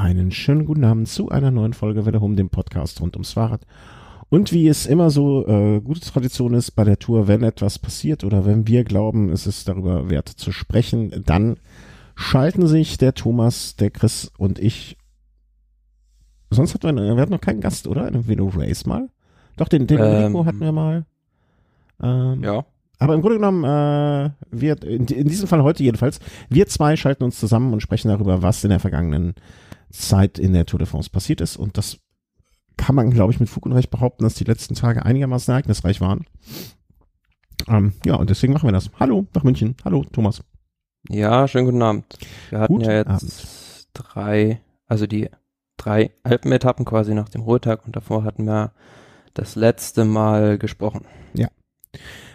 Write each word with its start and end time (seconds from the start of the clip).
Einen 0.00 0.30
schönen 0.30 0.64
guten 0.64 0.84
Abend 0.84 1.08
zu 1.08 1.28
einer 1.28 1.50
neuen 1.50 1.74
Folge 1.74 2.06
Welle 2.06 2.22
Home, 2.22 2.34
dem 2.34 2.48
Podcast 2.48 3.02
rund 3.02 3.16
ums 3.16 3.32
Fahrrad. 3.34 3.66
Und 4.30 4.50
wie 4.50 4.66
es 4.66 4.86
immer 4.86 5.10
so 5.10 5.46
äh, 5.46 5.78
gute 5.82 6.00
Tradition 6.00 6.54
ist 6.54 6.70
bei 6.70 6.84
der 6.84 6.98
Tour, 6.98 7.28
wenn 7.28 7.42
etwas 7.42 7.78
passiert 7.78 8.24
oder 8.24 8.46
wenn 8.46 8.66
wir 8.66 8.84
glauben, 8.84 9.28
es 9.28 9.46
ist 9.46 9.68
darüber 9.68 10.08
wert 10.08 10.28
zu 10.30 10.52
sprechen, 10.52 11.22
dann 11.26 11.58
schalten 12.14 12.66
sich 12.66 12.96
der 12.96 13.12
Thomas, 13.12 13.76
der 13.76 13.90
Chris 13.90 14.32
und 14.38 14.58
ich. 14.58 14.96
Sonst 16.48 16.72
hatten 16.72 16.96
wir, 16.96 17.14
wir 17.16 17.20
hatten 17.20 17.32
noch 17.32 17.40
keinen 17.42 17.60
Gast, 17.60 17.86
oder? 17.86 18.08
In 18.08 18.14
einem 18.14 18.26
Velo 18.26 18.50
Race 18.56 18.86
mal? 18.86 19.10
Doch, 19.58 19.68
den, 19.68 19.86
den 19.86 19.98
Ähm, 20.00 20.28
Nico 20.32 20.46
hatten 20.46 20.60
wir 20.60 20.72
mal. 20.72 21.04
Ähm, 22.02 22.42
Ja. 22.42 22.64
aber 22.98 23.14
im 23.14 23.20
Grunde 23.20 23.36
genommen, 23.36 23.64
äh, 23.64 24.30
wir, 24.50 24.82
in, 24.82 25.04
in 25.08 25.28
diesem 25.28 25.46
Fall 25.46 25.62
heute 25.62 25.82
jedenfalls, 25.82 26.20
wir 26.48 26.66
zwei 26.68 26.96
schalten 26.96 27.22
uns 27.24 27.38
zusammen 27.38 27.74
und 27.74 27.82
sprechen 27.82 28.08
darüber, 28.08 28.40
was 28.40 28.64
in 28.64 28.70
der 28.70 28.80
vergangenen 28.80 29.34
Zeit 29.90 30.38
in 30.38 30.52
der 30.52 30.66
Tour 30.66 30.78
de 30.78 30.86
France 30.86 31.10
passiert 31.10 31.40
ist. 31.40 31.56
Und 31.56 31.76
das 31.78 31.98
kann 32.76 32.94
man, 32.94 33.10
glaube 33.10 33.32
ich, 33.32 33.40
mit 33.40 33.48
Fug 33.48 33.66
und 33.66 33.72
Recht 33.72 33.90
behaupten, 33.90 34.24
dass 34.24 34.34
die 34.34 34.44
letzten 34.44 34.74
Tage 34.74 35.04
einigermaßen 35.04 35.52
ereignisreich 35.52 36.00
waren. 36.00 36.24
Ähm, 37.68 37.92
ja, 38.04 38.14
und 38.14 38.30
deswegen 38.30 38.52
machen 38.52 38.68
wir 38.68 38.72
das. 38.72 38.90
Hallo 38.98 39.26
nach 39.34 39.42
München. 39.44 39.76
Hallo, 39.84 40.04
Thomas. 40.12 40.42
Ja, 41.08 41.46
schönen 41.48 41.66
guten 41.66 41.82
Abend. 41.82 42.04
Wir 42.50 42.60
hatten 42.60 42.74
Guten 42.74 42.84
ja 42.86 42.96
jetzt 42.96 43.08
Abend. 43.08 43.88
drei, 43.94 44.60
also 44.86 45.06
die 45.06 45.28
drei 45.76 46.12
Alpenetappen 46.22 46.84
quasi 46.84 47.14
nach 47.14 47.28
dem 47.28 47.42
Ruhetag 47.42 47.86
und 47.86 47.96
davor 47.96 48.24
hatten 48.24 48.44
wir 48.44 48.72
das 49.34 49.56
letzte 49.56 50.04
Mal 50.04 50.58
gesprochen. 50.58 51.06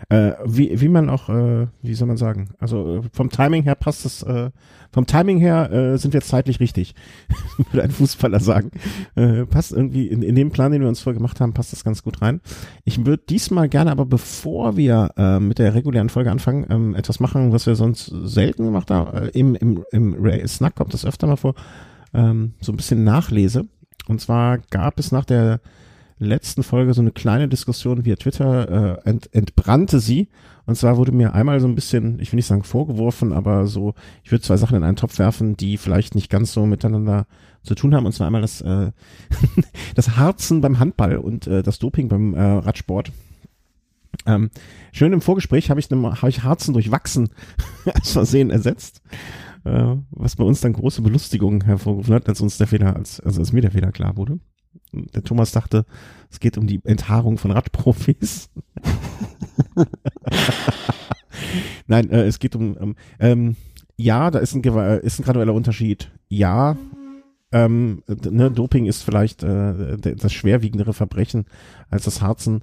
Äh, 0.10 0.34
wie, 0.46 0.80
wie 0.82 0.90
man 0.90 1.10
auch, 1.10 1.30
äh, 1.30 1.68
wie 1.82 1.96
soll 1.96 2.08
man 2.08 2.18
sagen, 2.18 2.50
also 2.60 2.98
äh, 2.98 3.02
vom 3.12 3.30
Timing 3.30 3.64
her 3.64 3.76
passt 3.76 4.06
es, 4.06 4.22
äh, 4.22 4.52
vom 4.92 5.08
Timing 5.08 5.40
her 5.40 5.72
äh, 5.72 5.98
sind 5.98 6.14
wir 6.14 6.22
zeitlich 6.22 6.60
richtig, 6.60 6.94
würde 7.72 7.84
ein 7.84 7.92
Fußballer 7.92 8.40
sagen. 8.40 8.72
Passt 9.50 9.72
irgendwie, 9.72 10.08
in, 10.08 10.22
in 10.22 10.36
dem 10.36 10.52
Plan, 10.52 10.72
den 10.72 10.82
wir 10.82 10.88
uns 10.88 11.00
vorher 11.00 11.18
gemacht 11.18 11.40
haben, 11.40 11.54
passt 11.54 11.72
das 11.72 11.84
ganz 11.84 12.04
gut 12.04 12.22
rein. 12.22 12.42
Ich 12.84 13.06
würde 13.06 13.24
diesmal 13.28 13.68
gerne 13.68 13.92
aber, 13.92 14.06
bevor 14.06 14.78
wir 14.78 15.10
mit 15.40 15.60
der 15.60 15.74
regulären 15.74 16.10
Folge 16.10 16.32
anfangen, 16.32 16.66
ähm, 16.70 16.96
etwas 16.96 17.20
machen, 17.20 17.52
was 17.52 17.66
wir 17.66 17.76
sonst 17.76 18.06
selten 18.06 18.66
gemacht 18.66 18.92
haben. 18.92 19.30
Im, 19.30 19.56
im, 19.56 19.86
im 19.92 20.48
Snack 20.48 20.76
kommt 20.76 20.94
das 20.94 21.06
öfter 21.06 21.28
mal 21.28 21.36
vor, 21.36 21.56
ähm, 22.14 22.54
so 22.62 22.72
ein 22.72 22.78
bisschen 22.78 23.04
Nachlese. 23.04 23.68
Und 24.08 24.22
zwar 24.22 24.60
gab 24.70 25.00
es 25.00 25.12
nach 25.12 25.26
der 25.26 25.60
letzten 26.18 26.64
Folge 26.64 26.94
so 26.94 27.02
eine 27.02 27.12
kleine 27.12 27.48
Diskussion 27.48 28.06
via 28.06 28.16
Twitter, 28.16 29.00
äh, 29.06 29.10
ent, 29.10 29.34
entbrannte 29.34 30.00
sie. 30.00 30.30
Und 30.66 30.76
zwar 30.76 30.98
wurde 30.98 31.12
mir 31.12 31.34
einmal 31.34 31.60
so 31.60 31.68
ein 31.68 31.76
bisschen, 31.76 32.20
ich 32.20 32.32
will 32.32 32.38
nicht 32.38 32.48
sagen 32.48 32.64
vorgeworfen, 32.64 33.34
aber 33.34 33.68
so, 33.68 33.94
ich 34.24 34.32
würde 34.32 34.42
zwei 34.42 34.58
Sachen 34.58 34.78
in 34.78 34.84
einen 34.84 34.96
Topf 34.96 35.20
werfen, 35.20 35.58
die 35.58 35.78
vielleicht 35.78 36.16
nicht 36.16 36.30
ganz 36.30 36.54
so 36.54 36.66
miteinander 36.66 37.28
zu 37.64 37.76
tun 37.76 37.94
haben. 37.94 38.06
Und 38.06 38.14
zwar 38.14 38.28
einmal 38.28 38.42
das, 38.42 38.62
äh, 38.62 38.92
das 39.96 40.16
Harzen 40.18 40.62
beim 40.62 40.80
Handball 40.80 41.18
und 41.18 41.48
äh, 41.48 41.62
das 41.62 41.80
Doping 41.80 42.08
beim 42.08 42.34
äh, 42.34 42.42
Radsport. 42.42 43.12
Ähm, 44.26 44.50
schön 44.92 45.14
im 45.14 45.22
Vorgespräch 45.22 45.70
habe 45.70 45.80
ich, 45.80 45.90
ne, 45.90 46.22
hab 46.22 46.30
ich 46.30 46.44
Harzen 46.44 46.74
durch 46.74 46.90
Wachsen 46.90 47.30
als 47.86 48.12
Versehen 48.12 48.50
ersetzt. 48.50 49.02
Äh, 49.66 49.96
was 50.12 50.36
bei 50.36 50.44
uns 50.44 50.62
dann 50.62 50.74
große 50.74 51.02
Belustigung 51.02 51.64
hervorgerufen 51.64 52.14
hat, 52.14 52.30
als 52.30 52.40
uns 52.40 52.58
der 52.58 52.68
Fehler, 52.68 52.96
als, 52.96 53.20
also 53.20 53.42
als 53.42 53.52
mir 53.52 53.62
der 53.62 53.72
Fehler 53.72 53.92
klar 53.92 54.16
wurde. 54.16 54.40
Der 54.92 55.24
Thomas 55.24 55.52
dachte, 55.52 55.86
es 56.32 56.40
geht 56.40 56.58
um 56.58 56.68
die 56.68 56.80
Enthaarung 56.84 57.38
von 57.38 57.52
Radprofis. 57.52 58.50
Nein, 61.88 62.10
äh, 62.10 62.24
es 62.26 62.40
geht 62.40 62.56
um, 62.56 62.76
um 62.78 62.96
ähm, 63.20 63.56
ja, 63.98 64.32
da 64.32 64.40
ist 64.40 64.56
ein, 64.56 64.62
gewa- 64.62 64.98
ist 64.98 65.20
ein 65.20 65.24
gradueller 65.24 65.54
Unterschied. 65.54 66.12
Ja, 66.28 66.78
ähm, 67.52 68.04
ne, 68.08 68.52
Doping 68.52 68.86
ist 68.86 69.04
vielleicht 69.04 69.44
äh, 69.44 69.98
das 69.98 70.34
schwerwiegendere 70.34 70.94
Verbrechen 70.94 71.46
als 71.90 72.04
das 72.06 72.22
Harzen. 72.22 72.62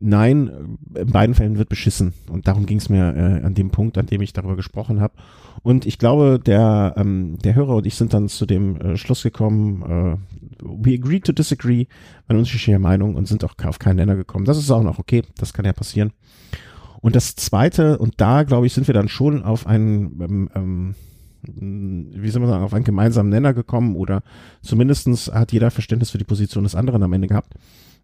Nein, 0.00 0.78
äh, 0.94 1.00
in 1.00 1.10
beiden 1.10 1.34
Fällen 1.34 1.58
wird 1.58 1.68
beschissen. 1.68 2.14
Und 2.30 2.46
darum 2.46 2.66
ging 2.66 2.78
es 2.78 2.88
mir 2.88 3.14
äh, 3.16 3.44
an 3.44 3.54
dem 3.54 3.70
Punkt, 3.70 3.98
an 3.98 4.06
dem 4.06 4.20
ich 4.20 4.32
darüber 4.32 4.56
gesprochen 4.56 5.00
habe. 5.00 5.14
Und 5.62 5.86
ich 5.86 5.98
glaube, 5.98 6.40
der, 6.44 6.94
ähm, 6.96 7.36
der 7.42 7.54
Hörer 7.54 7.76
und 7.76 7.86
ich 7.86 7.96
sind 7.96 8.14
dann 8.14 8.28
zu 8.28 8.46
dem 8.46 8.76
äh, 8.76 8.96
Schluss 8.96 9.22
gekommen, 9.22 9.82
äh, 9.82 10.16
we 10.62 10.94
agree 10.94 11.20
to 11.20 11.32
disagree, 11.32 11.86
eine 12.28 12.38
unterschiedliche 12.38 12.78
Meinung 12.78 13.16
und 13.16 13.26
sind 13.26 13.44
auch 13.44 13.54
auf 13.64 13.78
keinen 13.78 13.96
Nenner 13.96 14.14
gekommen. 14.14 14.44
Das 14.44 14.58
ist 14.58 14.70
auch 14.70 14.82
noch 14.82 14.98
okay, 14.98 15.22
das 15.36 15.52
kann 15.52 15.64
ja 15.64 15.72
passieren. 15.72 16.12
Und 17.00 17.16
das 17.16 17.36
Zweite, 17.36 17.98
und 17.98 18.14
da 18.20 18.42
glaube 18.44 18.66
ich, 18.66 18.72
sind 18.72 18.86
wir 18.86 18.94
dann 18.94 19.08
schon 19.08 19.42
auf 19.42 19.66
einen, 19.66 20.20
ähm, 20.20 20.50
ähm, 20.54 20.94
wie 21.42 22.28
soll 22.30 22.40
man 22.40 22.50
sagen, 22.50 22.64
auf 22.64 22.74
einen 22.74 22.84
gemeinsamen 22.84 23.30
Nenner 23.30 23.54
gekommen 23.54 23.96
oder 23.96 24.22
zumindestens 24.62 25.32
hat 25.32 25.52
jeder 25.52 25.70
Verständnis 25.70 26.10
für 26.10 26.18
die 26.18 26.24
Position 26.24 26.64
des 26.64 26.74
anderen 26.74 27.02
am 27.02 27.12
Ende 27.12 27.28
gehabt. 27.28 27.54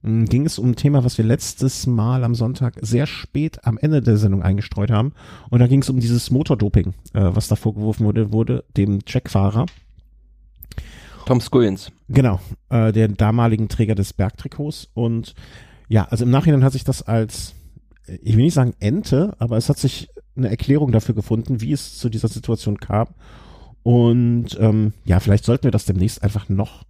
Ähm, 0.05 0.27
Ging 0.27 0.47
es 0.47 0.59
um 0.59 0.71
ein 0.71 0.77
Thema, 0.77 1.05
was 1.05 1.19
wir 1.19 1.25
letztes 1.25 1.87
Mal 1.87 2.25
am 2.25 2.35
Sonntag 2.35 2.75
sehr 2.81 3.07
spät 3.07 3.65
am 3.65 3.79
Ende 3.79 4.03
der 4.03 4.17
Sendung 4.17 4.43
eingestreut 4.43 4.91
haben. 4.91 5.13
Und 5.51 5.61
da 5.61 5.67
ging 5.67 5.83
es 5.83 5.91
um 5.91 6.01
dieses 6.01 6.31
Motordoping, 6.31 6.95
äh, 7.13 7.31
was 7.33 7.49
da 7.49 7.57
vorgeworfen 7.57 8.07
wurde, 8.07 8.33
wurde 8.33 8.65
dem 8.77 9.05
Checkfahrer. 9.05 9.67
Tom 11.27 11.41
Scullins. 11.41 11.91
Genau, 12.09 12.39
äh, 12.69 12.93
der 12.93 13.09
damaligen 13.09 13.69
Träger 13.69 13.95
des 13.95 14.13
Bergtrikots. 14.13 14.89
Und 14.93 15.35
ja, 15.89 16.05
also 16.05 16.25
im 16.25 16.31
Nachhinein 16.31 16.65
hat 16.65 16.73
sich 16.73 16.85
das 16.85 17.03
als, 17.03 17.55
ich 18.07 18.37
will 18.37 18.45
nicht 18.45 18.55
sagen 18.55 18.75
Ente, 18.79 19.35
aber 19.39 19.57
es 19.57 19.69
hat 19.69 19.79
sich 19.79 20.09
eine 20.37 20.51
Erklärung 20.51 20.93
dafür 20.93 21.15
gefunden, 21.15 21.61
wie 21.61 21.73
es 21.73 21.99
zu 21.99 22.11
dieser 22.11 22.29
Situation 22.29 22.79
kam. 22.79 23.09
Und 23.83 24.59
ähm, 24.61 24.93
ja, 25.05 25.21
vielleicht 25.21 25.45
sollten 25.45 25.65
wir 25.65 25.71
das 25.71 25.85
demnächst 25.85 26.23
einfach 26.23 26.49
noch, 26.49 26.85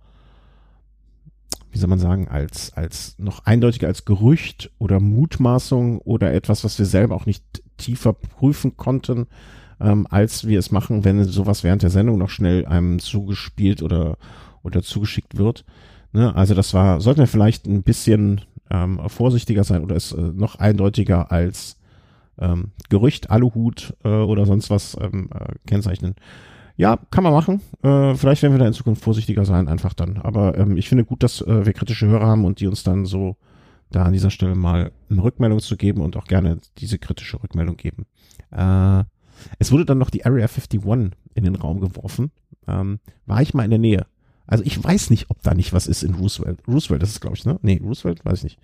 wie 1.75 1.79
soll 1.79 1.89
man 1.89 1.99
sagen, 1.99 2.29
als, 2.29 2.73
als 2.75 3.17
noch 3.19 3.45
eindeutiger 3.47 3.89
als 3.89 4.05
Gerücht 4.05 4.71
oder 4.79 5.01
Mutmaßung 5.01 5.99
oder 5.99 6.33
etwas, 6.33 6.63
was 6.63 6.79
wir 6.79 6.87
selber 6.87 7.17
auch 7.17 7.27
nicht 7.27 7.43
tiefer 7.79 8.13
prüfen 8.13 8.77
konnten, 8.77 9.27
ähm, 9.81 10.07
als 10.09 10.47
wir 10.47 10.61
es 10.61 10.71
machen, 10.71 11.05
wenn 11.05 11.25
sowas 11.25 11.65
während 11.65 11.83
der 11.83 11.91
Sendung 11.91 12.17
noch 12.17 12.31
schnell 12.31 12.65
einem 12.65 13.01
zugespielt 13.01 13.83
oder, 13.83 14.19
oder 14.63 14.85
zugeschickt 14.85 15.37
wird. 15.37 15.65
Ne? 16.13 16.33
Also 16.37 16.55
das 16.55 16.75
war, 16.75 17.01
sollten 17.01 17.19
wir 17.19 17.27
vielleicht 17.27 17.67
ein 17.67 17.83
bisschen 17.83 18.43
ähm, 18.71 19.01
vorsichtiger 19.09 19.65
sein 19.65 19.83
oder 19.83 19.97
es 19.97 20.13
äh, 20.13 20.21
noch 20.21 20.61
eindeutiger 20.61 21.33
als 21.33 21.77
ähm, 22.39 22.71
Gerücht, 22.89 23.31
Aluhut 23.31 23.97
äh, 24.05 24.11
oder 24.11 24.47
sonst 24.47 24.71
was 24.71 24.97
ähm, 25.01 25.29
äh, 25.35 25.55
kennzeichnen. 25.67 26.15
Ja, 26.77 26.99
kann 27.11 27.23
man 27.23 27.33
machen. 27.33 27.61
Äh, 27.83 28.15
vielleicht 28.15 28.43
werden 28.43 28.55
wir 28.55 28.59
da 28.59 28.67
in 28.67 28.73
Zukunft 28.73 29.03
vorsichtiger 29.03 29.45
sein, 29.45 29.69
einfach 29.69 29.95
dann. 29.95 30.19
Aber 30.19 30.59
ähm, 30.59 30.77
ich 30.77 30.89
finde 30.89 31.05
gut, 31.05 31.23
dass 31.23 31.41
äh, 31.41 31.65
wir 31.67 31.73
kritische 31.73 32.07
Hörer 32.07 32.27
haben 32.27 32.45
und 32.45 32.61
die 32.61 32.67
uns 32.67 32.83
dann 32.83 33.07
so 33.07 33.37
da 33.91 34.05
an 34.05 34.13
dieser 34.13 34.31
Stelle 34.31 34.57
mal 34.57 34.91
eine 35.09 35.23
Rückmeldung 35.23 35.61
zu 35.61 35.77
geben 35.77 36.01
und 36.01 36.17
auch 36.17 36.27
gerne 36.27 36.59
diese 36.79 36.99
kritische 36.99 37.41
Rückmeldung 37.43 37.77
geben. 37.77 38.07
Äh, 38.51 39.05
es 39.59 39.71
wurde 39.71 39.85
dann 39.85 39.99
noch 39.99 40.11
die 40.11 40.25
Area 40.25 40.47
51 40.47 40.81
in 41.35 41.45
den 41.45 41.55
Raum 41.55 41.81
geworfen. 41.81 42.33
Ähm, 42.67 42.99
war 43.27 43.43
ich 43.43 43.55
mal 43.55 43.65
in 43.65 43.71
der 43.71 43.79
Nähe. 43.79 44.07
Also 44.47 44.65
ich 44.65 44.83
weiß 44.83 45.11
nicht, 45.11 45.31
ob 45.31 45.43
da 45.43 45.55
nicht 45.55 45.73
was 45.73 45.87
ist 45.87 46.03
in 46.03 46.15
Roosevelt. 46.15 46.61
Roosevelt, 46.67 47.03
das 47.03 47.11
ist 47.11 47.21
glaube 47.21 47.37
ich, 47.37 47.45
ne? 47.45 47.59
Nee, 47.63 47.81
Roosevelt, 47.83 48.25
weiß 48.25 48.39
ich 48.39 48.45
nicht. 48.45 48.59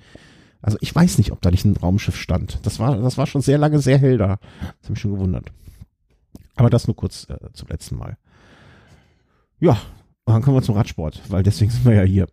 Also 0.62 0.76
ich 0.80 0.94
weiß 0.94 1.18
nicht, 1.18 1.32
ob 1.32 1.40
da 1.40 1.50
nicht 1.50 1.64
ein 1.64 1.76
Raumschiff 1.76 2.16
stand. 2.16 2.58
Das 2.64 2.78
war, 2.78 2.96
das 2.98 3.16
war 3.16 3.26
schon 3.26 3.40
sehr 3.40 3.56
lange 3.56 3.78
sehr 3.78 3.98
hell 3.98 4.18
da. 4.18 4.38
Das 4.60 4.84
hat 4.84 4.90
mich 4.90 5.00
schon 5.00 5.12
gewundert. 5.12 5.52
Aber 6.60 6.68
das 6.68 6.86
nur 6.86 6.94
kurz 6.94 7.26
äh, 7.30 7.38
zum 7.54 7.68
letzten 7.68 7.96
Mal. 7.96 8.18
Ja, 9.60 9.80
dann 10.26 10.42
kommen 10.42 10.58
wir 10.58 10.62
zum 10.62 10.74
Radsport, 10.74 11.22
weil 11.30 11.42
deswegen 11.42 11.70
sind 11.70 11.86
wir 11.86 11.94
ja 11.94 12.02
hier. 12.02 12.26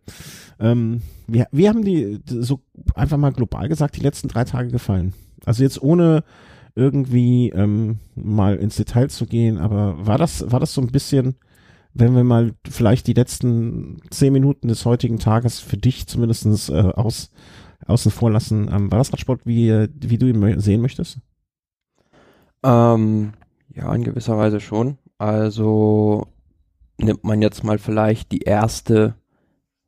Ähm, 0.60 1.02
wir, 1.28 1.48
wir 1.54 1.70
haben 1.70 1.86
die 1.86 2.20
so 2.26 2.60
einfach 2.94 3.16
mal 3.16 3.32
global 3.32 3.70
gesagt 3.70 3.96
die 3.96 4.02
letzten 4.02 4.28
drei 4.28 4.44
Tage 4.44 4.68
gefallen. 4.68 5.14
Also 5.46 5.64
jetzt 5.64 5.82
ohne 5.82 6.26
irgendwie 6.76 7.52
ähm, 7.52 8.00
mal 8.16 8.58
ins 8.58 8.76
Detail 8.76 9.10
zu 9.10 9.28
gehen, 9.28 9.58
aber 9.60 10.06
war 10.06 10.18
das 10.18 10.52
war 10.52 10.60
das 10.60 10.74
so 10.74 10.82
ein 10.82 10.92
bisschen, 10.92 11.36
wenn 11.94 12.14
wir 12.14 12.26
mal 12.26 12.54
vielleicht 12.70 13.08
die 13.08 13.14
letzten 13.14 14.02
zehn 14.10 14.34
Minuten 14.34 14.68
des 14.68 14.84
heutigen 14.84 15.20
Tages 15.20 15.62
für 15.62 15.78
dich 15.78 16.06
zumindestens 16.06 16.68
äh, 16.68 16.74
aus 16.74 17.32
außen 17.86 18.12
vor 18.12 18.30
lassen, 18.30 18.70
ähm, 18.70 18.92
war 18.92 18.98
das 18.98 19.14
Radsport 19.14 19.46
wie 19.46 19.88
wie 19.96 20.18
du 20.18 20.28
ihn 20.28 20.60
sehen 20.60 20.82
möchtest? 20.82 21.20
Ähm, 22.62 23.32
ja, 23.78 23.94
in 23.94 24.04
gewisser 24.04 24.38
Weise 24.38 24.60
schon. 24.60 24.98
Also 25.18 26.28
nimmt 26.98 27.24
man 27.24 27.42
jetzt 27.42 27.64
mal 27.64 27.78
vielleicht 27.78 28.32
die 28.32 28.42
erste 28.42 29.16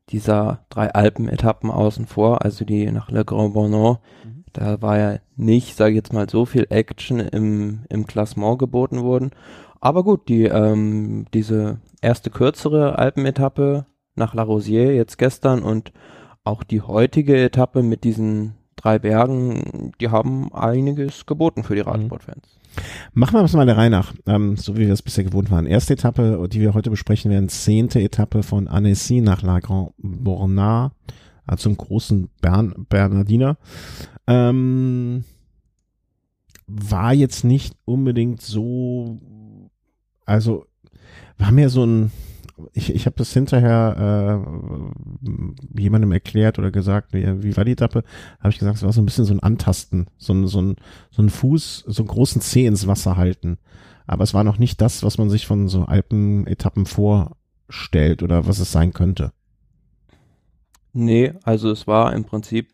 dieser 0.09 0.65
drei 0.69 0.91
Alpen-Etappen 0.94 1.69
außen 1.69 2.07
vor, 2.07 2.44
also 2.44 2.65
die 2.65 2.91
nach 2.91 3.12
Le 3.12 3.25
Grand 3.25 3.53
Bornand. 3.53 4.00
Mhm. 4.24 4.44
Da 4.53 4.81
war 4.81 4.97
ja 4.97 5.19
nicht, 5.36 5.75
sage 5.75 5.91
ich 5.91 5.97
jetzt 5.97 6.13
mal, 6.13 6.27
so 6.30 6.45
viel 6.45 6.65
Action 6.69 7.19
im, 7.19 7.81
im 7.89 8.07
Klassement 8.07 8.57
geboten 8.57 9.03
worden. 9.03 9.31
Aber 9.80 10.03
gut, 10.03 10.27
die, 10.27 10.45
ähm, 10.45 11.25
diese 11.33 11.80
erste 12.01 12.31
kürzere 12.31 12.97
Alpenetappe 12.97 13.85
nach 14.15 14.33
La 14.33 14.44
Rosière 14.44 14.92
jetzt 14.92 15.18
gestern 15.18 15.62
und 15.62 15.94
auch 16.44 16.63
die 16.63 16.81
heutige 16.81 17.38
Etappe 17.38 17.83
mit 17.83 18.03
diesen 18.03 18.56
drei 18.75 18.97
Bergen, 18.97 19.92
die 20.01 20.09
haben 20.09 20.53
einiges 20.53 21.25
geboten 21.25 21.63
für 21.63 21.75
die 21.75 21.81
Mhm. 21.81 21.89
Radsportfans. 21.89 22.57
Machen 23.14 23.34
wir 23.34 23.44
es 23.44 23.54
mal 23.54 23.66
der 23.66 23.78
Reihe 23.78 23.90
nach, 23.90 24.14
ähm, 24.26 24.58
so 24.58 24.76
wie 24.76 24.88
wir 24.88 24.94
es 24.94 25.02
bisher 25.02 25.24
gewohnt 25.24 25.52
waren. 25.52 25.66
Erste 25.66 25.94
Etappe, 25.94 26.48
die 26.52 26.62
wir 26.62 26.74
heute 26.74 26.90
besprechen 26.90 27.31
werden, 27.31 27.50
zehnte 27.50 28.02
Etappe 28.02 28.44
von 28.44 28.68
Annecy 28.68 29.22
nach 29.22 29.42
La 29.42 29.60
Grand 29.60 29.92
Bornard, 29.98 30.94
also 31.46 31.64
zum 31.64 31.78
großen 31.78 32.30
Bern, 32.42 32.86
Bernardiner. 32.90 33.58
Ähm, 34.28 35.24
war 36.68 37.14
jetzt 37.14 37.44
nicht 37.44 37.76
unbedingt 37.86 38.42
so, 38.42 39.18
also 40.26 40.66
war 41.38 41.52
mir 41.52 41.70
so 41.70 41.86
ein, 41.86 42.12
ich, 42.73 42.94
ich 42.94 43.06
habe 43.06 43.15
das 43.17 43.33
hinterher 43.33 44.44
äh, 45.75 45.79
jemandem 45.81 46.11
erklärt 46.11 46.59
oder 46.59 46.71
gesagt, 46.71 47.13
wie, 47.13 47.44
wie 47.44 47.56
war 47.57 47.65
die 47.65 47.71
Etappe? 47.73 48.03
Habe 48.39 48.50
ich 48.50 48.59
gesagt, 48.59 48.77
es 48.77 48.83
war 48.83 48.94
so 48.94 49.01
ein 49.01 49.06
bisschen 49.06 49.25
so 49.25 49.33
ein 49.33 49.39
Antasten, 49.41 50.07
so 50.17 50.33
ein, 50.33 50.47
so 50.47 50.61
ein, 50.61 50.75
so 51.11 51.21
ein 51.21 51.29
Fuß, 51.29 51.85
so 51.88 52.03
einen 52.03 52.07
großen 52.07 52.41
Zeh 52.41 52.65
ins 52.65 52.88
Wasser 52.88 53.17
halten. 53.17 53.57
Aber 54.07 54.23
es 54.23 54.33
war 54.33 54.44
noch 54.44 54.57
nicht 54.57 54.81
das, 54.81 55.03
was 55.03 55.17
man 55.17 55.29
sich 55.29 55.45
von 55.45 55.67
so 55.67 55.83
Alpenetappen 55.85 56.85
vorstellt 56.85 58.23
oder 58.23 58.47
was 58.47 58.59
es 58.59 58.71
sein 58.71 58.94
könnte. 58.94 59.31
Nee, 60.94 61.33
also 61.44 61.69
es 61.71 61.85
war 61.88 62.13
im 62.13 62.25
Prinzip 62.25 62.69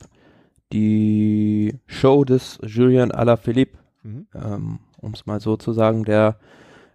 die 0.71 1.75
Show 1.85 2.23
des 2.23 2.59
Julien 2.65 3.11
Alaphilippe, 3.11 3.77
Mhm. 4.03 4.27
ähm, 4.35 4.79
um 5.01 5.13
es 5.13 5.25
mal 5.25 5.39
so 5.39 5.57
zu 5.57 5.73
sagen, 5.73 6.05
der 6.05 6.37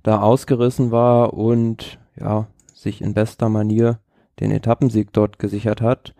da 0.03 0.21
ausgerissen 0.21 0.91
war 0.93 1.35
und 1.35 1.99
ja, 2.19 2.47
sich 2.81 3.03
in 3.03 3.15
bester 3.15 3.49
Manier 3.49 4.01
den 4.41 4.51
Etappensieg 4.51 5.13
dort 5.13 5.39
gesichert 5.39 5.81
hat. 5.81 6.15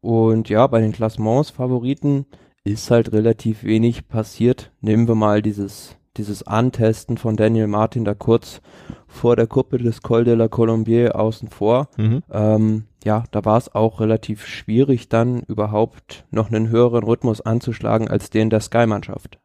Und 0.00 0.48
ja, 0.48 0.66
bei 0.66 0.80
den 0.80 0.92
Klassements-Favoriten 0.92 2.26
ist 2.64 2.90
halt 2.90 3.12
relativ 3.12 3.64
wenig 3.64 4.08
passiert. 4.08 4.72
Nehmen 4.80 5.08
wir 5.08 5.14
mal 5.14 5.42
dieses, 5.42 5.96
dieses 6.16 6.42
Antesten 6.42 7.16
von 7.16 7.36
Daniel 7.36 7.66
Martin 7.66 8.04
da 8.04 8.14
kurz 8.14 8.60
vor 9.06 9.36
der 9.36 9.46
Kuppe 9.46 9.78
des 9.78 10.02
Col 10.02 10.24
de 10.24 10.34
la 10.34 10.48
Colombier 10.48 11.16
außen 11.16 11.48
vor. 11.48 11.88
Mhm. 11.96 12.22
Ähm, 12.30 12.84
ja, 13.04 13.24
da 13.30 13.44
war 13.44 13.56
es 13.56 13.74
auch 13.74 14.00
relativ 14.00 14.46
schwierig, 14.46 15.08
dann 15.08 15.40
überhaupt 15.42 16.26
noch 16.30 16.48
einen 16.48 16.68
höheren 16.68 17.04
Rhythmus 17.04 17.40
anzuschlagen 17.40 18.08
als 18.08 18.30
den 18.30 18.50
der 18.50 18.60
Sky-Mannschaft. 18.60 19.38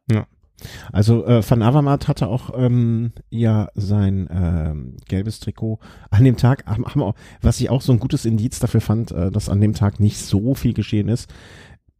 Also 0.91 1.25
äh, 1.25 1.47
Van 1.47 1.61
Avermaet 1.61 2.07
hatte 2.07 2.27
auch 2.27 2.51
ähm, 2.57 3.11
ja 3.29 3.67
sein 3.75 4.27
ähm, 4.31 4.97
gelbes 5.07 5.39
Trikot 5.39 5.79
an 6.09 6.23
dem 6.23 6.37
Tag, 6.37 6.65
haben, 6.65 6.85
haben 6.85 7.01
auch, 7.03 7.15
was 7.41 7.59
ich 7.59 7.69
auch 7.69 7.81
so 7.81 7.91
ein 7.91 7.99
gutes 7.99 8.25
Indiz 8.25 8.59
dafür 8.59 8.81
fand, 8.81 9.11
äh, 9.11 9.31
dass 9.31 9.49
an 9.49 9.61
dem 9.61 9.73
Tag 9.73 9.99
nicht 9.99 10.17
so 10.17 10.55
viel 10.55 10.73
geschehen 10.73 11.09
ist. 11.09 11.29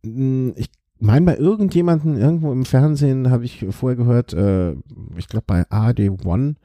Mm, 0.04 0.52
Ich 0.56 0.69
meine, 1.00 1.25
bei 1.25 1.38
irgendjemanden 1.38 2.18
irgendwo 2.18 2.52
im 2.54 2.66
Fernsehen 2.66 3.30
habe 3.30 3.44
ich 3.46 3.66
vorher 3.72 3.98
gehört, 3.98 4.34
äh, 4.34 4.72
ich 5.18 5.28
glaube 5.28 5.44
bei 5.46 5.66
AD 5.69 6.10
One, 6.24 6.56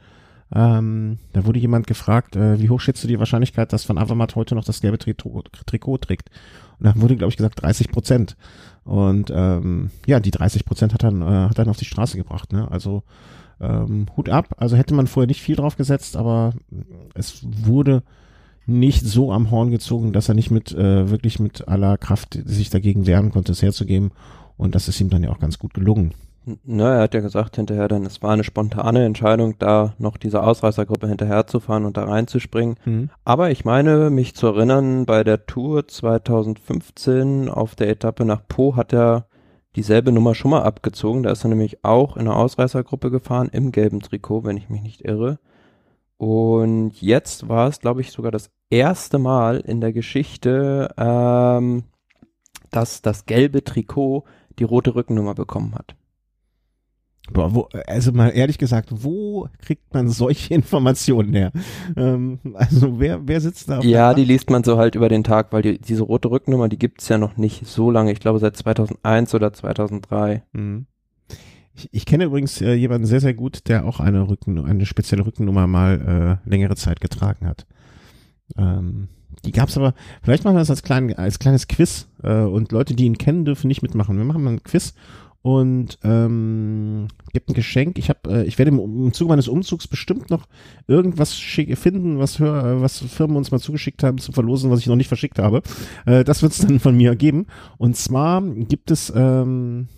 ähm, 0.52 1.18
da 1.32 1.44
wurde 1.44 1.60
jemand 1.60 1.86
gefragt, 1.86 2.34
äh, 2.36 2.58
wie 2.60 2.70
hoch 2.70 2.80
schätzt 2.80 3.04
du 3.04 3.08
die 3.08 3.18
Wahrscheinlichkeit, 3.18 3.72
dass 3.72 3.88
Van 3.88 3.98
Avermaet 3.98 4.34
heute 4.34 4.54
noch 4.54 4.64
das 4.64 4.80
gelbe 4.80 4.98
Trikot, 4.98 5.44
Trikot 5.66 5.98
trägt? 5.98 6.30
Und 6.78 6.86
da 6.86 7.00
wurde, 7.00 7.16
glaube 7.16 7.30
ich, 7.30 7.36
gesagt 7.36 7.62
30 7.62 7.90
Prozent. 7.90 8.36
Und 8.84 9.30
ähm, 9.34 9.90
ja, 10.06 10.20
die 10.20 10.30
30 10.30 10.64
Prozent 10.64 10.94
hat 10.94 11.02
dann, 11.02 11.22
äh, 11.22 11.48
hat 11.48 11.58
dann 11.58 11.68
auf 11.68 11.76
die 11.76 11.84
Straße 11.84 12.16
gebracht. 12.16 12.52
Ne? 12.52 12.70
Also 12.70 13.02
ähm, 13.60 14.06
Hut 14.16 14.28
ab. 14.28 14.54
Also 14.56 14.76
hätte 14.76 14.94
man 14.94 15.06
vorher 15.06 15.26
nicht 15.26 15.42
viel 15.42 15.56
drauf 15.56 15.76
gesetzt, 15.76 16.16
aber 16.16 16.54
es 17.14 17.44
wurde 17.44 18.02
nicht 18.66 19.04
so 19.04 19.32
am 19.32 19.50
Horn 19.50 19.70
gezogen, 19.70 20.12
dass 20.12 20.28
er 20.28 20.34
nicht 20.34 20.50
mit 20.50 20.72
äh, 20.72 21.10
wirklich 21.10 21.40
mit 21.40 21.68
aller 21.68 21.98
Kraft 21.98 22.38
sich 22.44 22.70
dagegen 22.70 23.06
wehren 23.06 23.30
konnte, 23.30 23.52
es 23.52 23.62
herzugeben. 23.62 24.12
Und 24.56 24.74
das 24.74 24.88
ist 24.88 25.00
ihm 25.00 25.10
dann 25.10 25.22
ja 25.22 25.30
auch 25.30 25.40
ganz 25.40 25.58
gut 25.58 25.74
gelungen. 25.74 26.12
N- 26.46 26.58
Ne, 26.64 26.84
er 26.84 27.00
hat 27.02 27.14
ja 27.14 27.20
gesagt 27.20 27.56
hinterher 27.56 27.86
dann, 27.88 28.06
es 28.06 28.22
war 28.22 28.32
eine 28.32 28.44
spontane 28.44 29.04
Entscheidung, 29.04 29.56
da 29.58 29.94
noch 29.98 30.16
diese 30.16 30.42
Ausreißergruppe 30.42 31.06
hinterherzufahren 31.08 31.84
und 31.84 31.96
da 31.96 32.04
reinzuspringen. 32.04 32.76
Aber 33.24 33.50
ich 33.50 33.64
meine, 33.64 34.10
mich 34.10 34.34
zu 34.34 34.46
erinnern, 34.48 35.04
bei 35.06 35.22
der 35.24 35.46
Tour 35.46 35.86
2015 35.86 37.48
auf 37.48 37.74
der 37.74 37.88
Etappe 37.90 38.24
nach 38.24 38.42
Po 38.48 38.76
hat 38.76 38.92
er 38.92 39.26
dieselbe 39.76 40.12
Nummer 40.12 40.34
schon 40.34 40.50
mal 40.50 40.62
abgezogen. 40.62 41.22
Da 41.22 41.30
ist 41.30 41.44
er 41.44 41.48
nämlich 41.50 41.84
auch 41.84 42.16
in 42.16 42.22
einer 42.22 42.36
Ausreißergruppe 42.36 43.10
gefahren, 43.10 43.48
im 43.52 43.70
gelben 43.72 44.00
Trikot, 44.00 44.44
wenn 44.44 44.56
ich 44.56 44.68
mich 44.68 44.82
nicht 44.82 45.02
irre. 45.02 45.38
Und 46.16 47.00
jetzt 47.00 47.48
war 47.48 47.68
es, 47.68 47.80
glaube 47.80 48.00
ich, 48.02 48.10
sogar 48.12 48.30
das 48.32 48.50
erste 48.68 49.18
Mal 49.18 49.58
in 49.58 49.80
der 49.80 49.92
Geschichte, 49.92 50.92
ähm, 50.98 51.84
dass 52.70 53.00
das 53.02 53.26
gelbe 53.26 53.64
Trikot 53.64 54.24
die 54.58 54.64
rote 54.64 54.94
Rückennummer 54.94 55.34
bekommen 55.34 55.74
hat. 55.74 55.94
Boah, 57.32 57.54
wo, 57.54 57.68
also 57.86 58.12
mal 58.12 58.30
ehrlich 58.30 58.58
gesagt, 58.58 58.88
wo 58.90 59.48
kriegt 59.60 59.92
man 59.94 60.08
solche 60.08 60.54
Informationen 60.54 61.32
her? 61.32 61.52
Ähm, 61.96 62.38
also 62.54 62.98
wer, 62.98 63.26
wer 63.26 63.40
sitzt 63.40 63.68
da? 63.68 63.80
Ja, 63.80 64.14
die 64.14 64.24
liest 64.24 64.50
man 64.50 64.64
so 64.64 64.78
halt 64.78 64.94
über 64.94 65.08
den 65.08 65.24
Tag, 65.24 65.52
weil 65.52 65.62
die, 65.62 65.78
diese 65.78 66.02
rote 66.02 66.30
Rückennummer, 66.30 66.68
die 66.68 66.78
gibt's 66.78 67.08
ja 67.08 67.18
noch 67.18 67.36
nicht 67.36 67.66
so 67.66 67.90
lange. 67.90 68.12
Ich 68.12 68.20
glaube 68.20 68.38
seit 68.38 68.56
2001 68.56 69.34
oder 69.34 69.52
2003. 69.52 70.42
Mhm. 70.52 70.86
Ich, 71.74 71.88
ich 71.92 72.06
kenne 72.06 72.24
übrigens 72.24 72.60
äh, 72.60 72.74
jemanden 72.74 73.06
sehr, 73.06 73.20
sehr 73.20 73.34
gut, 73.34 73.68
der 73.68 73.86
auch 73.86 74.00
eine 74.00 74.28
Rücken, 74.28 74.64
eine 74.64 74.86
spezielle 74.86 75.24
Rückennummer 75.24 75.66
mal 75.66 76.40
äh, 76.44 76.48
längere 76.48 76.76
Zeit 76.76 77.00
getragen 77.00 77.46
hat. 77.46 77.66
Ähm, 78.56 79.08
die 79.44 79.52
gab's 79.52 79.76
aber, 79.76 79.94
vielleicht 80.22 80.44
machen 80.44 80.56
wir 80.56 80.60
das 80.60 80.70
als, 80.70 80.82
klein, 80.82 81.14
als 81.14 81.38
kleines 81.38 81.68
Quiz 81.68 82.08
äh, 82.22 82.42
und 82.42 82.72
Leute, 82.72 82.94
die 82.94 83.06
ihn 83.06 83.18
kennen, 83.18 83.44
dürfen 83.44 83.68
nicht 83.68 83.82
mitmachen. 83.82 84.18
Wir 84.18 84.24
machen 84.24 84.42
mal 84.42 84.50
ein 84.54 84.62
Quiz 84.62 84.94
und 85.42 85.98
ähm, 86.02 87.08
gibt 87.32 87.48
ein 87.48 87.54
Geschenk. 87.54 87.98
Ich 87.98 88.10
habe, 88.10 88.30
äh, 88.30 88.44
ich 88.44 88.58
werde 88.58 88.70
im, 88.70 88.78
im 88.78 89.12
Zuge 89.12 89.30
meines 89.30 89.48
Umzugs 89.48 89.88
bestimmt 89.88 90.28
noch 90.28 90.46
irgendwas 90.86 91.32
finden, 91.34 92.18
was, 92.18 92.38
hör, 92.38 92.64
äh, 92.64 92.80
was 92.82 92.98
Firmen 92.98 93.36
uns 93.36 93.50
mal 93.50 93.58
zugeschickt 93.58 94.02
haben 94.02 94.18
zum 94.18 94.34
Verlosen, 94.34 94.70
was 94.70 94.80
ich 94.80 94.86
noch 94.86 94.96
nicht 94.96 95.08
verschickt 95.08 95.38
habe. 95.38 95.62
Äh, 96.04 96.24
das 96.24 96.42
wird's 96.42 96.58
dann 96.58 96.78
von 96.78 96.96
mir 96.96 97.16
geben. 97.16 97.46
Und 97.78 97.96
zwar 97.96 98.42
gibt 98.42 98.90
es 98.90 99.10
ähm, 99.16 99.88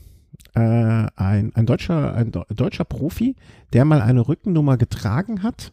äh, 0.55 0.61
ein, 0.61 1.53
ein 1.55 1.67
deutscher, 1.67 2.15
ein 2.15 2.31
Deu- 2.31 2.55
deutscher 2.55 2.85
Profi, 2.85 3.35
der 3.73 3.85
mal 3.85 4.01
eine 4.01 4.29
Rückennummer 4.29 4.77
getragen 4.77 5.43
hat. 5.43 5.73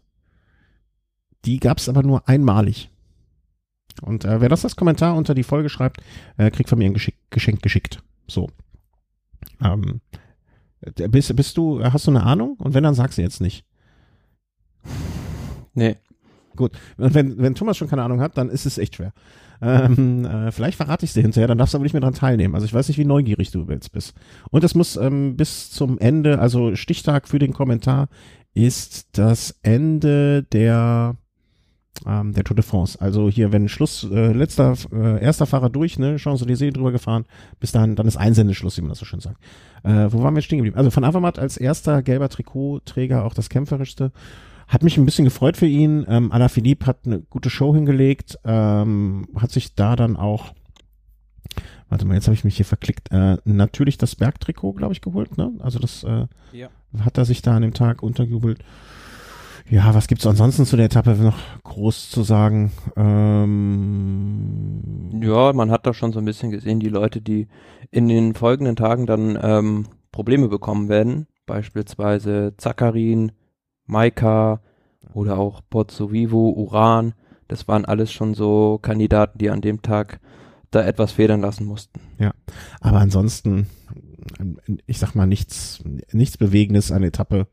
Die 1.45 1.59
gab's 1.59 1.87
aber 1.87 2.01
nur 2.01 2.27
einmalig. 2.27 2.89
Und 4.01 4.25
äh, 4.25 4.41
wer 4.41 4.49
das 4.49 4.63
als 4.63 4.75
Kommentar 4.75 5.15
unter 5.15 5.35
die 5.35 5.43
Folge 5.43 5.69
schreibt, 5.69 6.01
äh, 6.37 6.49
kriegt 6.49 6.69
von 6.69 6.79
mir 6.79 6.85
ein 6.85 6.97
Geschenk 7.29 7.61
geschickt. 7.61 8.01
So. 8.27 8.49
Ähm, 9.63 10.01
äh, 10.81 11.07
bist, 11.07 11.35
bist 11.35 11.57
du, 11.57 11.83
hast 11.83 12.07
du 12.07 12.11
eine 12.11 12.23
Ahnung? 12.23 12.55
Und 12.57 12.73
wenn, 12.73 12.83
dann 12.83 12.95
sagst 12.95 13.17
du 13.17 13.21
jetzt 13.21 13.41
nicht. 13.41 13.65
Nee. 15.73 15.97
Gut. 16.55 16.71
Und 16.97 17.13
wenn, 17.13 17.37
wenn 17.37 17.55
Thomas 17.55 17.77
schon 17.77 17.87
keine 17.87 18.03
Ahnung 18.03 18.21
hat, 18.21 18.37
dann 18.37 18.49
ist 18.49 18.65
es 18.65 18.77
echt 18.77 18.95
schwer. 18.95 19.13
Ähm, 19.61 20.25
äh, 20.25 20.51
vielleicht 20.51 20.77
verrate 20.77 21.05
ich 21.05 21.13
dir 21.13 21.21
hinterher, 21.21 21.47
dann 21.47 21.57
darfst 21.57 21.73
du 21.73 21.77
aber 21.77 21.83
nicht 21.83 21.93
mehr 21.93 22.01
dran 22.01 22.13
teilnehmen. 22.13 22.55
Also 22.55 22.65
ich 22.65 22.73
weiß 22.73 22.87
nicht, 22.87 22.97
wie 22.97 23.05
neugierig 23.05 23.51
du 23.51 23.65
jetzt 23.69 23.91
bist. 23.91 24.13
Und 24.51 24.63
es 24.63 24.75
muss 24.75 24.95
ähm, 24.97 25.35
bis 25.35 25.69
zum 25.71 25.97
Ende, 25.99 26.39
also 26.39 26.75
Stichtag 26.75 27.27
für 27.27 27.39
den 27.39 27.53
Kommentar 27.53 28.07
ist 28.53 29.17
das 29.17 29.57
Ende 29.61 30.43
der 30.43 31.15
ähm, 32.07 32.33
der 32.33 32.43
Tour 32.43 32.55
de 32.55 32.63
France. 32.63 32.99
Also 33.01 33.29
hier, 33.29 33.51
wenn 33.51 33.67
Schluss, 33.69 34.03
äh, 34.09 34.31
letzter, 34.31 34.75
äh, 34.91 35.21
erster 35.21 35.45
Fahrer 35.45 35.69
durch, 35.69 35.99
ne, 35.99 36.17
Champs-Élysées 36.17 36.71
drüber 36.71 36.91
gefahren, 36.91 37.25
bis 37.59 37.71
dahin, 37.71 37.95
dann 37.95 38.07
ist 38.07 38.17
Einsendeschluss, 38.17 38.77
wie 38.77 38.81
man 38.81 38.89
das 38.89 38.99
so 38.99 39.05
schön 39.05 39.19
sagt. 39.19 39.37
Äh, 39.83 40.07
wo 40.11 40.21
waren 40.23 40.33
wir 40.33 40.39
jetzt 40.39 40.45
stehen 40.45 40.57
geblieben? 40.59 40.77
Also 40.77 40.91
von 40.91 41.03
Avermaet 41.03 41.39
als 41.39 41.57
erster 41.57 42.01
gelber 42.01 42.29
Trikotträger, 42.29 43.25
auch 43.25 43.33
das 43.33 43.49
kämpferischste. 43.49 44.11
Hat 44.67 44.83
mich 44.83 44.97
ein 44.97 45.05
bisschen 45.05 45.25
gefreut 45.25 45.57
für 45.57 45.65
ihn. 45.65 46.05
Ähm, 46.07 46.31
Alaphilippe 46.31 46.85
hat 46.85 46.99
eine 47.05 47.21
gute 47.21 47.49
Show 47.49 47.73
hingelegt, 47.73 48.37
ähm, 48.45 49.27
hat 49.35 49.51
sich 49.51 49.73
da 49.73 49.95
dann 49.95 50.15
auch, 50.15 50.53
warte 51.89 52.05
mal, 52.05 52.13
jetzt 52.13 52.27
habe 52.27 52.35
ich 52.35 52.43
mich 52.43 52.55
hier 52.55 52.65
verklickt, 52.65 53.11
äh, 53.11 53.37
natürlich 53.45 53.97
das 53.97 54.15
Bergtrikot, 54.15 54.73
glaube 54.73 54.93
ich, 54.93 55.01
geholt, 55.01 55.37
ne? 55.37 55.51
Also 55.59 55.79
das 55.79 56.03
äh, 56.03 56.27
Ja. 56.53 56.69
hat 56.99 57.17
er 57.17 57.25
sich 57.25 57.41
da 57.41 57.55
an 57.55 57.63
dem 57.63 57.73
Tag 57.73 58.03
untergejubelt. 58.03 58.59
Ja, 59.69 59.93
was 59.93 60.07
gibt's 60.07 60.25
ansonsten 60.27 60.65
zu 60.65 60.75
der 60.77 60.85
Etappe 60.85 61.11
noch 61.15 61.37
groß 61.63 62.09
zu 62.09 62.23
sagen? 62.23 62.71
Ähm, 62.95 64.81
Ja, 65.21 65.53
man 65.53 65.71
hat 65.71 65.85
da 65.85 65.93
schon 65.93 66.11
so 66.11 66.19
ein 66.19 66.25
bisschen 66.25 66.51
gesehen, 66.51 66.79
die 66.79 66.89
Leute, 66.89 67.21
die 67.21 67.47
in 67.91 68.07
den 68.07 68.33
folgenden 68.35 68.75
Tagen 68.75 69.05
dann 69.05 69.37
ähm, 69.41 69.87
Probleme 70.11 70.47
bekommen 70.47 70.89
werden, 70.89 71.27
beispielsweise 71.45 72.53
Zakarin, 72.57 73.31
Maika 73.85 74.61
oder 75.13 75.37
auch 75.37 75.61
Pozzo 75.69 76.11
Vivo, 76.11 76.49
Uran, 76.49 77.13
das 77.47 77.67
waren 77.67 77.85
alles 77.85 78.11
schon 78.11 78.33
so 78.35 78.79
Kandidaten, 78.81 79.37
die 79.39 79.49
an 79.49 79.61
dem 79.61 79.81
Tag 79.81 80.19
da 80.71 80.83
etwas 80.83 81.11
federn 81.13 81.41
lassen 81.41 81.65
mussten. 81.65 81.99
Aber 82.79 82.99
ansonsten, 82.99 83.67
ich 84.85 84.99
sag 84.99 85.15
mal, 85.15 85.25
nichts, 85.25 85.83
nichts 86.11 86.37
Bewegendes 86.37 86.91
an 86.91 87.01
der 87.01 87.07
Etappe. 87.09 87.47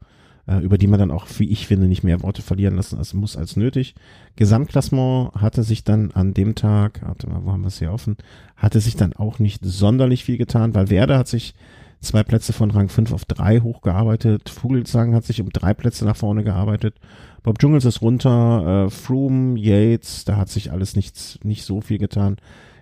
Äh, 0.47 0.59
über 0.59 0.79
die 0.79 0.87
man 0.87 0.99
dann 0.99 1.11
auch, 1.11 1.27
wie 1.39 1.51
ich 1.51 1.67
finde, 1.67 1.89
nicht 1.89 2.05
mehr 2.05 2.23
Worte 2.23 2.43
verlieren 2.43 2.77
lassen 2.77 2.99
als 2.99 3.15
muss 3.15 3.37
als 3.37 3.57
nötig. 3.57 3.95
Gesamtklassement 4.37 5.35
hatte 5.35 5.63
sich 5.63 5.85
dann 5.85 6.11
an 6.13 6.35
dem 6.35 6.55
Tag, 6.55 7.01
warte 7.05 7.29
mal, 7.29 7.45
wo 7.45 7.53
haben 7.53 7.63
wir 7.63 7.69
es 7.69 7.79
hier 7.79 7.93
offen, 7.93 8.17
hatte 8.57 8.81
sich 8.81 8.97
dann 8.97 9.13
auch 9.13 9.39
nicht 9.39 9.65
sonderlich 9.65 10.25
viel 10.25 10.39
getan, 10.39 10.75
weil 10.75 10.91
Werder 10.91 11.19
hat 11.19 11.29
sich 11.29 11.55
zwei 12.01 12.23
Plätze 12.23 12.53
von 12.53 12.71
Rang 12.71 12.89
5 12.89 13.13
auf 13.13 13.25
3 13.25 13.61
hochgearbeitet, 13.61 14.49
Vogelsang 14.49 15.15
hat 15.15 15.25
sich 15.25 15.41
um 15.41 15.51
drei 15.51 15.75
Plätze 15.75 16.05
nach 16.05 16.17
vorne 16.17 16.45
gearbeitet, 16.45 16.95
Bob 17.43 17.63
Jungels 17.63 17.85
ist 17.85 18.03
runter, 18.03 18.87
äh, 18.87 18.91
Froome, 18.91 19.59
Yates, 19.59 20.25
da 20.25 20.37
hat 20.37 20.49
sich 20.49 20.71
alles 20.71 20.97
nichts, 20.97 21.39
nicht 21.43 21.65
so 21.65 21.81
viel 21.81 21.99
getan. 21.99 22.37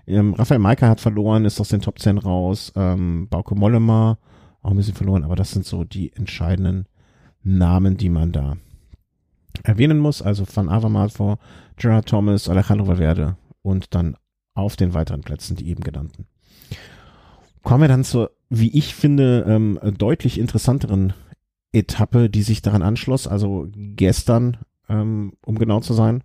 Ähm, 0.07 0.35
Raphael 0.35 0.59
Maika 0.59 0.89
hat 0.89 1.01
verloren, 1.01 1.45
ist 1.45 1.61
aus 1.61 1.69
den 1.69 1.81
Top 1.81 1.99
10 1.99 2.19
raus, 2.19 2.73
ähm, 2.77 3.29
Bauke 3.29 3.55
Mollema 3.55 4.19
auch 4.63 4.71
ein 4.71 4.77
bisschen 4.77 4.95
verloren, 4.95 5.25
aber 5.25 5.37
das 5.37 5.53
sind 5.53 5.65
so 5.65 5.85
die 5.85 6.13
entscheidenden 6.15 6.87
Namen, 7.45 7.97
die 7.97 8.09
man 8.09 8.33
da 8.33 8.57
erwähnen 9.63 9.99
muss. 9.99 10.23
Also 10.23 10.45
Van 10.53 10.69
Avermaet 10.69 11.13
vor 11.13 11.39
Gerard 11.77 12.09
Thomas, 12.09 12.49
Alejandro 12.49 12.89
Valverde 12.89 13.37
und 13.63 13.95
dann 13.95 14.17
auf 14.55 14.77
den 14.77 14.95
weiteren 14.95 15.23
Plätzen 15.23 15.57
die 15.57 15.69
eben 15.69 15.83
genannten. 15.83 16.27
Kommen 17.63 17.83
wir 17.83 17.89
dann 17.89 18.05
zur, 18.05 18.31
wie 18.51 18.77
ich 18.77 18.95
finde, 18.95 19.45
ähm, 19.49 19.79
deutlich 19.97 20.39
interessanteren 20.39 21.15
Etappe, 21.73 22.31
die 22.31 22.43
sich 22.43 22.63
daran 22.63 22.83
anschloss. 22.83 23.27
Also 23.27 23.69
gestern, 23.75 24.59
ähm, 24.89 25.33
um 25.45 25.59
genau 25.59 25.81
zu 25.81 25.95
sein, 25.95 26.23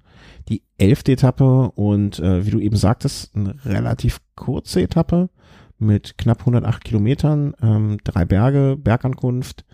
die 0.47 0.63
elfte 0.77 1.13
Etappe 1.13 1.71
und 1.71 2.19
äh, 2.19 2.45
wie 2.45 2.51
du 2.51 2.59
eben 2.59 2.75
sagtest, 2.75 3.35
eine 3.35 3.55
relativ 3.65 4.19
kurze 4.35 4.81
Etappe 4.81 5.29
mit 5.77 6.17
knapp 6.17 6.41
108 6.41 6.83
Kilometern, 6.83 7.53
ähm, 7.61 7.97
drei 8.03 8.25
Berge, 8.25 8.75
Bergankunft, 8.77 9.65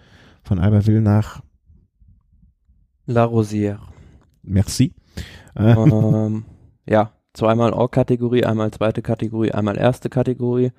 von 0.46 0.60
Albertville 0.60 1.02
nach 1.02 1.42
La 3.08 3.26
Rosière. 3.26 3.80
Merci. 4.44 4.94
Ähm, 5.56 6.46
ja, 6.86 7.12
zweimal 7.34 7.74
Or-Kategorie, 7.74 8.46
einmal 8.46 8.72
zweite 8.72 9.02
Kategorie, 9.02 9.52
einmal 9.52 9.78
erste 9.78 10.10
Kategorie. 10.10 10.72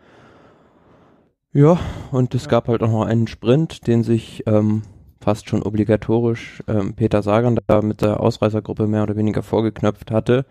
Ja, 1.53 1.79
und 2.13 2.35
es 2.35 2.49
gab 2.49 2.69
halt 2.69 2.83
auch 2.83 2.91
noch 2.91 3.07
einen 3.07 3.27
Sprint, 3.27 3.87
den 3.87 4.03
sich 4.03 4.45
ähm, 4.47 4.83
fast 5.21 5.49
schon 5.49 5.63
obligatorisch 5.63 6.63
ähm, 6.69 6.95
Peter 6.95 7.23
Sagan 7.23 7.59
da 7.67 7.83
mit 7.83 8.03
der 8.03 8.21
Ausreißergruppe 8.21 8.87
mehr 8.87 9.03
oder 9.03 9.17
weniger 9.17 9.43
vorgeknöpft 9.43 10.11
hatte. 10.11 10.45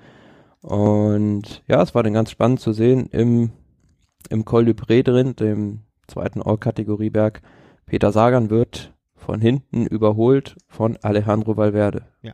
Und 0.62 1.64
ja, 1.68 1.82
es 1.82 1.94
war 1.94 2.04
dann 2.04 2.14
ganz 2.14 2.32
spannend 2.32 2.60
zu 2.60 2.74
sehen 2.74 3.08
im, 3.12 3.52
im 4.30 4.46
Col 4.46 4.66
du 4.66 4.72
Pré 4.72 5.04
drin, 5.04 5.36
dem 5.36 5.82
zweiten 6.08 6.42
All-Kategorieberg. 6.42 7.42
Peter 7.86 8.12
Sagan 8.12 8.50
wird 8.50 8.95
von 9.26 9.42
hinten 9.42 9.88
überholt 9.88 10.56
von 10.68 10.98
Alejandro 11.02 11.58
Valverde. 11.58 12.04
Ja. 12.22 12.34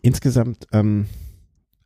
Insgesamt, 0.00 0.66
ähm, 0.72 1.06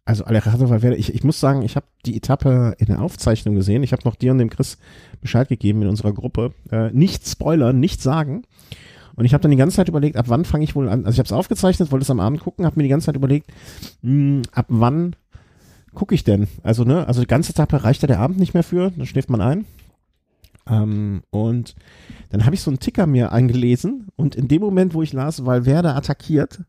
also 0.04 0.24
Alejandro 0.24 0.70
Valverde, 0.70 0.96
ich, 0.96 1.14
ich 1.14 1.24
muss 1.24 1.40
sagen, 1.40 1.62
ich 1.62 1.76
habe 1.76 1.86
die 2.06 2.16
Etappe 2.16 2.74
in 2.78 2.86
der 2.86 3.02
Aufzeichnung 3.02 3.54
gesehen. 3.56 3.82
Ich 3.82 3.92
habe 3.92 4.02
noch 4.04 4.16
dir 4.16 4.32
und 4.32 4.38
dem 4.38 4.48
Chris 4.48 4.78
Bescheid 5.20 5.48
gegeben 5.48 5.82
in 5.82 5.88
unserer 5.88 6.12
Gruppe. 6.12 6.54
Äh, 6.70 6.90
nicht 6.92 7.26
spoilern, 7.28 7.80
nicht 7.80 8.00
sagen. 8.00 8.44
Und 9.16 9.24
ich 9.24 9.34
habe 9.34 9.42
dann 9.42 9.50
die 9.50 9.56
ganze 9.56 9.76
Zeit 9.76 9.88
überlegt, 9.88 10.16
ab 10.16 10.26
wann 10.28 10.44
fange 10.44 10.62
ich 10.62 10.76
wohl 10.76 10.88
an. 10.88 11.04
Also 11.04 11.16
ich 11.16 11.18
habe 11.18 11.26
es 11.26 11.32
aufgezeichnet, 11.32 11.90
wollte 11.90 12.04
es 12.04 12.10
am 12.10 12.20
Abend 12.20 12.40
gucken, 12.40 12.64
habe 12.64 12.76
mir 12.76 12.84
die 12.84 12.88
ganze 12.88 13.06
Zeit 13.06 13.16
überlegt, 13.16 13.50
mh, 14.02 14.10
hm, 14.10 14.42
ab 14.52 14.66
wann 14.68 15.16
gucke 15.94 16.14
ich 16.14 16.22
denn? 16.22 16.46
Also 16.62 16.84
ne, 16.84 17.08
also 17.08 17.20
die 17.20 17.26
ganze 17.26 17.50
Etappe 17.50 17.82
reicht 17.82 18.02
ja 18.02 18.06
der 18.06 18.20
Abend 18.20 18.38
nicht 18.38 18.54
mehr 18.54 18.62
für, 18.62 18.92
dann 18.92 19.06
schläft 19.06 19.30
man 19.30 19.40
ein. 19.40 19.64
Ähm, 20.68 21.22
und 21.30 21.74
dann 22.30 22.44
habe 22.44 22.54
ich 22.54 22.60
so 22.60 22.70
einen 22.70 22.80
Ticker 22.80 23.06
mir 23.06 23.32
eingelesen 23.32 24.08
und 24.16 24.34
in 24.34 24.48
dem 24.48 24.60
Moment, 24.60 24.94
wo 24.94 25.02
ich 25.02 25.12
las, 25.12 25.44
Valverde 25.44 25.94
attackiert, 25.94 26.60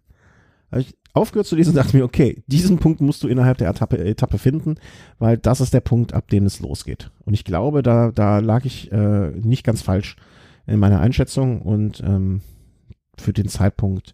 habe 0.71 0.81
ich 0.81 0.95
aufgehört 1.13 1.47
zu 1.47 1.55
lesen 1.55 1.71
und 1.71 1.75
dachte 1.75 1.97
mir, 1.97 2.03
okay, 2.03 2.43
diesen 2.47 2.77
Punkt 2.77 3.01
musst 3.01 3.23
du 3.23 3.27
innerhalb 3.27 3.57
der 3.57 3.69
Etappe, 3.69 3.97
Etappe 3.97 4.37
finden, 4.37 4.75
weil 5.17 5.37
das 5.37 5.61
ist 5.61 5.73
der 5.73 5.81
Punkt, 5.81 6.13
ab 6.13 6.29
dem 6.29 6.45
es 6.45 6.59
losgeht. 6.59 7.11
Und 7.25 7.33
ich 7.33 7.43
glaube, 7.43 7.81
da, 7.81 8.11
da 8.11 8.39
lag 8.39 8.65
ich 8.65 8.91
äh, 8.91 9.31
nicht 9.31 9.63
ganz 9.63 9.81
falsch 9.81 10.15
in 10.67 10.79
meiner 10.79 10.99
Einschätzung 10.99 11.61
und 11.61 12.01
ähm, 12.05 12.41
für 13.17 13.33
den 13.33 13.47
Zeitpunkt 13.47 14.13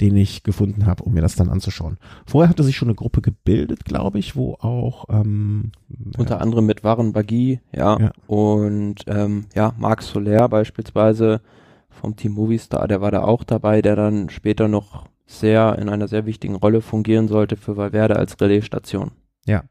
den 0.00 0.16
ich 0.16 0.42
gefunden 0.42 0.86
habe, 0.86 1.02
um 1.04 1.12
mir 1.12 1.20
das 1.20 1.36
dann 1.36 1.48
anzuschauen. 1.48 1.98
Vorher 2.26 2.48
hatte 2.48 2.62
sich 2.62 2.76
schon 2.76 2.88
eine 2.88 2.94
Gruppe 2.94 3.20
gebildet, 3.20 3.84
glaube 3.84 4.18
ich, 4.18 4.36
wo 4.36 4.54
auch 4.54 5.04
ähm, 5.10 5.72
unter 6.16 6.40
anderem 6.40 6.66
mit 6.66 6.82
Warren 6.82 7.12
Bagui, 7.12 7.60
ja, 7.72 7.98
ja. 7.98 8.12
und 8.26 8.96
ähm, 9.06 9.46
ja, 9.54 9.74
Marc 9.78 10.02
Soler 10.02 10.48
beispielsweise 10.48 11.40
vom 11.90 12.16
Team 12.16 12.32
Movistar, 12.32 12.88
der 12.88 13.00
war 13.00 13.10
da 13.10 13.22
auch 13.22 13.44
dabei, 13.44 13.82
der 13.82 13.96
dann 13.96 14.30
später 14.30 14.66
noch 14.66 15.06
sehr 15.26 15.78
in 15.78 15.88
einer 15.88 16.08
sehr 16.08 16.26
wichtigen 16.26 16.56
Rolle 16.56 16.80
fungieren 16.80 17.28
sollte 17.28 17.56
für 17.56 17.76
Valverde 17.76 18.16
als 18.16 18.40
Relaisstation. 18.40 19.12
Ja. 19.46 19.64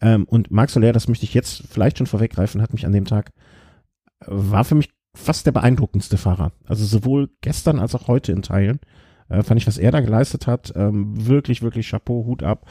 Ähm, 0.00 0.24
und 0.24 0.50
Marc 0.50 0.70
Soler, 0.70 0.92
das 0.92 1.08
möchte 1.08 1.24
ich 1.24 1.34
jetzt 1.34 1.64
vielleicht 1.68 1.98
schon 1.98 2.06
vorweggreifen, 2.06 2.62
hat 2.62 2.72
mich 2.72 2.86
an 2.86 2.92
dem 2.92 3.04
Tag, 3.04 3.30
war 4.26 4.64
für 4.64 4.74
mich 4.74 4.90
fast 5.14 5.46
der 5.46 5.52
beeindruckendste 5.52 6.16
Fahrer. 6.16 6.52
Also 6.66 6.84
sowohl 6.84 7.30
gestern 7.40 7.78
als 7.78 7.94
auch 7.94 8.08
heute 8.08 8.32
in 8.32 8.42
Teilen. 8.42 8.80
Äh, 9.30 9.42
fand 9.42 9.60
ich, 9.60 9.66
was 9.66 9.78
er 9.78 9.90
da 9.90 10.00
geleistet 10.00 10.46
hat, 10.46 10.72
ähm, 10.76 11.26
wirklich, 11.26 11.62
wirklich 11.62 11.88
Chapeau, 11.88 12.26
Hut 12.26 12.42
ab 12.42 12.66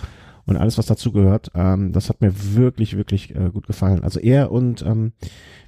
und 0.46 0.58
alles, 0.58 0.78
was 0.78 0.88
dazu 0.88 1.12
gehört. 1.12 1.52
Ähm, 1.56 1.92
das 1.92 2.10
hat 2.10 2.22
mir 2.22 2.34
wirklich, 2.56 2.98
wirklich 2.98 3.36
äh, 3.36 3.50
gut 3.52 3.68
gefallen. 3.68 4.04
Also 4.04 4.20
er 4.20 4.52
und, 4.52 4.82
ähm, 4.84 5.14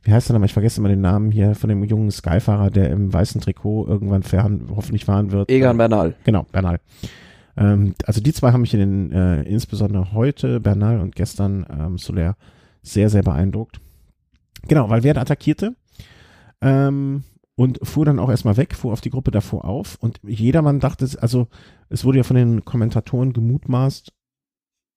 wie 0.03 0.11
heißt 0.11 0.29
er 0.29 0.33
nochmal, 0.33 0.47
ich 0.47 0.53
vergesse 0.53 0.79
immer 0.79 0.89
den 0.89 1.01
Namen 1.01 1.31
hier 1.31 1.55
von 1.55 1.69
dem 1.69 1.83
jungen 1.83 2.11
Skyfahrer, 2.11 2.69
der 2.69 2.91
im 2.91 3.11
weißen 3.13 3.41
Trikot 3.41 3.87
irgendwann 3.87 4.23
fahren, 4.23 4.67
hoffentlich 4.75 5.05
fahren 5.05 5.31
wird. 5.31 5.49
Egan 5.49 5.77
Bernal. 5.77 6.15
Genau, 6.23 6.45
Bernal. 6.51 6.79
Ähm, 7.57 7.93
also 8.05 8.21
die 8.21 8.33
zwei 8.33 8.51
haben 8.51 8.61
mich 8.61 8.73
in 8.73 8.79
den, 8.79 9.11
äh, 9.11 9.43
insbesondere 9.43 10.13
heute, 10.13 10.59
Bernal 10.59 10.99
und 10.99 11.15
gestern 11.15 11.65
ähm, 11.69 11.97
Soler, 11.97 12.35
sehr, 12.81 13.09
sehr 13.09 13.23
beeindruckt. 13.23 13.79
Genau, 14.67 14.89
weil 14.89 15.03
wer 15.03 15.17
attackierte. 15.17 15.75
Ähm, 16.61 17.23
und 17.61 17.77
fuhr 17.83 18.05
dann 18.05 18.17
auch 18.17 18.31
erstmal 18.31 18.57
weg, 18.57 18.73
fuhr 18.73 18.91
auf 18.91 19.01
die 19.01 19.11
Gruppe 19.11 19.29
davor 19.29 19.65
auf 19.65 19.95
und 19.99 20.19
jedermann 20.23 20.79
dachte, 20.79 21.07
also 21.21 21.47
es 21.89 22.03
wurde 22.03 22.17
ja 22.17 22.23
von 22.23 22.35
den 22.35 22.65
Kommentatoren 22.65 23.33
gemutmaßt, 23.33 24.11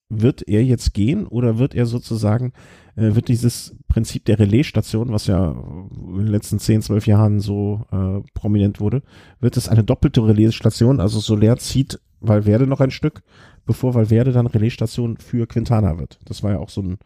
wird 0.09 0.49
er 0.49 0.65
jetzt 0.65 0.95
gehen 0.95 1.27
oder 1.27 1.59
wird 1.59 1.75
er 1.75 1.85
sozusagen, 1.85 2.55
äh, 2.97 3.15
wird 3.15 3.29
dieses 3.29 3.77
Prinzip 3.87 4.25
der 4.25 4.39
Relaisstation, 4.39 5.13
was 5.13 5.27
ja 5.27 5.51
in 5.51 6.17
den 6.17 6.27
letzten 6.29 6.59
10, 6.59 6.81
12 6.81 7.07
Jahren 7.07 7.41
so 7.41 7.85
äh, 7.93 8.27
prominent 8.33 8.81
wurde, 8.81 9.03
wird 9.41 9.59
es 9.59 9.69
eine 9.69 9.85
doppelte 9.85 10.27
Relaisstation, 10.27 11.01
also 11.01 11.21
Soler 11.21 11.59
zieht 11.59 12.01
Valverde 12.21 12.67
noch 12.67 12.81
ein 12.81 12.93
Stück, 12.93 13.25
bevor 13.67 13.93
Valverde 13.93 14.33
dann 14.33 14.47
Relaisstation 14.47 15.19
für 15.19 15.47
Quintana 15.47 15.99
wird. 15.99 16.19
Das 16.25 16.43
war 16.43 16.53
ja 16.53 16.61
auch 16.61 16.71
so 16.71 16.81
ein, 16.81 16.97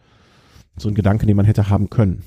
so 0.76 0.88
ein 0.88 0.94
Gedanke, 0.94 1.26
den 1.26 1.36
man 1.36 1.46
hätte 1.46 1.68
haben 1.68 1.90
können. 1.90 2.22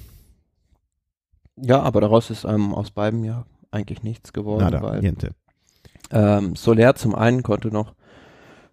Ja, 1.56 1.82
aber 1.82 2.02
daraus 2.02 2.30
ist 2.30 2.44
ähm, 2.44 2.74
aus 2.74 2.92
beiden 2.92 3.24
ja 3.24 3.46
eigentlich 3.72 4.04
nichts 4.04 4.34
geworden. 4.34 4.64
Nada, 4.64 4.82
weil, 4.82 5.02
niente. 5.02 5.32
Ähm, 6.12 6.56
Soler 6.56 6.96
zum 6.96 7.16
einen 7.16 7.44
konnte 7.44 7.70
noch 7.70 7.94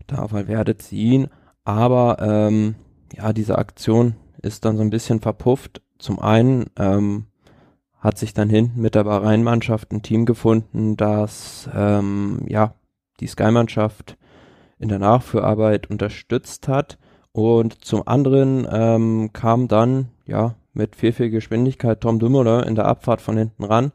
da 0.06 0.30
Valverde 0.30 0.76
ziehen, 0.76 1.28
aber 1.64 2.18
ähm, 2.20 2.74
ja, 3.12 3.32
diese 3.32 3.58
Aktion 3.58 4.14
ist 4.42 4.64
dann 4.64 4.76
so 4.76 4.82
ein 4.82 4.90
bisschen 4.90 5.20
verpufft. 5.20 5.82
Zum 5.98 6.18
einen 6.18 6.66
ähm, 6.76 7.26
hat 7.98 8.18
sich 8.18 8.32
dann 8.32 8.48
hinten 8.48 8.80
mit 8.80 8.94
der 8.94 9.04
Bahrain-Mannschaft 9.04 9.92
ein 9.92 10.02
Team 10.02 10.24
gefunden, 10.24 10.96
das 10.96 11.68
ähm, 11.74 12.42
ja 12.46 12.74
die 13.20 13.26
Sky-Mannschaft 13.26 14.16
in 14.78 14.88
der 14.88 14.98
Nachführarbeit 14.98 15.90
unterstützt 15.90 16.68
hat. 16.68 16.98
Und 17.32 17.84
zum 17.84 18.06
anderen 18.06 18.66
ähm, 18.70 19.30
kam 19.32 19.68
dann 19.68 20.08
ja 20.26 20.54
mit 20.72 20.96
viel, 20.96 21.12
viel 21.12 21.30
Geschwindigkeit 21.30 22.00
Tom 22.00 22.18
Dumoulin 22.18 22.64
in 22.64 22.74
der 22.74 22.86
Abfahrt 22.86 23.20
von 23.20 23.36
hinten 23.36 23.64
ran. 23.64 23.92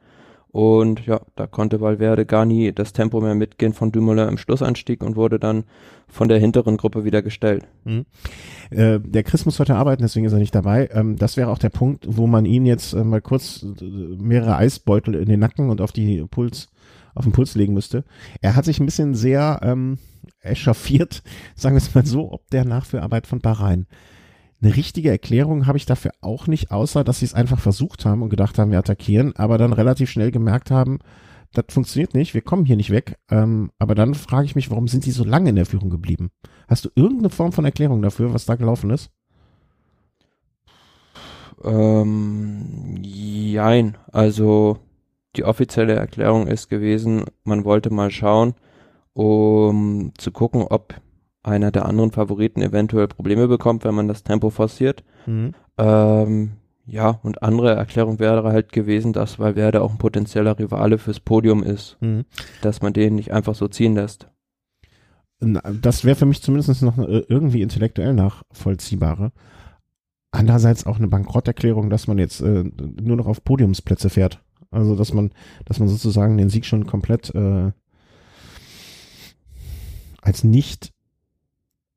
Und 0.54 1.08
ja, 1.08 1.20
da 1.36 1.48
konnte 1.48 1.82
Valverde 1.82 2.28
gar 2.28 2.46
nie 2.46 2.72
das 2.72 2.94
Tempo 2.94 3.20
mehr 3.20 3.34
mitgehen 3.34 3.74
von 3.74 3.92
Dumoulin 3.92 4.30
im 4.30 4.38
Schlussanstieg 4.38 5.02
und 5.04 5.16
wurde 5.16 5.40
dann 5.40 5.64
von 6.08 6.30
der 6.30 6.38
hinteren 6.38 6.78
Gruppe 6.78 7.04
wieder 7.04 7.24
gestellt. 7.24 7.66
Mhm. 7.86 8.06
Äh, 8.70 9.00
der 9.00 9.24
Chris 9.24 9.46
muss 9.46 9.60
heute 9.60 9.76
arbeiten, 9.76 10.04
deswegen 10.04 10.28
ist 10.28 10.34
er 10.34 10.38
nicht 10.38 10.54
dabei. 10.54 10.90
Ähm, 10.94 11.18
das 11.18 11.38
wäre 11.38 11.50
auch 11.50 11.58
der 11.58 11.72
Punkt, 11.72 12.06
wo 12.08 12.28
man 12.28 12.46
ihn 12.46 12.68
jetzt 12.68 12.94
äh, 12.94 13.04
mal 13.04 13.20
kurz 13.20 13.64
äh, 13.64 13.84
mehrere 13.84 14.56
Eisbeutel 14.56 15.16
in 15.16 15.28
den 15.28 15.40
Nacken 15.40 15.72
und 15.72 15.82
auf 15.82 15.92
die 15.92 16.24
Puls, 16.30 16.68
auf 17.16 17.24
den 17.24 17.34
Puls 17.34 17.56
legen 17.56 17.74
müsste. 17.74 18.04
Er 18.42 18.56
hat 18.56 18.66
sich 18.66 18.80
ein 18.80 18.86
bisschen 18.86 19.16
sehr 19.16 19.60
ähm, 19.64 19.98
echauffiert, 20.42 21.24
sagen 21.56 21.74
wir 21.74 21.82
es 21.82 21.96
mal 21.96 22.06
so, 22.06 22.32
ob 22.32 22.48
der 22.52 22.64
Nachführarbeit 22.64 23.26
von 23.26 23.40
Bahrain 23.40 23.88
eine 24.64 24.76
richtige 24.76 25.10
Erklärung 25.10 25.68
habe 25.68 25.78
ich 25.78 25.86
dafür 25.86 26.12
auch 26.22 26.48
nicht, 26.48 26.72
außer 26.72 27.04
dass 27.04 27.20
sie 27.20 27.26
es 27.26 27.34
einfach 27.34 27.60
versucht 27.60 28.06
haben 28.06 28.22
und 28.22 28.30
gedacht 28.30 28.58
haben, 28.58 28.72
wir 28.72 28.80
attackieren, 28.80 29.36
aber 29.36 29.58
dann 29.58 29.74
relativ 29.74 30.10
schnell 30.10 30.32
gemerkt 30.32 30.72
haben, 30.72 31.00
das 31.52 31.66
funktioniert 31.70 32.14
nicht, 32.14 32.34
wir 32.34 32.42
kommen 32.42 32.66
hier 32.66 32.78
nicht 32.78 32.90
weg. 32.90 33.18
Ähm, 33.30 33.72
aber 33.78 33.94
dann 33.94 34.16
frage 34.16 34.46
ich 34.46 34.56
mich, 34.56 34.72
warum 34.72 34.88
sind 34.88 35.06
die 35.06 35.12
so 35.12 35.24
lange 35.24 35.50
in 35.50 35.56
der 35.56 35.66
Führung 35.66 35.90
geblieben? 35.90 36.32
Hast 36.68 36.86
du 36.86 36.90
irgendeine 36.96 37.30
Form 37.30 37.52
von 37.52 37.66
Erklärung 37.66 38.02
dafür, 38.02 38.34
was 38.34 38.46
da 38.46 38.56
gelaufen 38.56 38.90
ist? 38.90 39.12
Ähm, 41.64 43.00
jein, 43.04 43.98
also 44.12 44.80
die 45.36 45.44
offizielle 45.44 45.94
Erklärung 45.94 46.48
ist 46.48 46.70
gewesen, 46.70 47.26
man 47.44 47.66
wollte 47.66 47.94
mal 47.94 48.12
schauen, 48.12 48.56
um 49.14 50.12
zu 50.18 50.32
gucken, 50.32 50.64
ob 50.64 50.96
einer 51.44 51.72
der 51.72 51.86
anderen 51.86 52.12
Favoriten 52.12 52.62
eventuell 52.62 53.08
Probleme 53.08 53.48
bekommt, 53.48 53.84
wenn 53.84 53.96
man 53.96 54.08
das 54.08 54.24
Tempo 54.24 54.50
forciert. 54.50 55.04
Mhm. 55.26 55.54
Ähm, 55.78 56.52
ja, 56.86 57.20
und 57.24 57.44
andere 57.44 57.76
Erklärung 57.76 58.20
wäre 58.20 58.44
halt 58.44 58.72
gewesen, 58.72 59.14
dass 59.14 59.40
Valverde 59.40 59.82
auch 59.82 59.92
ein 59.92 59.98
potenzieller 59.98 60.58
Rivale 60.60 60.98
fürs 60.98 61.20
Podium 61.20 61.64
ist, 61.64 61.98
mhm. 62.02 62.26
dass 62.62 62.82
man 62.82 62.94
den 62.94 63.16
nicht 63.16 63.32
einfach 63.32 63.56
so 63.56 63.68
ziehen 63.68 63.96
lässt. 63.96 64.30
Das 65.40 66.06
wäre 66.06 66.16
für 66.16 66.26
mich 66.26 66.42
zumindest 66.42 66.82
noch 66.82 66.98
äh, 66.98 67.24
irgendwie 67.28 67.62
intellektuell 67.62 68.14
nachvollziehbarer. 68.14 69.32
Andererseits 70.32 70.86
auch 70.86 70.98
eine 70.98 71.08
Bankrotterklärung, 71.08 71.90
dass 71.90 72.08
man 72.08 72.18
jetzt 72.18 72.42
äh, 72.42 72.64
nur 72.64 73.18
noch 73.18 73.28
auf 73.28 73.44
Podiumsplätze 73.44 74.10
fährt. 74.10 74.42
Also 74.72 74.96
dass 74.96 75.14
man, 75.14 75.32
dass 75.66 75.80
man 75.80 75.88
sozusagen 75.88 76.38
den 76.38 76.50
Sieg 76.50 76.66
schon 76.66 76.88
komplett 76.88 77.34
äh, 77.36 77.72
als 80.22 80.44
nicht 80.44 80.93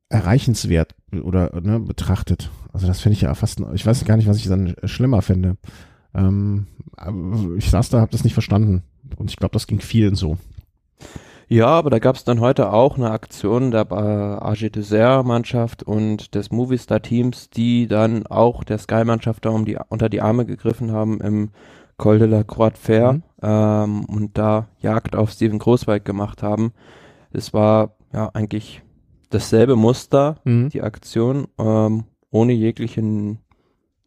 erreichenswert 0.09 0.95
oder 1.11 1.59
ne, 1.61 1.79
betrachtet. 1.79 2.49
Also 2.73 2.87
das 2.87 3.01
finde 3.01 3.13
ich 3.13 3.21
ja 3.21 3.33
fast, 3.33 3.61
ich 3.73 3.85
weiß 3.85 4.05
gar 4.05 4.17
nicht, 4.17 4.27
was 4.27 4.37
ich 4.37 4.47
dann 4.47 4.75
schlimmer 4.83 5.21
finde. 5.21 5.57
Ähm, 6.13 6.67
ich 7.57 7.69
saß 7.69 7.89
da, 7.89 7.99
habe 7.99 8.11
das 8.11 8.23
nicht 8.23 8.33
verstanden 8.33 8.83
und 9.17 9.29
ich 9.29 9.37
glaube, 9.37 9.53
das 9.53 9.67
ging 9.67 9.79
vielen 9.79 10.15
so. 10.15 10.37
Ja, 11.49 11.67
aber 11.67 11.89
da 11.89 11.99
gab 11.99 12.17
es 12.17 12.25
dann 12.25 12.41
heute 12.41 12.73
auch 12.73 12.97
eine 12.97 13.11
Aktion 13.11 13.71
der 13.71 13.89
AG 13.89 14.69
Dessert 14.69 15.25
Mannschaft 15.25 15.81
und 15.81 16.35
des 16.35 16.51
Movistar 16.51 17.01
Teams, 17.01 17.49
die 17.49 17.87
dann 17.87 18.27
auch 18.27 18.65
der 18.65 18.77
Sky 18.77 19.05
Mannschaft 19.05 19.45
da 19.45 19.51
um 19.51 19.63
die, 19.63 19.77
unter 19.87 20.09
die 20.09 20.21
Arme 20.21 20.45
gegriffen 20.45 20.91
haben 20.91 21.21
im 21.21 21.51
Col 21.95 22.19
de 22.19 22.27
la 22.27 22.43
Croix 22.43 22.73
de 22.73 22.81
Fer 22.81 23.13
mhm. 23.13 23.23
ähm, 23.41 24.05
und 24.05 24.37
da 24.37 24.67
Jagd 24.81 25.15
auf 25.15 25.31
Steven 25.31 25.57
Großweig 25.57 26.03
gemacht 26.03 26.43
haben. 26.43 26.73
Es 27.31 27.53
war 27.53 27.95
ja 28.13 28.29
eigentlich 28.33 28.81
dasselbe 29.29 29.75
Muster, 29.75 30.37
mhm. 30.43 30.69
die 30.69 30.81
Aktion, 30.81 31.47
ähm, 31.57 32.05
ohne 32.29 32.53
jegliche 32.53 33.01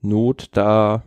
Not 0.03 0.49
da 0.53 1.03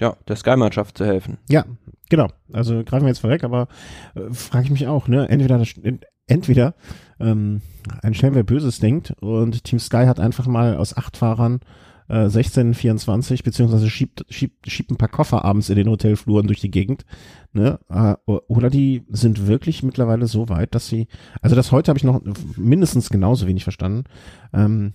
ja, 0.00 0.16
der 0.26 0.36
Sky-Mannschaft 0.36 0.98
zu 0.98 1.04
helfen. 1.04 1.38
Ja, 1.48 1.64
genau. 2.08 2.28
Also 2.52 2.82
greifen 2.84 3.04
wir 3.04 3.08
jetzt 3.08 3.20
vorweg, 3.20 3.44
aber 3.44 3.68
äh, 4.14 4.32
frage 4.32 4.64
ich 4.64 4.70
mich 4.70 4.86
auch, 4.86 5.06
ne? 5.06 5.28
Entweder 5.28 5.58
das, 5.58 5.74
entweder 6.26 6.74
ähm, 7.20 7.62
ein 8.02 8.14
schnell 8.14 8.34
wer 8.34 8.42
Böses 8.42 8.80
denkt 8.80 9.12
und 9.20 9.64
Team 9.64 9.78
Sky 9.78 10.06
hat 10.06 10.18
einfach 10.18 10.46
mal 10.46 10.76
aus 10.76 10.96
acht 10.96 11.16
Fahrern 11.16 11.60
äh, 12.12 12.28
16, 12.28 12.74
24, 12.74 13.42
beziehungsweise 13.42 13.88
schiebt, 13.88 14.26
schiebt, 14.28 14.70
schiebt 14.70 14.90
ein 14.90 14.98
paar 14.98 15.08
Koffer 15.08 15.46
abends 15.46 15.70
in 15.70 15.76
den 15.76 15.88
Hotelfluren 15.88 16.46
durch 16.46 16.60
die 16.60 16.70
Gegend. 16.70 17.06
Ne? 17.52 17.80
Äh, 17.88 18.14
oder 18.26 18.68
die 18.68 19.06
sind 19.08 19.46
wirklich 19.46 19.82
mittlerweile 19.82 20.26
so 20.26 20.50
weit, 20.50 20.74
dass 20.74 20.88
sie, 20.88 21.08
also 21.40 21.56
das 21.56 21.72
heute 21.72 21.88
habe 21.88 21.96
ich 21.96 22.04
noch 22.04 22.20
mindestens 22.56 23.08
genauso 23.08 23.46
wenig 23.46 23.64
verstanden. 23.64 24.04
Ähm, 24.52 24.92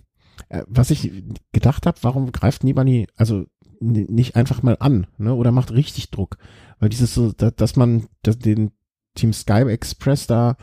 äh, 0.50 0.62
was 0.68 0.92
ich 0.92 1.12
gedacht 1.52 1.88
habe, 1.88 1.98
warum 2.04 2.32
greift 2.32 2.64
Nibali, 2.64 3.08
also 3.16 3.46
nicht 3.80 4.36
einfach 4.36 4.62
mal 4.62 4.78
an, 4.80 5.08
ne? 5.18 5.34
Oder 5.34 5.52
macht 5.52 5.72
richtig 5.72 6.10
Druck. 6.10 6.38
Weil 6.80 6.90
dieses 6.90 7.14
so, 7.14 7.32
dass 7.32 7.76
man 7.76 8.08
den 8.26 8.72
Team 9.16 9.34
Sky 9.34 9.64
Express 9.64 10.28
da 10.28 10.58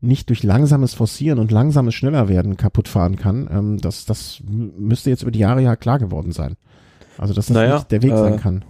nicht 0.00 0.28
durch 0.28 0.42
langsames 0.42 0.94
Forcieren 0.94 1.38
und 1.38 1.50
langsames 1.50 1.94
schneller 1.94 2.28
werden 2.28 2.56
kaputt 2.56 2.88
fahren 2.88 3.16
kann, 3.16 3.48
ähm, 3.50 3.78
das, 3.78 4.06
das 4.06 4.42
müsste 4.44 5.10
jetzt 5.10 5.22
über 5.22 5.30
die 5.30 5.40
Jahre 5.40 5.62
ja 5.62 5.76
klar 5.76 5.98
geworden 5.98 6.32
sein. 6.32 6.56
Also 7.18 7.34
dass 7.34 7.46
das 7.46 7.54
naja, 7.54 7.74
nicht 7.76 7.90
der 7.90 8.02
Weg 8.02 8.12
äh, 8.12 8.16
sein 8.16 8.40
kann. 8.40 8.64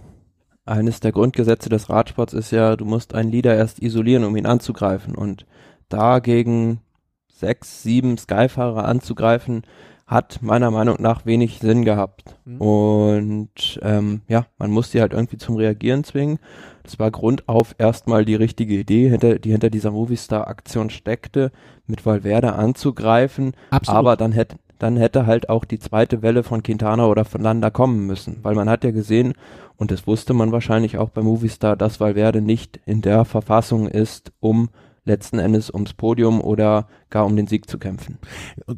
Eines 0.65 0.99
der 0.99 1.11
Grundgesetze 1.11 1.69
des 1.69 1.89
Radsports 1.89 2.33
ist 2.33 2.51
ja, 2.51 2.75
du 2.75 2.85
musst 2.85 3.15
einen 3.15 3.31
Leader 3.31 3.55
erst 3.55 3.81
isolieren, 3.81 4.25
um 4.25 4.35
ihn 4.35 4.45
anzugreifen. 4.45 5.15
Und 5.15 5.45
da 5.89 6.19
gegen 6.19 6.81
sechs, 7.27 7.81
sieben 7.81 8.17
Skyfahrer 8.17 8.85
anzugreifen, 8.85 9.63
hat 10.11 10.39
meiner 10.41 10.71
Meinung 10.71 10.97
nach 10.99 11.25
wenig 11.25 11.59
Sinn 11.59 11.85
gehabt. 11.85 12.35
Mhm. 12.43 12.57
Und 12.59 13.79
ähm, 13.81 14.21
ja, 14.27 14.45
man 14.57 14.69
muss 14.69 14.91
die 14.91 14.99
halt 14.99 15.13
irgendwie 15.13 15.37
zum 15.37 15.55
Reagieren 15.55 16.03
zwingen. 16.03 16.37
Das 16.83 16.99
war 16.99 17.09
Grund 17.11 17.47
auf 17.47 17.75
erstmal 17.77 18.25
die 18.25 18.35
richtige 18.35 18.73
Idee, 18.73 19.09
hinter, 19.09 19.39
die 19.39 19.51
hinter 19.51 19.69
dieser 19.69 19.91
Movistar-Aktion 19.91 20.89
steckte, 20.89 21.51
mit 21.87 22.05
Valverde 22.05 22.53
anzugreifen. 22.53 23.53
Absolut. 23.69 23.97
Aber 23.97 24.17
dann 24.17 24.33
hätte, 24.33 24.57
dann 24.79 24.97
hätte 24.97 25.27
halt 25.27 25.47
auch 25.47 25.63
die 25.63 25.79
zweite 25.79 26.21
Welle 26.21 26.43
von 26.43 26.61
Quintana 26.61 27.07
oder 27.07 27.23
von 27.23 27.41
Landa 27.41 27.69
kommen 27.69 28.05
müssen. 28.05 28.39
Weil 28.41 28.55
man 28.55 28.69
hat 28.69 28.83
ja 28.83 28.91
gesehen, 28.91 29.33
und 29.77 29.91
das 29.91 30.07
wusste 30.07 30.33
man 30.33 30.51
wahrscheinlich 30.51 30.97
auch 30.97 31.09
bei 31.09 31.21
Movistar, 31.21 31.77
dass 31.77 32.01
Valverde 32.01 32.41
nicht 32.41 32.81
in 32.85 33.01
der 33.01 33.23
Verfassung 33.23 33.87
ist, 33.87 34.33
um 34.41 34.71
letzten 35.03 35.39
Endes 35.39 35.73
ums 35.73 35.93
Podium 35.93 36.41
oder 36.41 36.87
gar 37.09 37.25
um 37.25 37.35
den 37.35 37.47
Sieg 37.47 37.69
zu 37.69 37.79
kämpfen. 37.79 38.17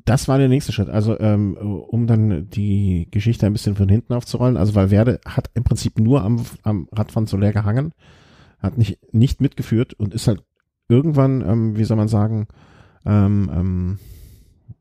Das 0.06 0.28
war 0.28 0.38
der 0.38 0.48
nächste 0.48 0.72
Schritt. 0.72 0.90
Also 0.90 1.20
ähm, 1.20 1.56
um 1.56 2.08
dann 2.08 2.50
die 2.50 3.08
Geschichte 3.12 3.46
ein 3.46 3.54
bisschen 3.54 3.76
von 3.76 3.90
hinten 3.90 4.14
aufzurollen. 4.14 4.58
Also 4.58 4.76
Valverde 4.76 5.20
hat 5.26 5.50
im 5.54 5.64
Prinzip 5.64 6.00
nur 6.00 6.24
am, 6.24 6.46
am 6.64 6.88
Rad 6.92 7.12
von 7.12 7.28
Soler 7.28 7.52
gehangen, 7.52 7.94
hat 8.60 8.78
nicht, 8.78 9.00
nicht 9.14 9.42
mitgeführt 9.42 9.94
und 9.94 10.14
ist 10.14 10.28
halt 10.28 10.44
irgendwann, 10.88 11.42
ähm, 11.42 11.78
wie 11.78 11.84
soll 11.84 11.98
man 11.98 12.08
sagen, 12.08 12.48
ähm, 13.06 13.52
ähm, 13.54 14.00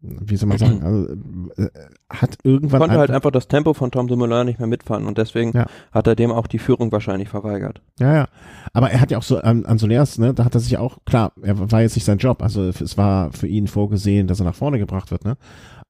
wie 0.01 0.37
soll 0.37 0.49
man 0.49 0.59
sagen, 0.59 0.83
also, 1.57 1.63
äh, 1.63 1.71
hat 2.11 2.39
irgendwann. 2.43 2.81
Konnte 2.81 2.99
halt 2.99 3.11
einfach 3.11 3.31
das 3.31 3.49
Tempo 3.49 3.75
von 3.75 3.91
Tom 3.91 4.09
Dumoulin 4.09 4.47
nicht 4.47 4.59
mehr 4.59 4.69
mitfahren 4.69 5.07
und 5.07 5.19
deswegen 5.19 5.53
ja. 5.53 5.67
hat 5.93 6.07
er 6.07 6.17
dem 6.17 6.31
auch 6.31 6.47
die 6.47 6.59
Führung 6.59 6.91
wahrscheinlich 6.93 7.29
verweigert. 7.29 7.81
Ja, 7.99 8.15
ja. 8.15 8.29
Aber 8.73 8.91
er 8.91 9.01
hat 9.01 9.11
ja 9.11 9.19
auch 9.19 9.23
so 9.23 9.39
an, 9.39 9.65
an 9.65 9.79
Solers, 9.79 10.19
ne, 10.19 10.35
da 10.35 10.45
hat 10.45 10.55
er 10.55 10.61
sich 10.61 10.77
auch, 10.79 10.99
klar, 11.05 11.33
er 11.43 11.71
war 11.71 11.83
jetzt 11.83 11.95
nicht 11.95 12.05
sein 12.05 12.19
Job, 12.19 12.43
also 12.43 12.65
es 12.65 12.99
war 12.99 13.33
für 13.33 13.47
ihn 13.47 13.69
vorgesehen, 13.69 14.27
dass 14.27 14.41
er 14.41 14.47
nach 14.47 14.55
vorne 14.55 14.79
gebracht 14.79 15.11
wird, 15.11 15.25
ne. 15.25 15.37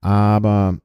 Aber 0.01 0.79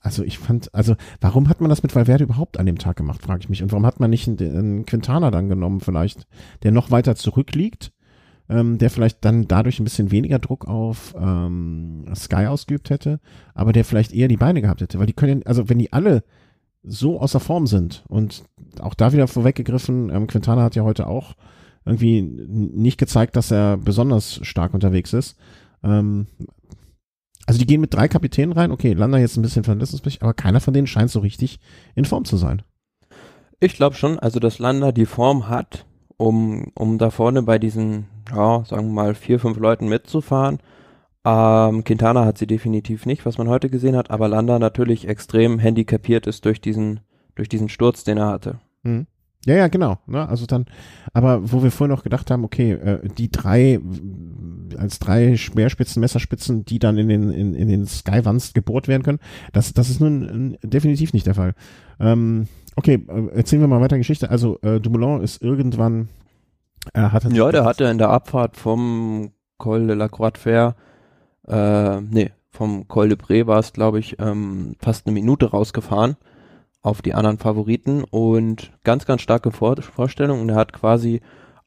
also 0.00 0.24
ich 0.24 0.38
fand, 0.38 0.74
also 0.74 0.96
warum 1.20 1.48
hat 1.48 1.60
man 1.60 1.70
das 1.70 1.82
mit 1.82 1.94
Valverde 1.94 2.24
überhaupt 2.24 2.58
an 2.58 2.66
dem 2.66 2.78
Tag 2.78 2.96
gemacht, 2.96 3.22
frage 3.22 3.40
ich 3.40 3.48
mich. 3.48 3.62
Und 3.62 3.72
warum 3.72 3.86
hat 3.86 4.00
man 4.00 4.10
nicht 4.10 4.28
einen, 4.28 4.38
einen 4.40 4.86
Quintana 4.86 5.30
dann 5.30 5.48
genommen, 5.48 5.80
vielleicht, 5.80 6.26
der 6.62 6.72
noch 6.72 6.90
weiter 6.90 7.14
zurückliegt? 7.14 7.92
Ähm, 8.52 8.78
der 8.78 8.90
vielleicht 8.90 9.24
dann 9.24 9.48
dadurch 9.48 9.80
ein 9.80 9.84
bisschen 9.84 10.10
weniger 10.10 10.38
Druck 10.38 10.68
auf 10.68 11.14
ähm, 11.18 12.04
Sky 12.14 12.46
ausgeübt 12.46 12.90
hätte, 12.90 13.18
aber 13.54 13.72
der 13.72 13.84
vielleicht 13.84 14.12
eher 14.12 14.28
die 14.28 14.36
Beine 14.36 14.60
gehabt 14.60 14.82
hätte, 14.82 14.98
weil 14.98 15.06
die 15.06 15.14
können, 15.14 15.42
also 15.46 15.68
wenn 15.68 15.78
die 15.78 15.92
alle 15.92 16.22
so 16.82 17.18
außer 17.20 17.40
Form 17.40 17.66
sind 17.66 18.04
und 18.08 18.44
auch 18.80 18.94
da 18.94 19.12
wieder 19.12 19.26
vorweggegriffen, 19.26 20.10
ähm, 20.10 20.26
Quintana 20.26 20.62
hat 20.62 20.74
ja 20.74 20.82
heute 20.82 21.06
auch 21.06 21.34
irgendwie 21.84 22.22
nicht 22.22 22.98
gezeigt, 22.98 23.36
dass 23.36 23.50
er 23.50 23.76
besonders 23.76 24.40
stark 24.42 24.74
unterwegs 24.74 25.12
ist. 25.12 25.36
Ähm, 25.82 26.26
also 27.46 27.58
die 27.58 27.66
gehen 27.66 27.80
mit 27.80 27.94
drei 27.94 28.08
Kapitänen 28.08 28.52
rein, 28.52 28.70
okay, 28.70 28.92
Landa 28.92 29.18
jetzt 29.18 29.36
ein 29.36 29.42
bisschen 29.42 29.64
verletzungsbedingt, 29.64 30.22
aber 30.22 30.34
keiner 30.34 30.60
von 30.60 30.74
denen 30.74 30.86
scheint 30.86 31.10
so 31.10 31.20
richtig 31.20 31.58
in 31.94 32.04
Form 32.04 32.24
zu 32.24 32.36
sein. 32.36 32.62
Ich 33.60 33.74
glaube 33.74 33.96
schon, 33.96 34.18
also 34.18 34.40
dass 34.40 34.58
Landa 34.58 34.92
die 34.92 35.06
Form 35.06 35.48
hat, 35.48 35.86
um, 36.22 36.70
um 36.74 36.98
da 36.98 37.10
vorne 37.10 37.42
bei 37.42 37.58
diesen, 37.58 38.06
ja, 38.30 38.64
sagen 38.64 38.86
wir 38.86 38.92
mal, 38.92 39.14
vier, 39.14 39.40
fünf 39.40 39.58
Leuten 39.58 39.88
mitzufahren. 39.88 40.60
Ähm, 41.24 41.82
Quintana 41.84 42.24
hat 42.24 42.38
sie 42.38 42.46
definitiv 42.46 43.06
nicht, 43.06 43.26
was 43.26 43.38
man 43.38 43.48
heute 43.48 43.68
gesehen 43.68 43.96
hat, 43.96 44.10
aber 44.10 44.28
Landa 44.28 44.58
natürlich 44.58 45.08
extrem 45.08 45.58
handicapiert 45.58 46.26
ist 46.26 46.44
durch 46.44 46.60
diesen, 46.60 47.00
durch 47.34 47.48
diesen 47.48 47.68
Sturz, 47.68 48.04
den 48.04 48.18
er 48.18 48.28
hatte. 48.28 48.60
Mhm. 48.84 49.06
Ja, 49.44 49.56
ja, 49.56 49.66
genau. 49.66 49.98
Ne? 50.06 50.28
Also 50.28 50.46
dann, 50.46 50.66
aber 51.12 51.50
wo 51.50 51.64
wir 51.64 51.72
vorhin 51.72 51.94
noch 51.94 52.04
gedacht 52.04 52.30
haben, 52.30 52.44
okay, 52.44 52.72
äh, 52.72 53.08
die 53.18 53.28
drei 53.28 53.80
als 54.78 55.00
drei 55.00 55.36
Speerspitzen, 55.36 55.98
Messerspitzen, 55.98 56.64
die 56.64 56.78
dann 56.78 56.96
in 56.96 57.08
den 57.08 57.30
in, 57.30 57.54
in 57.54 57.66
den 57.66 57.86
Skywands 57.86 58.52
gebohrt 58.52 58.86
werden 58.86 59.02
können, 59.02 59.18
das 59.52 59.72
das 59.72 59.90
ist 59.90 60.00
nun 60.00 60.56
definitiv 60.62 61.12
nicht 61.12 61.26
der 61.26 61.34
Fall. 61.34 61.54
Ähm, 61.98 62.46
Okay, 62.76 63.04
äh, 63.08 63.36
erzählen 63.36 63.62
wir 63.62 63.68
mal 63.68 63.80
weiter 63.80 63.98
Geschichte. 63.98 64.30
Also 64.30 64.58
äh, 64.62 64.80
Dumoulin 64.80 65.22
ist 65.22 65.42
irgendwann, 65.42 66.08
er 66.92 67.12
hatte 67.12 67.28
ja, 67.28 67.50
der 67.52 67.64
hatte 67.64 67.84
in 67.84 67.98
der 67.98 68.10
Abfahrt 68.10 68.56
vom 68.56 69.32
Col 69.58 69.86
de 69.86 69.96
la 69.96 70.08
Croix 70.08 70.32
de 70.32 70.40
Fer, 70.40 70.76
äh, 71.46 72.00
nee, 72.00 72.32
vom 72.50 72.86
Col 72.88 73.08
de 73.08 73.18
Bré 73.18 73.46
war 73.46 73.58
es, 73.58 73.72
glaube 73.72 73.98
ich, 73.98 74.18
ähm, 74.20 74.76
fast 74.78 75.06
eine 75.06 75.14
Minute 75.14 75.50
rausgefahren 75.50 76.16
auf 76.82 77.00
die 77.00 77.14
anderen 77.14 77.38
Favoriten 77.38 78.04
und 78.04 78.72
ganz, 78.84 79.06
ganz 79.06 79.22
starke 79.22 79.52
Vor 79.52 79.80
Vorstellung. 79.80 80.40
Und 80.40 80.48
er 80.50 80.56
hat 80.56 80.72
quasi 80.72 81.20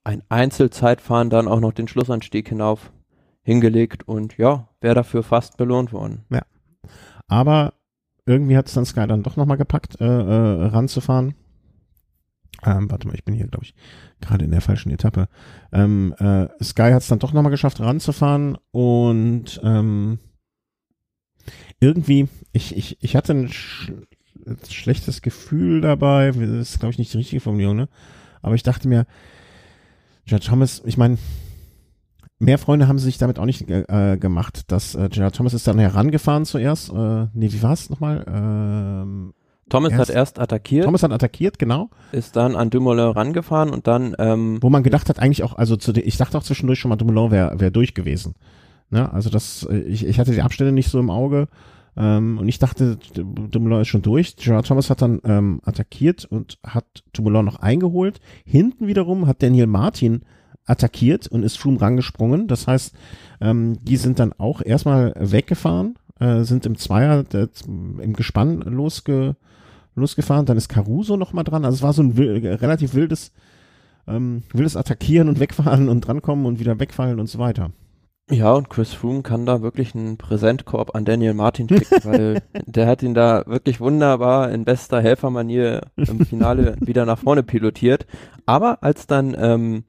ein 0.03 0.21
Einzelzeitfahren 0.29 1.29
dann 1.29 1.47
auch 1.47 1.59
noch 1.59 1.71
den 1.73 1.87
Schlussanstieg 1.87 2.49
hinauf 2.49 2.91
hingelegt 3.41 4.07
und 4.07 4.37
ja, 4.37 4.67
wäre 4.81 4.95
dafür 4.95 5.23
fast 5.23 5.57
belohnt 5.57 5.93
worden. 5.93 6.25
Ja. 6.29 6.41
Aber 7.27 7.73
irgendwie 8.25 8.57
hat 8.57 8.67
es 8.67 8.73
dann 8.73 8.85
Sky 8.85 9.07
dann 9.07 9.23
doch 9.23 9.35
nochmal 9.35 9.57
gepackt, 9.57 9.99
äh, 10.01 10.05
äh, 10.05 10.65
ranzufahren. 10.67 11.35
Ähm, 12.63 12.89
warte 12.89 13.07
mal, 13.07 13.15
ich 13.15 13.23
bin 13.23 13.35
hier, 13.35 13.47
glaube 13.47 13.65
ich, 13.65 13.75
gerade 14.21 14.45
in 14.45 14.51
der 14.51 14.61
falschen 14.61 14.91
Etappe. 14.91 15.27
Ähm, 15.71 16.15
äh, 16.19 16.47
Sky 16.63 16.91
hat 16.91 17.01
es 17.01 17.07
dann 17.07 17.19
doch 17.19 17.33
nochmal 17.33 17.51
geschafft, 17.51 17.79
ranzufahren 17.79 18.57
und 18.71 19.59
ähm, 19.63 20.19
irgendwie, 21.79 22.27
ich, 22.53 22.75
ich, 22.75 22.97
ich 23.01 23.15
hatte 23.15 23.33
ein 23.33 23.49
sch 23.49 23.91
schlechtes 24.69 25.21
Gefühl 25.21 25.81
dabei, 25.81 26.31
das 26.31 26.69
ist, 26.69 26.79
glaube 26.79 26.91
ich, 26.91 26.99
nicht 26.99 27.13
die 27.13 27.17
richtige 27.17 27.39
Formulierung, 27.39 27.75
ne? 27.75 27.89
Aber 28.41 28.53
ich 28.53 28.63
dachte 28.63 28.87
mir, 28.87 29.07
Jared 30.25 30.45
Thomas, 30.45 30.83
ich 30.85 30.97
meine, 30.97 31.17
mehr 32.39 32.57
Freunde 32.57 32.87
haben 32.87 32.99
sie 32.99 33.05
sich 33.05 33.17
damit 33.17 33.39
auch 33.39 33.45
nicht 33.45 33.69
äh, 33.69 34.17
gemacht. 34.17 34.71
dass 34.71 34.95
äh, 34.95 35.09
Jared 35.11 35.35
Thomas 35.35 35.53
ist 35.53 35.67
dann 35.67 35.79
herangefahren 35.79 36.45
zuerst. 36.45 36.91
Äh, 36.91 37.27
nee, 37.33 37.51
wie 37.51 37.63
war 37.63 37.73
es 37.73 37.89
nochmal? 37.89 38.25
Ähm, 38.27 39.33
Thomas 39.69 39.93
erst, 39.93 40.09
hat 40.09 40.15
erst 40.15 40.39
attackiert. 40.39 40.85
Thomas 40.85 41.01
hat 41.01 41.11
attackiert, 41.11 41.57
genau. 41.57 41.89
Ist 42.11 42.35
dann 42.35 42.55
an 42.55 42.69
Dumoulin 42.69 43.11
rangefahren 43.11 43.71
und 43.71 43.87
dann. 43.87 44.15
Ähm, 44.19 44.59
Wo 44.61 44.69
man 44.69 44.83
gedacht 44.83 45.09
hat, 45.09 45.19
eigentlich 45.19 45.43
auch, 45.43 45.55
also 45.55 45.75
zu 45.75 45.91
ich 45.93 46.17
dachte 46.17 46.37
auch 46.37 46.43
zwischendurch 46.43 46.79
schon 46.79 46.89
mal, 46.89 46.97
Dumoulin 46.97 47.31
wäre 47.31 47.59
wär 47.59 47.71
durch 47.71 47.93
gewesen. 47.93 48.35
Ne? 48.91 49.11
Also 49.11 49.29
das, 49.29 49.67
äh, 49.69 49.79
ich, 49.79 50.05
ich 50.05 50.19
hatte 50.19 50.31
die 50.31 50.41
Abstände 50.41 50.71
nicht 50.71 50.89
so 50.89 50.99
im 50.99 51.09
Auge. 51.09 51.47
Ähm, 51.97 52.37
und 52.37 52.47
ich 52.47 52.59
dachte, 52.59 52.97
Dumoulin 53.15 53.81
ist 53.81 53.87
schon 53.87 54.01
durch. 54.03 54.35
Gerard 54.35 54.67
Thomas 54.67 54.89
hat 54.89 55.01
dann 55.01 55.21
ähm, 55.23 55.61
attackiert 55.65 56.25
und 56.25 56.59
hat 56.63 56.85
Dumoulin 57.13 57.45
noch 57.45 57.59
eingeholt. 57.59 58.19
Hinten 58.45 58.85
wiederum 58.87 59.25
hat 59.25 59.41
Daniel 59.41 59.67
Martin 59.67 60.23
attackiert 60.65 61.27
und 61.27 61.43
ist 61.43 61.57
Froome 61.57 61.81
rangesprungen. 61.81 62.47
Das 62.47 62.67
heißt, 62.67 62.95
ähm, 63.41 63.77
die 63.83 63.97
sind 63.97 64.19
dann 64.19 64.33
auch 64.33 64.61
erstmal 64.61 65.13
weggefahren, 65.17 65.95
äh, 66.19 66.43
sind 66.43 66.65
im 66.65 66.77
Zweier 66.77 67.23
der, 67.23 67.49
im 67.67 68.13
Gespann 68.13 68.61
losge, 68.61 69.35
losgefahren. 69.95 70.45
Dann 70.45 70.57
ist 70.57 70.69
Caruso 70.69 71.17
noch 71.17 71.33
mal 71.33 71.43
dran. 71.43 71.65
Also 71.65 71.75
es 71.75 71.83
war 71.83 71.93
so 71.93 72.03
ein 72.03 72.17
wild, 72.17 72.61
relativ 72.61 72.93
wildes, 72.93 73.31
ähm, 74.07 74.43
wildes 74.53 74.75
Attackieren 74.75 75.29
und 75.29 75.39
Wegfahren 75.39 75.89
und 75.89 76.01
drankommen 76.01 76.45
und 76.45 76.59
wieder 76.59 76.79
wegfallen 76.79 77.19
und 77.19 77.27
so 77.27 77.39
weiter. 77.39 77.71
Ja, 78.31 78.53
und 78.53 78.71
Chris 78.71 78.91
Froome 78.91 79.21
kann 79.21 79.45
da 79.45 79.61
wirklich 79.61 79.93
einen 79.93 80.17
Präsentkorb 80.17 80.95
an 80.95 81.05
Daniel 81.05 81.35
Martin 81.35 81.69
schicken, 81.69 81.97
weil 82.03 82.41
der 82.65 82.87
hat 82.87 83.03
ihn 83.03 83.13
da 83.13 83.43
wirklich 83.45 83.79
wunderbar 83.79 84.51
in 84.51 84.65
bester 84.65 84.99
Helfermanier 84.99 85.81
im 85.95 86.25
Finale 86.25 86.75
wieder 86.79 87.05
nach 87.05 87.19
vorne 87.19 87.43
pilotiert. 87.43 88.07
Aber 88.47 88.81
als 88.81 89.05
dann 89.05 89.35
ähm, 89.37 89.83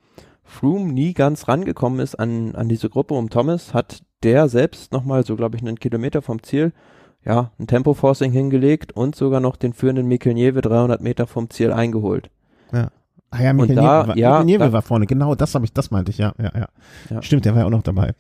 Froome 0.47 0.93
nie 0.93 1.13
ganz 1.13 1.49
rangekommen 1.49 2.01
ist 2.01 2.15
an, 2.15 2.55
an 2.55 2.69
diese 2.69 2.89
Gruppe 2.89 3.15
um 3.15 3.29
Thomas, 3.31 3.75
hat 3.75 4.03
der 4.23 4.49
selbst 4.49 4.93
nochmal 4.93 5.25
so, 5.25 5.37
glaube 5.37 5.57
ich, 5.57 5.63
einen 5.63 5.79
Kilometer 5.79 6.23
vom 6.23 6.43
Ziel, 6.43 6.73
ja, 7.25 7.51
ein 7.59 7.67
Tempo-Forcing 7.67 8.31
hingelegt 8.31 8.93
und 8.93 9.17
sogar 9.17 9.41
noch 9.41 9.57
den 9.57 9.73
führenden 9.73 10.07
Mikel 10.07 10.33
Nieve 10.33 10.61
300 10.61 11.01
Meter 11.01 11.27
vom 11.27 11.51
Ziel 11.51 11.73
eingeholt. 11.73 12.31
Ja. 12.73 12.91
Ah 13.31 13.43
ja, 13.43 13.53
Mikel 13.53 13.75
Nieve 13.75 13.87
war, 13.87 14.17
ja, 14.17 14.45
Nieve 14.45 14.73
war 14.73 14.83
vorne, 14.83 15.07
genau, 15.07 15.35
das 15.35 15.55
habe 15.55 15.65
ich, 15.65 15.73
das 15.73 15.91
meinte 15.91 16.11
ich, 16.11 16.19
ja, 16.19 16.33
ja, 16.39 16.53
ja, 16.55 16.69
ja. 17.11 17.23
Stimmt, 17.23 17.45
der 17.45 17.55
war 17.55 17.63
ja 17.63 17.67
auch 17.67 17.71
noch 17.71 17.83
dabei. 17.83 18.15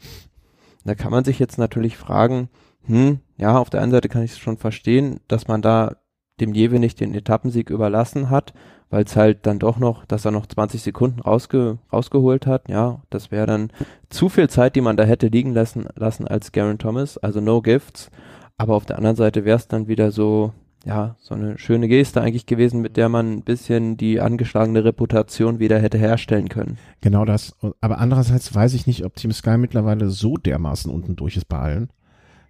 Da 0.84 0.94
kann 0.94 1.12
man 1.12 1.24
sich 1.24 1.38
jetzt 1.38 1.58
natürlich 1.58 1.96
fragen, 1.96 2.48
hm, 2.86 3.20
ja, 3.36 3.56
auf 3.58 3.70
der 3.70 3.82
einen 3.82 3.92
Seite 3.92 4.08
kann 4.08 4.22
ich 4.22 4.32
es 4.32 4.38
schon 4.38 4.56
verstehen, 4.56 5.20
dass 5.28 5.48
man 5.48 5.62
da 5.62 5.96
dem 6.40 6.52
Jewe 6.54 6.78
nicht 6.78 7.00
den 7.00 7.14
Etappensieg 7.14 7.70
überlassen 7.70 8.30
hat, 8.30 8.52
weil 8.90 9.04
es 9.04 9.16
halt 9.16 9.46
dann 9.46 9.58
doch 9.58 9.78
noch, 9.78 10.04
dass 10.04 10.24
er 10.24 10.30
noch 10.30 10.46
20 10.46 10.82
Sekunden 10.82 11.20
rausge, 11.20 11.78
rausgeholt 11.92 12.46
hat. 12.46 12.68
Ja, 12.68 13.02
das 13.10 13.30
wäre 13.30 13.46
dann 13.46 13.70
zu 14.10 14.28
viel 14.28 14.48
Zeit, 14.48 14.76
die 14.76 14.80
man 14.80 14.96
da 14.96 15.04
hätte 15.04 15.28
liegen 15.28 15.52
lassen, 15.52 15.86
lassen 15.96 16.28
als 16.28 16.52
Garen 16.52 16.78
Thomas, 16.78 17.18
also 17.18 17.40
no 17.40 17.62
gifts. 17.62 18.10
Aber 18.58 18.74
auf 18.74 18.86
der 18.86 18.96
anderen 18.96 19.16
Seite 19.16 19.44
wäre 19.44 19.56
es 19.56 19.68
dann 19.68 19.88
wieder 19.88 20.12
so, 20.12 20.52
ja, 20.84 21.16
so 21.18 21.34
eine 21.34 21.58
schöne 21.58 21.88
Geste 21.88 22.20
eigentlich 22.22 22.46
gewesen, 22.46 22.80
mit 22.80 22.96
der 22.96 23.08
man 23.08 23.32
ein 23.32 23.42
bisschen 23.42 23.96
die 23.96 24.20
angeschlagene 24.20 24.84
Reputation 24.84 25.58
wieder 25.58 25.78
hätte 25.78 25.98
herstellen 25.98 26.48
können. 26.48 26.78
Genau 27.00 27.24
das. 27.24 27.56
Aber 27.80 27.98
andererseits 27.98 28.54
weiß 28.54 28.74
ich 28.74 28.86
nicht, 28.86 29.04
ob 29.04 29.14
Team 29.16 29.32
Sky 29.32 29.58
mittlerweile 29.58 30.08
so 30.10 30.36
dermaßen 30.36 30.90
unten 30.90 31.16
durch 31.16 31.36
ist 31.36 31.48
bei 31.48 31.58
allen, 31.58 31.90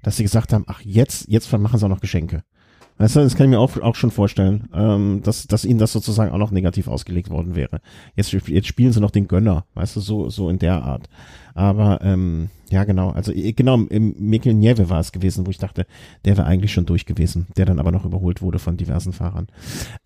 dass 0.03 0.19
sie 0.19 0.23
gesagt 0.23 0.53
haben, 0.53 0.65
ach, 0.69 0.83
jetzt, 0.83 1.29
jetzt 1.29 1.51
machen 1.53 1.79
sie 1.79 1.85
auch 1.87 1.91
noch 1.91 2.01
Geschenke. 2.01 2.43
Weißt 2.99 3.17
du, 3.17 3.21
das 3.21 3.37
kann 3.37 3.47
ich 3.47 3.51
mir 3.51 3.61
auch, 3.61 3.77
auch 3.79 3.95
schon 3.95 4.11
vorstellen, 4.11 4.69
ähm, 4.73 5.21
dass, 5.23 5.47
dass 5.47 5.67
ihnen 5.67 5.79
das 5.79 5.93
sozusagen 5.93 6.33
auch 6.33 6.39
noch 6.39 6.51
negativ 6.51 6.89
ausgelegt 6.89 7.29
worden 7.29 7.55
wäre. 7.55 7.81
Jetzt, 8.15 8.33
jetzt 8.33 8.67
spielen 8.67 8.93
sie 8.93 9.01
noch 9.01 9.11
den 9.11 9.29
Gönner, 9.29 9.67
weißt 9.75 9.97
du, 9.97 10.01
so, 10.01 10.31
so 10.31 10.49
in 10.49 10.59
der 10.59 10.83
Art. 10.83 11.09
Aber 11.55 12.01
ähm, 12.03 12.49
ja, 12.71 12.85
genau, 12.85 13.11
also 13.11 13.33
genau, 13.35 13.81
im 13.83 14.15
Mikkel 14.19 14.55
Nieve 14.55 14.89
war 14.91 15.01
es 15.01 15.13
gewesen, 15.13 15.47
wo 15.47 15.51
ich 15.51 15.59
dachte, 15.59 15.87
der 16.25 16.37
wäre 16.37 16.47
eigentlich 16.47 16.73
schon 16.73 16.87
durch 16.87 17.07
gewesen, 17.07 17.47
der 17.57 17.67
dann 17.67 17.79
aber 17.79 17.93
noch 17.93 18.05
überholt 18.05 18.43
wurde 18.43 18.59
von 18.59 18.77
diversen 18.77 19.13
Fahrern. 19.13 19.47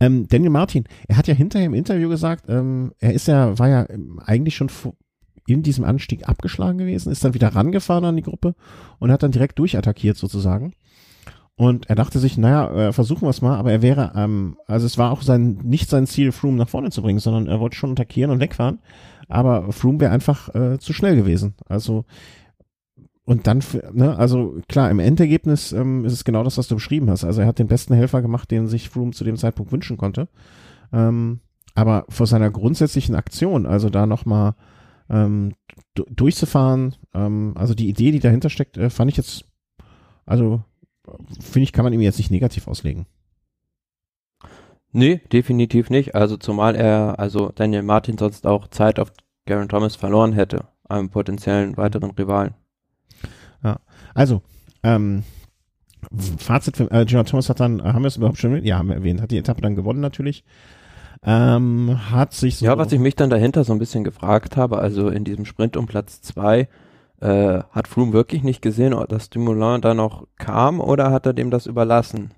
Ähm, 0.00 0.26
Daniel 0.28 0.50
Martin, 0.50 0.84
er 1.08 1.16
hat 1.16 1.28
ja 1.28 1.34
hinterher 1.34 1.66
im 1.66 1.74
Interview 1.74 2.08
gesagt, 2.08 2.44
ähm, 2.48 2.92
er 2.98 3.14
ist 3.14 3.28
ja, 3.28 3.58
war 3.58 3.68
ja 3.68 3.86
eigentlich 4.24 4.56
schon 4.56 4.68
in 5.46 5.62
diesem 5.62 5.84
Anstieg 5.84 6.28
abgeschlagen 6.28 6.78
gewesen, 6.78 7.10
ist 7.10 7.24
dann 7.24 7.34
wieder 7.34 7.48
rangefahren 7.48 8.04
an 8.04 8.16
die 8.16 8.22
Gruppe 8.22 8.54
und 8.98 9.10
hat 9.10 9.22
dann 9.22 9.32
direkt 9.32 9.58
durchattackiert 9.58 10.16
sozusagen. 10.16 10.72
Und 11.60 11.90
er 11.90 11.94
dachte 11.94 12.18
sich, 12.18 12.38
naja, 12.38 12.70
äh, 12.88 12.92
versuchen 12.94 13.26
wir 13.26 13.28
es 13.28 13.42
mal, 13.42 13.58
aber 13.58 13.70
er 13.70 13.82
wäre, 13.82 14.12
ähm, 14.16 14.56
also 14.66 14.86
es 14.86 14.96
war 14.96 15.10
auch 15.10 15.20
sein, 15.20 15.58
nicht 15.62 15.90
sein 15.90 16.06
Ziel, 16.06 16.32
Froome 16.32 16.56
nach 16.56 16.70
vorne 16.70 16.90
zu 16.90 17.02
bringen, 17.02 17.18
sondern 17.18 17.48
er 17.48 17.60
wollte 17.60 17.76
schon 17.76 17.92
attackieren 17.92 18.30
und 18.30 18.40
wegfahren. 18.40 18.78
Aber 19.28 19.70
Froome 19.70 20.00
wäre 20.00 20.10
einfach 20.10 20.54
äh, 20.54 20.78
zu 20.78 20.94
schnell 20.94 21.16
gewesen. 21.16 21.52
Also 21.68 22.06
und 23.26 23.46
dann, 23.46 23.62
ne, 23.92 24.16
also 24.16 24.56
klar, 24.70 24.90
im 24.90 25.00
Endergebnis 25.00 25.72
ähm, 25.72 26.06
ist 26.06 26.14
es 26.14 26.24
genau 26.24 26.44
das, 26.44 26.56
was 26.56 26.66
du 26.66 26.76
beschrieben 26.76 27.10
hast. 27.10 27.24
Also 27.24 27.42
er 27.42 27.46
hat 27.46 27.58
den 27.58 27.68
besten 27.68 27.92
Helfer 27.92 28.22
gemacht, 28.22 28.50
den 28.50 28.66
sich 28.66 28.88
Froome 28.88 29.12
zu 29.12 29.24
dem 29.24 29.36
Zeitpunkt 29.36 29.70
wünschen 29.70 29.98
konnte. 29.98 30.28
Ähm, 30.94 31.40
aber 31.74 32.06
vor 32.08 32.26
seiner 32.26 32.50
grundsätzlichen 32.50 33.14
Aktion, 33.14 33.66
also 33.66 33.90
da 33.90 34.06
nochmal 34.06 34.54
ähm, 35.10 35.52
durchzufahren, 35.94 36.94
ähm, 37.12 37.52
also 37.54 37.74
die 37.74 37.90
Idee, 37.90 38.12
die 38.12 38.20
dahinter 38.20 38.48
steckt, 38.48 38.78
äh, 38.78 38.88
fand 38.88 39.10
ich 39.10 39.18
jetzt, 39.18 39.44
also 40.24 40.62
finde 41.40 41.64
ich, 41.64 41.72
kann 41.72 41.84
man 41.84 41.92
ihm 41.92 42.00
jetzt 42.00 42.18
nicht 42.18 42.30
negativ 42.30 42.68
auslegen. 42.68 43.06
Nee, 44.92 45.20
definitiv 45.32 45.90
nicht. 45.90 46.14
Also 46.14 46.36
zumal 46.36 46.74
er, 46.74 47.18
also 47.18 47.52
Daniel 47.54 47.82
Martin 47.82 48.18
sonst 48.18 48.46
auch 48.46 48.68
Zeit 48.68 48.98
auf 48.98 49.12
Garen 49.46 49.68
Thomas 49.68 49.96
verloren 49.96 50.32
hätte, 50.32 50.64
einem 50.88 51.10
potenziellen 51.10 51.76
weiteren 51.76 52.10
Rivalen. 52.10 52.54
Ja, 53.62 53.78
also, 54.14 54.42
ähm, 54.82 55.22
Fazit 56.38 56.76
für 56.76 56.90
äh, 56.90 57.04
Gerard 57.04 57.28
Thomas 57.28 57.48
hat 57.48 57.60
dann, 57.60 57.82
haben 57.82 58.02
wir 58.02 58.08
es 58.08 58.16
überhaupt 58.16 58.38
schon, 58.38 58.64
ja, 58.64 58.78
haben 58.78 58.88
wir 58.88 58.96
erwähnt, 58.96 59.20
hat 59.20 59.30
die 59.30 59.38
Etappe 59.38 59.60
dann 59.60 59.76
gewonnen 59.76 60.00
natürlich. 60.00 60.44
Ähm, 61.22 61.98
hat 62.10 62.32
sich 62.32 62.56
so. 62.56 62.64
Ja, 62.64 62.78
was 62.78 62.92
ich 62.92 62.98
mich 62.98 63.14
dann 63.14 63.28
dahinter 63.28 63.64
so 63.64 63.72
ein 63.72 63.78
bisschen 63.78 64.04
gefragt 64.04 64.56
habe, 64.56 64.78
also 64.78 65.08
in 65.08 65.24
diesem 65.24 65.44
Sprint 65.44 65.76
um 65.76 65.86
Platz 65.86 66.22
zwei, 66.22 66.68
äh, 67.20 67.62
hat 67.70 67.88
Froome 67.88 68.12
wirklich 68.12 68.42
nicht 68.42 68.62
gesehen, 68.62 68.96
dass 69.08 69.30
Dumoulin 69.30 69.80
da 69.80 69.94
noch 69.94 70.26
kam 70.38 70.80
oder 70.80 71.10
hat 71.10 71.26
er 71.26 71.32
dem 71.32 71.50
das 71.50 71.66
überlassen? 71.66 72.32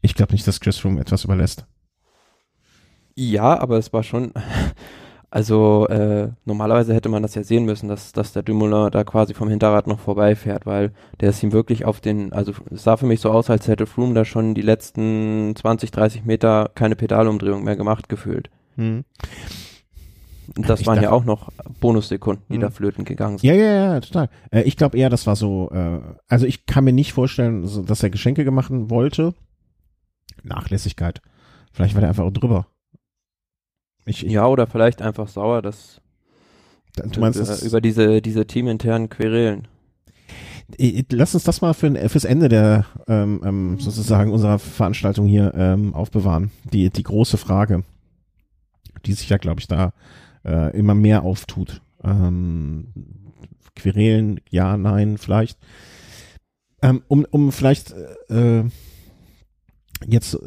Ich 0.00 0.14
glaube 0.14 0.32
nicht, 0.32 0.46
dass 0.46 0.60
Chris 0.60 0.78
Froome 0.78 1.00
etwas 1.00 1.24
überlässt. 1.24 1.66
Ja, 3.14 3.58
aber 3.58 3.78
es 3.78 3.92
war 3.92 4.02
schon, 4.02 4.32
also 5.30 5.86
äh, 5.88 6.28
normalerweise 6.44 6.94
hätte 6.94 7.08
man 7.08 7.22
das 7.22 7.34
ja 7.34 7.42
sehen 7.42 7.64
müssen, 7.64 7.88
dass, 7.88 8.12
dass 8.12 8.32
der 8.32 8.42
Dumoulin 8.42 8.90
da 8.90 9.04
quasi 9.04 9.34
vom 9.34 9.48
Hinterrad 9.48 9.86
noch 9.86 10.00
vorbeifährt, 10.00 10.66
weil 10.66 10.92
der 11.20 11.30
ist 11.30 11.42
ihm 11.42 11.52
wirklich 11.52 11.84
auf 11.84 12.00
den, 12.00 12.32
also 12.32 12.52
es 12.70 12.84
sah 12.84 12.96
für 12.96 13.06
mich 13.06 13.20
so 13.20 13.30
aus, 13.30 13.50
als 13.50 13.68
hätte 13.68 13.86
Froome 13.86 14.14
da 14.14 14.24
schon 14.24 14.54
die 14.54 14.62
letzten 14.62 15.54
20, 15.56 15.90
30 15.90 16.24
Meter 16.24 16.70
keine 16.74 16.96
Pedalumdrehung 16.96 17.64
mehr 17.64 17.76
gemacht 17.76 18.08
gefühlt. 18.08 18.50
Hm. 18.76 19.04
Das 20.56 20.80
ich 20.80 20.86
waren 20.86 21.02
ja 21.02 21.10
auch 21.10 21.24
noch 21.24 21.50
Bonussekunden, 21.80 22.44
die 22.48 22.58
mh. 22.58 22.62
da 22.62 22.66
hm. 22.68 22.74
flöten 22.74 23.04
gegangen 23.04 23.38
sind. 23.38 23.48
Ja, 23.48 23.54
ja, 23.54 23.94
ja, 23.94 24.00
total. 24.00 24.28
Äh, 24.50 24.62
ich 24.62 24.76
glaube 24.76 24.98
eher, 24.98 25.10
das 25.10 25.26
war 25.26 25.36
so, 25.36 25.70
äh, 25.70 26.00
also 26.28 26.46
ich 26.46 26.66
kann 26.66 26.84
mir 26.84 26.92
nicht 26.92 27.12
vorstellen, 27.12 27.66
so, 27.66 27.82
dass 27.82 28.02
er 28.02 28.10
Geschenke 28.10 28.44
gemacht 28.44 28.70
wollte. 28.70 29.34
Nachlässigkeit. 30.42 31.22
Vielleicht 31.72 31.94
war 31.94 32.00
der 32.00 32.10
einfach 32.10 32.24
auch 32.24 32.32
drüber. 32.32 32.66
Ich, 34.04 34.26
ich, 34.26 34.32
ja, 34.32 34.46
oder 34.46 34.66
vielleicht 34.66 35.00
einfach 35.00 35.28
sauer, 35.28 35.62
dass 35.62 36.00
du 36.96 37.20
meinst, 37.20 37.38
über, 37.38 37.46
das 37.46 37.62
über 37.62 37.80
diese, 37.80 38.20
diese 38.20 38.46
teaminternen 38.46 39.08
Querelen. 39.08 39.68
Lass 41.10 41.34
uns 41.34 41.44
das 41.44 41.60
mal 41.60 41.74
für, 41.74 42.08
fürs 42.08 42.24
Ende 42.24 42.48
der 42.48 42.86
ähm, 43.06 43.40
ähm, 43.44 43.78
sozusagen 43.78 44.32
unserer 44.32 44.58
Veranstaltung 44.58 45.26
hier 45.26 45.52
ähm, 45.54 45.94
aufbewahren. 45.94 46.50
Die, 46.72 46.90
die 46.90 47.02
große 47.02 47.36
Frage, 47.36 47.84
die 49.04 49.12
sich 49.12 49.28
ja, 49.28 49.36
glaube 49.36 49.60
ich, 49.60 49.68
da 49.68 49.92
äh, 50.44 50.76
immer 50.76 50.94
mehr 50.94 51.22
auftut. 51.22 51.82
Ähm, 52.04 52.88
Querelen, 53.74 54.40
ja, 54.50 54.76
nein, 54.76 55.18
vielleicht. 55.18 55.58
Ähm, 56.82 57.02
um, 57.08 57.24
um 57.30 57.52
vielleicht 57.52 57.94
äh, 58.28 58.64
jetzt 60.06 60.38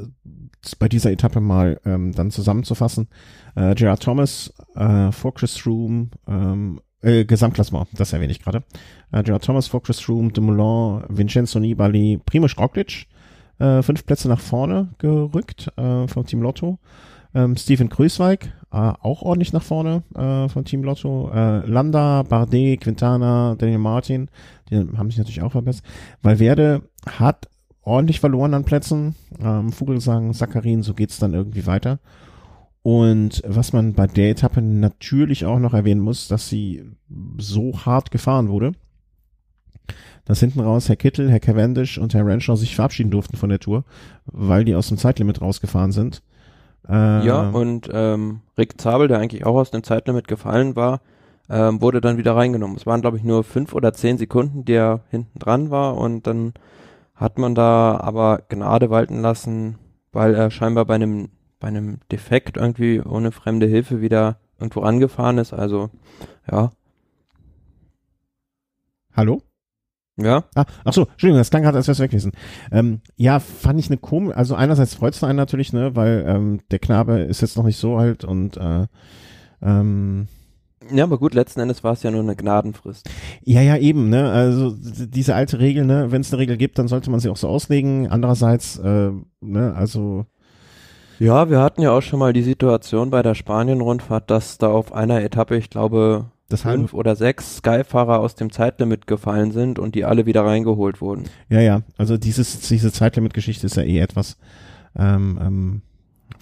bei 0.79 0.89
dieser 0.89 1.11
Etappe 1.11 1.39
mal 1.39 1.79
ähm, 1.85 2.11
dann 2.13 2.31
zusammenzufassen. 2.31 3.07
Äh, 3.55 3.75
Gerard 3.75 4.03
Thomas 4.03 4.53
äh, 4.75 5.09
Chris 5.33 5.65
Room, 5.65 6.11
ähm, 6.27 6.81
äh, 7.01 7.25
Gesamtklassement, 7.25 7.87
das 7.93 8.13
erwähne 8.13 8.31
ich 8.31 8.41
gerade. 8.41 8.63
Äh, 9.11 9.23
Gerard 9.23 9.45
Thomas 9.45 9.69
Chris 9.69 10.09
Room, 10.09 10.33
Dumoulin, 10.33 11.03
Vincenzo 11.09 11.59
Nibali, 11.59 12.19
Primoz 12.25 12.57
Roglic, 12.57 13.07
äh, 13.59 13.81
fünf 13.81 14.05
Plätze 14.05 14.27
nach 14.27 14.41
vorne 14.41 14.89
gerückt 14.97 15.71
äh, 15.77 16.07
vom 16.07 16.25
Team 16.25 16.41
Lotto. 16.41 16.79
Ähm, 17.33 17.55
Steven 17.57 17.89
Grüßweig, 17.89 18.51
äh, 18.75 18.93
auch 19.01 19.21
ordentlich 19.21 19.53
nach 19.53 19.63
vorne 19.63 20.03
äh, 20.15 20.49
von 20.49 20.65
Team 20.65 20.83
Lotto. 20.83 21.31
Äh, 21.33 21.65
Landa, 21.65 22.23
Bardet, 22.23 22.81
Quintana, 22.81 23.55
Daniel 23.57 23.77
Martin, 23.77 24.29
die 24.69 24.75
haben 24.75 25.09
sich 25.09 25.17
natürlich 25.17 25.41
auch 25.41 25.53
verbessert. 25.53 25.85
Valverde 26.21 26.81
hat 27.09 27.47
ordentlich 27.83 28.19
verloren 28.19 28.53
an 28.53 28.65
Plätzen. 28.65 29.15
Ähm, 29.39 29.71
Vogelsang, 29.71 30.33
Saccharin, 30.33 30.83
so 30.83 30.93
geht's 30.93 31.19
dann 31.19 31.33
irgendwie 31.33 31.65
weiter. 31.65 31.99
Und 32.81 33.41
was 33.47 33.71
man 33.71 33.93
bei 33.93 34.07
der 34.07 34.31
Etappe 34.31 34.61
natürlich 34.61 35.45
auch 35.45 35.59
noch 35.59 35.73
erwähnen 35.73 36.01
muss, 36.01 36.27
dass 36.27 36.49
sie 36.49 36.83
so 37.37 37.85
hart 37.85 38.11
gefahren 38.11 38.49
wurde, 38.49 38.73
dass 40.25 40.41
hinten 40.41 40.59
raus 40.59 40.89
Herr 40.89 40.97
Kittel, 40.97 41.31
Herr 41.31 41.39
Cavendish 41.39 41.97
und 41.97 42.13
Herr 42.13 42.25
Renshaw 42.25 42.57
sich 42.57 42.75
verabschieden 42.75 43.11
durften 43.11 43.37
von 43.37 43.49
der 43.49 43.59
Tour, 43.59 43.85
weil 44.25 44.65
die 44.65 44.75
aus 44.75 44.89
dem 44.89 44.97
Zeitlimit 44.97 45.41
rausgefahren 45.41 45.93
sind. 45.93 46.21
Äh, 46.89 47.25
ja, 47.25 47.49
und 47.49 47.89
ähm, 47.91 48.41
Rick 48.57 48.79
Zabel, 48.79 49.07
der 49.07 49.19
eigentlich 49.19 49.45
auch 49.45 49.55
aus 49.55 49.71
dem 49.71 49.83
Zeitlimit 49.83 50.27
gefallen 50.27 50.75
war, 50.75 51.01
ähm, 51.49 51.81
wurde 51.81 52.01
dann 52.01 52.17
wieder 52.17 52.35
reingenommen. 52.35 52.75
Es 52.77 52.85
waren, 52.85 53.01
glaube 53.01 53.17
ich, 53.17 53.23
nur 53.23 53.43
fünf 53.43 53.73
oder 53.73 53.93
zehn 53.93 54.17
Sekunden, 54.17 54.65
die 54.65 54.73
er 54.73 55.01
hinten 55.09 55.39
dran 55.39 55.69
war 55.69 55.97
und 55.97 56.27
dann 56.27 56.53
hat 57.15 57.37
man 57.37 57.55
da 57.55 57.99
aber 58.01 58.43
Gnade 58.49 58.89
walten 58.89 59.21
lassen, 59.21 59.77
weil 60.11 60.35
er 60.35 60.51
scheinbar 60.51 60.85
bei 60.85 60.95
einem, 60.95 61.29
bei 61.59 61.67
einem 61.67 61.99
Defekt 62.11 62.57
irgendwie 62.57 63.01
ohne 63.01 63.31
fremde 63.31 63.67
Hilfe 63.67 64.01
wieder 64.01 64.37
irgendwo 64.59 64.81
angefahren 64.81 65.37
ist. 65.37 65.53
Also, 65.53 65.89
ja. 66.51 66.71
Hallo? 69.15 69.41
Ja. 70.17 70.45
Ah, 70.55 70.65
ach 70.85 70.93
so, 70.93 71.07
Entschuldigung, 71.07 71.39
das 71.39 71.49
klang 71.49 71.63
gerade, 71.63 71.77
als 71.77 71.87
wäre 71.87 71.93
es 71.93 71.99
weg 71.99 72.11
gewesen. 72.11 72.31
Ähm, 72.71 73.01
ja, 73.17 73.39
fand 73.39 73.79
ich 73.79 73.89
eine 73.89 73.97
komische, 73.97 74.37
also 74.37 74.55
einerseits 74.55 74.95
freut 74.95 75.13
es 75.13 75.23
einen 75.23 75.37
natürlich, 75.37 75.73
ne, 75.73 75.95
weil 75.95 76.23
ähm, 76.27 76.61
der 76.71 76.79
Knabe 76.79 77.19
ist 77.19 77.41
jetzt 77.41 77.57
noch 77.57 77.65
nicht 77.65 77.77
so 77.77 77.97
alt 77.97 78.23
und 78.23 78.57
äh, 78.57 78.87
ähm, 79.61 80.27
ja, 80.91 81.03
aber 81.03 81.17
gut, 81.17 81.33
letzten 81.33 81.61
Endes 81.61 81.83
war 81.83 81.93
es 81.93 82.03
ja 82.03 82.11
nur 82.11 82.21
eine 82.21 82.35
Gnadenfrist. 82.35 83.09
Ja, 83.43 83.61
ja, 83.61 83.75
eben, 83.77 84.09
ne? 84.09 84.29
Also 84.29 84.75
diese 84.77 85.33
alte 85.33 85.59
Regel, 85.59 85.83
ne, 85.83 86.11
wenn 86.11 86.21
es 86.21 86.31
eine 86.31 86.39
Regel 86.39 86.57
gibt, 86.57 86.77
dann 86.77 86.87
sollte 86.87 87.09
man 87.09 87.19
sie 87.19 87.29
auch 87.29 87.37
so 87.37 87.47
auslegen. 87.47 88.07
Andererseits, 88.07 88.77
äh, 88.77 89.09
ne, 89.41 89.73
also 89.75 90.25
ja, 91.17 91.49
wir 91.49 91.59
hatten 91.59 91.81
ja 91.81 91.91
auch 91.91 92.01
schon 92.01 92.19
mal 92.19 92.33
die 92.33 92.43
Situation 92.43 93.09
bei 93.09 93.23
der 93.23 93.35
Spanien-Rundfahrt, 93.35 94.29
dass 94.29 94.57
da 94.57 94.67
auf 94.67 94.93
einer 94.93 95.21
Etappe, 95.21 95.55
ich 95.55 95.69
glaube, 95.69 96.25
das 96.49 96.61
fünf 96.61 96.93
oder 96.93 97.15
sechs 97.15 97.57
Sky-Fahrer 97.57 98.19
aus 98.19 98.35
dem 98.35 98.51
Zeitlimit 98.51 99.07
gefallen 99.07 99.51
sind 99.51 99.79
und 99.79 99.95
die 99.95 100.05
alle 100.05 100.25
wieder 100.25 100.45
reingeholt 100.45 101.01
wurden. 101.01 101.23
Ja, 101.49 101.59
ja, 101.59 101.81
also 101.97 102.17
dieses, 102.17 102.59
diese 102.61 102.91
Zeitlimit-Geschichte 102.91 103.65
ist 103.65 103.77
ja 103.77 103.83
eh 103.83 103.99
etwas, 103.99 104.37
ähm, 104.95 105.39
ähm, 105.41 105.81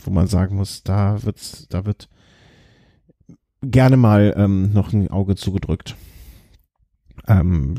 wo 0.04 0.12
man 0.12 0.28
sagen 0.28 0.58
muss, 0.58 0.84
da 0.84 1.24
wird's, 1.24 1.68
da 1.70 1.86
wird 1.86 2.10
gerne 3.62 3.96
mal 3.96 4.34
ähm, 4.36 4.74
noch 4.74 4.92
ein 4.92 5.10
Auge 5.10 5.36
zugedrückt 5.36 5.96
ähm, 7.28 7.76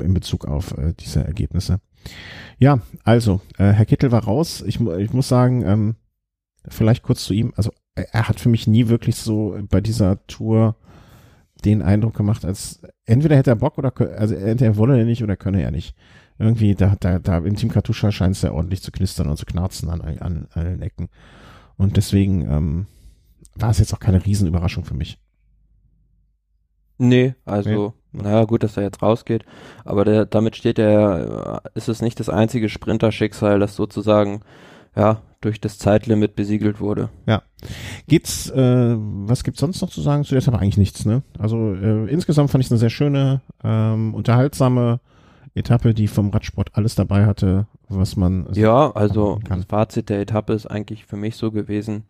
in 0.00 0.14
Bezug 0.14 0.46
auf 0.46 0.76
äh, 0.78 0.94
diese 0.98 1.24
Ergebnisse. 1.24 1.80
Ja, 2.58 2.80
also, 3.04 3.42
äh, 3.58 3.72
Herr 3.72 3.84
Kittel 3.84 4.10
war 4.10 4.24
raus. 4.24 4.62
Ich, 4.66 4.80
ich 4.80 5.12
muss 5.12 5.28
sagen, 5.28 5.62
ähm, 5.66 5.96
vielleicht 6.66 7.02
kurz 7.02 7.24
zu 7.24 7.34
ihm, 7.34 7.52
also 7.56 7.72
er 7.94 8.28
hat 8.28 8.40
für 8.40 8.48
mich 8.48 8.66
nie 8.66 8.88
wirklich 8.88 9.16
so 9.16 9.58
bei 9.68 9.80
dieser 9.80 10.24
Tour 10.26 10.76
den 11.64 11.82
Eindruck 11.82 12.14
gemacht, 12.14 12.44
als 12.44 12.80
entweder 13.04 13.36
hätte 13.36 13.50
er 13.50 13.56
Bock 13.56 13.78
oder 13.78 13.92
also 14.16 14.34
entweder 14.34 14.76
wolle 14.76 14.98
er 14.98 15.04
nicht 15.04 15.22
oder 15.22 15.36
könne 15.36 15.62
er 15.62 15.70
nicht. 15.70 15.94
Irgendwie, 16.38 16.74
da, 16.74 16.94
da, 17.00 17.18
da 17.18 17.38
im 17.38 17.56
Team 17.56 17.70
Katusha 17.70 18.12
scheint 18.12 18.36
es 18.36 18.42
ja 18.42 18.52
ordentlich 18.52 18.82
zu 18.82 18.92
knistern 18.92 19.28
und 19.28 19.36
zu 19.36 19.46
knarzen 19.46 19.90
an, 19.90 20.00
an, 20.00 20.46
allen 20.52 20.82
Ecken. 20.82 21.08
Und 21.76 21.96
deswegen 21.96 22.42
ähm, 22.48 22.86
war 23.56 23.70
es 23.70 23.78
jetzt 23.78 23.92
auch 23.92 23.98
keine 23.98 24.24
Riesenüberraschung 24.24 24.84
für 24.84 24.94
mich. 24.94 25.18
Nee, 26.98 27.34
also, 27.44 27.94
nee. 28.12 28.22
naja, 28.22 28.44
gut, 28.44 28.62
dass 28.62 28.76
er 28.76 28.82
jetzt 28.84 29.02
rausgeht, 29.02 29.44
aber 29.84 30.04
der, 30.04 30.26
damit 30.26 30.56
steht 30.56 30.78
er, 30.78 31.62
ist 31.74 31.88
es 31.88 32.02
nicht 32.02 32.18
das 32.18 32.28
einzige 32.28 32.68
Sprinter-Schicksal, 32.68 33.60
das 33.60 33.76
sozusagen, 33.76 34.40
ja, 34.96 35.22
durch 35.40 35.60
das 35.60 35.78
Zeitlimit 35.78 36.34
besiegelt 36.34 36.80
wurde. 36.80 37.10
Ja. 37.26 37.42
Gibt's, 38.06 38.50
äh, 38.50 38.96
was 38.96 39.44
gibt's 39.44 39.60
sonst 39.60 39.80
noch 39.80 39.90
zu 39.90 40.00
sagen 40.00 40.24
zu 40.24 40.34
der 40.34 40.46
aber 40.48 40.60
eigentlich 40.60 40.78
nichts, 40.78 41.04
ne? 41.04 41.22
Also 41.38 41.74
äh, 41.74 42.10
insgesamt 42.10 42.50
fand 42.50 42.64
ich 42.64 42.70
eine 42.70 42.78
sehr 42.78 42.90
schöne, 42.90 43.40
ähm, 43.62 44.14
unterhaltsame 44.14 45.00
Etappe, 45.54 45.94
die 45.94 46.08
vom 46.08 46.30
Radsport 46.30 46.70
alles 46.74 46.94
dabei 46.94 47.26
hatte, 47.26 47.66
was 47.88 48.16
man. 48.16 48.48
Ja, 48.52 48.90
also 48.92 49.40
das 49.48 49.64
Fazit 49.64 50.08
der 50.08 50.20
Etappe 50.20 50.52
ist 50.52 50.66
eigentlich 50.66 51.04
für 51.04 51.16
mich 51.16 51.36
so 51.36 51.50
gewesen, 51.50 52.04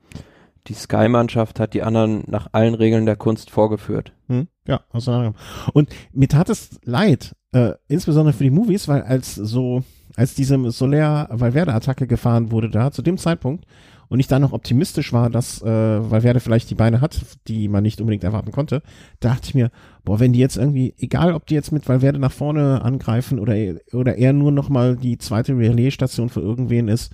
die 0.67 0.75
Sky-Mannschaft 0.75 1.61
hat 1.61 1.75
die 1.75 1.83
anderen 1.83 2.25
nach 2.27 2.49
allen 2.53 2.75
Regeln 2.75 3.07
der 3.07 3.17
Kunst 3.17 3.51
vorgeführt. 3.51 4.13
Hm, 4.29 4.49
ja, 4.67 4.81
außer 4.91 5.35
Und 5.73 5.89
mir 6.13 6.29
tat 6.29 6.51
es 6.51 6.79
leid, 6.85 7.35
äh, 7.53 7.73
insbesondere 7.89 8.35
für 8.35 8.45
die 8.45 8.51
Movies, 8.51 8.87
weil 8.89 9.03
als 9.03 9.35
so 9.35 9.83
als 10.19 10.35
diese 10.35 10.59
Soler-Valverde-Attacke 10.71 12.09
gefahren 12.09 12.51
wurde 12.51 12.69
da, 12.71 12.91
zu 12.91 13.03
dem 13.03 13.19
Zeitpunkt, 13.19 13.65
und 14.09 14.21
ich 14.21 14.27
da 14.27 14.39
noch 14.39 14.53
optimistisch 14.53 15.13
war, 15.13 15.31
dass 15.31 15.63
äh, 15.63 15.67
Valverde 15.67 16.41
vielleicht 16.41 16.71
die 16.71 16.75
Beine 16.75 17.01
hat, 17.01 17.21
die 17.47 17.69
man 17.69 17.83
nicht 17.83 18.01
unbedingt 18.01 18.25
erwarten 18.25 18.53
konnte, 18.53 18.83
dachte 19.21 19.49
ich 19.49 19.55
mir, 19.55 19.71
boah, 20.05 20.19
wenn 20.19 20.33
die 20.33 20.39
jetzt 20.39 20.57
irgendwie, 20.57 20.95
egal 20.99 21.35
ob 21.35 21.47
die 21.47 21.55
jetzt 21.55 21.73
mit 21.73 21.87
Valverde 21.89 22.19
nach 22.19 22.33
vorne 22.33 22.83
angreifen 22.83 23.39
oder, 23.39 23.55
oder 23.93 24.17
er 24.17 24.33
nur 24.33 24.51
noch 24.51 24.71
mal 24.71 24.97
die 24.97 25.19
zweite 25.19 25.57
Relais-Station 25.57 26.31
für 26.31 26.41
irgendwen 26.41 26.89
ist, 26.89 27.13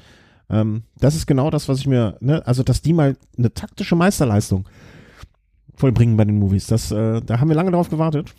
ähm, 0.49 0.85
das 0.99 1.17
ist 1.17 1.27
genau 1.27 1.51
das, 1.51 1.69
was 1.69 1.81
ich 1.81 1.87
mir, 1.87 2.17
ne, 2.21 2.47
also 2.47 2.63
dass 2.63 2.81
die 2.81 2.93
mal 2.93 3.17
eine 3.37 3.53
taktische 3.53 3.97
Meisterleistung 3.97 4.67
vollbringen 5.75 6.17
bei 6.17 6.25
den 6.25 6.39
Movies, 6.39 6.69
das, 6.69 6.93
äh, 6.93 7.21
da 7.21 7.41
haben 7.41 7.49
wir 7.49 7.57
lange 7.57 7.73
drauf 7.73 7.91
gewartet. 7.91 8.33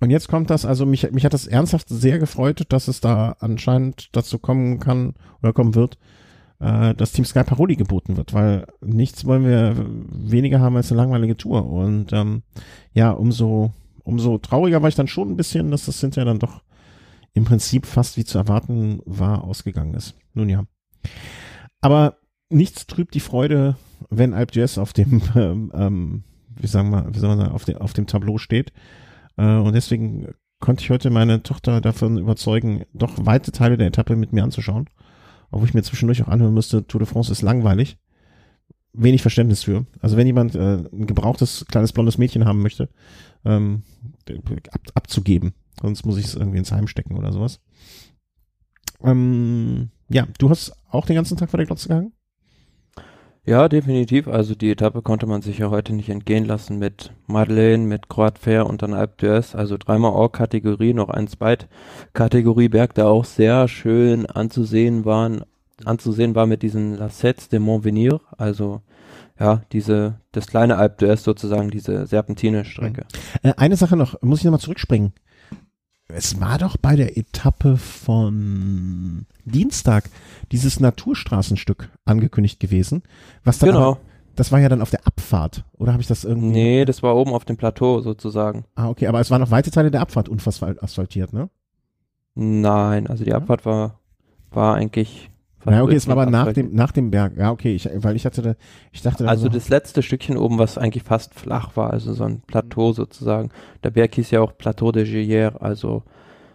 Und 0.00 0.10
jetzt 0.10 0.28
kommt 0.28 0.50
das, 0.50 0.64
also 0.64 0.86
mich, 0.86 1.10
mich 1.10 1.24
hat 1.24 1.34
das 1.34 1.46
ernsthaft 1.46 1.88
sehr 1.88 2.18
gefreut, 2.18 2.66
dass 2.68 2.88
es 2.88 3.00
da 3.00 3.36
anscheinend 3.40 4.10
dazu 4.12 4.38
kommen 4.38 4.78
kann 4.78 5.14
oder 5.42 5.52
kommen 5.52 5.74
wird, 5.74 5.98
äh, 6.60 6.94
dass 6.94 7.12
Team 7.12 7.24
Sky 7.24 7.44
Paroli 7.44 7.76
geboten 7.76 8.16
wird, 8.16 8.32
weil 8.32 8.66
nichts 8.80 9.24
wollen 9.24 9.44
wir 9.44 9.74
weniger 10.10 10.60
haben 10.60 10.76
als 10.76 10.90
eine 10.90 11.00
langweilige 11.00 11.36
Tour. 11.36 11.66
Und 11.66 12.12
ähm, 12.12 12.42
ja, 12.92 13.10
umso, 13.10 13.72
umso 14.04 14.38
trauriger 14.38 14.82
war 14.82 14.88
ich 14.88 14.94
dann 14.94 15.08
schon 15.08 15.30
ein 15.30 15.36
bisschen, 15.36 15.70
dass 15.70 15.86
das 15.86 16.00
hinterher 16.00 16.26
dann 16.26 16.38
doch 16.38 16.62
im 17.34 17.44
Prinzip 17.44 17.86
fast 17.86 18.16
wie 18.16 18.24
zu 18.24 18.38
erwarten 18.38 19.00
war, 19.04 19.44
ausgegangen 19.44 19.94
ist. 19.94 20.14
Nun 20.34 20.48
ja. 20.48 20.64
Aber 21.80 22.18
nichts 22.50 22.86
trübt 22.86 23.14
die 23.14 23.20
Freude, 23.20 23.76
wenn 24.10 24.34
Alp 24.34 24.52
auf 24.76 24.92
dem, 24.92 25.22
ähm, 25.34 26.24
wie 26.48 26.66
sagen 26.66 26.90
wir, 26.90 27.06
wie 27.12 27.18
soll 27.18 27.28
man 27.28 27.38
sagen, 27.38 27.52
auf, 27.52 27.64
dem 27.64 27.78
auf 27.78 27.92
dem 27.92 28.06
Tableau 28.06 28.38
steht. 28.38 28.72
Äh, 29.38 29.56
und 29.56 29.74
deswegen 29.74 30.34
konnte 30.60 30.82
ich 30.82 30.90
heute 30.90 31.08
meine 31.08 31.42
Tochter 31.42 31.80
davon 31.80 32.18
überzeugen, 32.18 32.84
doch 32.92 33.14
weite 33.24 33.52
Teile 33.52 33.78
der 33.78 33.86
Etappe 33.86 34.16
mit 34.16 34.32
mir 34.32 34.42
anzuschauen. 34.42 34.90
Obwohl 35.50 35.68
ich 35.68 35.74
mir 35.74 35.82
zwischendurch 35.82 36.22
auch 36.22 36.28
anhören 36.28 36.52
müsste, 36.52 36.86
Tour 36.86 36.98
de 36.98 37.08
France 37.08 37.32
ist 37.32 37.42
langweilig. 37.42 37.98
Wenig 38.92 39.22
Verständnis 39.22 39.62
für. 39.62 39.86
Also 40.00 40.16
wenn 40.16 40.26
jemand 40.26 40.54
äh, 40.54 40.78
ein 40.92 41.06
gebrauchtes 41.06 41.64
kleines 41.68 41.92
blondes 41.92 42.18
Mädchen 42.18 42.44
haben 42.44 42.60
möchte, 42.60 42.90
ähm, 43.44 43.84
ab, 44.72 44.80
abzugeben. 44.94 45.54
Sonst 45.80 46.04
muss 46.04 46.18
ich 46.18 46.26
es 46.26 46.34
irgendwie 46.34 46.58
ins 46.58 46.72
Heim 46.72 46.88
stecken 46.88 47.16
oder 47.16 47.32
sowas. 47.32 47.60
Ähm, 49.02 49.90
ja, 50.08 50.26
du 50.38 50.50
hast 50.50 50.72
auch 50.90 51.06
den 51.06 51.16
ganzen 51.16 51.36
Tag 51.36 51.50
vor 51.50 51.58
der 51.58 51.66
Glotze 51.66 51.88
gehangen? 51.88 52.12
Ja, 53.48 53.66
definitiv. 53.70 54.28
Also 54.28 54.54
die 54.54 54.70
Etappe 54.70 55.00
konnte 55.00 55.24
man 55.24 55.40
sich 55.40 55.56
ja 55.56 55.70
heute 55.70 55.94
nicht 55.94 56.10
entgehen 56.10 56.44
lassen 56.44 56.78
mit 56.78 57.14
Madeleine, 57.26 57.82
mit 57.86 58.10
Croat 58.10 58.38
Fair 58.38 58.66
und 58.66 58.82
dann 58.82 58.92
Alpe 58.92 59.26
d'Huez. 59.26 59.56
Also 59.56 59.78
dreimal 59.78 60.12
Or-Kategorie, 60.12 60.92
noch 60.92 61.08
ein 61.08 61.28
Zweit-Kategorie 61.28 62.68
Berg, 62.68 62.92
der 62.92 63.08
auch 63.08 63.24
sehr 63.24 63.66
schön 63.66 64.26
anzusehen 64.26 65.06
waren, 65.06 65.44
anzusehen 65.86 66.34
war 66.34 66.44
mit 66.44 66.62
diesen 66.62 66.98
Lassettes 66.98 67.48
de 67.48 67.58
Montvenir. 67.58 68.20
Also 68.36 68.82
ja, 69.40 69.62
diese, 69.72 70.20
das 70.32 70.46
kleine 70.48 70.76
Alpe 70.76 71.06
d'Huez 71.06 71.22
sozusagen, 71.22 71.70
diese 71.70 72.04
Serpentine-Strecke. 72.06 73.06
Äh, 73.42 73.54
eine 73.56 73.76
Sache 73.76 73.96
noch, 73.96 74.20
muss 74.20 74.40
ich 74.40 74.44
nochmal 74.44 74.60
zurückspringen. 74.60 75.14
Es 76.08 76.40
war 76.40 76.56
doch 76.56 76.78
bei 76.78 76.96
der 76.96 77.18
Etappe 77.18 77.76
von 77.76 79.26
Dienstag 79.44 80.08
dieses 80.52 80.80
Naturstraßenstück 80.80 81.90
angekündigt 82.06 82.60
gewesen, 82.60 83.02
was 83.44 83.58
dann 83.58 83.70
genau. 83.70 83.92
Aber, 83.92 84.00
das 84.34 84.50
war 84.52 84.60
ja 84.60 84.68
dann 84.68 84.82
auf 84.82 84.90
der 84.90 85.06
Abfahrt, 85.06 85.64
oder 85.76 85.92
habe 85.92 86.00
ich 86.00 86.06
das 86.06 86.24
irgendwie? 86.24 86.48
Nee, 86.48 86.84
das 86.84 87.02
war 87.02 87.16
oben 87.16 87.32
auf 87.34 87.44
dem 87.44 87.56
Plateau 87.56 88.00
sozusagen. 88.00 88.64
Ah, 88.76 88.88
okay, 88.88 89.08
aber 89.08 89.20
es 89.20 89.30
waren 89.30 89.40
noch 89.40 89.50
weite 89.50 89.70
Teile 89.70 89.90
der 89.90 90.00
Abfahrt 90.00 90.28
unfasasphaltiert, 90.28 91.32
ne? 91.32 91.50
Nein, 92.34 93.08
also 93.08 93.24
die 93.24 93.34
Abfahrt 93.34 93.66
war, 93.66 93.98
war 94.50 94.76
eigentlich 94.76 95.28
ja, 95.70 95.82
okay, 95.82 95.94
es 95.94 96.06
war 96.06 96.16
aber 96.16 96.30
nach 96.30 96.52
dem, 96.52 96.74
nach 96.74 96.92
dem 96.92 97.10
Berg. 97.10 97.36
Ja, 97.36 97.50
okay, 97.50 97.74
ich, 97.74 97.88
weil 97.94 98.16
ich 98.16 98.24
hatte, 98.26 98.42
da, 98.42 98.54
ich 98.92 99.02
dachte. 99.02 99.28
Also 99.28 99.44
so 99.44 99.48
das 99.48 99.68
letzte 99.68 100.02
Stückchen 100.02 100.36
oben, 100.36 100.58
was 100.58 100.78
eigentlich 100.78 101.02
fast 101.02 101.34
flach 101.34 101.76
war, 101.76 101.90
also 101.90 102.12
so 102.12 102.24
ein 102.24 102.40
Plateau 102.42 102.92
sozusagen. 102.92 103.50
Der 103.82 103.90
Berg 103.90 104.14
hieß 104.14 104.30
ja 104.30 104.40
auch 104.40 104.56
Plateau 104.56 104.92
de 104.92 105.04
Gillière, 105.04 105.56
also 105.58 106.02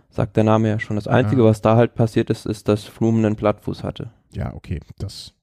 sagt 0.10 0.38
der 0.38 0.44
Name 0.44 0.70
ja 0.70 0.80
schon. 0.80 0.96
Das 0.96 1.08
Einzige, 1.08 1.42
ja. 1.42 1.48
was 1.48 1.62
da 1.62 1.76
halt 1.76 1.96
passiert 1.96 2.30
ist, 2.30 2.46
ist, 2.46 2.68
dass 2.68 2.84
Flumen 2.84 3.26
einen 3.26 3.36
Plattfuß 3.36 3.84
hatte. 3.84 4.12
Ja, 4.32 4.54
okay, 4.54 4.80
das, 4.98 5.34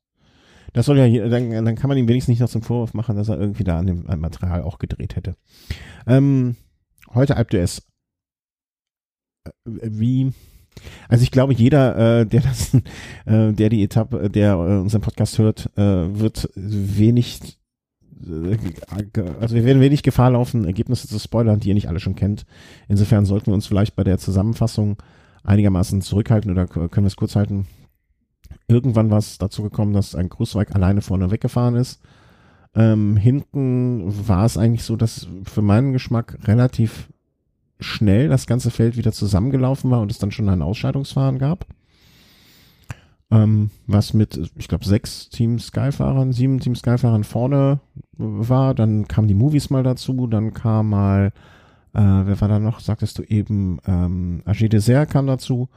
das 0.73 0.87
soll 0.87 0.99
ja, 0.99 1.05
hier, 1.05 1.29
dann, 1.29 1.51
dann 1.51 1.75
kann 1.75 1.89
man 1.89 1.99
ihm 1.99 2.09
wenigstens 2.09 2.33
nicht 2.33 2.41
noch 2.41 2.49
zum 2.49 2.63
Vorwurf 2.63 2.95
machen, 2.95 3.17
dass 3.17 3.29
er 3.29 3.39
irgendwie 3.39 3.65
da 3.65 3.79
an 3.79 3.87
dem 3.87 4.05
Material 4.21 4.63
auch 4.63 4.79
gedreht 4.79 5.17
hätte. 5.17 5.35
Ähm, 6.07 6.57
heute 7.15 7.37
Alp. 7.37 7.53
Äh, 7.53 7.71
wie, 9.65 10.33
also 11.09 11.23
ich 11.23 11.31
glaube, 11.31 11.55
jeder, 11.55 12.21
äh, 12.21 12.27
der 12.27 12.41
das, 12.41 12.75
äh, 13.27 13.53
der 13.53 13.69
die 13.69 13.83
Etappe, 13.83 14.31
der 14.31 14.53
äh, 14.55 14.79
unseren 14.79 15.01
Podcast 15.01 15.39
hört, 15.39 15.71
äh, 15.77 16.19
wird 16.19 16.51
wenig 16.55 17.41
also 19.41 19.55
wir 19.55 19.65
werden 19.65 19.81
wenig 19.81 20.03
Gefahr 20.03 20.33
laufen, 20.33 20.67
Ergebnisse 20.67 21.09
zu 21.09 21.19
spoilern, 21.19 21.59
die 21.59 21.69
ihr 21.69 21.75
nicht 21.75 21.89
alle 21.89 22.01
schon 22.01 22.17
kennt. 22.17 22.45
Insofern 22.87 23.25
sollten 23.25 23.47
wir 23.47 23.55
uns 23.55 23.67
vielleicht 23.67 23.97
bei 23.97 24.05
der 24.05 24.19
Zusammenfassung 24.19 24.99
einigermaßen 25.43 26.03
zurückhalten 26.03 26.51
oder 26.51 26.67
können 26.67 26.91
wir 26.93 27.07
es 27.07 27.17
kurz 27.17 27.35
halten. 27.35 27.67
Irgendwann 28.69 29.11
war 29.11 29.19
es 29.19 29.39
dazu 29.39 29.63
gekommen, 29.63 29.93
dass 29.93 30.15
ein 30.15 30.29
Großweig 30.29 30.75
alleine 30.75 31.01
vorne 31.01 31.31
weggefahren 31.31 31.77
ist. 31.77 32.01
Ähm, 32.75 33.17
hinten 33.17 34.05
war 34.29 34.45
es 34.45 34.57
eigentlich 34.57 34.85
so, 34.85 34.97
dass 34.97 35.27
für 35.45 35.63
meinen 35.63 35.93
Geschmack 35.93 36.39
relativ 36.45 37.09
schnell 37.81 38.29
das 38.29 38.47
ganze 38.47 38.71
Feld 38.71 38.97
wieder 38.97 39.13
zusammengelaufen 39.13 39.91
war 39.91 40.01
und 40.01 40.11
es 40.11 40.19
dann 40.19 40.31
schon 40.31 40.49
ein 40.49 40.63
Ausscheidungsfahren 40.63 41.39
gab. 41.39 41.67
Ähm, 43.31 43.71
was 43.87 44.13
mit, 44.13 44.51
ich 44.57 44.69
glaube, 44.69 44.85
sechs 44.85 45.29
Team 45.29 45.59
Skyfahrern, 45.59 46.33
sieben 46.33 46.59
Team 46.59 46.75
Skyfahrern 46.75 47.25
vorne 47.25 47.81
war. 48.17 48.75
Dann 48.75 49.07
kamen 49.07 49.29
die 49.29 49.35
Movies 49.35 49.71
mal 49.71 49.83
dazu, 49.83 50.27
dann 50.27 50.53
kam 50.53 50.91
mal, 50.91 51.33
äh, 51.95 52.01
wer 52.01 52.41
war 52.41 52.49
da 52.49 52.59
noch, 52.59 52.81
sagtest 52.81 53.19
du 53.19 53.23
eben, 53.23 53.79
ähm, 53.87 54.43
AG 54.47 54.69
Dessert 54.69 55.11
kam 55.11 55.27
dazu. 55.27 55.69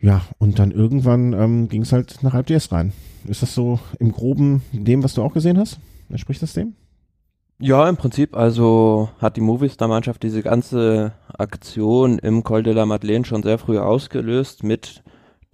Ja, 0.00 0.22
und 0.38 0.58
dann 0.58 0.70
irgendwann 0.70 1.32
ähm, 1.32 1.68
ging 1.68 1.82
es 1.82 1.92
halt 1.92 2.22
nach 2.22 2.34
AlpDS 2.34 2.72
rein. 2.72 2.92
Ist 3.26 3.42
das 3.42 3.54
so 3.54 3.78
im 3.98 4.12
Groben 4.12 4.62
dem, 4.72 5.02
was 5.02 5.14
du 5.14 5.22
auch 5.22 5.32
gesehen 5.32 5.58
hast? 5.58 5.78
Entspricht 6.10 6.42
das 6.42 6.52
dem? 6.52 6.74
Ja, 7.60 7.88
im 7.88 7.96
Prinzip, 7.96 8.36
also 8.36 9.10
hat 9.20 9.36
die 9.36 9.40
Movistar-Mannschaft 9.40 10.22
diese 10.24 10.42
ganze 10.42 11.12
Aktion 11.38 12.18
im 12.18 12.42
Col 12.42 12.64
de 12.64 12.72
la 12.74 12.84
Madeleine 12.84 13.24
schon 13.24 13.44
sehr 13.44 13.58
früh 13.58 13.78
ausgelöst 13.78 14.64
mit 14.64 15.04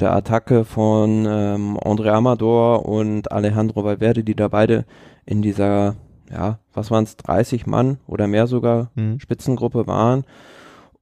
der 0.00 0.14
Attacke 0.14 0.64
von 0.64 1.26
ähm, 1.28 1.78
André 1.78 2.10
Amador 2.10 2.86
und 2.86 3.30
Alejandro 3.30 3.84
Valverde, 3.84 4.24
die 4.24 4.34
da 4.34 4.48
beide 4.48 4.86
in 5.26 5.42
dieser, 5.42 5.96
ja, 6.30 6.58
was 6.72 6.90
waren 6.90 7.04
es, 7.04 7.18
30 7.18 7.66
Mann 7.66 7.98
oder 8.06 8.26
mehr 8.26 8.46
sogar 8.46 8.90
mhm. 8.94 9.20
Spitzengruppe 9.20 9.86
waren. 9.86 10.24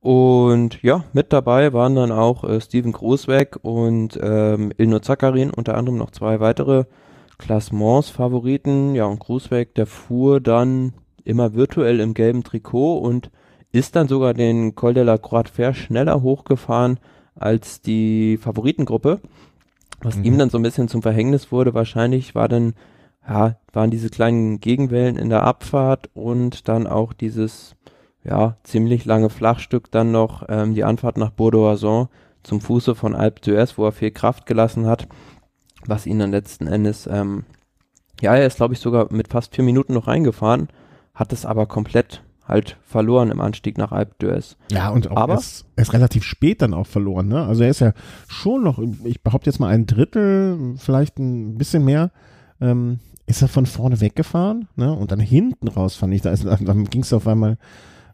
Und 0.01 0.83
ja, 0.83 1.05
mit 1.13 1.33
dabei 1.33 1.73
waren 1.73 1.95
dann 1.95 2.11
auch 2.11 2.43
äh, 2.43 2.61
Steven 2.61 2.93
Großweg 2.93 3.57
und 3.63 4.19
ähm, 4.21 4.73
Ilno 4.77 4.99
Zakarin, 4.99 5.51
unter 5.51 5.77
anderem 5.77 5.97
noch 5.97 6.11
zwei 6.11 6.41
weitere 6.41 6.85
Klassements-Favoriten. 7.39 8.95
Ja, 8.95 9.07
und 9.07 9.21
Grußweg, 9.21 9.75
der 9.75 9.87
fuhr 9.87 10.41
dann 10.41 10.93
immer 11.25 11.55
virtuell 11.55 12.01
im 12.01 12.15
gelben 12.15 12.45
Trikot 12.45 12.99
und 12.99 13.31
ist 13.71 13.97
dann 13.97 14.09
sogar 14.09 14.35
den 14.35 14.75
Col 14.75 14.95
de 14.95 15.05
la 15.05 15.19
Croix 15.19 15.51
Fer 15.51 15.75
schneller 15.75 16.23
hochgefahren 16.23 16.99
als 17.35 17.81
die 17.81 18.39
Favoritengruppe. 18.39 19.21
Was 20.01 20.17
mhm. 20.17 20.25
ihm 20.25 20.39
dann 20.39 20.51
so 20.51 20.59
ein 20.59 20.63
bisschen 20.63 20.89
zum 20.89 21.03
Verhängnis 21.03 21.53
wurde, 21.53 21.75
wahrscheinlich 21.75 22.35
war 22.35 22.49
dann, 22.49 22.75
ja, 23.29 23.57
waren 23.73 23.91
diese 23.91 24.11
kleinen 24.11 24.61
Gegenwellen 24.61 25.17
in 25.17 25.29
der 25.29 25.43
Abfahrt 25.45 26.11
und 26.15 26.69
dann 26.69 26.87
auch 26.87 27.13
dieses, 27.13 27.77
ja, 28.25 28.57
ziemlich 28.63 29.05
lange 29.05 29.29
Flachstück 29.29 29.91
dann 29.91 30.13
noch 30.13 30.45
ähm, 30.49 30.75
die 30.75 30.85
Anfahrt 30.85 31.19
nach 31.19 31.31
Bordeaux 31.31 32.09
zum 32.43 32.61
Fuße 32.61 32.95
von 32.95 33.15
Alpe 33.15 33.41
d'Huez, 33.43 33.75
wo 33.77 33.85
er 33.85 33.93
viel 33.93 34.13
Kraft 34.13 34.47
gelassen 34.47 34.87
hat 34.87 35.09
was 35.89 36.07
ihn 36.07 36.19
dann 36.19 36.31
letzten 36.31 36.67
Endes, 36.67 37.09
ähm, 37.11 37.45
ja, 38.21 38.35
er 38.35 38.47
ist 38.47 38.57
glaube 38.57 38.75
ich 38.75 38.81
sogar 38.81 39.13
mit 39.13 39.29
fast 39.29 39.55
vier 39.55 39.65
Minuten 39.65 39.95
noch 39.95 40.07
reingefahren, 40.07 40.69
hat 41.15 41.33
es 41.33 41.47
aber 41.47 41.67
komplett 41.67 42.23
halt 42.49 42.79
verloren 42.83 43.31
im 43.31 43.41
Anstieg 43.41 43.77
nach 43.77 43.93
Alpe 43.93 44.15
d'Huez. 44.21 44.57
Ja, 44.73 44.89
und 44.89 45.11
auch 45.11 45.17
aber, 45.17 45.35
erst, 45.35 45.67
erst 45.77 45.93
relativ 45.93 46.25
spät 46.25 46.63
dann 46.63 46.75
auch 46.75 46.87
verloren, 46.87 47.29
ne? 47.29 47.45
Also 47.45 47.63
er 47.63 47.71
ist 47.71 47.81
ja 47.81 47.93
schon 48.27 48.65
noch, 48.65 48.81
ich 49.05 49.23
behaupte 49.23 49.51
jetzt 49.51 49.59
mal 49.59 49.69
ein 49.69 49.87
Drittel, 49.87 50.75
vielleicht 50.79 51.19
ein 51.19 51.57
bisschen 51.59 51.85
mehr, 51.85 52.11
ähm, 52.61 53.01
ist 53.27 53.43
er 53.43 53.49
von 53.49 53.67
vorne 53.67 54.01
weggefahren, 54.01 54.69
ne? 54.77 54.93
Und 54.93 55.13
dann 55.13 55.21
hinten 55.21 55.69
raus 55.69 55.95
fand 55.95 56.15
ich, 56.15 56.23
da 56.23 56.31
ist, 56.31 56.45
dann 56.47 56.85
ging 56.85 57.03
es 57.03 57.13
auf 57.13 57.27
einmal, 57.27 57.59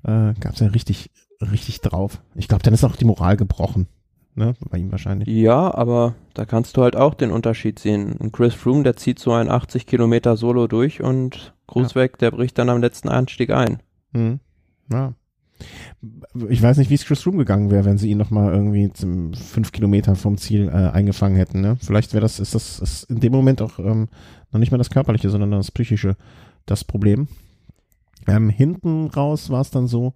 äh, 0.03 0.35
gab 0.41 0.55
es 0.55 0.61
ja 0.61 0.67
richtig, 0.67 1.13
richtig 1.41 1.81
drauf. 1.81 2.21
Ich 2.35 2.49
glaube, 2.49 2.65
dann 2.65 2.75
ist 2.75 2.85
auch 2.85 2.97
die 2.97 3.05
Moral 3.05 3.37
gebrochen 3.37 3.87
ne? 4.35 4.55
Bei 4.71 4.79
ihm 4.79 4.91
wahrscheinlich. 4.91 5.29
Ja, 5.29 5.75
aber 5.75 6.15
da 6.35 6.45
kannst 6.45 6.77
du 6.77 6.83
halt 6.83 6.97
auch 6.97 7.15
den 7.15 7.31
Unterschied 7.31 7.79
sehen. 7.79 8.13
Und 8.13 8.33
Chris 8.33 8.55
Froome, 8.55 8.83
der 8.83 8.97
zieht 8.97 9.19
so 9.19 9.33
ein 9.33 9.51
80 9.51 9.87
Kilometer 9.87 10.37
Solo 10.37 10.67
durch 10.67 11.03
und 11.03 11.55
Grußweg, 11.67 12.13
ja. 12.13 12.19
der 12.19 12.31
bricht 12.33 12.59
dann 12.59 12.69
am 12.69 12.81
letzten 12.81 13.09
Anstieg 13.09 13.51
ein. 13.51 13.83
Mhm. 14.13 14.41
Ja. 14.91 15.15
Ich 16.49 16.63
weiß 16.63 16.77
nicht, 16.79 16.91
wie 16.91 16.95
es 16.95 17.07
Chris 17.07 17.23
Froome 17.23 17.39
gegangen 17.39 17.71
wäre, 17.71 17.85
wenn 17.85 17.97
sie 17.97 18.11
ihn 18.11 18.19
nochmal 18.19 18.53
irgendwie 18.53 18.93
zum 18.93 19.33
fünf 19.35 19.73
Kilometer 19.73 20.17
vom 20.17 20.37
Ziel 20.37 20.69
äh, 20.69 20.91
eingefangen 20.91 21.37
hätten. 21.37 21.61
Ne? 21.61 21.77
Vielleicht 21.81 22.13
wäre 22.13 22.23
das, 22.23 22.41
ist 22.41 22.55
das 22.55 22.81
ist 22.81 23.05
in 23.05 23.21
dem 23.21 23.33
Moment 23.33 23.63
auch 23.63 23.79
ähm, 23.79 24.09
noch 24.51 24.61
nicht 24.61 24.73
mal 24.73 24.79
das 24.79 24.91
Körperliche, 24.91 25.31
sondern 25.31 25.53
das 25.53 25.71
Psychische 25.71 26.17
das 26.67 26.85
Problem. 26.85 27.29
Ähm, 28.27 28.49
hinten 28.49 29.07
raus 29.09 29.51
war 29.51 29.61
es 29.61 29.71
dann 29.71 29.87
so, 29.87 30.15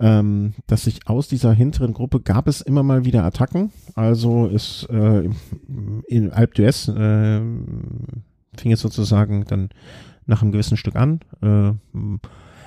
ähm, 0.00 0.54
dass 0.66 0.84
sich 0.84 1.08
aus 1.08 1.28
dieser 1.28 1.52
hinteren 1.52 1.92
Gruppe 1.92 2.20
gab 2.20 2.46
es 2.46 2.60
immer 2.60 2.82
mal 2.82 3.04
wieder 3.04 3.24
Attacken. 3.24 3.72
Also 3.94 4.46
ist 4.46 4.88
äh, 4.90 5.28
in 6.06 6.30
Alp 6.30 6.54
d'Huez 6.54 6.88
äh, 6.88 7.40
fing 8.56 8.72
es 8.72 8.80
sozusagen 8.80 9.44
dann 9.44 9.70
nach 10.26 10.42
einem 10.42 10.52
gewissen 10.52 10.76
Stück 10.76 10.96
an. 10.96 11.20
Äh, 11.42 11.72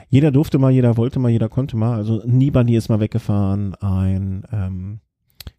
jeder 0.09 0.31
durfte 0.31 0.59
mal, 0.59 0.71
jeder 0.71 0.97
wollte 0.97 1.19
mal, 1.19 1.29
jeder 1.29 1.47
konnte 1.47 1.77
mal. 1.77 1.95
Also 1.95 2.21
Nibali 2.25 2.75
ist 2.75 2.89
mal 2.89 2.99
weggefahren, 2.99 3.75
ein 3.75 4.43
ähm, 4.51 4.99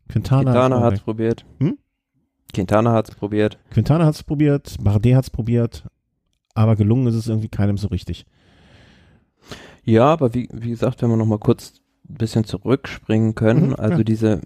Quintana, 0.08 0.52
Quintana 0.52 0.80
hat 0.80 0.94
es 0.94 1.00
probiert. 1.00 1.46
Hm? 1.58 1.78
Quintana 2.52 2.92
hat 2.92 3.08
es 3.08 3.14
probiert. 3.14 3.58
Quintana 3.70 4.04
hat 4.04 4.14
es 4.14 4.22
probiert, 4.22 4.76
Bardet 4.82 5.14
hat 5.14 5.24
es 5.24 5.30
probiert, 5.30 5.84
aber 6.54 6.76
gelungen 6.76 7.06
ist 7.06 7.14
es 7.14 7.28
irgendwie 7.28 7.48
keinem 7.48 7.78
so 7.78 7.88
richtig. 7.88 8.26
Ja, 9.84 10.06
aber 10.06 10.34
wie, 10.34 10.48
wie 10.52 10.70
gesagt, 10.70 11.02
wenn 11.02 11.10
wir 11.10 11.16
nochmal 11.16 11.38
kurz 11.38 11.80
ein 12.08 12.14
bisschen 12.14 12.44
zurückspringen 12.44 13.34
können, 13.34 13.68
mhm, 13.68 13.76
also 13.76 13.98
ja. 13.98 14.04
diese 14.04 14.40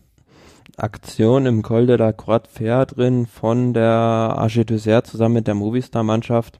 Aktion 0.76 1.46
im 1.46 1.62
Col 1.62 1.86
de 1.86 1.96
la 1.96 2.12
Croix 2.12 2.48
Fer 2.48 2.86
drin 2.86 3.26
von 3.26 3.72
der 3.72 4.36
AG 4.38 4.64
Dessert 4.64 5.06
zusammen 5.06 5.34
mit 5.34 5.46
der 5.46 5.54
Movistar-Mannschaft, 5.54 6.58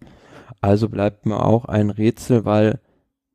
also 0.60 0.88
bleibt 0.88 1.26
mir 1.26 1.44
auch 1.44 1.66
ein 1.66 1.90
Rätsel, 1.90 2.44
weil 2.44 2.80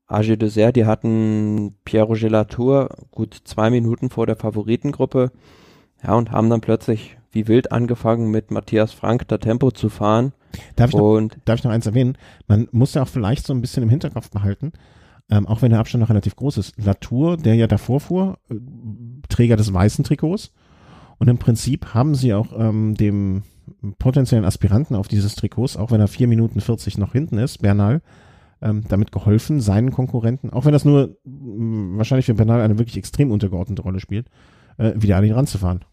AG 0.08 0.38
Dessert, 0.38 0.76
die 0.76 0.86
hatten 0.86 1.76
Pierre 1.86 2.18
Gelatour 2.18 2.90
gut 3.12 3.40
zwei 3.46 3.70
Minuten 3.70 4.10
vor 4.10 4.26
der 4.26 4.36
Favoritengruppe, 4.36 5.32
ja, 6.04 6.16
und 6.16 6.32
haben 6.32 6.50
dann 6.50 6.62
plötzlich 6.62 7.18
wie 7.32 7.48
wild 7.48 7.72
angefangen 7.72 8.30
mit 8.30 8.52
Matthias 8.52 8.92
Frank 8.92 9.28
da 9.28 9.38
Tempo 9.38 9.72
zu 9.72 9.90
fahren. 9.90 10.34
Darf 10.76 10.90
ich, 10.90 10.98
noch, 10.98 11.22
darf 11.46 11.60
ich 11.60 11.64
noch 11.64 11.72
eins 11.72 11.86
erwähnen? 11.86 12.18
Man 12.48 12.68
muss 12.72 12.94
ja 12.94 13.04
auch 13.04 13.08
vielleicht 13.08 13.46
so 13.46 13.54
ein 13.54 13.62
bisschen 13.62 13.84
im 13.84 13.90
Hinterkopf 13.90 14.30
behalten, 14.32 14.74
ähm, 15.32 15.48
auch 15.48 15.62
wenn 15.62 15.72
der 15.72 15.80
Abstand 15.80 16.02
noch 16.02 16.10
relativ 16.10 16.36
groß 16.36 16.58
ist. 16.58 16.74
Latour, 16.78 17.38
der 17.38 17.56
ja 17.56 17.66
davor 17.66 18.02
fuhr, 18.02 18.38
äh, 18.50 18.56
Träger 19.30 19.56
des 19.56 19.74
weißen 19.74 20.04
Trikots. 20.04 20.52
Und 21.18 21.30
im 21.30 21.38
Prinzip 21.38 21.94
haben 21.94 22.16
sie 22.16 22.34
auch 22.34 22.52
ähm, 22.58 22.96
dem 22.96 23.44
potenziellen 23.98 24.44
Aspiranten 24.44 24.96
auf 24.96 25.08
dieses 25.08 25.36
Trikots, 25.36 25.78
auch 25.78 25.92
wenn 25.92 26.02
er 26.02 26.08
vier 26.08 26.28
Minuten 26.28 26.60
40 26.60 26.98
noch 26.98 27.14
hinten 27.14 27.38
ist, 27.38 27.60
Bernal, 27.62 28.02
ähm, 28.62 28.84
damit 28.90 29.12
geholfen, 29.12 29.62
seinen 29.62 29.92
Konkurrenten, 29.92 30.50
auch 30.50 30.66
wenn 30.66 30.74
das 30.74 30.84
nur 30.84 31.16
mh, 31.24 31.98
wahrscheinlich 31.98 32.26
für 32.26 32.34
Bernal 32.34 32.62
eine 32.62 32.78
wirklich 32.78 32.98
extrem 32.98 33.32
untergeordnete 33.32 33.82
Rolle 33.82 34.00
spielt, 34.00 34.28
äh, 34.78 34.94
wieder 34.96 35.18
an 35.18 35.24
ihn 35.24 35.34
ranzufahren. 35.34 35.86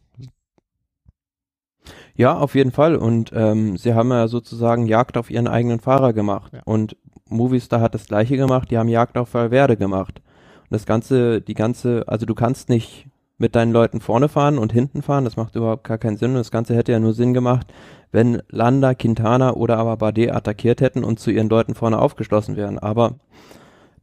Ja, 2.14 2.37
auf 2.37 2.57
jeden 2.57 2.72
Fall. 2.72 2.96
Und 2.96 3.31
ähm, 3.33 3.77
sie 3.77 3.94
haben 3.94 4.11
ja 4.11 4.27
sozusagen 4.27 4.87
Jagd 4.87 5.16
auf 5.16 5.31
ihren 5.31 5.46
eigenen 5.46 5.79
Fahrer 5.79 6.12
gemacht. 6.12 6.53
Ja. 6.53 6.62
Und 6.64 6.96
Movistar 7.30 7.80
hat 7.80 7.94
das 7.94 8.06
gleiche 8.06 8.36
gemacht, 8.36 8.70
die 8.70 8.78
haben 8.78 8.88
Jagd 8.88 9.16
auf 9.18 9.34
Valverde 9.34 9.76
gemacht. 9.76 10.20
Und 10.62 10.72
das 10.72 10.86
Ganze, 10.86 11.40
die 11.40 11.54
ganze, 11.54 12.04
also 12.06 12.26
du 12.26 12.34
kannst 12.34 12.68
nicht 12.68 13.06
mit 13.38 13.54
deinen 13.54 13.72
Leuten 13.72 14.00
vorne 14.00 14.28
fahren 14.28 14.58
und 14.58 14.72
hinten 14.72 15.02
fahren, 15.02 15.24
das 15.24 15.36
macht 15.36 15.54
überhaupt 15.54 15.84
gar 15.84 15.98
keinen 15.98 16.16
Sinn. 16.16 16.30
Und 16.30 16.38
das 16.38 16.50
Ganze 16.50 16.74
hätte 16.74 16.92
ja 16.92 16.98
nur 16.98 17.12
Sinn 17.12 17.34
gemacht, 17.34 17.72
wenn 18.10 18.42
Landa, 18.48 18.94
Quintana 18.94 19.54
oder 19.54 19.78
aber 19.78 19.96
Bardet 19.96 20.32
attackiert 20.32 20.80
hätten 20.80 21.04
und 21.04 21.20
zu 21.20 21.30
ihren 21.30 21.48
Leuten 21.48 21.74
vorne 21.74 21.98
aufgeschlossen 21.98 22.56
wären. 22.56 22.78
Aber 22.78 23.14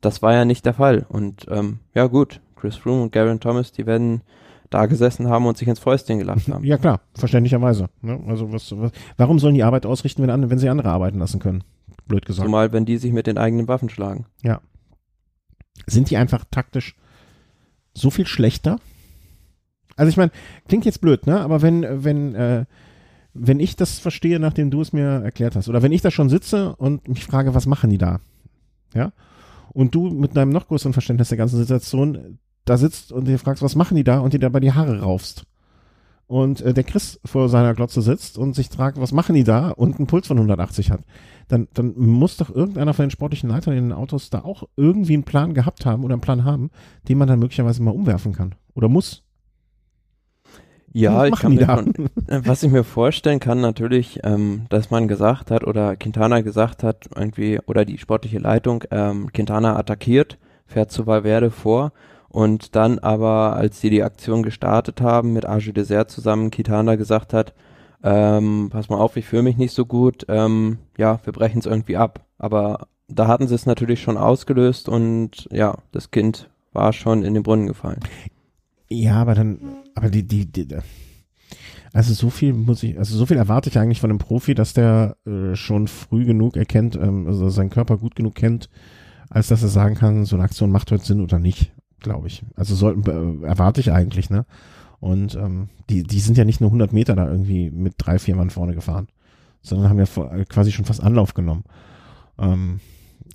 das 0.01 0.21
war 0.21 0.33
ja 0.33 0.45
nicht 0.45 0.65
der 0.65 0.73
Fall. 0.73 1.05
Und 1.09 1.47
ähm, 1.49 1.79
ja 1.93 2.07
gut, 2.07 2.39
Chris 2.55 2.77
Froome 2.77 3.03
und 3.03 3.11
Garen 3.11 3.39
Thomas, 3.39 3.71
die 3.71 3.85
werden 3.85 4.21
da 4.69 4.85
gesessen 4.85 5.29
haben 5.29 5.45
und 5.45 5.57
sich 5.57 5.67
ins 5.67 5.79
Fäustchen 5.79 6.19
gelacht 6.19 6.47
haben. 6.47 6.63
Ja 6.63 6.77
klar, 6.77 7.01
verständlicherweise. 7.13 7.87
Ne? 8.01 8.19
Also 8.27 8.51
was, 8.51 8.71
was, 8.77 8.91
warum 9.17 9.39
sollen 9.39 9.55
die 9.55 9.63
Arbeit 9.63 9.85
ausrichten, 9.85 10.25
wenn, 10.25 10.49
wenn 10.49 10.59
sie 10.59 10.69
andere 10.69 10.89
arbeiten 10.89 11.19
lassen 11.19 11.39
können? 11.39 11.63
Blöd 12.07 12.25
gesagt. 12.25 12.45
Zumal, 12.45 12.73
wenn 12.73 12.85
die 12.85 12.97
sich 12.97 13.11
mit 13.11 13.27
den 13.27 13.37
eigenen 13.37 13.67
Waffen 13.67 13.89
schlagen. 13.89 14.25
Ja. 14.43 14.61
Sind 15.87 16.09
die 16.09 16.17
einfach 16.17 16.45
taktisch 16.49 16.95
so 17.93 18.09
viel 18.09 18.27
schlechter? 18.27 18.79
Also 19.95 20.09
ich 20.09 20.17
meine, 20.17 20.31
klingt 20.67 20.85
jetzt 20.85 21.01
blöd, 21.01 21.25
ne? 21.25 21.39
Aber 21.41 21.61
wenn, 21.61 22.03
wenn, 22.03 22.35
äh, 22.35 22.65
wenn 23.33 23.59
ich 23.59 23.75
das 23.75 23.99
verstehe, 23.99 24.39
nachdem 24.39 24.71
du 24.71 24.81
es 24.81 24.93
mir 24.93 25.23
erklärt 25.23 25.55
hast, 25.55 25.69
oder 25.69 25.81
wenn 25.81 25.91
ich 25.91 26.01
da 26.01 26.11
schon 26.11 26.29
sitze 26.29 26.75
und 26.75 27.07
mich 27.07 27.25
frage, 27.25 27.53
was 27.53 27.65
machen 27.65 27.89
die 27.89 27.97
da? 27.97 28.19
Ja? 28.93 29.11
Und 29.73 29.93
du 29.93 30.09
mit 30.09 30.35
deinem 30.35 30.51
noch 30.51 30.67
größeren 30.67 30.93
Verständnis 30.93 31.29
der 31.29 31.37
ganzen 31.37 31.57
Situation 31.57 32.39
da 32.63 32.77
sitzt 32.77 33.11
und 33.11 33.25
dir 33.27 33.39
fragst, 33.39 33.61
was 33.61 33.75
machen 33.75 33.95
die 33.95 34.03
da 34.03 34.19
und 34.19 34.33
dir 34.33 34.39
dabei 34.39 34.59
die 34.59 34.71
Haare 34.71 35.01
raufst. 35.01 35.45
Und 36.27 36.61
äh, 36.61 36.73
der 36.73 36.83
Chris 36.83 37.19
vor 37.23 37.49
seiner 37.49 37.73
Glotze 37.73 38.01
sitzt 38.01 38.37
und 38.37 38.55
sich 38.55 38.69
fragt, 38.69 38.99
was 38.99 39.11
machen 39.11 39.35
die 39.35 39.43
da? 39.43 39.69
Und 39.69 39.97
einen 39.97 40.07
Puls 40.07 40.27
von 40.27 40.37
180 40.37 40.91
hat, 40.91 41.01
dann, 41.47 41.67
dann 41.73 41.93
muss 41.97 42.37
doch 42.37 42.49
irgendeiner 42.49 42.93
von 42.93 43.05
den 43.05 43.11
sportlichen 43.11 43.49
Leitern 43.49 43.77
in 43.77 43.89
den 43.89 43.93
Autos 43.93 44.29
da 44.29 44.43
auch 44.43 44.63
irgendwie 44.75 45.13
einen 45.13 45.23
Plan 45.23 45.53
gehabt 45.53 45.85
haben 45.85 46.03
oder 46.03 46.13
einen 46.13 46.21
Plan 46.21 46.43
haben, 46.43 46.71
den 47.07 47.17
man 47.17 47.27
dann 47.27 47.39
möglicherweise 47.39 47.83
mal 47.83 47.91
umwerfen 47.91 48.33
kann. 48.33 48.55
Oder 48.73 48.89
muss. 48.89 49.23
Ja, 50.91 51.25
ich 51.25 51.35
kann 51.35 51.55
mir 51.55 51.65
von, 51.65 51.93
äh, 52.27 52.41
was 52.45 52.63
ich 52.63 52.71
mir 52.71 52.85
vorstellen 52.85 53.41
kann, 53.41 53.59
natürlich, 53.59 54.21
ähm, 54.23 54.65
dass 54.69 54.91
man 54.91 55.07
gesagt 55.09 55.51
hat 55.51 55.65
oder 55.65 55.97
Quintana 55.97 56.39
gesagt 56.39 56.83
hat, 56.83 57.09
irgendwie, 57.13 57.59
oder 57.67 57.83
die 57.83 57.97
sportliche 57.97 58.39
Leitung, 58.39 58.83
ähm, 58.91 59.31
Quintana 59.33 59.77
attackiert, 59.77 60.37
fährt 60.65 60.91
zu 60.91 61.05
Valverde 61.05 61.51
vor 61.51 61.91
und 62.35 62.75
dann 62.75 62.99
aber, 62.99 63.55
als 63.55 63.79
sie 63.79 63.89
die 63.89 64.03
Aktion 64.03 64.43
gestartet 64.43 64.99
haben, 64.99 65.31
mit 65.31 65.45
Arge 65.45 65.71
Desert 65.71 66.11
zusammen, 66.11 66.51
Quintana 66.51 66.95
gesagt 66.95 67.31
hat, 67.31 67.53
ähm, 68.03 68.67
pass 68.69 68.89
mal 68.89 68.97
auf, 68.97 69.15
ich 69.15 69.25
fühle 69.25 69.43
mich 69.43 69.55
nicht 69.55 69.73
so 69.73 69.85
gut, 69.85 70.25
ähm, 70.27 70.79
ja, 70.97 71.17
wir 71.23 71.31
brechen 71.31 71.59
es 71.59 71.65
irgendwie 71.65 71.95
ab. 71.95 72.25
Aber 72.37 72.87
da 73.07 73.27
hatten 73.27 73.47
sie 73.47 73.55
es 73.55 73.65
natürlich 73.65 74.01
schon 74.01 74.17
ausgelöst 74.17 74.89
und 74.89 75.47
ja, 75.49 75.77
das 75.93 76.11
Kind 76.11 76.49
war 76.73 76.91
schon 76.91 77.23
in 77.23 77.35
den 77.35 77.43
Brunnen 77.43 77.67
gefallen. 77.67 78.01
Ja, 78.89 79.13
aber 79.21 79.33
dann, 79.33 79.59
aber 79.95 80.09
die, 80.09 80.27
die, 80.27 80.45
die, 80.45 80.67
also 81.93 82.13
so 82.13 82.29
viel 82.29 82.51
muss 82.51 82.83
ich, 82.83 82.99
also 82.99 83.17
so 83.17 83.25
viel 83.25 83.37
erwarte 83.37 83.69
ich 83.69 83.79
eigentlich 83.79 84.01
von 84.01 84.09
einem 84.09 84.19
Profi, 84.19 84.55
dass 84.55 84.73
der 84.73 85.15
äh, 85.25 85.55
schon 85.55 85.87
früh 85.87 86.25
genug 86.25 86.57
erkennt, 86.57 86.97
ähm, 86.97 87.27
also 87.27 87.47
seinen 87.47 87.69
Körper 87.69 87.97
gut 87.97 88.17
genug 88.17 88.35
kennt, 88.35 88.69
als 89.29 89.47
dass 89.47 89.63
er 89.63 89.69
sagen 89.69 89.95
kann, 89.95 90.25
so 90.25 90.35
eine 90.35 90.43
Aktion 90.43 90.69
macht 90.69 90.91
heute 90.91 91.05
Sinn 91.05 91.21
oder 91.21 91.39
nicht, 91.39 91.71
glaube 92.05 92.27
ich. 92.27 92.45
Also 92.55 92.75
sollten, 92.75 93.43
äh, 93.43 93.47
erwarte 93.47 93.81
ich 93.81 93.91
eigentlich, 93.91 94.29
ne? 94.29 94.45
Und 94.99 95.35
ähm, 95.35 95.69
die, 95.89 96.03
die 96.03 96.19
sind 96.19 96.37
ja 96.37 96.45
nicht 96.45 96.61
nur 96.61 96.69
100 96.69 96.93
Meter 96.93 97.15
da 97.15 97.29
irgendwie 97.29 97.69
mit 97.69 97.95
drei, 97.97 98.17
vier 98.17 98.35
Mann 98.35 98.49
vorne 98.49 98.75
gefahren, 98.75 99.07
sondern 99.61 99.89
haben 99.89 99.99
ja 99.99 100.05
vor, 100.05 100.31
äh, 100.31 100.45
quasi 100.45 100.71
schon 100.71 100.85
fast 100.85 101.03
Anlauf 101.03 101.33
genommen. 101.33 101.65
Ähm, 102.39 102.79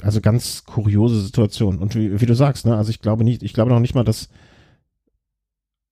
also 0.01 0.21
ganz 0.21 0.65
kuriose 0.65 1.21
Situation. 1.21 1.79
Und 1.79 1.95
wie, 1.95 2.21
wie 2.21 2.27
du 2.27 2.35
sagst, 2.35 2.65
ne, 2.65 2.77
also 2.77 2.91
ich 2.91 3.01
glaube 3.01 3.25
nicht, 3.25 3.43
ich 3.43 3.53
glaube 3.53 3.71
noch 3.71 3.81
nicht 3.81 3.95
mal, 3.95 4.05
dass 4.05 4.29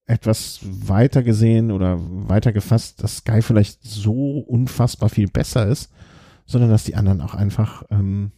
etwas 0.07 0.61
weiter 0.63 1.23
gesehen 1.23 1.71
oder 1.71 1.99
weiter 2.01 2.53
gefasst, 2.53 3.03
dass 3.03 3.19
Sky 3.19 3.43
vielleicht 3.43 3.83
so 3.83 4.39
unfassbar 4.39 5.11
viel 5.11 5.29
besser 5.29 5.67
ist, 5.67 5.93
sondern 6.47 6.71
dass 6.71 6.85
die 6.85 6.95
anderen 6.95 7.21
auch 7.21 7.35
einfach, 7.35 7.83
ähm, 7.91 8.31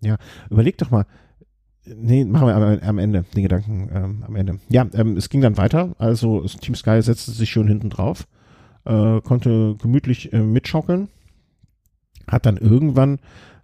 ja, 0.00 0.18
überleg 0.50 0.78
doch 0.78 0.90
mal, 0.90 1.06
nee, 1.96 2.24
machen 2.24 2.48
wir 2.48 2.82
am, 2.82 2.98
Ende, 2.98 3.24
den 3.34 3.42
Gedanken 3.42 3.90
ähm, 3.92 4.24
am 4.26 4.36
Ende. 4.36 4.60
Ja, 4.68 4.86
ähm, 4.94 5.16
es 5.16 5.28
ging 5.28 5.40
dann 5.40 5.56
weiter, 5.56 5.94
also 5.98 6.42
Team 6.42 6.74
Sky 6.74 7.00
setzte 7.02 7.32
sich 7.32 7.50
schon 7.50 7.68
hinten 7.68 7.90
drauf, 7.90 8.26
äh, 8.84 9.20
konnte 9.20 9.76
gemütlich 9.80 10.32
äh, 10.32 10.42
mitschaukeln, 10.42 11.08
hat 12.26 12.46
dann 12.46 12.56
irgendwann 12.56 13.18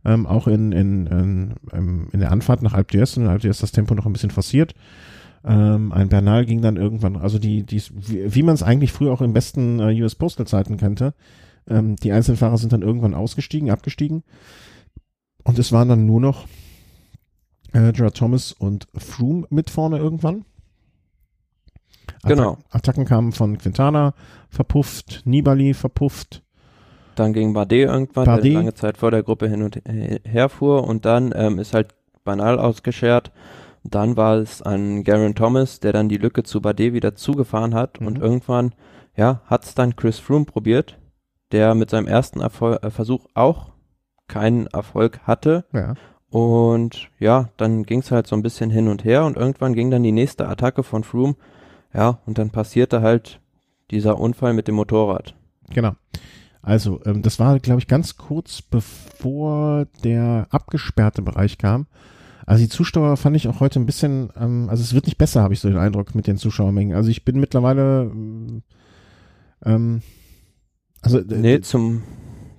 ähm, 0.04 0.26
auch 0.26 0.46
in, 0.46 0.72
in, 0.72 1.06
in, 1.06 1.54
ähm, 1.72 2.08
in 2.12 2.20
der 2.20 2.32
Anfahrt 2.32 2.62
nach 2.62 2.74
Alp 2.74 2.90
d'Huez, 2.90 3.16
in 3.16 3.26
Alp 3.26 3.42
d'Huez 3.42 3.60
das 3.60 3.72
Tempo 3.72 3.94
noch 3.94 4.06
ein 4.06 4.12
bisschen 4.12 4.30
forciert, 4.30 4.74
ähm, 5.46 5.92
ein 5.92 6.08
Bernal 6.08 6.44
ging 6.44 6.60
dann 6.60 6.76
irgendwann, 6.76 7.16
also 7.16 7.38
die, 7.38 7.62
die 7.62 7.80
wie, 7.92 8.34
wie 8.34 8.42
man 8.42 8.54
es 8.54 8.64
eigentlich 8.64 8.92
früher 8.92 9.12
auch 9.12 9.20
im 9.20 9.32
besten 9.32 9.78
äh, 9.78 10.02
US 10.02 10.16
Postal 10.16 10.46
Zeiten 10.46 10.76
kannte. 10.76 11.14
Ähm, 11.68 11.94
die 11.96 12.10
Einzelfahrer 12.10 12.58
sind 12.58 12.72
dann 12.72 12.82
irgendwann 12.82 13.14
ausgestiegen, 13.14 13.70
abgestiegen. 13.70 14.24
Und 15.44 15.58
es 15.60 15.70
waren 15.70 15.88
dann 15.88 16.04
nur 16.04 16.20
noch 16.20 16.46
äh, 17.76 17.92
Gerard 17.92 18.16
Thomas 18.16 18.52
und 18.52 18.86
Froome 18.94 19.46
mit 19.50 19.70
vorne 19.70 19.98
irgendwann. 19.98 20.44
Attac 22.22 22.28
genau. 22.28 22.58
Attacken 22.70 23.04
kamen 23.04 23.32
von 23.32 23.58
Quintana, 23.58 24.14
verpufft, 24.48 25.22
Nibali 25.24 25.74
verpufft. 25.74 26.42
Dann 27.14 27.32
ging 27.32 27.52
Bardet 27.52 27.88
irgendwann, 27.88 28.24
Bardet. 28.24 28.44
der 28.44 28.52
lange 28.52 28.74
Zeit 28.74 28.98
vor 28.98 29.10
der 29.10 29.22
Gruppe 29.22 29.48
hin 29.48 29.62
und 29.62 29.80
her 29.86 30.48
fuhr 30.48 30.86
und 30.86 31.04
dann 31.04 31.32
ähm, 31.34 31.58
ist 31.58 31.74
halt 31.74 31.94
banal 32.24 32.58
ausgeschert 32.58 33.32
dann 33.90 34.16
war 34.16 34.36
es 34.36 34.62
an 34.62 35.04
Garen 35.04 35.34
Thomas, 35.34 35.80
der 35.80 35.92
dann 35.92 36.08
die 36.08 36.16
Lücke 36.16 36.42
zu 36.42 36.60
Bardet 36.60 36.92
wieder 36.92 37.14
zugefahren 37.14 37.74
hat 37.74 38.00
mhm. 38.00 38.06
und 38.06 38.18
irgendwann, 38.18 38.74
ja, 39.16 39.42
hat 39.46 39.64
es 39.64 39.74
dann 39.74 39.96
Chris 39.96 40.18
Froome 40.18 40.44
probiert, 40.44 40.98
der 41.52 41.74
mit 41.74 41.90
seinem 41.90 42.06
ersten 42.06 42.40
Erfol 42.40 42.78
äh, 42.82 42.90
Versuch 42.90 43.26
auch 43.34 43.72
keinen 44.28 44.66
Erfolg 44.66 45.20
hatte. 45.24 45.64
Ja. 45.72 45.94
Und 46.30 47.08
ja, 47.18 47.50
dann 47.56 47.84
ging 47.84 48.00
es 48.00 48.10
halt 48.10 48.26
so 48.26 48.36
ein 48.36 48.42
bisschen 48.42 48.70
hin 48.70 48.88
und 48.88 49.04
her 49.04 49.24
und 49.24 49.36
irgendwann 49.36 49.74
ging 49.74 49.90
dann 49.90 50.02
die 50.02 50.12
nächste 50.12 50.48
Attacke 50.48 50.82
von 50.82 51.04
Froome. 51.04 51.36
Ja, 51.94 52.18
und 52.26 52.38
dann 52.38 52.50
passierte 52.50 53.00
halt 53.00 53.40
dieser 53.90 54.18
Unfall 54.18 54.52
mit 54.52 54.68
dem 54.68 54.74
Motorrad. 54.74 55.34
Genau. 55.70 55.92
Also, 56.62 57.00
ähm, 57.04 57.22
das 57.22 57.38
war, 57.38 57.58
glaube 57.60 57.80
ich, 57.80 57.86
ganz 57.86 58.16
kurz 58.16 58.60
bevor 58.60 59.86
der 60.02 60.48
abgesperrte 60.50 61.22
Bereich 61.22 61.58
kam. 61.58 61.86
Also 62.44 62.62
die 62.62 62.68
Zuschauer 62.68 63.16
fand 63.16 63.36
ich 63.36 63.48
auch 63.48 63.58
heute 63.60 63.80
ein 63.80 63.86
bisschen, 63.86 64.30
ähm, 64.36 64.68
also 64.68 64.82
es 64.82 64.94
wird 64.94 65.06
nicht 65.06 65.18
besser, 65.18 65.42
habe 65.42 65.54
ich 65.54 65.60
so 65.60 65.68
den 65.68 65.78
Eindruck 65.78 66.14
mit 66.14 66.28
den 66.28 66.36
Zuschauermengen. 66.36 66.96
Also 66.96 67.10
ich 67.10 67.24
bin 67.24 67.40
mittlerweile, 67.40 68.10
ähm, 69.64 70.02
also 71.02 71.20
nee, 71.26 71.60
zum, 71.60 72.02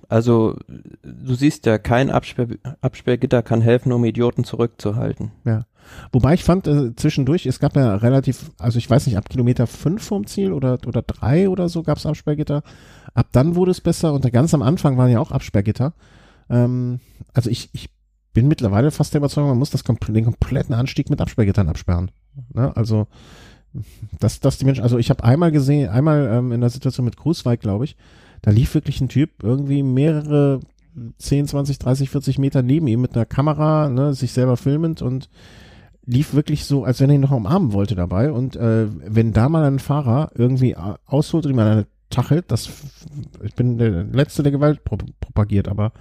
also 0.08 0.56
du 1.02 1.34
siehst 1.34 1.66
ja, 1.66 1.78
kein 1.78 2.10
Absperr, 2.10 2.48
Absperrgitter 2.80 3.42
kann 3.42 3.60
helfen, 3.60 3.92
um 3.92 4.04
Idioten 4.04 4.44
zurückzuhalten. 4.44 5.32
Ja. 5.44 5.66
Wobei 6.12 6.34
ich 6.34 6.44
fand 6.44 6.66
äh, 6.66 6.94
zwischendurch, 6.96 7.46
es 7.46 7.60
gab 7.60 7.76
ja 7.76 7.94
relativ, 7.96 8.50
also 8.58 8.78
ich 8.78 8.88
weiß 8.88 9.06
nicht, 9.06 9.16
ab 9.16 9.28
Kilometer 9.28 9.66
fünf 9.66 10.02
vom 10.04 10.26
Ziel 10.26 10.52
oder, 10.52 10.78
oder 10.86 11.02
drei 11.02 11.48
oder 11.48 11.68
so 11.68 11.82
gab 11.82 11.98
es 11.98 12.06
Absperrgitter. 12.06 12.62
Ab 13.14 13.28
dann 13.32 13.54
wurde 13.54 13.70
es 13.70 13.80
besser 13.80 14.12
und 14.12 14.30
ganz 14.32 14.54
am 14.54 14.62
Anfang 14.62 14.96
waren 14.96 15.10
ja 15.10 15.20
auch 15.20 15.30
Absperrgitter. 15.30 15.92
Ähm, 16.50 17.00
also 17.34 17.50
ich, 17.50 17.70
ich 17.72 17.90
bin 18.32 18.48
mittlerweile 18.48 18.90
fast 18.90 19.14
der 19.14 19.18
Überzeugung, 19.18 19.50
man 19.50 19.58
muss 19.58 19.70
das 19.70 19.82
den 19.82 20.24
kompletten 20.24 20.74
Anstieg 20.74 21.10
mit 21.10 21.20
Absperrgittern 21.20 21.68
absperren. 21.68 22.10
Ne? 22.54 22.74
Also, 22.76 23.08
dass, 24.20 24.40
dass 24.40 24.58
die 24.58 24.64
Menschen, 24.64 24.82
also 24.82 24.98
ich 24.98 25.10
habe 25.10 25.24
einmal 25.24 25.52
gesehen, 25.52 25.88
einmal 25.88 26.28
ähm, 26.32 26.52
in 26.52 26.60
der 26.60 26.70
Situation 26.70 27.04
mit 27.04 27.16
Grußweig, 27.16 27.60
glaube 27.60 27.84
ich, 27.84 27.96
da 28.42 28.50
lief 28.50 28.74
wirklich 28.74 29.00
ein 29.00 29.08
Typ 29.08 29.42
irgendwie 29.42 29.82
mehrere 29.82 30.60
10, 31.18 31.46
20, 31.46 31.78
30, 31.78 32.10
40 32.10 32.38
Meter 32.38 32.62
neben 32.62 32.86
ihm 32.86 33.00
mit 33.00 33.14
einer 33.14 33.26
Kamera, 33.26 33.88
ne, 33.88 34.14
sich 34.14 34.32
selber 34.32 34.56
filmend 34.56 35.02
und 35.02 35.28
lief 36.04 36.34
wirklich 36.34 36.64
so, 36.64 36.84
als 36.84 37.00
wenn 37.00 37.10
er 37.10 37.16
ihn 37.16 37.20
noch 37.20 37.30
umarmen 37.30 37.72
wollte 37.72 37.94
dabei. 37.94 38.32
Und 38.32 38.56
äh, 38.56 38.86
wenn 38.88 39.32
da 39.32 39.48
mal 39.48 39.64
ein 39.64 39.78
Fahrer 39.78 40.30
irgendwie 40.34 40.76
ausholt 40.76 41.44
und 41.44 41.52
ihm 41.52 41.58
eine 41.58 41.86
tachelt, 42.10 42.50
das, 42.50 42.70
ich 43.42 43.54
bin 43.54 43.78
der 43.78 44.04
Letzte, 44.04 44.42
der 44.42 44.52
Gewalt 44.52 44.84
pro 44.84 44.96
propagiert, 45.20 45.68
aber 45.68 45.92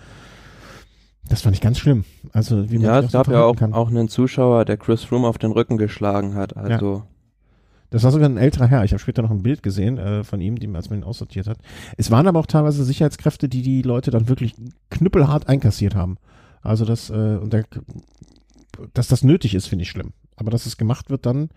das 1.27 1.41
fand 1.41 1.55
ich 1.55 1.61
ganz 1.61 1.77
schlimm. 1.77 2.05
Also 2.31 2.71
wie 2.71 2.77
man 2.77 2.85
ja, 2.85 2.99
es 2.99 3.11
gab 3.11 3.27
ja 3.27 3.43
auch, 3.43 3.57
kann. 3.57 3.73
auch 3.73 3.89
einen 3.89 4.07
Zuschauer, 4.07 4.63
der 4.63 4.77
Chris 4.77 5.03
Froome 5.03 5.27
auf 5.27 5.37
den 5.37 5.51
Rücken 5.51 5.77
geschlagen 5.77 6.35
hat. 6.35 6.55
Also 6.55 6.95
ja. 6.99 7.07
Das 7.89 8.03
war 8.03 8.11
sogar 8.11 8.27
ein 8.27 8.37
älterer 8.37 8.67
Herr. 8.67 8.83
Ich 8.83 8.91
habe 8.91 8.99
später 8.99 9.21
noch 9.21 9.31
ein 9.31 9.43
Bild 9.43 9.63
gesehen 9.63 9.97
äh, 9.97 10.23
von 10.23 10.41
ihm, 10.41 10.59
die, 10.59 10.67
als 10.75 10.89
man 10.89 10.99
ihn 10.99 11.05
aussortiert 11.05 11.47
hat. 11.47 11.57
Es 11.95 12.11
waren 12.11 12.27
aber 12.27 12.39
auch 12.39 12.45
teilweise 12.45 12.83
Sicherheitskräfte, 12.83 13.47
die 13.47 13.61
die 13.61 13.81
Leute 13.81 14.11
dann 14.11 14.27
wirklich 14.27 14.55
knüppelhart 14.89 15.47
einkassiert 15.47 15.95
haben. 15.95 16.17
Also 16.61 16.83
das 16.83 17.09
äh, 17.09 17.13
und 17.13 17.53
der, 17.53 17.65
dass 18.93 19.07
das 19.07 19.23
nötig 19.23 19.55
ist, 19.55 19.67
finde 19.67 19.83
ich 19.83 19.89
schlimm. 19.89 20.13
Aber 20.35 20.51
dass 20.51 20.65
es 20.65 20.77
gemacht 20.77 21.09
wird, 21.09 21.25
dann 21.25 21.49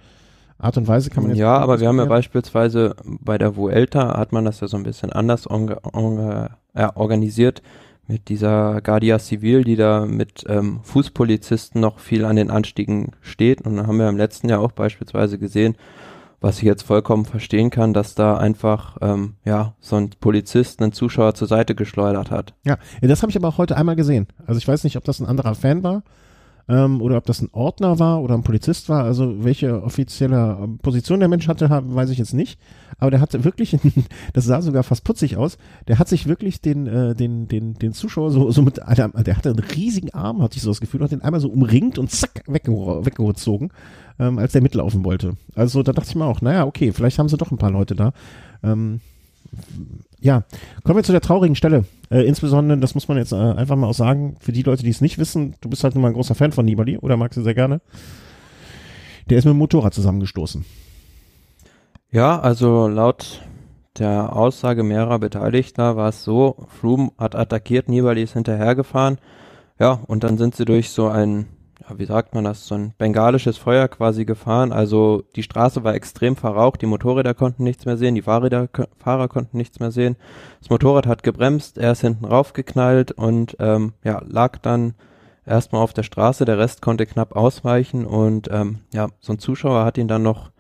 Art 0.59 0.77
und 0.77 0.89
Weise 0.89 1.11
kann 1.11 1.25
man 1.25 1.31
jetzt. 1.31 1.41
Ja, 1.41 1.57
aber 1.57 1.81
wir 1.81 1.89
haben 1.89 1.99
ja 1.99 2.05
beispielsweise 2.05 2.95
bei 3.05 3.39
der 3.39 3.57
Vuelta 3.57 4.17
hat 4.19 4.33
man 4.33 4.45
das 4.45 4.61
ja 4.61 4.69
so 4.69 4.77
ein 4.77 4.83
bisschen 4.83 5.13
anders 5.13 5.47
äh, 5.47 6.89
organisiert 6.95 7.63
mit 8.07 8.29
dieser 8.29 8.81
Guardia 8.83 9.19
Civil, 9.19 9.65
die 9.65 9.77
da 9.77 10.05
mit 10.05 10.45
ähm, 10.49 10.81
Fußpolizisten 10.83 11.81
noch 11.81 11.99
viel 11.99 12.25
an 12.25 12.37
den 12.37 12.51
Anstiegen 12.51 13.13
steht. 13.21 13.63
Und 13.63 13.77
dann 13.77 13.87
haben 13.87 13.99
wir 13.99 14.09
im 14.09 14.17
letzten 14.17 14.49
Jahr 14.49 14.61
auch 14.61 14.73
beispielsweise 14.73 15.39
gesehen, 15.39 15.77
was 16.41 16.59
ich 16.59 16.65
jetzt 16.65 16.83
vollkommen 16.83 17.25
verstehen 17.25 17.71
kann, 17.71 17.93
dass 17.93 18.15
da 18.15 18.37
einfach 18.37 18.97
ähm, 19.01 19.35
ja 19.45 19.75
so 19.81 19.97
ein 19.97 20.11
Polizist 20.21 20.81
einen 20.81 20.93
Zuschauer 20.93 21.35
zur 21.35 21.49
Seite 21.49 21.75
geschleudert 21.75 22.31
hat. 22.31 22.55
Ja, 22.65 22.79
das 23.01 23.23
habe 23.23 23.31
ich 23.31 23.37
aber 23.37 23.49
auch 23.49 23.59
heute 23.59 23.77
einmal 23.77 23.97
gesehen. 23.97 24.27
Also 24.47 24.59
ich 24.59 24.67
weiß 24.67 24.85
nicht, 24.85 24.97
ob 24.97 25.05
das 25.05 25.21
ein 25.21 25.27
anderer 25.27 25.55
Fan 25.55 25.83
war 25.83 26.03
ähm, 26.69 27.01
oder 27.01 27.17
ob 27.17 27.27
das 27.27 27.41
ein 27.41 27.49
Ordner 27.53 27.99
war 27.99 28.23
oder 28.23 28.35
ein 28.35 28.43
Polizist 28.43 28.89
war. 28.89 29.05
Also 29.05 29.45
welche 29.45 29.83
offizielle 29.83 30.59
ähm, 30.63 30.79
Position 30.79 31.21
der 31.21 31.29
Mensch 31.29 31.49
hatte, 31.49 31.69
weiß 31.71 32.11
ich 32.11 32.19
jetzt 32.19 32.35
nicht. 32.35 32.59
Aber 32.99 33.11
der 33.11 33.21
hatte 33.21 33.45
wirklich, 33.45 33.77
das 34.33 34.45
sah 34.45 34.63
sogar 34.63 34.83
fast 34.83 35.05
putzig 35.05 35.37
aus. 35.37 35.59
Der 35.89 35.99
hat 35.99 36.09
sich 36.09 36.27
wirklich 36.27 36.61
den, 36.61 36.87
äh, 36.87 37.15
den, 37.15 37.49
den, 37.49 37.75
den 37.75 37.93
Zuschauer 37.93 38.31
so, 38.31 38.51
so 38.51 38.63
mit, 38.63 38.83
einer, 38.83 39.09
der 39.09 39.37
hatte 39.37 39.51
einen 39.51 39.59
riesigen 39.59 40.13
Arm, 40.13 40.43
hatte 40.43 40.57
ich 40.57 40.63
so 40.63 40.71
das 40.71 40.81
Gefühl, 40.81 41.03
hat 41.03 41.13
den 41.13 41.23
einmal 41.23 41.41
so 41.41 41.49
umringt 41.49 41.99
und 41.99 42.11
zack, 42.11 42.45
wegge 42.47 42.73
weggezogen, 42.73 43.71
ähm, 44.19 44.39
als 44.39 44.53
der 44.53 44.63
mitlaufen 44.63 45.05
wollte. 45.05 45.37
Also 45.55 45.83
da 45.83 45.93
dachte 45.93 46.11
ich 46.11 46.17
mir 46.17 46.27
auch, 46.27 46.41
naja, 46.41 46.67
okay, 46.67 46.93
vielleicht 46.93 47.19
haben 47.19 47.29
sie 47.29 47.37
doch 47.37 47.51
ein 47.51 47.59
paar 47.59 47.71
Leute 47.71 47.95
da. 47.95 48.13
Ähm, 48.63 49.01
ja, 50.21 50.45
kommen 50.85 50.97
wir 50.97 51.05
zu 51.05 51.13
der 51.13 51.21
traurigen 51.21 51.57
Stelle. 51.57 51.85
Äh, 52.11 52.23
insbesondere, 52.23 52.79
das 52.79 52.95
muss 52.95 53.09
man 53.09 53.17
jetzt 53.17 53.33
äh, 53.33 53.37
einfach 53.37 53.77
mal 53.77 53.87
auch 53.87 53.95
sagen, 53.95 54.37
für 54.41 54.53
die 54.53 54.63
Leute, 54.63 54.83
die 54.83 54.91
es 54.91 55.01
nicht 55.01 55.19
wissen, 55.19 55.55
du 55.61 55.71
bist 55.71 55.85
halt 55.85 55.95
nun 55.95 56.03
mal 56.03 56.09
ein 56.09 56.15
großer 56.15 56.35
Fan 56.35 56.53
von 56.53 56.65
Nibali 56.65 56.99
oder 56.99 57.17
magst 57.17 57.37
du 57.37 57.43
sehr 57.43 57.55
gerne. 57.55 57.81
Der 59.29 59.39
ist 59.39 59.45
mit 59.45 59.55
dem 59.55 59.59
Motorrad 59.59 59.95
zusammengestoßen. 59.95 60.65
Ja, 62.11 62.41
also 62.41 62.89
laut 62.89 63.41
der 63.99 64.35
Aussage 64.35 64.83
mehrerer 64.83 65.19
Beteiligter 65.19 65.97
war 65.97 66.09
es 66.09 66.25
so, 66.25 66.67
Froome 66.81 67.13
hat 67.19 67.35
attackiert, 67.35 67.89
Nibali 67.89 68.23
ist 68.23 68.33
hinterhergefahren. 68.33 69.19
Ja, 69.79 70.01
und 70.07 70.25
dann 70.25 70.37
sind 70.37 70.57
sie 70.57 70.65
durch 70.65 70.91
so 70.91 71.09
ein, 71.09 71.47
ja, 71.47 71.60
wie 71.97 72.05
sagt 72.07 72.35
man 72.35 72.45
das, 72.45 72.67
so 72.67 72.75
ein 72.75 72.95
bengalisches 72.99 73.57
Feuer 73.57 73.89
quasi 73.89 74.25
gefahren. 74.25 74.73
Also 74.73 75.23
die 75.37 75.43
Straße 75.43 75.85
war 75.85 75.95
extrem 75.95 76.37
verraucht, 76.37 76.83
die 76.83 76.87
Motorräder 76.87 77.35
konnten 77.35 77.65
nichts 77.65 77.85
mehr 77.85 77.97
sehen, 77.97 78.15
die 78.15 78.23
Fahrräder, 78.23 78.69
Fahrer 78.99 79.29
konnten 79.29 79.57
nichts 79.57 79.81
mehr 79.81 79.91
sehen. 79.91 80.17
Das 80.61 80.71
Motorrad 80.71 81.07
hat 81.07 81.23
gebremst, 81.23 81.79
er 81.79 81.93
ist 81.93 82.01
hinten 82.01 82.25
raufgeknallt 82.25 83.13
und 83.13 83.57
ähm, 83.59 83.93
ja, 84.05 84.23
lag 84.27 84.59
dann 84.59 84.95
erstmal 85.47 85.83
auf 85.83 85.93
der 85.93 86.03
Straße, 86.03 86.45
der 86.45 86.59
Rest 86.59 86.83
konnte 86.83 87.07
knapp 87.07 87.35
ausweichen 87.37 88.07
und 88.07 88.49
ähm, 88.51 88.81
ja, 88.93 89.09
so 89.21 89.33
ein 89.33 89.39
Zuschauer 89.39 89.85
hat 89.85 89.99
ihn 89.99 90.09
dann 90.09 90.23
noch 90.23 90.51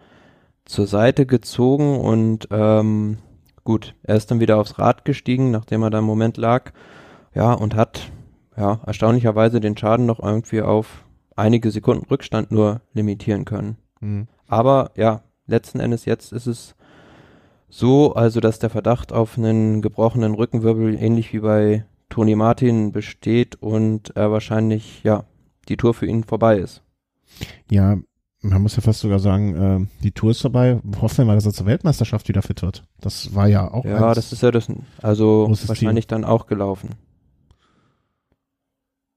zur 0.65 0.87
Seite 0.87 1.27
gezogen 1.27 1.99
und 1.99 2.49
ähm, 2.51 3.19
gut, 3.65 3.95
er 4.03 4.17
ist 4.17 4.31
dann 4.31 4.41
wieder 4.41 4.59
aufs 4.59 4.79
Rad 4.79 5.05
gestiegen, 5.05 5.51
nachdem 5.51 5.83
er 5.83 5.91
da 5.91 5.99
im 5.99 6.05
Moment 6.05 6.37
lag, 6.37 6.73
ja, 7.35 7.53
und 7.53 7.75
hat 7.75 8.11
ja 8.57 8.81
erstaunlicherweise 8.87 9.61
den 9.61 9.77
Schaden 9.77 10.07
noch 10.07 10.21
irgendwie 10.21 10.63
auf 10.63 11.05
einige 11.41 11.71
Sekunden 11.71 12.07
Rückstand 12.07 12.51
nur 12.53 12.83
limitieren 12.93 13.45
können. 13.45 13.77
Mhm. 14.01 14.29
Aber 14.47 14.93
ja, 14.95 15.23
letzten 15.47 15.81
Endes 15.81 16.05
jetzt 16.05 16.33
ist 16.33 16.47
es 16.47 16.75
so, 17.69 18.15
also 18.15 18.41
dass 18.41 18.59
der 18.59 18.71
Verdacht 18.71 19.13
auf 19.13 19.39
einen 19.39 19.81
gebrochenen 19.83 20.35
Rückenwirbel 20.35 20.95
ähnlich 21.01 21.33
wie 21.33 21.41
bei 21.41 21.85
Toni 22.09 22.35
Martin 22.35 22.93
besteht 22.93 23.57
und 23.57 24.17
er 24.17 24.33
wahrscheinlich, 24.33 25.03
ja, 25.05 25.25
die 25.69 25.77
Tour 25.77 25.95
für 25.95 26.07
ihn 26.07 26.25
vorbei 26.25 26.59
ist. 26.59 26.83
Ja, 27.71 27.97
man 28.43 28.63
muss 28.63 28.75
ja 28.75 28.83
fast 28.83 29.01
sogar 29.01 29.21
sagen, 29.21 29.55
äh, 29.55 30.03
die 30.03 30.13
Tour 30.13 30.33
ist 30.33 30.41
vorbei. 30.41 30.81
Hoffen 31.01 31.19
wir 31.19 31.25
mal, 31.27 31.35
dass 31.35 31.47
er 31.47 31.53
zur 31.53 31.67
Weltmeisterschaft 31.67 32.29
wieder 32.29 32.43
fit 32.43 32.63
wird. 32.63 32.83
Das 33.01 33.35
war 33.35 33.47
ja 33.47 33.71
auch. 33.71 33.85
Ja, 33.85 34.15
das 34.15 34.33
ist 34.33 34.43
ja 34.43 34.51
das, 34.51 34.69
also 35.01 35.47
wahrscheinlich 35.67 36.09
Ziel. 36.09 36.17
dann 36.17 36.25
auch 36.25 36.47
gelaufen. 36.47 36.91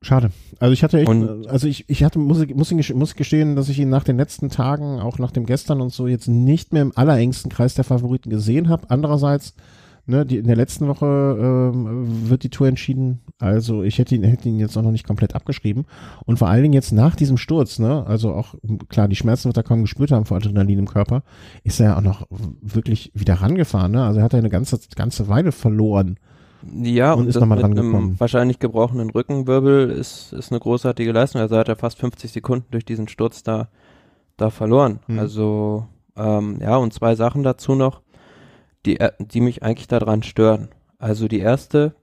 Schade. 0.04 0.32
Also 0.60 0.74
ich 0.74 0.84
hatte 0.84 1.00
echt, 1.00 1.10
und, 1.10 1.48
also 1.48 1.68
ich, 1.68 1.90
ich 1.90 2.04
hatte, 2.04 2.20
muss, 2.20 2.46
muss, 2.54 2.94
muss 2.94 3.16
gestehen, 3.16 3.56
dass 3.56 3.70
ich 3.70 3.80
ihn 3.80 3.90
nach 3.90 4.04
den 4.04 4.18
letzten 4.18 4.50
Tagen, 4.50 5.00
auch 5.00 5.18
nach 5.18 5.32
dem 5.32 5.46
gestern 5.46 5.82
und 5.82 5.92
so, 5.92 6.08
jetzt 6.08 6.28
nicht 6.28 6.74
mehr 6.74 6.84
im 6.84 6.92
allerengsten 6.96 7.50
Kreis 7.50 7.74
der 7.74 7.84
Favoriten 7.84 8.30
gesehen 8.30 8.70
habe. 8.70 8.90
Andererseits 8.90 9.56
Ne, 10.06 10.26
die, 10.26 10.38
in 10.38 10.48
der 10.48 10.58
letzten 10.58 10.90
Woche 10.90 11.06
ähm, 11.06 12.30
wird 12.30 12.44
die 12.44 12.50
Tour 12.50 12.68
entschieden. 12.68 13.22
Also 13.40 13.84
ich 13.84 14.00
hätte 14.00 14.14
ihn, 14.16 14.24
hätte 14.24 14.50
ihn 14.50 14.60
jetzt 14.60 14.78
auch 14.78 14.82
noch 14.82 14.92
nicht 14.92 15.08
komplett 15.08 15.34
abgeschrieben. 15.34 15.86
Und 16.26 16.40
vor 16.40 16.50
allen 16.50 16.62
Dingen 16.62 16.74
jetzt 16.74 16.92
nach 16.92 17.16
diesem 17.16 17.38
Sturz, 17.38 17.80
ne, 17.80 18.06
also 18.06 18.34
auch 18.34 18.56
klar, 18.90 19.08
die 19.08 19.16
Schmerzen 19.16 19.46
wird 19.46 19.56
er 19.56 19.64
kaum 19.64 19.82
gespürt 19.82 20.12
haben 20.12 20.26
vor 20.26 20.36
Adrenalin 20.36 20.80
im 20.80 20.90
Körper, 20.90 21.24
ist 21.64 21.80
er 21.80 21.86
ja 21.86 21.98
auch 21.98 22.02
noch 22.02 22.28
wirklich 22.62 23.12
wieder 23.14 23.36
rangefahren. 23.36 23.94
Ne? 23.94 24.04
Also 24.04 24.20
er 24.20 24.26
hat 24.26 24.34
ja 24.34 24.40
eine 24.40 24.50
ganze, 24.50 24.78
ganze 24.94 25.30
Weile 25.30 25.54
verloren. 25.54 26.18
Ja, 26.82 27.14
und, 27.14 27.24
und 27.24 27.28
ist 27.28 27.40
nochmal 27.40 27.60
dran 27.60 27.76
gekommen. 27.76 28.16
Wahrscheinlich 28.20 28.60
gebrochenen 28.60 29.10
Rückenwirbel 29.10 29.90
ist, 29.90 30.34
ist 30.34 30.52
eine 30.52 30.60
großartige 30.60 31.12
Leistung. 31.12 31.42
Also 31.42 31.58
hat 31.58 31.68
er 31.68 31.76
fast 31.76 32.00
50 32.00 32.32
Sekunden 32.32 32.68
durch 32.72 32.86
diesen 32.86 33.08
Sturz 33.08 33.44
da, 33.44 33.68
da 34.38 34.50
verloren. 34.50 35.00
Hm. 35.08 35.20
Also 35.20 35.88
ähm, 36.16 36.60
ja, 36.62 36.78
und 36.78 36.94
zwei 36.94 37.16
Sachen 37.16 37.44
dazu 37.44 37.76
noch 37.76 38.02
die, 38.86 39.00
äh, 39.00 39.12
die 39.20 39.42
mich 39.42 39.64
eigentlich 39.64 39.88
daran 39.88 40.24
stören. 40.24 40.70
Also 41.00 41.28
die 41.28 41.40
erste, 41.40 41.96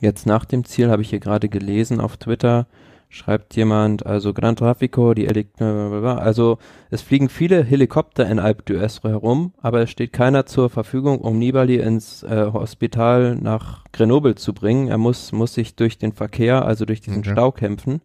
jetzt 0.00 0.26
nach 0.26 0.44
dem 0.44 0.64
Ziel 0.64 0.90
habe 0.90 1.02
ich 1.02 1.10
hier 1.10 1.20
gerade 1.20 1.48
gelesen 1.48 2.00
auf 2.00 2.16
Twitter, 2.16 2.66
schreibt 3.10 3.56
jemand, 3.56 4.06
also 4.06 4.32
Gran 4.32 4.56
Trafico, 4.56 5.14
die 5.14 5.26
Elekt 5.26 5.60
also 5.60 6.58
es 6.90 7.02
fliegen 7.02 7.28
viele 7.28 7.62
Helikopter 7.62 8.26
in 8.26 8.38
Alpe 8.38 8.62
d'Huez 8.62 9.02
herum, 9.02 9.52
aber 9.60 9.80
es 9.82 9.90
steht 9.90 10.12
keiner 10.12 10.46
zur 10.46 10.70
Verfügung, 10.70 11.20
um 11.20 11.38
Nibali 11.38 11.76
ins 11.76 12.22
äh, 12.22 12.46
Hospital 12.52 13.34
nach 13.34 13.84
Grenoble 13.92 14.36
zu 14.36 14.54
bringen. 14.54 14.88
Er 14.88 14.98
muss, 14.98 15.32
muss 15.32 15.54
sich 15.54 15.74
durch 15.74 15.98
den 15.98 16.12
Verkehr, 16.12 16.64
also 16.64 16.84
durch 16.84 17.00
diesen 17.00 17.20
okay. 17.20 17.32
Stau 17.32 17.50
kämpfen. 17.50 18.00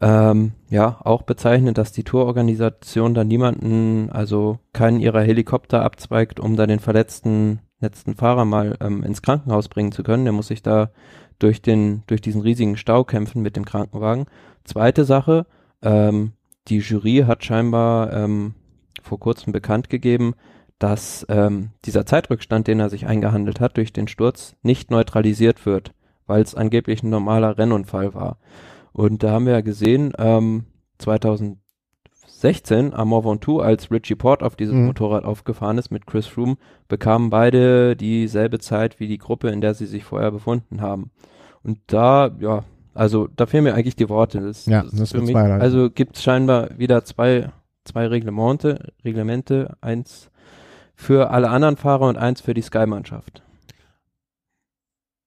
Ähm, 0.00 0.52
ja, 0.68 0.98
auch 1.02 1.22
bezeichnend, 1.22 1.78
dass 1.78 1.92
die 1.92 2.04
Tourorganisation 2.04 3.14
da 3.14 3.24
niemanden, 3.24 4.10
also 4.10 4.58
keinen 4.72 5.00
ihrer 5.00 5.22
Helikopter 5.22 5.82
abzweigt, 5.82 6.40
um 6.40 6.56
da 6.56 6.66
den 6.66 6.80
verletzten 6.80 7.60
letzten 7.80 8.14
Fahrer 8.14 8.44
mal 8.44 8.76
ähm, 8.80 9.02
ins 9.02 9.22
Krankenhaus 9.22 9.68
bringen 9.68 9.92
zu 9.92 10.02
können. 10.02 10.24
Der 10.24 10.32
muss 10.32 10.48
sich 10.48 10.62
da 10.62 10.90
durch 11.38 11.62
den, 11.62 12.02
durch 12.06 12.20
diesen 12.20 12.40
riesigen 12.40 12.76
Stau 12.76 13.04
kämpfen 13.04 13.42
mit 13.42 13.56
dem 13.56 13.64
Krankenwagen. 13.64 14.26
Zweite 14.64 15.04
Sache, 15.04 15.46
ähm, 15.82 16.32
die 16.68 16.78
Jury 16.78 17.24
hat 17.26 17.44
scheinbar 17.44 18.12
ähm, 18.12 18.54
vor 19.02 19.18
kurzem 19.18 19.52
bekannt 19.52 19.88
gegeben, 19.88 20.34
dass 20.78 21.26
ähm, 21.28 21.70
dieser 21.84 22.06
Zeitrückstand, 22.06 22.66
den 22.66 22.80
er 22.80 22.90
sich 22.90 23.06
eingehandelt 23.06 23.60
hat 23.60 23.76
durch 23.76 23.92
den 23.92 24.08
Sturz, 24.08 24.54
nicht 24.62 24.90
neutralisiert 24.90 25.66
wird, 25.66 25.92
weil 26.26 26.42
es 26.42 26.54
angeblich 26.54 27.02
ein 27.02 27.10
normaler 27.10 27.58
Rennunfall 27.58 28.14
war. 28.14 28.38
Und 28.92 29.22
da 29.22 29.30
haben 29.30 29.46
wir 29.46 29.54
ja 29.54 29.60
gesehen, 29.60 30.12
ähm, 30.18 30.66
2016 32.38 32.94
am 32.94 33.08
Mont 33.08 33.24
Ventoux, 33.24 33.60
als 33.60 33.90
Richie 33.90 34.14
Port 34.14 34.42
auf 34.42 34.54
dieses 34.54 34.74
mhm. 34.74 34.86
Motorrad 34.86 35.24
aufgefahren 35.24 35.76
ist 35.76 35.90
mit 35.90 36.06
Chris 36.06 36.26
Froome, 36.26 36.56
bekamen 36.86 37.30
beide 37.30 37.96
dieselbe 37.96 38.60
Zeit 38.60 39.00
wie 39.00 39.08
die 39.08 39.18
Gruppe, 39.18 39.48
in 39.48 39.60
der 39.60 39.74
sie 39.74 39.86
sich 39.86 40.04
vorher 40.04 40.30
befunden 40.30 40.80
haben. 40.80 41.10
Und 41.64 41.80
da, 41.88 42.30
ja, 42.38 42.64
also 42.94 43.28
da 43.34 43.46
fehlen 43.46 43.64
mir 43.64 43.74
eigentlich 43.74 43.96
die 43.96 44.08
Worte. 44.08 44.40
Das, 44.40 44.66
ja, 44.66 44.82
das, 44.82 44.92
das 44.92 45.10
für 45.12 45.20
mich, 45.20 45.34
also 45.34 45.90
gibt 45.90 46.16
es 46.16 46.22
scheinbar 46.22 46.78
wieder 46.78 47.04
zwei, 47.04 47.50
zwei 47.84 48.06
Reglemente, 48.06 48.92
Reglemente, 49.04 49.76
eins 49.80 50.30
für 50.94 51.30
alle 51.30 51.50
anderen 51.50 51.76
Fahrer 51.76 52.08
und 52.08 52.18
eins 52.18 52.40
für 52.40 52.54
die 52.54 52.62
Sky-Mannschaft. 52.62 53.42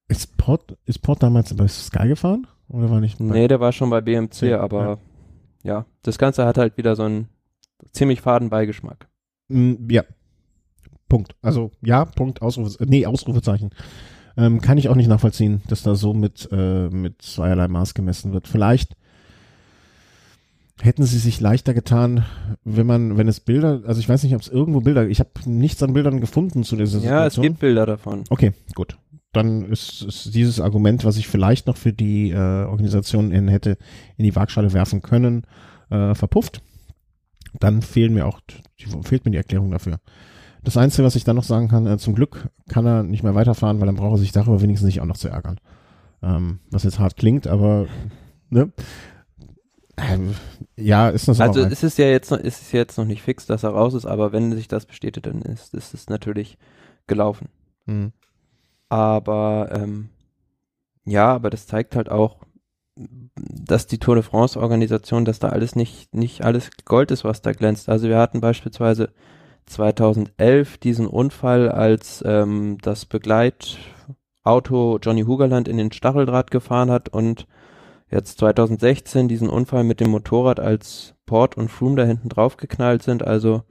Ist 0.07 0.37
Port, 0.37 0.77
ist 0.85 0.99
Port 1.01 1.23
damals 1.23 1.53
bei 1.55 1.67
Sky 1.67 2.07
gefahren? 2.07 2.47
Oder 2.67 2.89
war 2.89 3.01
nicht? 3.01 3.19
Nee, 3.19 3.49
der 3.49 3.59
war 3.59 3.73
schon 3.73 3.89
bei 3.89 3.99
BMC, 3.99 4.43
ja, 4.43 4.59
aber 4.61 4.83
ja. 4.85 4.97
Ja. 5.63 5.85
das 6.03 6.17
Ganze 6.17 6.45
hat 6.45 6.57
halt 6.57 6.77
wieder 6.77 6.95
so 6.95 7.03
einen 7.03 7.27
ziemlich 7.91 8.21
faden 8.21 8.49
Beigeschmack. 8.49 9.07
Mm, 9.49 9.89
ja. 9.89 10.03
Punkt. 11.09 11.35
Also 11.41 11.71
ja, 11.81 12.05
Punkt, 12.05 12.41
Ausrufe, 12.41 12.85
nee, 12.85 13.05
Ausrufezeichen. 13.05 13.71
Ähm, 14.37 14.61
kann 14.61 14.77
ich 14.77 14.87
auch 14.87 14.95
nicht 14.95 15.09
nachvollziehen, 15.09 15.61
dass 15.67 15.83
da 15.83 15.95
so 15.95 16.13
mit, 16.13 16.47
äh, 16.51 16.89
mit 16.89 17.21
zweierlei 17.21 17.67
Maß 17.67 17.93
gemessen 17.93 18.31
wird. 18.31 18.47
Vielleicht 18.47 18.95
hätten 20.81 21.03
sie 21.03 21.19
sich 21.19 21.41
leichter 21.41 21.73
getan, 21.73 22.25
wenn 22.63 22.87
man, 22.87 23.17
wenn 23.17 23.27
es 23.27 23.41
Bilder, 23.41 23.81
also 23.85 23.99
ich 23.99 24.07
weiß 24.07 24.23
nicht, 24.23 24.33
ob 24.35 24.41
es 24.41 24.47
irgendwo 24.47 24.79
Bilder, 24.79 25.05
ich 25.07 25.19
habe 25.19 25.29
nichts 25.45 25.83
an 25.83 25.93
Bildern 25.93 26.21
gefunden 26.21 26.63
zu 26.63 26.75
dieser 26.75 26.99
Situation. 26.99 27.19
Ja, 27.19 27.27
es 27.27 27.35
gibt 27.35 27.59
Bilder 27.59 27.85
davon. 27.85 28.23
Okay, 28.29 28.53
gut 28.73 28.97
dann 29.31 29.63
ist, 29.71 30.01
ist 30.01 30.35
dieses 30.35 30.59
Argument, 30.59 31.05
was 31.05 31.17
ich 31.17 31.27
vielleicht 31.27 31.67
noch 31.67 31.77
für 31.77 31.93
die 31.93 32.31
äh, 32.31 32.65
Organisation 32.65 33.31
in, 33.31 33.47
hätte 33.47 33.77
in 34.17 34.25
die 34.25 34.35
Waagschale 34.35 34.73
werfen 34.73 35.01
können, 35.01 35.45
äh, 35.89 36.13
verpufft. 36.15 36.61
Dann 37.59 37.81
fehlen 37.81 38.13
mir 38.13 38.25
auch, 38.25 38.39
die, 38.79 38.85
fehlt 39.03 39.25
mir 39.25 39.31
die 39.31 39.37
Erklärung 39.37 39.71
dafür. 39.71 39.99
Das 40.63 40.77
Einzige, 40.77 41.03
was 41.03 41.15
ich 41.15 41.23
dann 41.23 41.35
noch 41.35 41.43
sagen 41.43 41.69
kann, 41.69 41.87
äh, 41.87 41.97
zum 41.97 42.13
Glück 42.13 42.49
kann 42.69 42.85
er 42.85 43.03
nicht 43.03 43.23
mehr 43.23 43.35
weiterfahren, 43.35 43.79
weil 43.79 43.87
dann 43.87 43.95
braucht 43.95 44.15
er 44.15 44.19
sich 44.19 44.31
darüber 44.31 44.61
wenigstens 44.61 44.87
nicht 44.87 45.01
auch 45.01 45.05
noch 45.05 45.17
zu 45.17 45.29
ärgern. 45.29 45.59
Ähm, 46.21 46.59
was 46.69 46.83
jetzt 46.83 46.99
hart 46.99 47.17
klingt, 47.17 47.47
aber 47.47 47.87
ne? 48.49 48.71
Ähm, 49.97 50.35
ja, 50.75 51.09
ist 51.09 51.27
das 51.27 51.41
Also 51.41 51.61
es 51.61 51.83
ist 51.83 51.97
ja 51.97 52.05
jetzt 52.05 52.31
noch, 52.31 52.37
ist 52.37 52.61
es 52.61 52.71
jetzt 52.71 52.97
noch 52.97 53.05
nicht 53.05 53.21
fix, 53.21 53.45
dass 53.45 53.63
er 53.63 53.71
raus 53.71 53.93
ist, 53.93 54.05
aber 54.05 54.31
wenn 54.31 54.51
sich 54.53 54.67
das 54.67 54.85
bestätigt, 54.85 55.25
dann 55.25 55.41
ist, 55.41 55.73
ist 55.73 55.93
es 55.93 56.09
natürlich 56.09 56.57
gelaufen. 57.07 57.49
Mhm. 57.85 58.13
Aber 58.91 59.69
ähm, 59.71 60.09
ja, 61.05 61.33
aber 61.33 61.49
das 61.49 61.65
zeigt 61.65 61.95
halt 61.95 62.11
auch, 62.11 62.39
dass 62.97 63.87
die 63.87 63.99
Tour 63.99 64.15
de 64.15 64.23
France 64.23 64.59
Organisation, 64.59 65.23
dass 65.23 65.39
da 65.39 65.47
alles 65.47 65.77
nicht, 65.77 66.13
nicht 66.13 66.43
alles 66.43 66.69
Gold 66.83 67.09
ist, 67.11 67.23
was 67.23 67.41
da 67.41 67.53
glänzt. 67.53 67.87
Also 67.87 68.09
wir 68.09 68.17
hatten 68.17 68.41
beispielsweise 68.41 69.13
2011 69.65 70.77
diesen 70.77 71.07
Unfall, 71.07 71.69
als 71.69 72.21
ähm, 72.27 72.79
das 72.81 73.05
Begleitauto 73.05 74.99
Johnny 75.01 75.23
Hugerland 75.23 75.69
in 75.69 75.77
den 75.77 75.93
Stacheldraht 75.93 76.51
gefahren 76.51 76.91
hat 76.91 77.07
und 77.07 77.47
jetzt 78.09 78.39
2016 78.39 79.29
diesen 79.29 79.49
Unfall 79.49 79.85
mit 79.85 80.01
dem 80.01 80.11
Motorrad, 80.11 80.59
als 80.59 81.15
Port 81.25 81.55
und 81.55 81.69
Froome 81.69 81.95
da 81.95 82.03
hinten 82.03 82.27
drauf 82.27 82.57
geknallt 82.57 83.03
sind. 83.03 83.25
Also 83.25 83.63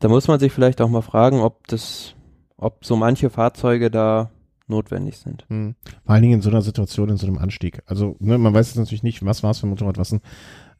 da 0.00 0.08
muss 0.08 0.26
man 0.26 0.40
sich 0.40 0.52
vielleicht 0.52 0.80
auch 0.80 0.88
mal 0.88 1.02
fragen, 1.02 1.38
ob 1.40 1.68
das, 1.68 2.16
ob 2.56 2.84
so 2.84 2.96
manche 2.96 3.30
Fahrzeuge 3.30 3.92
da 3.92 4.32
notwendig 4.70 5.18
sind. 5.18 5.44
Hm. 5.48 5.74
Vor 6.04 6.14
allen 6.14 6.22
Dingen 6.22 6.34
in 6.34 6.42
so 6.42 6.50
einer 6.50 6.62
Situation, 6.62 7.08
in 7.08 7.16
so 7.16 7.26
einem 7.26 7.38
Anstieg. 7.38 7.82
Also 7.86 8.16
ne, 8.20 8.38
man 8.38 8.54
weiß 8.54 8.68
jetzt 8.68 8.78
natürlich 8.78 9.02
nicht, 9.02 9.24
was 9.24 9.42
war 9.42 9.50
es 9.50 9.58
für 9.58 9.66
ein 9.66 9.70
Motorrad, 9.70 9.98
was 9.98 10.12
ein 10.12 10.20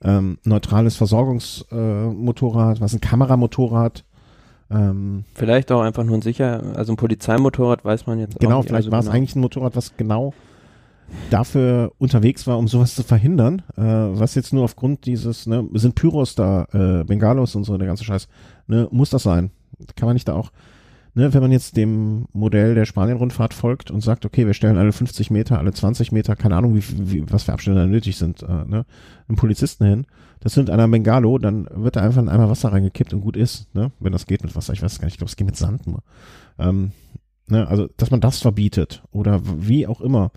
ähm, 0.03 0.39
neutrales 0.45 0.97
Versorgungsmotorrad, 0.97 2.79
äh, 2.79 2.81
was 2.81 2.95
ein 2.95 3.01
Kameramotorrad. 3.01 4.05
Ähm, 4.71 5.25
vielleicht 5.35 5.73
auch 5.73 5.83
einfach 5.83 6.05
nur 6.05 6.17
ein 6.17 6.23
sicher, 6.23 6.63
also 6.77 6.93
ein 6.93 6.97
Polizeimotorrad 6.97 7.85
weiß 7.85 8.07
man 8.07 8.19
jetzt 8.19 8.39
genau. 8.39 8.63
Vielleicht 8.63 8.87
also 8.87 8.93
war 8.93 9.01
genau. 9.01 9.11
es 9.11 9.15
eigentlich 9.15 9.37
ein 9.37 9.41
Motorrad, 9.41 9.77
was 9.77 9.97
genau 9.97 10.33
dafür 11.29 11.93
unterwegs 11.99 12.47
war, 12.47 12.57
um 12.59 12.69
sowas 12.69 12.95
zu 12.95 13.03
verhindern, 13.03 13.63
äh, 13.77 13.83
was 13.83 14.35
jetzt 14.35 14.53
nur 14.53 14.65
aufgrund 14.65 15.07
dieses, 15.07 15.47
ne, 15.47 15.69
sind 15.75 15.95
Pyros 15.95 16.35
da, 16.35 16.67
äh, 16.73 17.05
Bengalos 17.05 17.55
und 17.57 17.65
so, 17.65 17.77
der 17.77 17.89
ganze 17.89 18.05
Scheiß, 18.05 18.29
ne, 18.67 18.89
muss 18.91 19.11
das 19.11 19.25
sein? 19.25 19.51
Kann 19.97 20.07
man 20.07 20.15
nicht 20.15 20.29
da 20.29 20.35
auch 20.35 20.53
ne, 21.21 21.35
wenn 21.35 21.43
man 21.43 21.53
jetzt 21.53 21.77
dem 21.77 22.25
Modell 22.33 22.75
der 22.75 22.87
Spanien-Rundfahrt 22.87 23.53
folgt 23.53 23.91
und 23.91 24.01
sagt, 24.01 24.25
okay, 24.25 24.47
wir 24.47 24.55
stellen 24.55 24.79
alle 24.79 24.93
50 24.93 25.31
Meter, 25.31 25.59
alle 25.59 25.73
20 25.73 26.13
Meter, 26.13 26.35
keine 26.35 26.57
Ahnung, 26.57 26.75
wie, 26.75 26.83
wie 26.99 27.31
was 27.31 27.43
für 27.45 27.53
Abstände 27.53 27.81
da 27.81 27.87
nötig 27.87 28.17
sind, 28.17 28.43
äh, 28.43 28.65
ne, 28.67 28.87
einen 29.29 29.37
Polizisten 29.37 29.85
hin, 29.85 30.07
das 30.41 30.55
sind 30.55 30.71
einer 30.71 30.89
Bengalo, 30.89 31.37
dann 31.37 31.69
wird 31.71 31.97
da 31.97 32.01
einfach 32.01 32.23
ein 32.23 32.31
Eimer 32.31 32.49
Wasser 32.49 32.73
reingekippt 32.73 33.13
und 33.13 33.21
gut 33.21 33.37
ist, 33.37 33.73
ne, 33.75 33.93
wenn 34.01 34.13
das 34.13 34.27
geht 34.27 34.43
mit 34.43 34.57
Wasser, 34.57 34.73
ich 34.73 34.83
weiß 34.83 34.99
gar 34.99 35.05
nicht, 35.05 35.15
ich 35.15 35.19
glaube, 35.19 35.29
es 35.29 35.37
geht 35.37 35.47
mit 35.47 35.57
Sand 35.57 35.87
nur. 35.87 36.03
Ähm, 36.59 36.93
ne, 37.49 37.69
also, 37.69 37.89
dass 37.99 38.11
man 38.11 38.21
das 38.21 38.39
verbietet 38.39 39.03
oder 39.13 39.43
wie 39.45 39.87
auch 39.87 40.01
immer. 40.01 40.33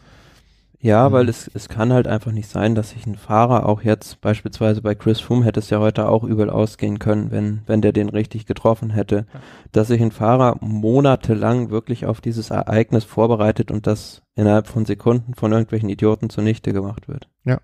Ja, 0.83 1.07
mhm. 1.07 1.13
weil 1.13 1.29
es, 1.29 1.49
es 1.53 1.69
kann 1.69 1.93
halt 1.93 2.07
einfach 2.07 2.33
nicht 2.33 2.49
sein, 2.49 2.75
dass 2.75 2.89
sich 2.89 3.07
ein 3.07 3.15
Fahrer 3.15 3.67
auch 3.67 3.83
jetzt, 3.83 4.19
beispielsweise 4.19 4.81
bei 4.81 4.95
Chris 4.95 5.21
Froome 5.21 5.45
hätte 5.45 5.61
es 5.61 5.69
ja 5.69 5.79
heute 5.79 6.09
auch 6.09 6.25
übel 6.25 6.49
ausgehen 6.49 6.99
können, 6.99 7.31
wenn, 7.31 7.61
wenn 7.67 7.81
der 7.81 7.93
den 7.93 8.09
richtig 8.09 8.45
getroffen 8.45 8.89
hätte, 8.89 9.25
dass 9.71 9.87
sich 9.87 10.01
ein 10.01 10.11
Fahrer 10.11 10.57
monatelang 10.59 11.69
wirklich 11.69 12.05
auf 12.05 12.19
dieses 12.19 12.49
Ereignis 12.49 13.05
vorbereitet 13.05 13.71
und 13.71 13.87
das 13.87 14.23
innerhalb 14.35 14.67
von 14.67 14.83
Sekunden 14.83 15.35
von 15.35 15.53
irgendwelchen 15.53 15.87
Idioten 15.87 16.29
zunichte 16.29 16.73
gemacht 16.73 17.07
wird. 17.07 17.29
Ja. 17.45 17.61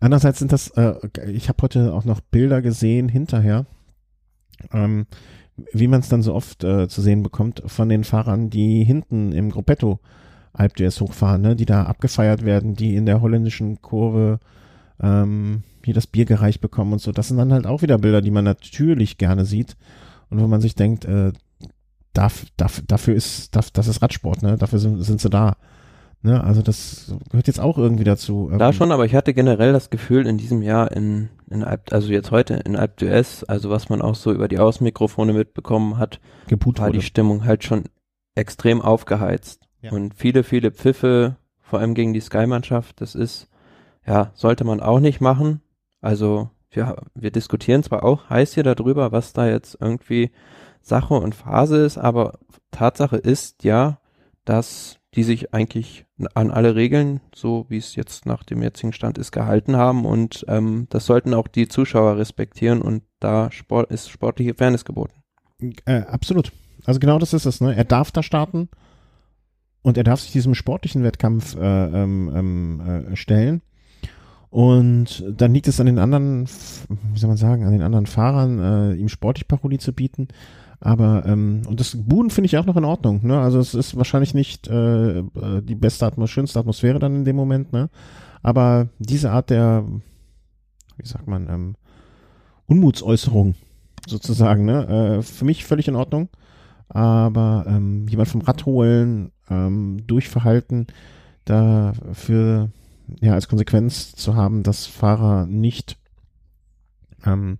Andererseits 0.00 0.38
sind 0.38 0.50
das, 0.50 0.68
äh, 0.70 0.94
ich 1.30 1.50
habe 1.50 1.62
heute 1.62 1.92
auch 1.92 2.06
noch 2.06 2.22
Bilder 2.22 2.62
gesehen 2.62 3.10
hinterher, 3.10 3.66
ähm, 4.72 5.04
wie 5.74 5.88
man 5.88 6.00
es 6.00 6.08
dann 6.08 6.22
so 6.22 6.34
oft 6.34 6.64
äh, 6.64 6.88
zu 6.88 7.02
sehen 7.02 7.22
bekommt, 7.22 7.62
von 7.66 7.90
den 7.90 8.04
Fahrern, 8.04 8.48
die 8.48 8.82
hinten 8.82 9.32
im 9.32 9.50
Gruppetto 9.50 9.98
AlpDS 10.58 11.00
hochfahren, 11.00 11.42
ne, 11.42 11.56
die 11.56 11.66
da 11.66 11.84
abgefeiert 11.84 12.44
werden, 12.44 12.74
die 12.74 12.96
in 12.96 13.06
der 13.06 13.20
holländischen 13.20 13.80
Kurve 13.80 14.40
ähm, 15.00 15.62
hier 15.84 15.94
das 15.94 16.06
Bier 16.06 16.24
gereicht 16.24 16.60
bekommen 16.60 16.92
und 16.92 17.00
so. 17.00 17.12
Das 17.12 17.28
sind 17.28 17.38
dann 17.38 17.52
halt 17.52 17.66
auch 17.66 17.82
wieder 17.82 17.98
Bilder, 17.98 18.20
die 18.20 18.30
man 18.30 18.44
natürlich 18.44 19.18
gerne 19.18 19.44
sieht 19.44 19.76
und 20.30 20.40
wo 20.40 20.46
man 20.46 20.60
sich 20.60 20.74
denkt, 20.74 21.04
äh, 21.04 21.32
darf, 22.12 22.46
darf, 22.56 22.82
dafür 22.86 23.14
ist, 23.14 23.54
darf, 23.54 23.70
das 23.70 23.88
ist 23.88 24.02
Radsport, 24.02 24.42
ne? 24.42 24.56
Dafür 24.56 24.78
sind, 24.78 25.02
sind 25.02 25.20
sie 25.20 25.30
da. 25.30 25.56
Ne? 26.22 26.42
Also 26.42 26.62
das 26.62 27.14
gehört 27.30 27.46
jetzt 27.46 27.60
auch 27.60 27.78
irgendwie 27.78 28.02
dazu. 28.02 28.50
Da 28.58 28.72
schon, 28.72 28.90
aber 28.90 29.04
ich 29.04 29.14
hatte 29.14 29.34
generell 29.34 29.72
das 29.72 29.88
Gefühl 29.88 30.26
in 30.26 30.36
diesem 30.36 30.62
Jahr 30.62 30.90
in, 30.90 31.28
in 31.48 31.62
Alp, 31.62 31.92
also 31.92 32.10
jetzt 32.10 32.32
heute 32.32 32.54
in 32.54 32.74
Alp 32.74 32.98
d'Huez, 32.98 33.44
also 33.46 33.70
was 33.70 33.88
man 33.88 34.02
auch 34.02 34.16
so 34.16 34.32
über 34.32 34.48
die 34.48 34.58
Außenmikrofone 34.58 35.32
mitbekommen 35.32 35.96
hat, 35.96 36.20
Geput 36.48 36.80
war 36.80 36.88
wurde. 36.88 36.98
die 36.98 37.04
Stimmung 37.04 37.44
halt 37.44 37.62
schon 37.62 37.84
extrem 38.34 38.82
aufgeheizt. 38.82 39.67
Ja. 39.80 39.92
Und 39.92 40.14
viele, 40.14 40.42
viele 40.42 40.70
Pfiffe, 40.70 41.36
vor 41.60 41.78
allem 41.78 41.94
gegen 41.94 42.12
die 42.12 42.20
Sky-Mannschaft, 42.20 43.00
das 43.00 43.14
ist, 43.14 43.48
ja, 44.06 44.30
sollte 44.34 44.64
man 44.64 44.80
auch 44.80 45.00
nicht 45.00 45.20
machen. 45.20 45.60
Also 46.00 46.50
wir, 46.70 46.96
wir 47.14 47.30
diskutieren 47.30 47.82
zwar 47.82 48.04
auch 48.04 48.28
heiß 48.30 48.54
hier 48.54 48.62
darüber, 48.62 49.12
was 49.12 49.32
da 49.32 49.48
jetzt 49.48 49.76
irgendwie 49.80 50.30
Sache 50.82 51.14
und 51.14 51.34
Phase 51.34 51.84
ist, 51.84 51.98
aber 51.98 52.38
Tatsache 52.70 53.16
ist 53.16 53.64
ja, 53.64 53.98
dass 54.44 54.98
die 55.14 55.22
sich 55.24 55.54
eigentlich 55.54 56.06
an 56.34 56.50
alle 56.50 56.74
Regeln, 56.74 57.20
so 57.34 57.66
wie 57.68 57.78
es 57.78 57.96
jetzt 57.96 58.26
nach 58.26 58.44
dem 58.44 58.62
jetzigen 58.62 58.92
Stand 58.92 59.18
ist, 59.18 59.32
gehalten 59.32 59.76
haben 59.76 60.04
und 60.04 60.44
ähm, 60.48 60.86
das 60.90 61.06
sollten 61.06 61.34
auch 61.34 61.48
die 61.48 61.68
Zuschauer 61.68 62.18
respektieren 62.18 62.82
und 62.82 63.02
da 63.20 63.50
Sport, 63.50 63.90
ist 63.90 64.10
sportliche 64.10 64.54
Fairness 64.54 64.84
geboten. 64.84 65.14
Äh, 65.86 66.02
absolut. 66.02 66.52
Also 66.84 67.00
genau 67.00 67.18
das 67.18 67.32
ist 67.32 67.46
es. 67.46 67.60
Ne? 67.60 67.74
Er 67.74 67.84
darf 67.84 68.12
da 68.12 68.22
starten 68.22 68.68
und 69.88 69.96
er 69.96 70.04
darf 70.04 70.20
sich 70.20 70.32
diesem 70.32 70.54
sportlichen 70.54 71.02
Wettkampf 71.02 71.56
äh, 71.56 71.60
ähm, 71.60 72.30
ähm, 72.34 72.80
äh, 72.80 73.16
stellen. 73.16 73.62
Und 74.50 75.24
dann 75.36 75.52
liegt 75.52 75.68
es 75.68 75.80
an 75.80 75.86
den 75.86 75.98
anderen, 75.98 76.46
wie 77.12 77.18
soll 77.18 77.28
man 77.28 77.36
sagen, 77.36 77.64
an 77.64 77.72
den 77.72 77.82
anderen 77.82 78.06
Fahrern, 78.06 78.58
äh, 78.60 78.94
ihm 78.94 79.08
sportlich 79.08 79.48
Paroli 79.48 79.78
zu 79.78 79.92
bieten. 79.92 80.28
Aber 80.80 81.24
ähm, 81.26 81.62
und 81.66 81.80
das 81.80 81.96
Buden 81.96 82.30
finde 82.30 82.46
ich 82.46 82.56
auch 82.56 82.64
noch 82.64 82.76
in 82.76 82.84
Ordnung. 82.84 83.26
Ne? 83.26 83.38
Also 83.38 83.58
es 83.58 83.74
ist 83.74 83.96
wahrscheinlich 83.96 84.32
nicht 84.32 84.68
äh, 84.68 85.18
äh 85.18 85.24
die 85.62 85.74
beste 85.74 86.06
Atmos 86.06 86.30
schönste 86.30 86.60
Atmosphäre 86.60 86.98
dann 86.98 87.16
in 87.16 87.24
dem 87.24 87.36
Moment. 87.36 87.72
Ne? 87.72 87.90
Aber 88.42 88.88
diese 88.98 89.32
Art 89.32 89.50
der, 89.50 89.84
wie 90.96 91.06
sagt 91.06 91.26
man, 91.26 91.48
ähm, 91.48 91.74
Unmutsäußerung 92.66 93.54
sozusagen, 94.06 94.64
ne? 94.64 95.18
Äh, 95.18 95.22
für 95.22 95.44
mich 95.44 95.64
völlig 95.64 95.88
in 95.88 95.96
Ordnung. 95.96 96.28
Aber 96.88 97.66
ähm, 97.68 98.06
jemand 98.08 98.28
vom 98.28 98.40
Rad 98.42 98.64
holen, 98.64 99.32
ähm, 99.50 100.06
Durchverhalten 100.06 100.86
dafür 101.44 102.70
ja 103.20 103.34
als 103.34 103.48
Konsequenz 103.48 104.14
zu 104.14 104.34
haben, 104.34 104.62
dass 104.62 104.86
Fahrer 104.86 105.46
nicht 105.46 105.96
ähm, 107.24 107.58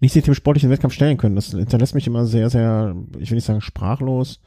nicht 0.00 0.12
sich 0.12 0.24
dem 0.24 0.34
sportlichen 0.34 0.70
Wettkampf 0.70 0.94
stellen 0.94 1.16
können. 1.16 1.36
Das 1.36 1.50
hinterlässt 1.50 1.94
mich 1.94 2.06
immer 2.06 2.26
sehr, 2.26 2.50
sehr, 2.50 2.94
ich 3.18 3.30
will 3.30 3.36
nicht 3.36 3.44
sagen 3.44 3.60
sprachlos, 3.60 4.40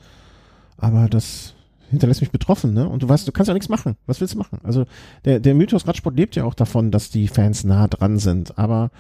aber 0.78 1.08
das 1.08 1.56
hinterlässt 1.90 2.22
mich 2.22 2.32
betroffen, 2.32 2.74
ne? 2.74 2.88
Und 2.88 3.04
du 3.04 3.10
weißt, 3.10 3.28
du 3.28 3.32
kannst 3.32 3.48
ja 3.48 3.54
nichts 3.54 3.70
machen. 3.70 3.96
Was 4.06 4.22
willst 4.22 4.36
du 4.36 4.38
machen? 4.38 4.60
Also 4.64 4.86
der, 5.26 5.40
der 5.40 5.56
Mythos 5.56 5.88
Radsport 5.88 6.16
lebt 6.16 6.36
ja 6.36 6.44
auch 6.44 6.54
davon, 6.54 6.92
dass 6.92 7.10
die 7.10 7.28
Fans 7.28 7.64
nah 7.64 7.88
dran 7.88 8.20
sind, 8.20 8.58
aber 8.58 8.92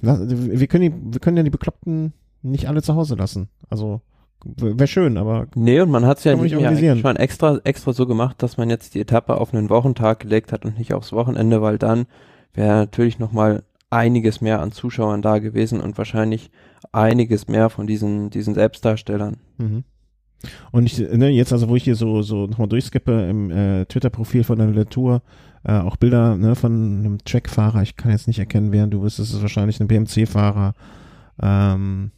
wir 0.00 0.66
können, 0.66 0.82
die, 0.82 1.12
wir 1.12 1.20
können 1.20 1.36
ja 1.36 1.42
die 1.42 1.50
Bekloppten 1.50 2.12
nicht 2.42 2.68
alle 2.68 2.82
zu 2.82 2.94
Hause 2.94 3.14
lassen. 3.14 3.48
Also 3.68 4.00
Wäre 4.44 4.86
schön, 4.86 5.16
aber. 5.16 5.46
Nee, 5.54 5.80
und 5.80 5.90
man 5.90 6.06
hat 6.06 6.18
es 6.18 6.24
ja 6.24 6.34
nicht 6.34 6.54
mehr 6.56 6.96
schon 6.96 7.16
extra, 7.16 7.60
extra 7.64 7.92
so 7.92 8.06
gemacht, 8.06 8.42
dass 8.42 8.56
man 8.56 8.70
jetzt 8.70 8.94
die 8.94 9.00
Etappe 9.00 9.36
auf 9.36 9.54
einen 9.54 9.70
Wochentag 9.70 10.20
gelegt 10.20 10.52
hat 10.52 10.64
und 10.64 10.78
nicht 10.78 10.94
aufs 10.94 11.12
Wochenende, 11.12 11.62
weil 11.62 11.78
dann 11.78 12.06
wäre 12.54 12.76
natürlich 12.76 13.18
nochmal 13.18 13.62
einiges 13.90 14.40
mehr 14.40 14.60
an 14.60 14.72
Zuschauern 14.72 15.22
da 15.22 15.38
gewesen 15.38 15.80
und 15.80 15.98
wahrscheinlich 15.98 16.50
einiges 16.92 17.46
mehr 17.46 17.70
von 17.70 17.86
diesen, 17.86 18.30
diesen 18.30 18.54
Selbstdarstellern. 18.54 19.36
Mhm. 19.58 19.84
Und 20.72 20.86
ich, 20.86 20.98
ne, 20.98 21.28
jetzt 21.28 21.52
also, 21.52 21.68
wo 21.68 21.76
ich 21.76 21.84
hier 21.84 21.94
so, 21.94 22.22
so 22.22 22.46
nochmal 22.46 22.68
durchskippe 22.68 23.28
im 23.28 23.50
äh, 23.50 23.84
Twitter-Profil 23.84 24.44
von 24.44 24.58
der 24.58 24.68
Latour, 24.68 25.22
äh, 25.64 25.78
auch 25.78 25.96
Bilder 25.96 26.36
ne, 26.36 26.56
von 26.56 26.72
einem 26.72 27.18
Trackfahrer, 27.24 27.82
ich 27.82 27.96
kann 27.96 28.10
jetzt 28.10 28.26
nicht 28.26 28.38
erkennen, 28.38 28.72
wer 28.72 28.86
du 28.86 29.02
bist, 29.02 29.18
es 29.18 29.32
ist 29.32 29.42
wahrscheinlich 29.42 29.80
ein 29.80 29.86
BMC-Fahrer, 29.86 30.74
ähm, 31.40 32.10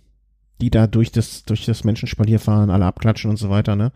die 0.61 0.71
da 0.71 0.87
durch 0.87 1.13
das, 1.13 1.45
durch 1.45 1.67
das 1.67 1.85
Menschenspalier 1.85 2.39
fahren, 2.39 2.71
alle 2.71 2.87
abklatschen 2.87 3.31
und 3.31 3.37
so 3.37 3.51
weiter, 3.51 3.77
ne? 3.77 3.93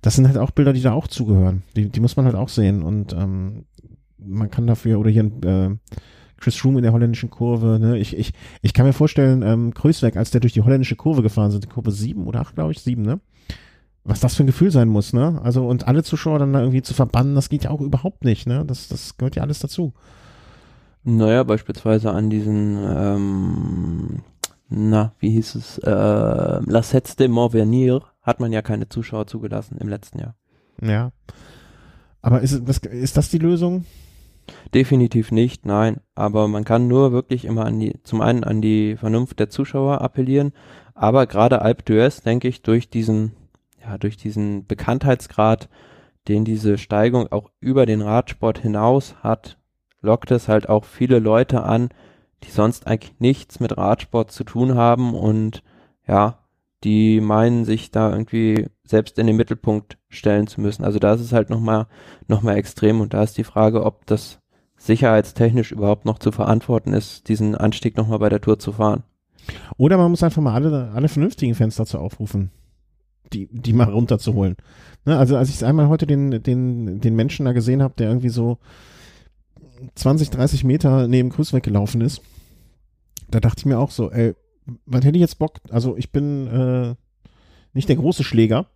Das 0.00 0.16
sind 0.16 0.26
halt 0.26 0.38
auch 0.38 0.50
Bilder, 0.50 0.72
die 0.72 0.82
da 0.82 0.92
auch 0.92 1.06
zugehören. 1.06 1.62
Die, 1.76 1.88
die 1.88 2.00
muss 2.00 2.16
man 2.16 2.26
halt 2.26 2.34
auch 2.34 2.48
sehen 2.48 2.82
und 2.82 3.12
ähm, 3.12 3.66
man 4.18 4.50
kann 4.50 4.66
dafür, 4.66 4.98
oder 4.98 5.10
hier 5.10 5.24
äh, 5.44 5.76
Chris 6.38 6.64
Room 6.64 6.76
in 6.76 6.82
der 6.82 6.92
holländischen 6.92 7.30
Kurve, 7.30 7.78
ne? 7.80 7.98
Ich, 7.98 8.16
ich, 8.16 8.32
ich 8.62 8.74
kann 8.74 8.86
mir 8.86 8.92
vorstellen, 8.92 9.42
ähm, 9.42 9.74
Kreuzweg, 9.74 10.16
als 10.16 10.30
der 10.30 10.40
durch 10.40 10.52
die 10.52 10.62
holländische 10.62 10.96
Kurve 10.96 11.22
gefahren 11.22 11.52
sind, 11.52 11.70
Kurve 11.70 11.92
sieben 11.92 12.26
oder 12.26 12.40
acht, 12.40 12.54
glaube 12.54 12.72
ich, 12.72 12.80
sieben, 12.80 13.02
ne? 13.02 13.20
Was 14.04 14.18
das 14.18 14.34
für 14.34 14.42
ein 14.42 14.48
Gefühl 14.48 14.72
sein 14.72 14.88
muss, 14.88 15.12
ne? 15.12 15.40
Also, 15.44 15.66
und 15.68 15.86
alle 15.86 16.02
Zuschauer 16.02 16.40
dann 16.40 16.52
da 16.52 16.60
irgendwie 16.60 16.82
zu 16.82 16.94
verbannen, 16.94 17.36
das 17.36 17.48
geht 17.48 17.64
ja 17.64 17.70
auch 17.70 17.80
überhaupt 17.80 18.24
nicht, 18.24 18.48
ne? 18.48 18.64
Das, 18.66 18.88
das 18.88 19.16
gehört 19.16 19.36
ja 19.36 19.42
alles 19.42 19.60
dazu. 19.60 19.92
Naja, 21.04 21.44
beispielsweise 21.44 22.10
an 22.10 22.28
diesen 22.28 22.76
ähm, 22.78 24.22
na, 24.74 25.14
wie 25.18 25.30
hieß 25.30 25.54
es, 25.54 25.78
äh, 25.78 25.90
La 25.90 26.82
Sets 26.82 27.16
de 27.16 27.28
Morvenir 27.28 28.02
hat 28.22 28.40
man 28.40 28.52
ja 28.52 28.62
keine 28.62 28.88
Zuschauer 28.88 29.26
zugelassen 29.26 29.76
im 29.78 29.88
letzten 29.88 30.18
Jahr. 30.18 30.34
Ja. 30.80 31.12
Aber 32.22 32.40
ist, 32.40 32.62
das, 32.66 32.78
ist 32.78 33.16
das 33.16 33.30
die 33.30 33.38
Lösung? 33.38 33.84
Definitiv 34.74 35.30
nicht, 35.32 35.66
nein. 35.66 36.00
Aber 36.14 36.48
man 36.48 36.64
kann 36.64 36.88
nur 36.88 37.12
wirklich 37.12 37.44
immer 37.44 37.66
an 37.66 37.78
die, 37.78 38.00
zum 38.02 38.20
einen 38.20 38.44
an 38.44 38.62
die 38.62 38.96
Vernunft 38.96 39.38
der 39.38 39.50
Zuschauer 39.50 40.00
appellieren, 40.00 40.52
aber 40.94 41.26
gerade 41.26 41.62
Alp 41.62 41.82
d'Huez, 41.82 42.22
denke 42.22 42.48
ich, 42.48 42.62
durch 42.62 42.90
diesen, 42.90 43.32
ja, 43.80 43.98
durch 43.98 44.16
diesen 44.16 44.66
Bekanntheitsgrad, 44.66 45.68
den 46.28 46.44
diese 46.44 46.78
Steigung 46.78 47.30
auch 47.32 47.50
über 47.60 47.86
den 47.86 48.02
Radsport 48.02 48.58
hinaus 48.58 49.16
hat, 49.22 49.58
lockt 50.00 50.30
es 50.30 50.48
halt 50.48 50.68
auch 50.68 50.84
viele 50.84 51.18
Leute 51.18 51.62
an, 51.64 51.90
die 52.44 52.50
sonst 52.50 52.86
eigentlich 52.86 53.14
nichts 53.18 53.60
mit 53.60 53.76
Radsport 53.76 54.30
zu 54.30 54.44
tun 54.44 54.74
haben 54.74 55.14
und 55.14 55.62
ja, 56.06 56.38
die 56.84 57.20
meinen 57.20 57.64
sich 57.64 57.90
da 57.90 58.10
irgendwie 58.10 58.66
selbst 58.84 59.18
in 59.18 59.26
den 59.26 59.36
Mittelpunkt 59.36 59.98
stellen 60.08 60.46
zu 60.46 60.60
müssen. 60.60 60.84
Also 60.84 60.98
da 60.98 61.14
ist 61.14 61.20
es 61.20 61.32
halt 61.32 61.48
nochmal 61.50 61.86
noch 62.26 62.42
mal 62.42 62.56
extrem 62.56 63.00
und 63.00 63.14
da 63.14 63.22
ist 63.22 63.38
die 63.38 63.44
Frage, 63.44 63.84
ob 63.84 64.06
das 64.06 64.40
sicherheitstechnisch 64.76 65.70
überhaupt 65.70 66.04
noch 66.04 66.18
zu 66.18 66.32
verantworten 66.32 66.92
ist, 66.92 67.28
diesen 67.28 67.54
Anstieg 67.54 67.96
nochmal 67.96 68.18
bei 68.18 68.28
der 68.28 68.40
Tour 68.40 68.58
zu 68.58 68.72
fahren. 68.72 69.04
Oder 69.76 69.96
man 69.96 70.10
muss 70.10 70.22
einfach 70.22 70.42
mal 70.42 70.54
alle, 70.54 70.90
alle 70.92 71.08
vernünftigen 71.08 71.54
Fans 71.54 71.76
dazu 71.76 71.98
aufrufen, 71.98 72.50
die, 73.32 73.48
die 73.50 73.72
mal 73.72 73.88
runterzuholen. 73.88 74.56
Ne, 75.04 75.16
also 75.16 75.36
als 75.36 75.50
ich 75.50 75.64
einmal 75.64 75.88
heute 75.88 76.06
den, 76.06 76.42
den, 76.42 77.00
den 77.00 77.14
Menschen 77.14 77.46
da 77.46 77.52
gesehen 77.52 77.82
habe, 77.82 77.94
der 77.96 78.08
irgendwie 78.08 78.28
so 78.28 78.58
20, 79.94 80.30
30 80.30 80.64
Meter 80.64 81.08
neben 81.08 81.30
Grüß 81.30 81.52
weggelaufen 81.52 82.00
ist, 82.00 82.22
da 83.30 83.40
dachte 83.40 83.60
ich 83.60 83.66
mir 83.66 83.78
auch 83.78 83.90
so, 83.90 84.10
ey, 84.10 84.34
was 84.86 85.04
hätte 85.04 85.16
ich 85.16 85.22
jetzt 85.22 85.38
Bock? 85.38 85.58
Also 85.70 85.96
ich 85.96 86.12
bin 86.12 86.46
äh, 86.46 86.94
nicht 87.72 87.88
der 87.88 87.96
große 87.96 88.22
Schläger, 88.22 88.66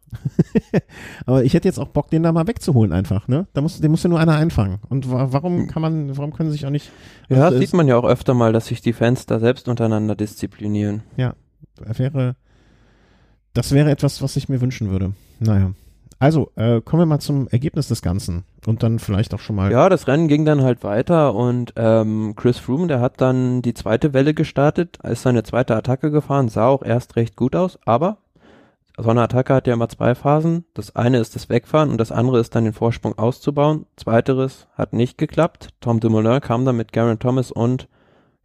aber 1.27 1.45
ich 1.45 1.55
hätte 1.55 1.69
jetzt 1.69 1.79
auch 1.79 1.89
Bock, 1.89 2.11
den 2.11 2.23
da 2.23 2.33
mal 2.33 2.47
wegzuholen 2.47 2.93
einfach, 2.93 3.29
ne? 3.29 3.47
Da 3.53 3.61
muss, 3.61 3.81
den 3.81 3.91
muss 3.91 4.03
ja 4.03 4.09
nur 4.09 4.19
einer 4.19 4.37
einfangen. 4.37 4.79
Und 4.89 5.11
wa 5.11 5.29
warum 5.31 5.69
kann 5.69 5.83
man, 5.83 6.17
warum 6.17 6.33
können 6.33 6.51
sich 6.51 6.67
auch 6.67 6.71
nicht. 6.71 6.91
Ja, 7.29 7.51
das 7.51 7.61
sieht 7.61 7.75
man 7.75 7.89
ja 7.89 7.97
auch 7.97 8.05
öfter 8.05 8.35
mal, 8.35 8.53
dass 8.53 8.67
sich 8.67 8.81
die 8.81 8.95
Fans 8.95 9.27
da 9.27 9.39
selbst 9.39 9.69
untereinander 9.69 10.17
disziplinieren. 10.17 11.03
Ja, 11.17 11.35
wäre, 11.79 12.37
das 13.53 13.73
wäre 13.73 13.91
etwas, 13.91 14.23
was 14.23 14.37
ich 14.37 14.49
mir 14.49 14.61
wünschen 14.61 14.91
würde. 14.91 15.13
Naja. 15.41 15.73
Also, 16.19 16.51
äh, 16.57 16.81
kommen 16.81 17.03
wir 17.03 17.07
mal 17.07 17.19
zum 17.19 17.47
Ergebnis 17.49 17.89
des 17.89 18.01
Ganzen 18.01 18.45
und 18.67 18.83
dann 18.83 18.99
vielleicht 18.99 19.35
auch 19.35 19.39
schon 19.39 19.57
mal. 19.57 19.71
Ja, 19.71 19.89
das 19.89 20.09
Rennen 20.09 20.29
ging 20.29 20.47
dann 20.47 20.63
halt 20.63 20.83
weiter 20.83 21.35
und 21.35 21.75
ähm, 21.77 22.35
Chris 22.37 22.59
Froome, 22.59 22.87
der 22.87 23.01
hat 23.01 23.21
dann 23.21 23.61
die 23.61 23.75
zweite 23.75 24.15
Welle 24.15 24.33
gestartet, 24.33 24.99
ist 25.03 25.23
seine 25.23 25.43
zweite 25.43 25.77
Attacke 25.77 26.11
gefahren, 26.11 26.49
sah 26.49 26.69
auch 26.69 26.83
erst 26.83 27.17
recht 27.17 27.37
gut 27.37 27.55
aus, 27.55 27.79
aber 27.85 28.19
so 28.99 29.11
eine 29.11 29.23
Attacke 29.23 29.55
hat 29.55 29.67
ja 29.67 29.75
immer 29.75 29.91
zwei 29.91 30.15
Phasen. 30.15 30.65
Das 30.73 30.97
eine 30.97 31.19
ist 31.19 31.35
das 31.35 31.51
Wegfahren 31.51 31.91
und 31.91 31.99
das 31.99 32.13
andere 32.13 32.41
ist 32.41 32.55
dann 32.55 32.65
den 32.65 32.73
Vorsprung 32.73 33.19
auszubauen. 33.19 33.85
Zweiteres 33.97 34.69
hat 34.75 34.95
nicht 34.95 35.19
geklappt. 35.19 35.69
Tom 35.81 36.01
Dumoulin 36.01 36.41
kam 36.41 36.65
dann 36.65 36.79
mit 36.79 36.95
Garen 36.95 37.19
Thomas 37.19 37.53
und 37.53 37.89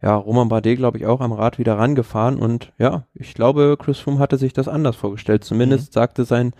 ja, 0.02 0.14
Roman 0.14 0.48
Bardet, 0.48 0.76
glaube 0.76 0.98
ich, 0.98 1.06
auch 1.06 1.20
am 1.20 1.32
Rad 1.32 1.58
wieder 1.58 1.78
rangefahren 1.78 2.36
und 2.36 2.72
ja, 2.76 3.04
ich 3.14 3.34
glaube, 3.34 3.76
Chris 3.78 4.00
Froome 4.00 4.18
hatte 4.18 4.36
sich 4.36 4.52
das 4.52 4.68
anders 4.68 4.96
vorgestellt. 4.96 5.44
Zumindest 5.44 5.90
mhm. 5.90 5.92
sagte 5.92 6.24
sein, 6.24 6.52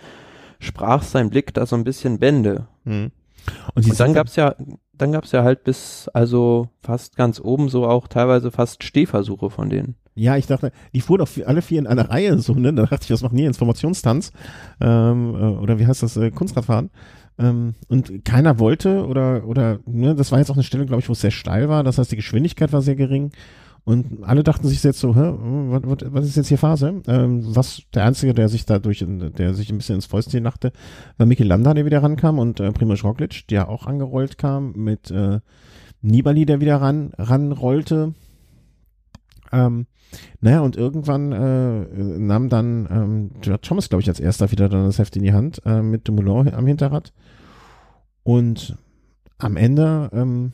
sprach 0.62 1.02
sein 1.02 1.30
Blick 1.30 1.52
da 1.54 1.66
so 1.66 1.76
ein 1.76 1.84
bisschen 1.84 2.18
Bände. 2.18 2.68
Mhm. 2.84 3.10
Und, 3.74 3.90
und 3.90 4.00
dann 4.00 4.14
gab's 4.14 4.36
ja, 4.36 4.54
dann 4.92 5.12
gab's 5.12 5.32
ja 5.32 5.42
halt 5.42 5.64
bis, 5.64 6.08
also 6.14 6.68
fast 6.80 7.16
ganz 7.16 7.40
oben 7.40 7.68
so 7.68 7.86
auch 7.86 8.06
teilweise 8.06 8.50
fast 8.50 8.84
Stehversuche 8.84 9.50
von 9.50 9.68
denen. 9.68 9.96
Ja, 10.14 10.36
ich 10.36 10.46
dachte, 10.46 10.72
die 10.92 11.00
fuhren 11.00 11.22
auch 11.22 11.28
alle 11.46 11.62
vier 11.62 11.78
in 11.78 11.86
einer 11.86 12.10
Reihe, 12.10 12.38
so, 12.38 12.54
ne? 12.54 12.72
Da 12.72 12.84
dachte 12.84 13.04
ich, 13.04 13.10
was 13.10 13.22
machen 13.22 13.36
die? 13.36 13.44
Informationstanz? 13.44 14.32
Ähm, 14.80 15.34
äh, 15.34 15.38
oder 15.38 15.78
wie 15.78 15.86
heißt 15.86 16.02
das? 16.02 16.16
Äh, 16.16 16.30
Kunstradfahren? 16.30 16.90
Ähm, 17.38 17.74
und 17.88 18.24
keiner 18.24 18.58
wollte 18.58 19.06
oder, 19.06 19.46
oder, 19.46 19.80
ne, 19.86 20.14
das 20.14 20.30
war 20.30 20.38
jetzt 20.38 20.50
auch 20.50 20.56
eine 20.56 20.64
Stelle, 20.64 20.84
glaube 20.84 21.00
ich, 21.00 21.08
wo 21.08 21.14
es 21.14 21.22
sehr 21.22 21.30
steil 21.30 21.68
war. 21.70 21.82
Das 21.82 21.96
heißt, 21.96 22.12
die 22.12 22.16
Geschwindigkeit 22.16 22.72
war 22.72 22.82
sehr 22.82 22.94
gering. 22.94 23.32
Und 23.84 24.22
alle 24.22 24.44
dachten 24.44 24.68
sich 24.68 24.82
jetzt 24.84 25.00
so, 25.00 25.16
hä, 25.16 25.34
was, 25.70 26.12
was 26.12 26.26
ist 26.26 26.36
jetzt 26.36 26.48
hier 26.48 26.58
Phase? 26.58 27.02
Ähm, 27.08 27.42
was 27.56 27.82
der 27.94 28.04
Einzige, 28.04 28.32
der 28.32 28.48
sich 28.48 28.64
dadurch, 28.64 29.04
der 29.06 29.54
sich 29.54 29.70
ein 29.70 29.78
bisschen 29.78 29.96
ins 29.96 30.06
Fäustchen 30.06 30.44
lachte, 30.44 30.72
war 31.16 31.26
Mikel 31.26 31.46
Landa, 31.46 31.74
der 31.74 31.84
wieder 31.84 32.02
rankam 32.02 32.38
und 32.38 32.60
äh, 32.60 32.70
Primoz 32.70 33.02
Roglic, 33.02 33.48
der 33.48 33.68
auch 33.68 33.86
angerollt 33.86 34.38
kam 34.38 34.72
mit 34.72 35.10
äh, 35.10 35.40
Nibali, 36.00 36.46
der 36.46 36.60
wieder 36.60 36.80
ran, 36.80 37.12
ranrollte. 37.18 38.14
Ähm, 39.50 39.86
naja, 40.40 40.60
und 40.60 40.76
irgendwann 40.76 41.32
äh, 41.32 41.84
nahm 42.18 42.48
dann 42.48 42.88
ähm, 42.90 43.30
George 43.40 43.62
Thomas, 43.62 43.88
glaube 43.88 44.02
ich, 44.02 44.08
als 44.08 44.20
erster 44.20 44.50
wieder 44.52 44.68
dann 44.68 44.84
das 44.84 44.98
Heft 44.98 45.16
in 45.16 45.22
die 45.22 45.32
Hand 45.32 45.62
äh, 45.64 45.82
mit 45.82 46.06
Dumoulin 46.06 46.54
am 46.54 46.66
Hinterrad. 46.66 47.12
Und 48.22 48.76
am 49.38 49.56
Ende, 49.56 50.10
ähm, 50.12 50.52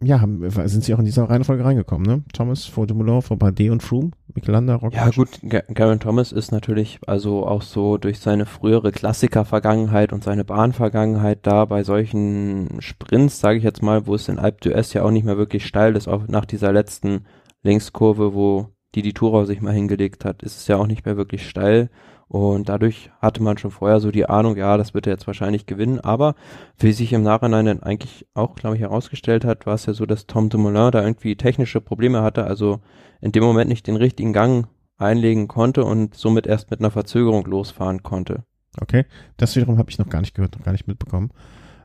ja, 0.00 0.20
haben, 0.20 0.48
sind 0.50 0.84
sie 0.84 0.94
auch 0.94 1.00
in 1.00 1.04
dieser 1.04 1.24
Reihenfolge 1.28 1.64
reingekommen, 1.64 2.06
ne? 2.06 2.22
Thomas 2.32 2.66
vor 2.66 2.86
Bardet 2.86 3.70
und 3.70 3.82
Froome, 3.82 4.12
Michelanda, 4.32 4.76
Roglic. 4.76 4.94
Ja 4.94 5.10
gut, 5.10 5.40
Garen 5.74 5.98
Thomas 5.98 6.30
ist 6.30 6.52
natürlich 6.52 7.00
also 7.06 7.44
auch 7.44 7.62
so 7.62 7.98
durch 7.98 8.20
seine 8.20 8.46
frühere 8.46 8.92
Klassiker-Vergangenheit 8.92 10.12
und 10.12 10.22
seine 10.22 10.44
Bahnvergangenheit 10.44 11.40
da 11.42 11.64
bei 11.64 11.82
solchen 11.82 12.80
Sprints, 12.80 13.40
sage 13.40 13.58
ich 13.58 13.64
jetzt 13.64 13.82
mal, 13.82 14.06
wo 14.06 14.14
es 14.14 14.28
in 14.28 14.38
Alpe 14.38 14.70
d'Huez 14.70 14.94
ja 14.94 15.02
auch 15.02 15.10
nicht 15.10 15.24
mehr 15.24 15.36
wirklich 15.36 15.66
steil 15.66 15.96
ist, 15.96 16.06
auch 16.06 16.28
nach 16.28 16.44
dieser 16.44 16.72
letzten 16.72 17.24
Längskurve, 17.62 18.34
wo 18.34 18.68
die 18.94 19.02
die 19.02 19.14
Tourau 19.14 19.44
sich 19.46 19.60
mal 19.60 19.74
hingelegt 19.74 20.24
hat, 20.24 20.42
ist 20.42 20.58
es 20.58 20.68
ja 20.68 20.76
auch 20.76 20.86
nicht 20.86 21.04
mehr 21.06 21.16
wirklich 21.16 21.48
steil. 21.48 21.90
Und 22.28 22.68
dadurch 22.68 23.10
hatte 23.22 23.42
man 23.42 23.56
schon 23.56 23.70
vorher 23.70 24.00
so 24.00 24.10
die 24.10 24.28
Ahnung, 24.28 24.56
ja, 24.56 24.76
das 24.76 24.92
wird 24.92 25.06
er 25.06 25.14
jetzt 25.14 25.26
wahrscheinlich 25.26 25.64
gewinnen. 25.64 26.00
Aber 26.00 26.34
wie 26.78 26.92
sich 26.92 27.12
im 27.14 27.22
Nachhinein 27.22 27.64
dann 27.64 27.82
eigentlich 27.82 28.26
auch, 28.34 28.54
glaube 28.54 28.76
ich, 28.76 28.82
herausgestellt 28.82 29.46
hat, 29.46 29.64
war 29.64 29.74
es 29.74 29.86
ja 29.86 29.94
so, 29.94 30.04
dass 30.04 30.26
Tom 30.26 30.50
Dumoulin 30.50 30.90
da 30.90 31.02
irgendwie 31.02 31.36
technische 31.36 31.80
Probleme 31.80 32.22
hatte, 32.22 32.44
also 32.44 32.80
in 33.22 33.32
dem 33.32 33.42
Moment 33.42 33.70
nicht 33.70 33.86
den 33.86 33.96
richtigen 33.96 34.34
Gang 34.34 34.68
einlegen 34.98 35.48
konnte 35.48 35.84
und 35.84 36.14
somit 36.14 36.46
erst 36.46 36.70
mit 36.70 36.80
einer 36.80 36.90
Verzögerung 36.90 37.46
losfahren 37.46 38.02
konnte. 38.02 38.44
Okay, 38.78 39.06
das 39.38 39.56
wiederum 39.56 39.78
habe 39.78 39.90
ich 39.90 39.98
noch 39.98 40.08
gar 40.08 40.20
nicht 40.20 40.34
gehört, 40.34 40.56
noch 40.56 40.64
gar 40.64 40.72
nicht 40.72 40.86
mitbekommen. 40.86 41.30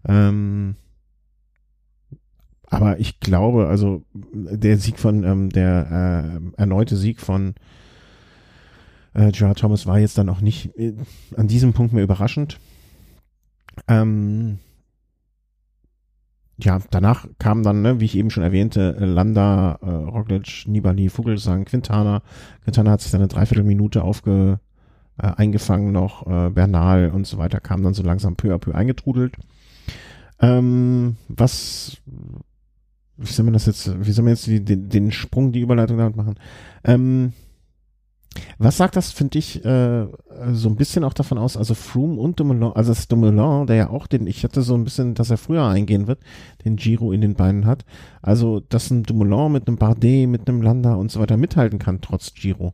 Ähm, 0.05 0.75
aber 2.65 2.99
ich 2.99 3.19
glaube, 3.19 3.67
also 3.67 4.03
der 4.33 4.77
Sieg 4.77 4.99
von, 4.99 5.23
ähm, 5.23 5.49
der 5.49 6.41
äh, 6.57 6.61
erneute 6.61 6.97
Sieg 6.97 7.21
von 7.21 7.53
äh, 9.13 9.31
Gerard 9.31 9.59
Thomas 9.59 9.85
war 9.85 9.99
jetzt 9.99 10.17
dann 10.17 10.29
auch 10.29 10.41
nicht 10.41 10.77
äh, 10.77 10.93
an 11.35 11.47
diesem 11.47 11.73
Punkt 11.73 11.93
mehr 11.93 12.03
überraschend. 12.03 12.59
Ähm, 13.87 14.59
ja, 16.57 16.79
danach 16.91 17.27
kamen 17.39 17.63
dann, 17.63 17.81
ne, 17.81 17.99
wie 17.99 18.05
ich 18.05 18.15
eben 18.15 18.29
schon 18.29 18.43
erwähnte, 18.43 18.91
Landa, 18.99 19.79
äh, 19.81 19.89
Roglic, 19.89 20.65
Nibali, 20.67 21.09
Vogelsang, 21.09 21.65
Quintana. 21.65 22.21
Quintana 22.63 22.91
hat 22.91 23.01
sich 23.01 23.11
dann 23.11 23.21
eine 23.21 23.27
Dreiviertelminute 23.27 24.03
aufge, 24.03 24.59
äh, 25.17 25.27
eingefangen 25.27 25.91
noch, 25.91 26.27
äh, 26.27 26.49
Bernal 26.51 27.09
und 27.09 27.25
so 27.25 27.37
weiter, 27.37 27.59
kam 27.59 27.83
dann 27.83 27.93
so 27.93 28.03
langsam 28.03 28.35
peu 28.35 28.53
à 28.53 28.59
peu 28.59 28.75
eingetrudelt. 28.75 29.35
Ähm, 30.39 31.17
was 31.27 31.97
wie 33.17 33.31
soll 33.31 33.45
man 33.45 33.53
das 33.53 33.65
jetzt, 33.65 34.05
wie 34.05 34.11
soll 34.11 34.25
man 34.25 34.33
jetzt 34.33 34.47
die, 34.47 34.63
den, 34.63 34.89
den 34.89 35.11
Sprung, 35.11 35.51
die 35.51 35.61
Überleitung 35.61 35.97
damit 35.97 36.15
machen? 36.15 36.35
Ähm, 36.83 37.33
was 38.57 38.77
sagt 38.77 38.95
das, 38.95 39.11
finde 39.11 39.39
ich, 39.39 39.63
äh, 39.63 40.07
so 40.51 40.69
ein 40.69 40.75
bisschen 40.75 41.03
auch 41.03 41.13
davon 41.13 41.37
aus, 41.37 41.57
also 41.57 41.73
Froome 41.73 42.19
und 42.19 42.39
Dumoulin, 42.39 42.71
also 42.73 42.91
das 42.91 43.07
Dumoulin, 43.07 43.67
der 43.67 43.75
ja 43.75 43.89
auch 43.89 44.07
den, 44.07 44.27
ich 44.27 44.43
hatte 44.43 44.61
so 44.61 44.73
ein 44.73 44.83
bisschen, 44.83 45.13
dass 45.13 45.29
er 45.29 45.37
früher 45.37 45.65
eingehen 45.65 46.07
wird, 46.07 46.19
den 46.65 46.75
Giro 46.75 47.11
in 47.11 47.21
den 47.21 47.35
Beinen 47.35 47.65
hat. 47.65 47.85
Also, 48.21 48.59
dass 48.59 48.89
ein 48.91 49.03
Dumoulin 49.03 49.51
mit 49.51 49.67
einem 49.67 49.77
Bardet, 49.77 50.27
mit 50.27 50.47
einem 50.47 50.61
Landa 50.61 50.95
und 50.95 51.11
so 51.11 51.19
weiter 51.19 51.37
mithalten 51.37 51.79
kann, 51.79 52.01
trotz 52.01 52.33
Giro. 52.33 52.73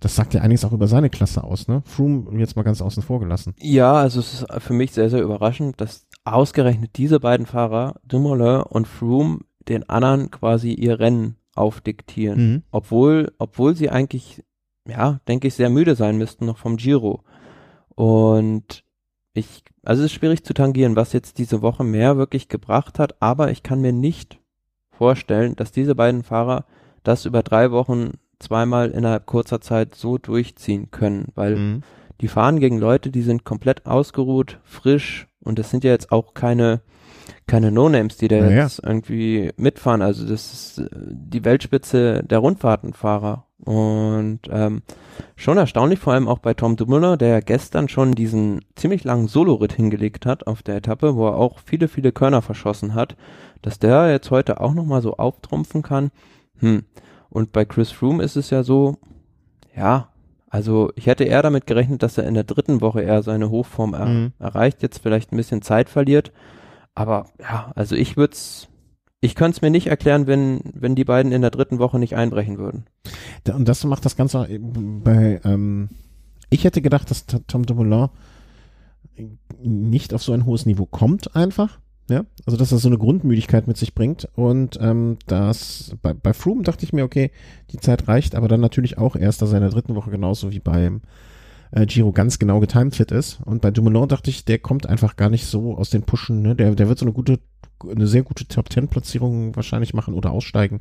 Das 0.00 0.14
sagt 0.14 0.34
ja 0.34 0.42
einiges 0.42 0.64
auch 0.64 0.72
über 0.72 0.86
seine 0.86 1.10
Klasse 1.10 1.42
aus, 1.42 1.66
ne? 1.66 1.82
Froome 1.84 2.38
jetzt 2.38 2.54
mal 2.54 2.62
ganz 2.62 2.80
außen 2.80 3.02
vor 3.02 3.18
gelassen. 3.18 3.54
Ja, 3.58 3.94
also 3.94 4.20
es 4.20 4.42
ist 4.42 4.46
für 4.62 4.72
mich 4.72 4.92
sehr, 4.92 5.10
sehr 5.10 5.22
überraschend, 5.22 5.80
dass 5.80 6.06
ausgerechnet 6.24 6.92
diese 6.96 7.18
beiden 7.18 7.46
Fahrer, 7.46 7.96
Dumoulin 8.04 8.62
und 8.62 8.86
Froome, 8.86 9.40
den 9.68 9.88
anderen 9.88 10.30
quasi 10.30 10.72
ihr 10.72 11.00
Rennen 11.00 11.36
aufdiktieren. 11.54 12.52
Mhm. 12.52 12.62
Obwohl, 12.70 13.32
obwohl 13.38 13.74
sie 13.74 13.90
eigentlich, 13.90 14.44
ja, 14.88 15.20
denke 15.28 15.48
ich, 15.48 15.54
sehr 15.54 15.70
müde 15.70 15.94
sein 15.94 16.16
müssten 16.16 16.46
noch 16.46 16.58
vom 16.58 16.76
Giro. 16.76 17.22
Und 17.94 18.84
ich, 19.34 19.62
also 19.84 20.02
es 20.02 20.10
ist 20.10 20.18
schwierig 20.18 20.44
zu 20.44 20.54
tangieren, 20.54 20.96
was 20.96 21.12
jetzt 21.12 21.38
diese 21.38 21.62
Woche 21.62 21.84
mehr 21.84 22.16
wirklich 22.16 22.48
gebracht 22.48 22.98
hat, 22.98 23.20
aber 23.20 23.50
ich 23.50 23.62
kann 23.62 23.80
mir 23.80 23.92
nicht 23.92 24.40
vorstellen, 24.90 25.54
dass 25.56 25.70
diese 25.70 25.94
beiden 25.94 26.22
Fahrer 26.22 26.64
das 27.04 27.24
über 27.24 27.42
drei 27.42 27.70
Wochen 27.70 28.12
zweimal 28.38 28.90
innerhalb 28.90 29.26
kurzer 29.26 29.60
Zeit 29.60 29.94
so 29.94 30.18
durchziehen 30.18 30.90
können, 30.90 31.28
weil 31.34 31.56
mhm. 31.56 31.82
die 32.20 32.28
fahren 32.28 32.60
gegen 32.60 32.78
Leute, 32.78 33.10
die 33.10 33.22
sind 33.22 33.44
komplett 33.44 33.86
ausgeruht, 33.86 34.58
frisch 34.64 35.28
und 35.40 35.58
das 35.58 35.70
sind 35.70 35.84
ja 35.84 35.90
jetzt 35.90 36.12
auch 36.12 36.34
keine 36.34 36.80
keine 37.46 37.70
No-Names, 37.70 38.16
die 38.16 38.28
da 38.28 38.36
ja, 38.36 38.62
jetzt 38.62 38.80
irgendwie 38.82 39.52
mitfahren. 39.56 40.02
Also 40.02 40.26
das 40.26 40.52
ist 40.52 40.78
äh, 40.78 40.88
die 40.92 41.44
Weltspitze 41.44 42.22
der 42.24 42.38
Rundfahrtenfahrer. 42.38 43.44
Und 43.64 44.40
ähm, 44.50 44.82
schon 45.36 45.58
erstaunlich, 45.58 45.98
vor 45.98 46.12
allem 46.12 46.28
auch 46.28 46.38
bei 46.38 46.54
Tom 46.54 46.76
Dumoulin, 46.76 47.18
der 47.18 47.42
gestern 47.42 47.88
schon 47.88 48.12
diesen 48.12 48.64
ziemlich 48.76 49.04
langen 49.04 49.28
Soloritt 49.28 49.72
hingelegt 49.72 50.26
hat 50.26 50.46
auf 50.46 50.62
der 50.62 50.76
Etappe, 50.76 51.16
wo 51.16 51.26
er 51.26 51.36
auch 51.36 51.58
viele, 51.64 51.88
viele 51.88 52.12
Körner 52.12 52.40
verschossen 52.40 52.94
hat, 52.94 53.16
dass 53.62 53.78
der 53.78 54.10
jetzt 54.10 54.30
heute 54.30 54.60
auch 54.60 54.74
nochmal 54.74 55.02
so 55.02 55.16
auftrumpfen 55.16 55.82
kann. 55.82 56.10
Hm. 56.60 56.84
Und 57.30 57.52
bei 57.52 57.64
Chris 57.64 57.90
Froome 57.90 58.22
ist 58.22 58.36
es 58.36 58.50
ja 58.50 58.62
so, 58.62 58.96
ja, 59.76 60.08
also 60.50 60.90
ich 60.94 61.06
hätte 61.06 61.24
eher 61.24 61.42
damit 61.42 61.66
gerechnet, 61.66 62.02
dass 62.02 62.16
er 62.16 62.26
in 62.26 62.34
der 62.34 62.44
dritten 62.44 62.80
Woche 62.80 63.02
eher 63.02 63.22
seine 63.22 63.50
Hochform 63.50 63.94
er 63.94 64.06
mhm. 64.06 64.32
erreicht, 64.38 64.82
jetzt 64.82 65.02
vielleicht 65.02 65.32
ein 65.32 65.36
bisschen 65.36 65.62
Zeit 65.62 65.90
verliert. 65.90 66.32
Aber 66.98 67.26
ja, 67.40 67.70
also 67.76 67.94
ich 67.94 68.16
würde 68.16 68.32
es, 68.32 68.66
ich 69.20 69.36
könnte 69.36 69.56
es 69.56 69.62
mir 69.62 69.70
nicht 69.70 69.86
erklären, 69.86 70.26
wenn, 70.26 70.60
wenn 70.74 70.96
die 70.96 71.04
beiden 71.04 71.30
in 71.30 71.42
der 71.42 71.52
dritten 71.52 71.78
Woche 71.78 72.00
nicht 72.00 72.16
einbrechen 72.16 72.58
würden. 72.58 72.86
Und 73.48 73.68
das 73.68 73.84
macht 73.84 74.04
das 74.04 74.16
Ganze 74.16 74.48
bei, 74.58 75.40
ähm, 75.44 75.90
ich 76.50 76.64
hätte 76.64 76.82
gedacht, 76.82 77.08
dass 77.12 77.26
Tom 77.26 77.64
Dumoulin 77.64 78.08
nicht 79.62 80.12
auf 80.12 80.24
so 80.24 80.32
ein 80.32 80.44
hohes 80.44 80.66
Niveau 80.66 80.86
kommt 80.86 81.36
einfach. 81.36 81.78
Ja, 82.10 82.24
also 82.46 82.56
dass 82.56 82.72
er 82.72 82.78
so 82.78 82.88
eine 82.88 82.98
Grundmüdigkeit 82.98 83.68
mit 83.68 83.76
sich 83.76 83.94
bringt 83.94 84.26
und 84.34 84.78
ähm, 84.80 85.18
das 85.26 85.94
bei, 86.00 86.14
bei 86.14 86.32
Froome 86.32 86.62
dachte 86.62 86.86
ich 86.86 86.94
mir, 86.94 87.04
okay, 87.04 87.30
die 87.70 87.76
Zeit 87.76 88.08
reicht, 88.08 88.34
aber 88.34 88.48
dann 88.48 88.62
natürlich 88.62 88.96
auch 88.96 89.14
erst 89.14 89.42
aus 89.42 89.50
seiner 89.50 89.68
dritten 89.68 89.94
Woche 89.94 90.10
genauso 90.10 90.50
wie 90.50 90.58
beim 90.58 91.02
äh, 91.70 91.86
Giro 91.86 92.12
ganz 92.12 92.38
genau 92.38 92.60
getimed 92.60 92.96
fit 92.96 93.10
ist. 93.10 93.38
Und 93.44 93.62
bei 93.62 93.70
Dumoulin 93.70 94.08
dachte 94.08 94.30
ich, 94.30 94.44
der 94.44 94.58
kommt 94.58 94.86
einfach 94.86 95.16
gar 95.16 95.30
nicht 95.30 95.46
so 95.46 95.76
aus 95.76 95.90
den 95.90 96.02
Pushen. 96.02 96.42
Ne? 96.42 96.54
Der, 96.54 96.74
der 96.74 96.88
wird 96.88 96.98
so 96.98 97.04
eine 97.04 97.12
gute, 97.12 97.38
eine 97.88 98.06
sehr 98.06 98.22
gute 98.22 98.46
Top 98.46 98.70
Ten 98.70 98.88
Platzierung 98.88 99.54
wahrscheinlich 99.56 99.94
machen 99.94 100.14
oder 100.14 100.30
aussteigen. 100.30 100.80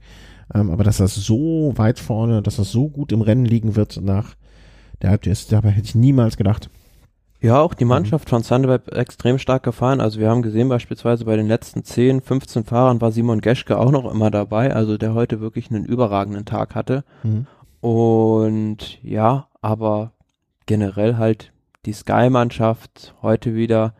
Ähm, 0.54 0.70
aber 0.70 0.84
dass 0.84 1.00
er 1.00 1.08
so 1.08 1.74
weit 1.76 2.00
vorne, 2.00 2.42
dass 2.42 2.58
er 2.58 2.64
so 2.64 2.90
gut 2.90 3.12
im 3.12 3.22
Rennen 3.22 3.46
liegen 3.46 3.76
wird 3.76 4.02
nach 4.02 4.36
der 5.02 5.12
Halbdistanz, 5.12 5.50
dabei 5.50 5.70
hätte 5.70 5.88
ich 5.88 5.96
niemals 5.96 6.38
gedacht. 6.38 6.70
Ja, 7.40 7.62
auch 7.62 7.76
die 7.76 7.86
mhm. 7.86 7.90
Mannschaft 7.90 8.30
von 8.30 8.42
Sunweb 8.42 8.92
extrem 8.96 9.38
stark 9.38 9.64
gefahren. 9.64 10.02
Also 10.02 10.20
wir 10.20 10.30
haben 10.30 10.42
gesehen 10.42 10.70
beispielsweise 10.70 11.26
bei 11.26 11.36
den 11.36 11.48
letzten 11.48 11.84
10, 11.84 12.22
15 12.22 12.64
Fahrern 12.64 13.00
war 13.00 13.12
Simon 13.12 13.42
Geschke 13.42 13.78
auch 13.78 13.92
noch 13.92 14.12
immer 14.12 14.32
dabei, 14.32 14.74
also 14.74 14.98
der 14.98 15.14
heute 15.14 15.40
wirklich 15.40 15.70
einen 15.70 15.86
überragenden 15.86 16.46
Tag 16.46 16.74
hatte. 16.74 17.04
Mhm. 17.24 17.46
Und 17.80 19.04
ja, 19.04 19.48
aber 19.62 20.14
generell 20.68 21.18
halt 21.18 21.52
die 21.88 21.94
Sky-Mannschaft 21.94 23.16
heute 23.24 23.56
wieder, 23.56 23.96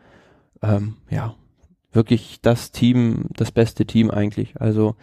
ähm, 0.62 0.98
ja, 1.10 1.34
wirklich 1.92 2.40
das 2.42 2.72
Team, 2.72 3.26
das 3.32 3.52
beste 3.52 3.86
Team 3.86 4.12
eigentlich. 4.12 4.62
Also 4.62 4.96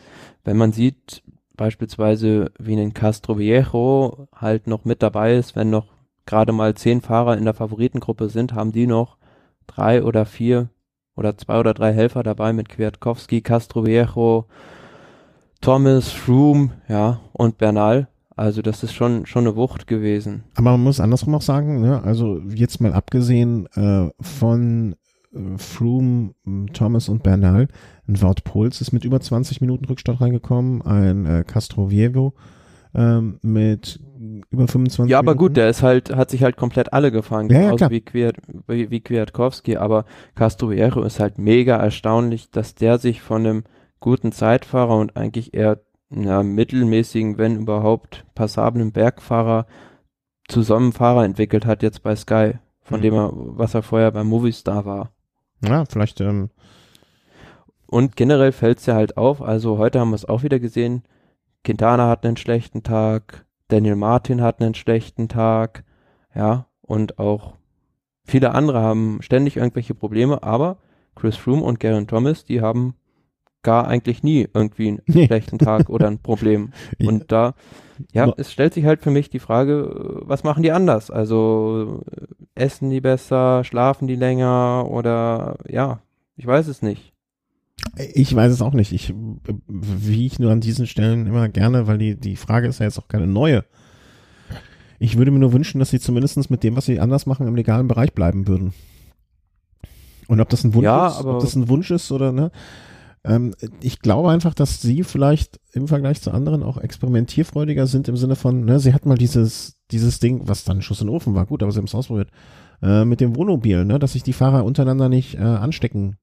wenn 0.44 0.56
man 0.56 0.70
sieht, 0.72 1.24
beispielsweise 1.56 2.52
wie 2.58 2.76
ein 2.76 2.94
Castro 2.94 3.38
Viejo 3.38 4.28
halt 4.34 4.68
noch 4.68 4.84
mit 4.84 5.02
dabei 5.02 5.34
ist, 5.34 5.56
wenn 5.56 5.70
noch 5.70 5.92
gerade 6.26 6.52
mal 6.52 6.74
zehn 6.74 7.00
Fahrer 7.00 7.36
in 7.36 7.44
der 7.44 7.54
Favoritengruppe 7.54 8.28
sind, 8.28 8.54
haben 8.54 8.72
die 8.72 8.86
noch 8.86 9.18
drei 9.66 10.02
oder 10.02 10.26
vier 10.26 10.68
oder 11.16 11.36
zwei 11.36 11.58
oder 11.58 11.74
drei 11.74 11.92
Helfer 11.92 12.22
dabei 12.22 12.52
mit 12.52 12.68
Kwiatkowski, 12.68 13.40
Castro 13.40 13.84
Viejo, 13.84 14.46
Thomas, 15.60 16.10
Froome, 16.10 16.70
ja, 16.88 17.20
und 17.32 17.58
Bernal. 17.58 18.08
Also 18.36 18.62
das 18.62 18.82
ist 18.82 18.92
schon, 18.92 19.26
schon 19.26 19.46
eine 19.46 19.56
Wucht 19.56 19.86
gewesen. 19.86 20.44
Aber 20.56 20.72
man 20.72 20.82
muss 20.82 21.00
andersrum 21.00 21.34
auch 21.34 21.42
sagen, 21.42 21.80
ne? 21.80 22.02
also 22.02 22.38
jetzt 22.52 22.80
mal 22.80 22.92
abgesehen 22.92 23.66
äh, 23.74 24.08
von 24.20 24.96
äh, 25.32 25.56
Froome, 25.56 26.34
Thomas 26.72 27.08
und 27.08 27.22
Bernal, 27.22 27.68
ein 28.08 28.20
Wout 28.22 28.42
Pols 28.44 28.80
ist 28.80 28.92
mit 28.92 29.04
über 29.04 29.20
20 29.20 29.60
Minuten 29.60 29.84
Rückstand 29.84 30.20
reingekommen, 30.20 30.82
ein 30.82 31.26
äh, 31.26 31.44
Castro 31.46 31.90
Viejo 31.90 32.34
ähm, 32.94 33.38
mit 33.42 34.00
über 34.50 34.66
25 34.68 35.10
Ja, 35.10 35.18
aber 35.18 35.32
Minuten. 35.32 35.38
gut, 35.38 35.56
der 35.56 35.68
ist 35.70 35.82
halt, 35.82 36.14
hat 36.14 36.30
sich 36.30 36.42
halt 36.42 36.56
komplett 36.56 36.92
alle 36.92 37.12
gefangen, 37.12 37.50
Ja, 37.50 37.56
ja, 37.56 37.60
genauso 37.62 37.76
klar. 37.78 37.90
wie, 37.90 38.00
Kwiat, 38.00 38.36
wie, 38.68 38.90
wie 38.90 39.00
Kwiatkowski, 39.00 39.76
aber 39.76 40.06
Castro 40.34 40.70
Viejo 40.70 41.02
ist 41.02 41.20
halt 41.20 41.38
mega 41.38 41.76
erstaunlich, 41.76 42.50
dass 42.50 42.74
der 42.74 42.98
sich 42.98 43.20
von 43.22 43.46
einem 43.46 43.64
guten 44.00 44.32
Zeitfahrer 44.32 44.96
und 44.96 45.16
eigentlich 45.16 45.54
eher 45.54 45.80
ja, 46.10 46.42
mittelmäßigen, 46.42 47.38
wenn 47.38 47.56
überhaupt 47.60 48.24
passablen 48.34 48.92
Bergfahrer 48.92 49.66
zu 50.48 50.62
so 50.62 50.74
einem 50.76 50.92
Fahrer 50.92 51.24
entwickelt 51.24 51.66
hat 51.66 51.82
jetzt 51.82 52.02
bei 52.02 52.14
Sky, 52.16 52.52
von 52.82 53.00
Mhm. 53.00 53.02
dem 53.02 53.14
er, 53.14 53.30
was 53.32 53.74
er 53.74 53.82
vorher 53.82 54.10
beim 54.10 54.26
Movistar 54.28 54.84
war. 54.84 55.10
Ja, 55.64 55.84
vielleicht, 55.86 56.20
ähm, 56.20 56.50
Und 57.86 58.16
generell 58.16 58.52
fällt 58.52 58.78
es 58.78 58.86
ja 58.86 58.94
halt 58.94 59.16
auf, 59.16 59.40
also 59.40 59.78
heute 59.78 60.00
haben 60.00 60.10
wir 60.10 60.16
es 60.16 60.24
auch 60.28 60.42
wieder 60.42 60.58
gesehen, 60.58 61.04
Quintana 61.62 62.08
hat 62.08 62.26
einen 62.26 62.36
schlechten 62.36 62.82
Tag, 62.82 63.46
Daniel 63.68 63.96
Martin 63.96 64.42
hat 64.42 64.60
einen 64.60 64.74
schlechten 64.74 65.28
Tag, 65.28 65.84
ja, 66.34 66.66
und 66.80 67.18
auch 67.18 67.54
viele 68.24 68.52
andere 68.54 68.80
haben 68.80 69.18
ständig 69.22 69.56
irgendwelche 69.58 69.94
Probleme, 69.94 70.42
aber 70.42 70.78
Chris 71.14 71.36
Froome 71.36 71.62
und 71.62 71.78
Garen 71.78 72.06
Thomas, 72.08 72.44
die 72.44 72.60
haben 72.60 72.94
gar 73.64 73.88
eigentlich 73.88 74.22
nie 74.22 74.46
irgendwie 74.54 74.88
einen 74.88 75.02
Nee. 75.06 75.26
schlechten 75.26 75.58
Tag 75.58 75.90
oder 75.90 76.06
ein 76.06 76.18
Problem. 76.20 76.72
Ja. 76.98 77.08
Und 77.08 77.32
da, 77.32 77.54
ja, 78.12 78.32
es 78.36 78.52
stellt 78.52 78.74
sich 78.74 78.84
halt 78.84 79.00
für 79.00 79.10
mich 79.10 79.30
die 79.30 79.38
Frage, 79.40 80.20
was 80.22 80.44
machen 80.44 80.62
die 80.62 80.70
anders? 80.72 81.10
Also 81.10 82.04
äh, 82.10 82.62
essen 82.64 82.90
die 82.90 83.00
besser, 83.00 83.64
schlafen 83.64 84.06
die 84.06 84.16
länger 84.16 84.86
oder 84.88 85.58
ja, 85.68 86.00
ich 86.36 86.46
weiß 86.46 86.68
es 86.68 86.82
nicht. 86.82 87.12
Ich 88.14 88.34
weiß 88.34 88.52
es 88.52 88.62
auch 88.62 88.72
nicht. 88.74 88.92
Ich 88.92 89.12
wie 89.68 90.26
ich 90.26 90.38
nur 90.38 90.50
an 90.52 90.60
diesen 90.60 90.86
Stellen 90.86 91.26
immer 91.26 91.48
gerne, 91.48 91.86
weil 91.86 91.98
die, 91.98 92.16
die 92.16 92.36
Frage 92.36 92.68
ist 92.68 92.78
ja 92.78 92.86
jetzt 92.86 92.98
auch 92.98 93.08
keine 93.08 93.26
neue. 93.26 93.64
Ich 94.98 95.18
würde 95.18 95.30
mir 95.32 95.40
nur 95.40 95.52
wünschen, 95.52 95.80
dass 95.80 95.90
sie 95.90 96.00
zumindest 96.00 96.50
mit 96.50 96.62
dem, 96.62 96.76
was 96.76 96.86
sie 96.86 97.00
anders 97.00 97.26
machen, 97.26 97.46
im 97.46 97.56
legalen 97.56 97.88
Bereich 97.88 98.12
bleiben 98.14 98.46
würden. 98.48 98.72
Und 100.28 100.40
ob 100.40 100.48
das 100.48 100.64
ein 100.64 100.72
Wunsch 100.74 100.84
Ja, 100.84 101.08
ist, 101.08 101.18
aber- 101.18 101.34
ob 101.36 101.40
das 101.40 101.54
ein 101.56 101.68
Wunsch 101.68 101.90
ist 101.90 102.10
oder 102.10 102.32
ne? 102.32 102.50
Ähm, 103.24 103.54
ich 103.80 104.00
glaube 104.00 104.30
einfach, 104.30 104.54
dass 104.54 104.82
sie 104.82 105.02
vielleicht 105.02 105.58
im 105.72 105.88
Vergleich 105.88 106.20
zu 106.20 106.30
anderen 106.30 106.62
auch 106.62 106.78
experimentierfreudiger 106.78 107.86
sind 107.86 108.08
im 108.08 108.16
Sinne 108.16 108.36
von, 108.36 108.64
ne, 108.64 108.78
sie 108.78 108.92
hat 108.92 109.06
mal 109.06 109.16
dieses, 109.18 109.76
dieses 109.90 110.20
Ding, 110.20 110.42
was 110.46 110.64
dann 110.64 110.82
Schuss 110.82 111.00
in 111.00 111.06
den 111.06 111.14
Ofen 111.16 111.34
war, 111.34 111.46
gut, 111.46 111.62
aber 111.62 111.72
sie 111.72 111.78
haben 111.78 111.86
es 111.86 111.94
ausprobiert, 111.94 112.30
äh, 112.82 113.04
mit 113.04 113.20
dem 113.20 113.34
Wohnmobil, 113.36 113.84
ne, 113.84 113.98
dass 113.98 114.12
sich 114.12 114.22
die 114.22 114.32
Fahrer 114.32 114.64
untereinander 114.64 115.08
nicht 115.08 115.36
äh, 115.36 115.38
anstecken 115.42 116.16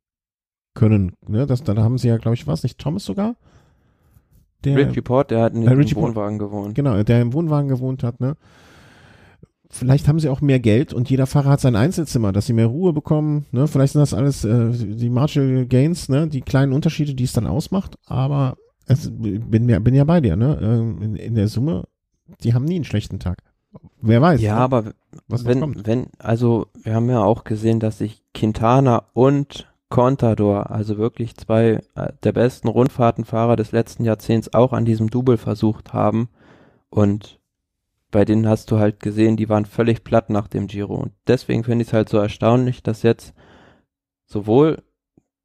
können. 0.74 1.14
Ne? 1.28 1.46
Das, 1.48 1.64
da 1.64 1.76
haben 1.76 1.98
sie 1.98 2.08
ja, 2.08 2.18
glaube 2.18 2.36
ich, 2.36 2.48
was 2.48 2.64
nicht 2.64 2.78
Thomas 2.78 3.04
sogar? 3.04 3.36
Der, 4.64 4.78
Richie 4.78 5.02
Port, 5.02 5.32
der 5.32 5.42
hat 5.42 5.54
in 5.54 5.64
Äh, 5.64 5.72
Richie. 5.72 5.96
Wohnwagen 5.96 6.38
gewohnt. 6.38 6.76
Genau, 6.76 7.02
der 7.02 7.22
im 7.22 7.34
Wohnwagen 7.34 7.68
gewohnt 7.68 8.04
hat, 8.04 8.20
ne? 8.20 8.36
Vielleicht 9.72 10.08
haben 10.08 10.20
sie 10.20 10.30
auch 10.30 10.42
mehr 10.42 10.60
Geld 10.60 10.94
und 10.94 11.10
jeder 11.10 11.26
Fahrer 11.26 11.50
hat 11.52 11.62
sein 11.62 11.76
Einzelzimmer, 11.76 12.32
dass 12.32 12.46
sie 12.46 12.54
mehr 12.54 12.68
Ruhe 12.68 12.94
bekommen, 12.94 13.46
ne? 13.52 13.68
Vielleicht 13.68 13.94
sind 13.94 14.02
das 14.02 14.14
alles 14.14 14.44
äh, 14.44 14.70
die 14.72 15.10
Marginal 15.10 15.66
Gains, 15.66 16.10
ne? 16.10 16.28
Die 16.28 16.42
kleinen 16.42 16.74
Unterschiede, 16.74 17.14
die 17.16 17.24
es 17.24 17.34
dann 17.34 17.48
ausmacht, 17.48 17.96
aber 18.06 18.58
es, 18.86 19.10
bin, 19.12 19.70
ja- 19.70 19.80
bin 19.80 19.94
ja 19.96 20.04
bei 20.04 20.20
dir, 20.22 20.36
ne? 20.36 20.60
Ähm, 20.62 21.02
In, 21.02 21.16
in 21.16 21.36
der 21.36 21.48
Summe, 21.48 21.86
die 22.44 22.54
haben 22.54 22.66
nie 22.66 22.76
einen 22.76 22.84
schlechten 22.84 23.20
Tag. 23.20 23.38
Wer 24.02 24.22
weiß. 24.22 24.42
Ja, 24.42 24.56
ne? 24.56 24.62
aber 24.62 24.84
was 25.28 25.46
wenn, 25.46 25.62
kommt. 25.62 25.88
wenn, 25.88 26.08
also 26.20 26.68
wir 26.84 26.94
haben 26.96 27.10
ja 27.10 27.24
auch 27.24 27.44
gesehen, 27.46 27.80
dass 27.80 28.00
sich 28.00 28.22
Quintana 28.34 29.04
und 29.14 29.68
Contador, 29.90 30.72
also 30.72 30.98
wirklich 30.98 31.36
zwei 31.36 31.82
äh, 31.96 32.12
der 32.24 32.32
besten 32.32 32.68
Rundfahrtenfahrer 32.70 33.56
des 33.58 33.72
letzten 33.74 34.04
Jahrzehnts, 34.06 34.54
auch 34.54 34.74
an 34.74 34.86
diesem 34.86 35.10
Double 35.10 35.38
versucht 35.38 35.92
haben. 35.94 36.30
Und 36.90 37.40
bei 38.12 38.26
denen 38.26 38.48
hast 38.48 38.70
du 38.72 38.80
halt 38.80 39.00
gesehen, 39.00 39.38
die 39.38 39.50
waren 39.50 39.66
völlig 39.66 40.04
platt 40.04 40.30
nach 40.30 40.48
dem 40.48 40.68
Giro. 40.68 40.96
Und 40.96 41.14
deswegen 41.28 41.64
finde 41.64 41.84
ich 41.84 41.90
es 41.90 41.94
halt 41.94 42.10
so 42.10 42.18
erstaunlich, 42.18 42.84
dass 42.84 43.04
jetzt 43.04 43.34
sowohl 44.26 44.84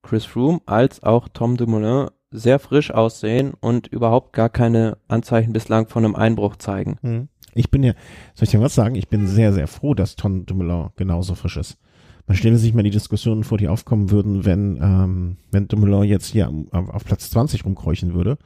Chris 0.03 0.25
Froome 0.25 0.61
als 0.67 1.03
auch 1.03 1.29
Tom 1.29 1.57
Dumoulin 1.57 2.09
sehr 2.31 2.59
frisch 2.59 2.91
aussehen 2.91 3.55
und 3.59 3.87
überhaupt 3.87 4.33
gar 4.33 4.49
keine 4.49 4.99
Anzeichen 5.09 5.53
bislang 5.53 5.89
von 5.89 6.05
einem 6.05 6.15
Einbruch 6.15 6.57
zeigen. 6.57 6.99
Hm. 7.03 7.29
Ich 7.55 7.71
bin 7.71 7.83
ja, 7.83 7.95
soll 8.35 8.45
ich 8.45 8.51
dir 8.51 8.61
was 8.61 8.75
sagen? 8.75 8.97
Ich 8.97 9.09
bin 9.09 9.27
sehr, 9.27 9.53
sehr 9.53 9.67
froh, 9.67 9.95
dass 9.95 10.17
Tom 10.17 10.45
Dumoulin 10.45 10.91
genauso 10.97 11.35
frisch 11.35 11.57
ist. 11.57 11.79
Man 12.27 12.37
stelle 12.37 12.59
sich 12.59 12.75
mal 12.75 12.83
die 12.83 12.91
Diskussionen 12.91 13.45
vor, 13.45 13.57
die 13.57 13.69
aufkommen 13.69 14.11
würden, 14.11 14.45
wenn, 14.45 14.79
ähm, 14.83 15.37
wenn 15.53 15.69
Dumoulin 15.69 16.03
jetzt 16.03 16.27
hier 16.27 16.53
auf, 16.73 17.05
Platz 17.05 17.31
20 17.31 17.65
rumkräuchen 17.65 18.15
würde, 18.15 18.37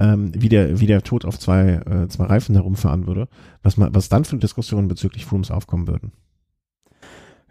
ähm, 0.00 0.32
wie 0.34 0.48
der, 0.48 0.80
wie 0.80 0.86
der 0.86 1.02
Tod 1.02 1.24
auf 1.24 1.38
zwei, 1.38 1.82
äh, 1.86 2.08
zwei 2.08 2.24
Reifen 2.24 2.54
herumfahren 2.54 3.06
würde, 3.06 3.28
was 3.62 3.76
man, 3.76 3.94
was 3.94 4.08
dann 4.08 4.24
für 4.24 4.36
Diskussionen 4.38 4.88
bezüglich 4.88 5.26
Frooms 5.26 5.50
aufkommen 5.50 5.86
würden. 5.86 6.12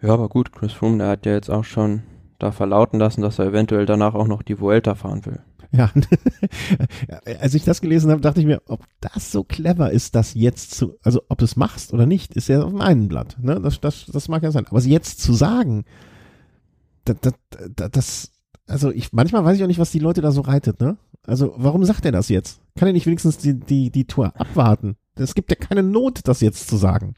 Ja, 0.02 0.10
aber 0.10 0.28
gut, 0.28 0.52
Chris 0.52 0.72
Froome, 0.72 0.98
der 0.98 1.08
hat 1.08 1.26
ja 1.26 1.32
jetzt 1.32 1.50
auch 1.50 1.64
schon 1.64 2.02
da 2.38 2.52
verlauten 2.52 2.98
lassen, 2.98 3.20
dass 3.20 3.38
er 3.38 3.46
eventuell 3.46 3.86
danach 3.86 4.14
auch 4.14 4.26
noch 4.26 4.42
die 4.42 4.58
Vuelta 4.58 4.94
fahren 4.94 5.24
will. 5.26 5.40
Ja, 5.72 5.92
als 7.40 7.54
ich 7.54 7.62
das 7.62 7.80
gelesen 7.80 8.10
habe, 8.10 8.20
dachte 8.20 8.40
ich 8.40 8.46
mir, 8.46 8.60
ob 8.66 8.84
das 9.00 9.30
so 9.30 9.44
clever 9.44 9.92
ist, 9.92 10.16
das 10.16 10.34
jetzt 10.34 10.74
zu, 10.74 10.96
also 11.04 11.22
ob 11.28 11.38
du 11.38 11.44
es 11.44 11.54
machst 11.54 11.92
oder 11.92 12.06
nicht, 12.06 12.34
ist 12.34 12.48
ja 12.48 12.62
auf 12.62 12.70
dem 12.70 12.80
einen 12.80 13.06
Blatt. 13.06 13.36
Ne? 13.40 13.60
Das, 13.60 13.80
das, 13.80 14.06
das 14.06 14.28
mag 14.28 14.42
ja 14.42 14.50
sein. 14.50 14.66
Aber 14.66 14.78
es 14.78 14.86
jetzt 14.86 15.20
zu 15.20 15.32
sagen, 15.32 15.84
das, 17.04 17.16
das, 17.20 17.34
das, 17.76 17.90
das, 17.92 18.32
also 18.70 18.90
ich, 18.90 19.12
manchmal 19.12 19.44
weiß 19.44 19.56
ich 19.56 19.62
auch 19.62 19.68
nicht, 19.68 19.78
was 19.78 19.90
die 19.90 19.98
Leute 19.98 20.20
da 20.20 20.30
so 20.32 20.40
reitet, 20.40 20.80
ne? 20.80 20.96
Also 21.26 21.54
warum 21.56 21.84
sagt 21.84 22.04
er 22.06 22.12
das 22.12 22.28
jetzt? 22.28 22.60
Kann 22.78 22.88
er 22.88 22.92
nicht 22.94 23.06
wenigstens 23.06 23.36
die, 23.38 23.58
die, 23.58 23.90
die 23.90 24.06
Tour 24.06 24.32
abwarten? 24.40 24.96
Es 25.16 25.34
gibt 25.34 25.50
ja 25.50 25.56
keine 25.56 25.82
Not, 25.82 26.20
das 26.24 26.40
jetzt 26.40 26.68
zu 26.68 26.76
sagen. 26.76 27.14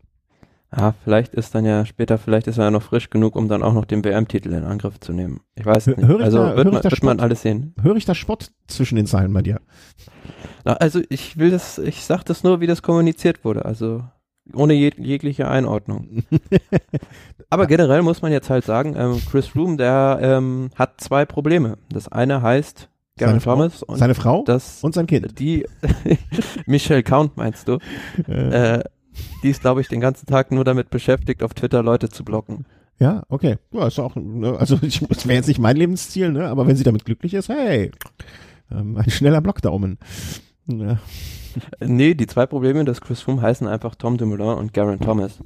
Ja, 0.74 0.94
vielleicht 1.04 1.34
ist 1.34 1.54
dann 1.54 1.66
ja 1.66 1.84
später, 1.84 2.16
vielleicht 2.16 2.46
ist 2.46 2.56
er 2.58 2.64
ja 2.64 2.70
noch 2.70 2.82
frisch 2.82 3.10
genug, 3.10 3.36
um 3.36 3.46
dann 3.46 3.62
auch 3.62 3.74
noch 3.74 3.84
den 3.84 4.02
WM-Titel 4.04 4.52
in 4.54 4.64
Angriff 4.64 4.98
zu 5.00 5.12
nehmen. 5.12 5.40
Ich 5.54 5.66
weiß 5.66 5.86
Hör- 5.86 5.96
nicht. 5.96 6.08
höre 6.08 6.18
ich 6.20 6.24
Also 6.24 6.38
da- 6.38 6.56
wird, 6.56 6.66
ich 6.68 6.72
man, 6.72 6.82
wird 6.84 7.02
man 7.02 7.16
Spott? 7.16 7.20
alles 7.22 7.42
sehen. 7.42 7.74
Höre 7.82 7.96
ich 7.96 8.06
da 8.06 8.14
Spott 8.14 8.50
zwischen 8.68 8.96
den 8.96 9.06
Zeilen 9.06 9.32
bei 9.34 9.42
dir? 9.42 9.60
Na, 10.64 10.72
also 10.74 11.00
ich 11.10 11.36
will 11.36 11.50
das, 11.50 11.78
ich 11.78 12.02
sag 12.04 12.24
das 12.24 12.42
nur, 12.42 12.60
wie 12.60 12.66
das 12.66 12.80
kommuniziert 12.82 13.44
wurde. 13.44 13.64
Also 13.66 14.02
ohne 14.54 14.74
jeg 14.74 14.98
jegliche 14.98 15.48
Einordnung. 15.48 16.24
Aber 17.50 17.66
generell 17.66 18.02
muss 18.02 18.22
man 18.22 18.32
jetzt 18.32 18.50
halt 18.50 18.64
sagen, 18.64 18.94
ähm, 18.96 19.20
Chris 19.30 19.46
Froome, 19.46 19.76
der 19.76 20.18
ähm, 20.22 20.70
hat 20.74 21.00
zwei 21.00 21.24
Probleme. 21.24 21.78
Das 21.90 22.08
eine 22.08 22.42
heißt 22.42 22.88
Garen 23.18 23.30
Seine 23.32 23.40
Frau? 23.40 23.52
Thomas 23.54 23.82
und 23.82 23.96
Seine 23.98 24.14
Frau 24.14 24.42
das 24.46 24.82
und 24.82 24.94
sein 24.94 25.06
Kind. 25.06 25.38
die 25.38 25.66
Michelle 26.66 27.02
Count 27.02 27.36
meinst 27.36 27.68
du? 27.68 27.78
Äh, 28.28 28.78
Äh, 28.78 28.84
die 29.42 29.50
ist, 29.50 29.60
glaube 29.60 29.82
ich, 29.82 29.88
den 29.88 30.00
ganzen 30.00 30.26
Tag 30.26 30.50
nur 30.52 30.64
damit 30.64 30.88
beschäftigt, 30.88 31.42
auf 31.42 31.52
Twitter 31.52 31.82
Leute 31.82 32.08
zu 32.08 32.24
blocken. 32.24 32.64
Ja, 32.98 33.24
okay. 33.28 33.56
Ja, 33.72 33.86
ist 33.88 33.98
auch, 33.98 34.16
ne, 34.16 34.56
also 34.58 34.78
ich, 34.80 35.00
das 35.00 35.26
wäre 35.26 35.36
jetzt 35.36 35.48
nicht 35.48 35.60
mein 35.60 35.76
Lebensziel, 35.76 36.32
ne? 36.32 36.48
Aber 36.48 36.66
wenn 36.66 36.76
sie 36.76 36.84
damit 36.84 37.04
glücklich 37.04 37.34
ist, 37.34 37.48
hey, 37.50 37.90
ähm, 38.70 38.96
ein 38.96 39.10
schneller 39.10 39.40
Blockdaumen. 39.40 39.98
Ja. 40.66 40.98
Nee, 41.80 42.14
die 42.14 42.26
zwei 42.26 42.46
Probleme 42.46 42.82
des 42.86 43.02
Chris 43.02 43.20
Froome 43.20 43.42
heißen 43.42 43.66
einfach 43.66 43.94
Tom 43.94 44.16
Dumoulin 44.16 44.56
und 44.56 44.72
Garen 44.72 45.00
Thomas. 45.00 45.38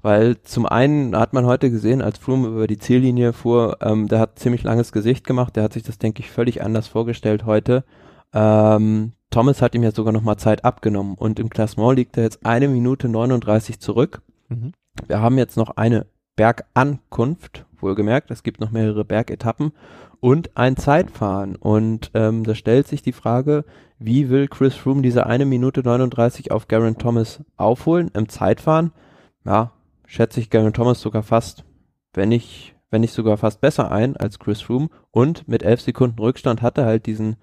Weil 0.00 0.40
zum 0.42 0.64
einen 0.64 1.14
hat 1.14 1.34
man 1.34 1.44
heute 1.44 1.70
gesehen, 1.70 2.00
als 2.00 2.16
Froome 2.16 2.48
über 2.48 2.66
die 2.66 2.78
Ziellinie 2.78 3.34
fuhr, 3.34 3.76
ähm, 3.82 4.08
der 4.08 4.18
hat 4.18 4.38
ziemlich 4.38 4.62
langes 4.62 4.92
Gesicht 4.92 5.26
gemacht, 5.26 5.54
der 5.54 5.64
hat 5.64 5.74
sich 5.74 5.82
das, 5.82 5.98
denke 5.98 6.20
ich, 6.20 6.30
völlig 6.30 6.62
anders 6.62 6.88
vorgestellt 6.88 7.44
heute. 7.44 7.84
Ähm, 8.32 9.12
Thomas 9.30 9.60
hat 9.60 9.74
ihm 9.74 9.82
ja 9.82 9.90
sogar 9.90 10.12
nochmal 10.12 10.38
Zeit 10.38 10.64
abgenommen 10.64 11.16
und 11.16 11.38
im 11.38 11.50
Klassement 11.50 11.96
liegt 11.96 12.16
er 12.16 12.22
jetzt 12.22 12.46
eine 12.46 12.68
Minute 12.68 13.08
39 13.08 13.80
zurück. 13.80 14.22
Mhm. 14.48 14.72
Wir 15.06 15.20
haben 15.20 15.36
jetzt 15.36 15.56
noch 15.58 15.76
eine 15.76 16.06
Bergankunft, 16.36 17.64
wohlgemerkt, 17.80 18.30
es 18.30 18.42
gibt 18.42 18.60
noch 18.60 18.70
mehrere 18.70 19.04
Bergetappen 19.04 19.72
und 20.20 20.56
ein 20.56 20.76
Zeitfahren. 20.76 21.56
Und 21.56 22.10
ähm, 22.14 22.44
da 22.44 22.54
stellt 22.54 22.86
sich 22.86 23.02
die 23.02 23.12
Frage, 23.12 23.64
wie 23.98 24.28
will 24.28 24.48
Chris 24.48 24.74
Froome 24.74 25.02
diese 25.02 25.26
eine 25.26 25.46
Minute 25.46 25.80
39 25.80 26.50
auf 26.50 26.68
Garen 26.68 26.98
Thomas 26.98 27.42
aufholen 27.56 28.10
im 28.14 28.28
Zeitfahren? 28.28 28.92
Ja, 29.44 29.72
schätze 30.06 30.40
ich 30.40 30.50
Garen 30.50 30.72
Thomas 30.72 31.00
sogar 31.00 31.22
fast, 31.22 31.64
wenn 32.12 32.28
nicht, 32.28 32.74
wenn 32.90 33.00
nicht 33.00 33.14
sogar 33.14 33.36
fast 33.36 33.60
besser 33.60 33.90
ein 33.90 34.16
als 34.16 34.38
Chris 34.38 34.60
Froome 34.60 34.88
und 35.10 35.48
mit 35.48 35.62
elf 35.62 35.80
Sekunden 35.80 36.18
Rückstand 36.18 36.62
hatte 36.62 36.84
halt 36.84 37.06
diesen 37.06 37.36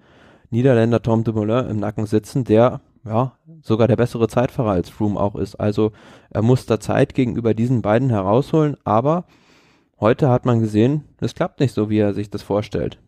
Niederländer 0.50 1.02
Tom 1.02 1.24
Dumoulin 1.24 1.68
im 1.68 1.78
Nacken 1.78 2.06
sitzen, 2.06 2.44
der 2.44 2.80
ja 3.04 3.32
sogar 3.62 3.88
der 3.88 3.96
bessere 3.96 4.28
Zeitfahrer 4.28 4.72
als 4.72 4.90
Froome 4.90 5.18
auch 5.18 5.36
ist. 5.36 5.56
Also 5.56 5.92
er 6.30 6.42
muss 6.42 6.66
da 6.66 6.80
Zeit 6.80 7.14
gegenüber 7.14 7.54
diesen 7.54 7.82
beiden 7.82 8.10
herausholen, 8.10 8.76
aber 8.84 9.24
heute 10.00 10.28
hat 10.28 10.46
man 10.46 10.60
gesehen, 10.60 11.04
es 11.20 11.34
klappt 11.34 11.60
nicht 11.60 11.72
so, 11.72 11.90
wie 11.90 11.98
er 11.98 12.14
sich 12.14 12.30
das 12.30 12.42
vorstellt. 12.42 12.98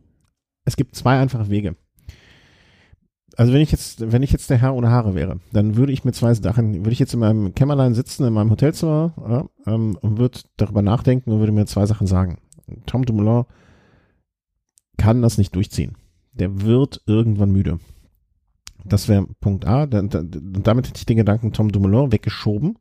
Es 0.64 0.76
gibt 0.76 0.96
zwei 0.96 1.18
einfache 1.18 1.50
Wege 1.50 1.76
also 3.36 3.52
wenn 3.52 3.60
ich 3.60 3.70
jetzt, 3.70 4.12
wenn 4.12 4.22
ich 4.22 4.32
jetzt 4.32 4.48
der 4.50 4.58
Herr 4.58 4.74
ohne 4.74 4.90
Haare 4.90 5.14
wäre, 5.14 5.38
dann 5.52 5.76
würde 5.76 5.92
ich 5.92 6.04
mir 6.04 6.12
zwei 6.12 6.32
Sachen, 6.34 6.76
würde 6.76 6.92
ich 6.92 6.98
jetzt 6.98 7.14
in 7.14 7.20
meinem 7.20 7.54
Kämmerlein 7.54 7.94
sitzen, 7.94 8.24
in 8.24 8.32
meinem 8.32 8.50
Hotelzimmer 8.50 9.12
ja, 9.28 9.72
ähm, 9.72 9.96
und 10.00 10.18
würde 10.18 10.40
darüber 10.56 10.82
nachdenken 10.82 11.30
und 11.30 11.38
würde 11.38 11.52
mir 11.52 11.66
zwei 11.66 11.86
Sachen 11.86 12.06
sagen. 12.06 12.38
Tom 12.86 13.04
Dumoulin 13.04 13.44
kann 14.96 15.22
das 15.22 15.38
nicht 15.38 15.54
durchziehen. 15.54 15.96
Der 16.32 16.62
wird 16.62 17.02
irgendwann 17.06 17.52
müde. 17.52 17.78
Das 18.88 19.08
wäre 19.08 19.26
Punkt 19.40 19.66
A. 19.66 19.86
Da, 19.86 20.02
da, 20.02 20.22
damit 20.22 20.88
hätte 20.88 20.98
ich 20.98 21.06
den 21.06 21.16
Gedanken 21.16 21.52
Tom 21.52 21.72
Dumoulin 21.72 22.12
weggeschoben. 22.12 22.78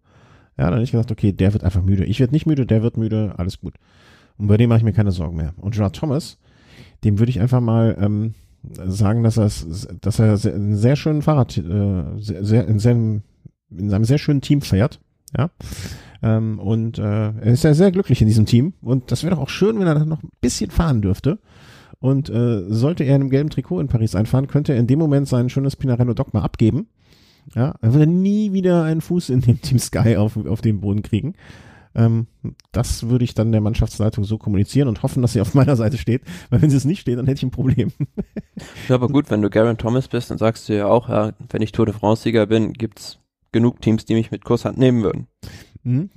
Ja, 0.58 0.66
dann 0.66 0.74
hätte 0.76 0.84
ich 0.84 0.92
gesagt, 0.92 1.12
okay, 1.12 1.32
der 1.34 1.54
wird 1.54 1.64
einfach 1.64 1.82
müde. 1.82 2.06
Ich 2.06 2.20
werde 2.20 2.34
nicht 2.34 2.46
müde, 2.46 2.66
der 2.66 2.82
wird 2.82 2.98
müde, 2.98 3.34
alles 3.38 3.60
gut. 3.60 3.76
Und 4.38 4.48
bei 4.48 4.58
dem 4.58 4.70
mache 4.70 4.80
ich 4.80 4.86
mir 4.86 4.94
keine 4.94 5.12
Sorgen 5.12 5.36
mehr. 5.36 5.54
Und 5.58 5.76
Gerard 5.76 5.96
Thomas, 5.96 6.38
dem 7.04 7.20
würde 7.20 7.30
ich 7.30 7.40
einfach 7.40 7.62
mal 7.62 7.98
ähm, 8.00 8.34
sagen, 8.64 9.24
dass 9.24 9.38
er, 9.38 9.50
dass 10.02 10.20
er 10.20 10.54
einen 10.54 10.76
sehr 10.76 10.96
schönen 10.96 11.22
Fahrrad, 11.22 11.58
äh, 11.58 12.04
sehr, 12.18 12.68
in, 12.68 12.80
seinem, 12.80 13.22
in 13.70 13.90
seinem 13.90 14.06
sehr 14.06 14.18
schönen 14.18 14.42
Team 14.42 14.62
fährt. 14.62 15.00
Ja. 15.38 15.50
Ähm, 16.22 16.60
und 16.60 16.98
äh, 16.98 17.32
er 17.32 17.44
ist 17.44 17.64
ja 17.64 17.74
sehr 17.74 17.92
glücklich 17.92 18.22
in 18.22 18.28
diesem 18.28 18.46
Team. 18.46 18.74
Und 18.82 19.12
das 19.12 19.24
wäre 19.24 19.36
doch 19.36 19.42
auch 19.42 19.50
schön, 19.50 19.80
wenn 19.80 19.88
er 19.88 19.96
dann 19.96 20.10
noch 20.10 20.24
ein 20.24 20.30
bisschen 20.42 20.72
fahren 20.72 21.02
dürfte. 21.02 21.40
Und 22.06 22.30
äh, 22.30 22.62
sollte 22.68 23.04
er 23.04 23.16
in 23.16 23.22
einem 23.24 23.30
gelben 23.32 23.50
Trikot 23.50 23.80
in 23.80 23.88
Paris 23.88 24.14
einfahren, 24.14 24.46
könnte 24.46 24.74
er 24.74 24.80
in 24.80 24.86
dem 24.86 25.00
Moment 25.00 25.28
sein 25.28 25.50
schönes 25.50 25.76
Pinarello 25.76 26.14
Dogma 26.14 26.44
abgeben. 26.44 26.88
Ja, 27.56 27.74
er 27.82 27.94
würde 27.96 28.06
nie 28.06 28.54
wieder 28.54 28.84
einen 28.84 29.02
Fuß 29.02 29.32
in 29.32 29.42
dem 29.42 29.60
Team 29.60 29.80
Sky 29.80 30.16
auf, 30.16 30.38
auf 30.38 30.62
den 30.62 30.82
Boden 30.82 31.02
kriegen. 31.02 31.34
Ähm, 31.96 32.28
das 32.72 33.10
würde 33.10 33.26
ich 33.26 33.34
dann 33.34 33.52
der 33.52 33.60
Mannschaftsleitung 33.60 34.24
so 34.24 34.38
kommunizieren 34.38 34.88
und 34.88 35.02
hoffen, 35.02 35.24
dass 35.24 35.34
sie 35.34 35.42
auf 35.42 35.56
meiner 35.56 35.76
Seite 35.76 35.98
steht, 35.98 36.22
weil 36.52 36.62
wenn 36.62 36.70
sie 36.70 36.78
es 36.78 36.86
nicht 36.86 37.00
steht, 37.00 37.18
dann 37.18 37.26
hätte 37.26 37.40
ich 37.40 37.44
ein 37.44 37.50
Problem. 37.50 37.92
ja, 38.88 38.94
aber 38.94 39.08
gut, 39.08 39.32
wenn 39.32 39.42
du 39.42 39.50
Garen 39.50 39.80
Thomas 39.80 40.08
bist, 40.08 40.30
dann 40.30 40.38
sagst 40.38 40.70
du 40.70 40.78
ja 40.78 40.86
auch, 40.86 41.10
ja, 41.10 41.34
wenn 41.50 41.64
ich 41.64 41.72
Tour 41.72 41.88
de 41.88 41.96
France-Sieger 41.96 42.46
bin, 42.46 42.74
gibt's 42.74 43.18
genug 43.52 43.82
Teams, 43.82 44.06
die 44.06 44.14
mich 44.14 44.30
mit 44.30 44.46
Kusshand 44.46 44.78
nehmen 44.78 45.02
würden. 45.02 45.26
Mhm. 45.82 46.12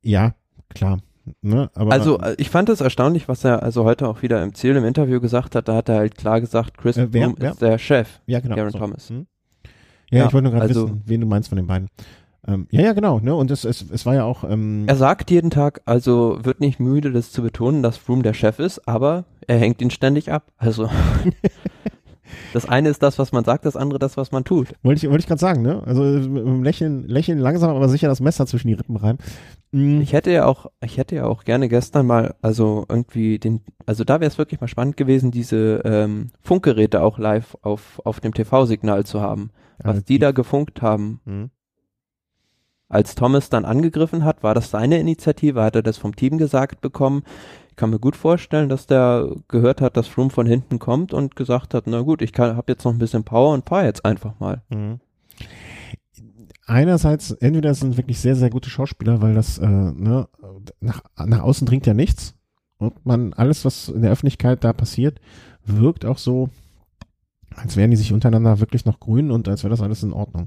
Ja, 0.00 0.36
klar. 0.68 1.00
Ne, 1.40 1.70
also 1.74 2.18
äh, 2.18 2.34
ich 2.36 2.50
fand 2.50 2.68
es 2.68 2.80
erstaunlich, 2.80 3.28
was 3.28 3.44
er 3.44 3.62
also 3.62 3.84
heute 3.84 4.08
auch 4.08 4.22
wieder 4.22 4.42
im 4.42 4.54
Ziel 4.54 4.76
im 4.76 4.84
Interview 4.84 5.20
gesagt 5.20 5.54
hat. 5.54 5.68
Da 5.68 5.76
hat 5.76 5.88
er 5.88 5.96
halt 5.96 6.16
klar 6.16 6.40
gesagt, 6.40 6.76
Chris 6.76 6.96
äh, 6.96 7.08
wer, 7.10 7.32
wer? 7.38 7.52
ist 7.52 7.62
der 7.62 7.78
Chef, 7.78 8.20
ja, 8.26 8.40
genau, 8.40 8.56
Garen 8.56 8.70
so. 8.70 8.78
Thomas. 8.78 9.08
Hm? 9.08 9.26
Ja, 10.10 10.18
ja, 10.18 10.26
ich 10.26 10.34
wollte 10.34 10.44
nur 10.44 10.52
gerade 10.52 10.68
also, 10.68 10.84
wissen, 10.84 11.02
wen 11.06 11.20
du 11.22 11.26
meinst 11.26 11.48
von 11.48 11.56
den 11.56 11.66
beiden. 11.66 11.88
Ähm, 12.46 12.66
ja, 12.70 12.82
ja, 12.82 12.92
genau. 12.92 13.20
Ne? 13.20 13.34
Und 13.34 13.50
es, 13.50 13.64
es, 13.64 13.84
es 13.90 14.04
war 14.04 14.14
ja 14.14 14.24
auch. 14.24 14.44
Ähm 14.44 14.84
er 14.86 14.96
sagt 14.96 15.30
jeden 15.30 15.50
Tag, 15.50 15.80
also 15.86 16.38
wird 16.42 16.60
nicht 16.60 16.78
müde, 16.78 17.10
das 17.10 17.32
zu 17.32 17.42
betonen, 17.42 17.82
dass 17.82 17.96
Froome 17.96 18.22
der 18.22 18.34
Chef 18.34 18.58
ist, 18.58 18.86
aber 18.86 19.24
er 19.46 19.58
hängt 19.58 19.80
ihn 19.80 19.90
ständig 19.90 20.30
ab. 20.30 20.52
Also 20.58 20.90
das 22.52 22.66
eine 22.66 22.88
ist 22.88 23.02
das, 23.02 23.18
was 23.18 23.32
man 23.32 23.44
sagt, 23.44 23.64
das 23.64 23.76
andere 23.76 23.98
das, 23.98 24.16
was 24.16 24.32
man 24.32 24.44
tut. 24.44 24.74
Wollte 24.82 25.04
ich, 25.04 25.10
wollte 25.10 25.22
ich 25.22 25.26
gerade 25.26 25.40
sagen, 25.40 25.62
ne? 25.62 25.82
Also 25.84 26.02
lächeln, 26.04 27.06
lächeln 27.08 27.38
langsam, 27.38 27.70
aber 27.70 27.88
sicher 27.88 28.08
das 28.08 28.20
Messer 28.20 28.46
zwischen 28.46 28.68
die 28.68 28.74
Rippen 28.74 28.96
rein. 28.96 29.18
Mhm. 29.72 30.00
Ich 30.00 30.12
hätte 30.12 30.30
ja 30.30 30.46
auch, 30.46 30.66
ich 30.80 30.98
hätte 30.98 31.16
ja 31.16 31.26
auch 31.26 31.44
gerne 31.44 31.68
gestern 31.68 32.06
mal, 32.06 32.34
also 32.42 32.84
irgendwie 32.88 33.38
den, 33.38 33.60
also 33.86 34.04
da 34.04 34.20
wäre 34.20 34.30
es 34.30 34.38
wirklich 34.38 34.60
mal 34.60 34.68
spannend 34.68 34.96
gewesen, 34.96 35.30
diese 35.30 35.82
ähm, 35.84 36.30
Funkgeräte 36.40 37.02
auch 37.02 37.18
live 37.18 37.56
auf 37.62 38.00
auf 38.04 38.20
dem 38.20 38.34
TV-Signal 38.34 39.04
zu 39.04 39.20
haben, 39.20 39.50
was 39.78 39.96
ja, 39.96 40.00
die, 40.00 40.04
die 40.14 40.18
da 40.20 40.32
gefunkt 40.32 40.80
haben. 40.82 41.20
Mhm. 41.24 41.50
Als 42.88 43.16
Thomas 43.16 43.48
dann 43.48 43.64
angegriffen 43.64 44.24
hat, 44.24 44.44
war 44.44 44.54
das 44.54 44.70
seine 44.70 45.00
Initiative, 45.00 45.62
hat 45.62 45.74
er 45.74 45.82
das 45.82 45.98
vom 45.98 46.14
Team 46.14 46.38
gesagt 46.38 46.80
bekommen. 46.80 47.24
Ich 47.74 47.76
kann 47.76 47.90
mir 47.90 47.98
gut 47.98 48.14
vorstellen, 48.14 48.68
dass 48.68 48.86
der 48.86 49.34
gehört 49.48 49.80
hat, 49.80 49.96
dass 49.96 50.06
Froome 50.06 50.30
von 50.30 50.46
hinten 50.46 50.78
kommt 50.78 51.12
und 51.12 51.34
gesagt 51.34 51.74
hat, 51.74 51.88
na 51.88 52.02
gut, 52.02 52.22
ich 52.22 52.32
habe 52.38 52.62
jetzt 52.68 52.84
noch 52.84 52.92
ein 52.92 53.00
bisschen 53.00 53.24
Power 53.24 53.52
und 53.52 53.68
fahr 53.68 53.84
jetzt 53.84 54.04
einfach 54.04 54.38
mal. 54.38 54.62
Mhm. 54.68 55.00
Einerseits, 56.66 57.32
entweder 57.32 57.74
sind 57.74 57.96
wirklich 57.96 58.20
sehr, 58.20 58.36
sehr 58.36 58.48
gute 58.48 58.70
Schauspieler, 58.70 59.20
weil 59.22 59.34
das 59.34 59.58
äh, 59.58 59.66
ne, 59.66 60.28
nach, 60.78 61.02
nach 61.16 61.40
außen 61.40 61.66
dringt 61.66 61.84
ja 61.84 61.94
nichts. 61.94 62.36
Und 62.78 63.04
man, 63.04 63.32
alles, 63.32 63.64
was 63.64 63.88
in 63.88 64.02
der 64.02 64.12
Öffentlichkeit 64.12 64.62
da 64.62 64.72
passiert, 64.72 65.20
wirkt 65.64 66.04
auch 66.04 66.18
so, 66.18 66.50
als 67.56 67.76
wären 67.76 67.90
die 67.90 67.96
sich 67.96 68.12
untereinander 68.12 68.60
wirklich 68.60 68.84
noch 68.84 69.00
grün 69.00 69.32
und 69.32 69.48
als 69.48 69.64
wäre 69.64 69.72
das 69.72 69.82
alles 69.82 70.04
in 70.04 70.12
Ordnung. 70.12 70.46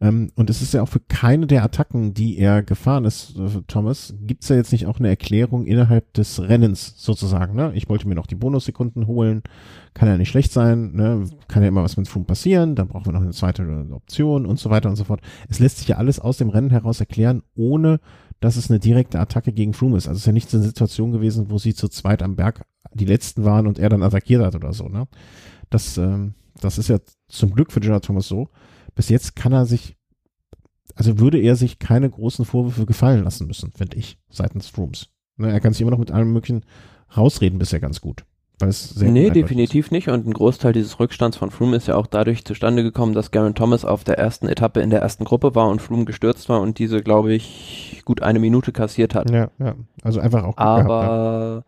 Ähm, 0.00 0.30
und 0.34 0.50
es 0.50 0.62
ist 0.62 0.74
ja 0.74 0.82
auch 0.82 0.88
für 0.88 1.00
keine 1.00 1.46
der 1.46 1.64
Attacken, 1.64 2.14
die 2.14 2.38
er 2.38 2.62
gefahren 2.62 3.04
ist, 3.04 3.36
äh, 3.36 3.62
Thomas, 3.66 4.14
gibt's 4.20 4.48
ja 4.48 4.56
jetzt 4.56 4.72
nicht 4.72 4.86
auch 4.86 4.98
eine 4.98 5.08
Erklärung 5.08 5.66
innerhalb 5.66 6.12
des 6.14 6.40
Rennens 6.40 6.94
sozusagen. 6.96 7.54
Ne? 7.54 7.72
Ich 7.74 7.88
wollte 7.88 8.08
mir 8.08 8.14
noch 8.14 8.26
die 8.26 8.34
Bonussekunden 8.34 9.06
holen, 9.06 9.42
kann 9.94 10.08
ja 10.08 10.16
nicht 10.16 10.30
schlecht 10.30 10.52
sein, 10.52 10.92
ne? 10.92 11.24
kann 11.48 11.62
ja 11.62 11.68
immer 11.68 11.82
was 11.82 11.96
mit 11.96 12.08
Froome 12.08 12.26
passieren, 12.26 12.74
dann 12.74 12.88
brauchen 12.88 13.06
wir 13.06 13.12
noch 13.12 13.22
eine 13.22 13.32
zweite 13.32 13.64
Option 13.92 14.46
und 14.46 14.58
so 14.58 14.70
weiter 14.70 14.88
und 14.88 14.96
so 14.96 15.04
fort. 15.04 15.20
Es 15.48 15.58
lässt 15.58 15.78
sich 15.78 15.88
ja 15.88 15.96
alles 15.96 16.20
aus 16.20 16.38
dem 16.38 16.48
Rennen 16.48 16.70
heraus 16.70 17.00
erklären, 17.00 17.42
ohne 17.54 18.00
dass 18.40 18.56
es 18.56 18.70
eine 18.70 18.80
direkte 18.80 19.20
Attacke 19.20 19.52
gegen 19.52 19.72
Froome 19.72 19.96
ist. 19.96 20.08
Also 20.08 20.16
es 20.16 20.22
ist 20.22 20.26
ja 20.26 20.32
nicht 20.32 20.50
so 20.50 20.58
eine 20.58 20.66
Situation 20.66 21.12
gewesen, 21.12 21.50
wo 21.50 21.58
sie 21.58 21.74
zu 21.74 21.88
zweit 21.88 22.22
am 22.22 22.36
Berg 22.36 22.66
die 22.92 23.06
letzten 23.06 23.44
waren 23.44 23.66
und 23.66 23.78
er 23.78 23.88
dann 23.88 24.02
attackiert 24.02 24.42
hat 24.42 24.54
oder 24.54 24.72
so. 24.72 24.88
Ne? 24.88 25.08
Das, 25.70 25.96
ähm, 25.98 26.34
das 26.60 26.78
ist 26.78 26.88
ja 26.88 26.98
zum 27.28 27.54
Glück 27.54 27.72
für 27.72 27.80
Gerard 27.80 28.04
Thomas 28.04 28.28
so 28.28 28.48
bis 28.94 29.08
jetzt 29.08 29.36
kann 29.36 29.52
er 29.52 29.66
sich, 29.66 29.96
also 30.94 31.18
würde 31.18 31.38
er 31.38 31.56
sich 31.56 31.78
keine 31.78 32.08
großen 32.08 32.44
Vorwürfe 32.44 32.86
gefallen 32.86 33.24
lassen 33.24 33.46
müssen, 33.46 33.72
finde 33.72 33.96
ich, 33.96 34.18
seitens 34.28 34.68
Strooms. 34.68 35.08
Ne, 35.36 35.50
er 35.50 35.60
kann 35.60 35.72
sich 35.72 35.82
immer 35.82 35.90
noch 35.90 35.98
mit 35.98 36.12
allem 36.12 36.32
möglichen 36.32 36.64
rausreden 37.16 37.58
bisher 37.58 37.80
ganz 37.80 38.00
gut. 38.00 38.24
Weil 38.60 38.68
es 38.68 38.90
sehr 38.90 39.10
nee, 39.10 39.30
definitiv 39.30 39.86
ist. 39.86 39.90
nicht. 39.92 40.08
Und 40.08 40.26
ein 40.26 40.32
Großteil 40.32 40.72
dieses 40.72 41.00
Rückstands 41.00 41.36
von 41.36 41.50
Froome 41.50 41.76
ist 41.76 41.88
ja 41.88 41.96
auch 41.96 42.06
dadurch 42.06 42.44
zustande 42.44 42.84
gekommen, 42.84 43.12
dass 43.12 43.32
Garen 43.32 43.56
Thomas 43.56 43.84
auf 43.84 44.04
der 44.04 44.18
ersten 44.18 44.48
Etappe 44.48 44.80
in 44.80 44.90
der 44.90 45.02
ersten 45.02 45.24
Gruppe 45.24 45.56
war 45.56 45.68
und 45.68 45.82
Froome 45.82 46.04
gestürzt 46.04 46.48
war 46.48 46.60
und 46.60 46.78
diese, 46.78 47.02
glaube 47.02 47.34
ich, 47.34 48.02
gut 48.04 48.22
eine 48.22 48.38
Minute 48.38 48.70
kassiert 48.70 49.14
hat. 49.16 49.28
Ja, 49.30 49.50
ja. 49.58 49.74
Also 50.02 50.20
einfach 50.20 50.44
auch. 50.44 50.56
Aber 50.56 50.84
gehabt, 50.84 51.66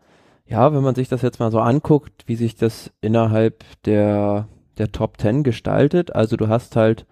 ja. 0.48 0.64
ja, 0.66 0.74
wenn 0.74 0.84
man 0.84 0.94
sich 0.94 1.08
das 1.08 1.22
jetzt 1.22 1.40
mal 1.40 1.50
so 1.50 1.58
anguckt, 1.58 2.22
wie 2.26 2.36
sich 2.36 2.54
das 2.54 2.92
innerhalb 3.00 3.64
der, 3.84 4.46
der 4.78 4.92
Top 4.92 5.18
Ten 5.18 5.42
gestaltet, 5.42 6.14
also 6.14 6.36
du 6.36 6.46
hast 6.46 6.76
halt 6.76 7.04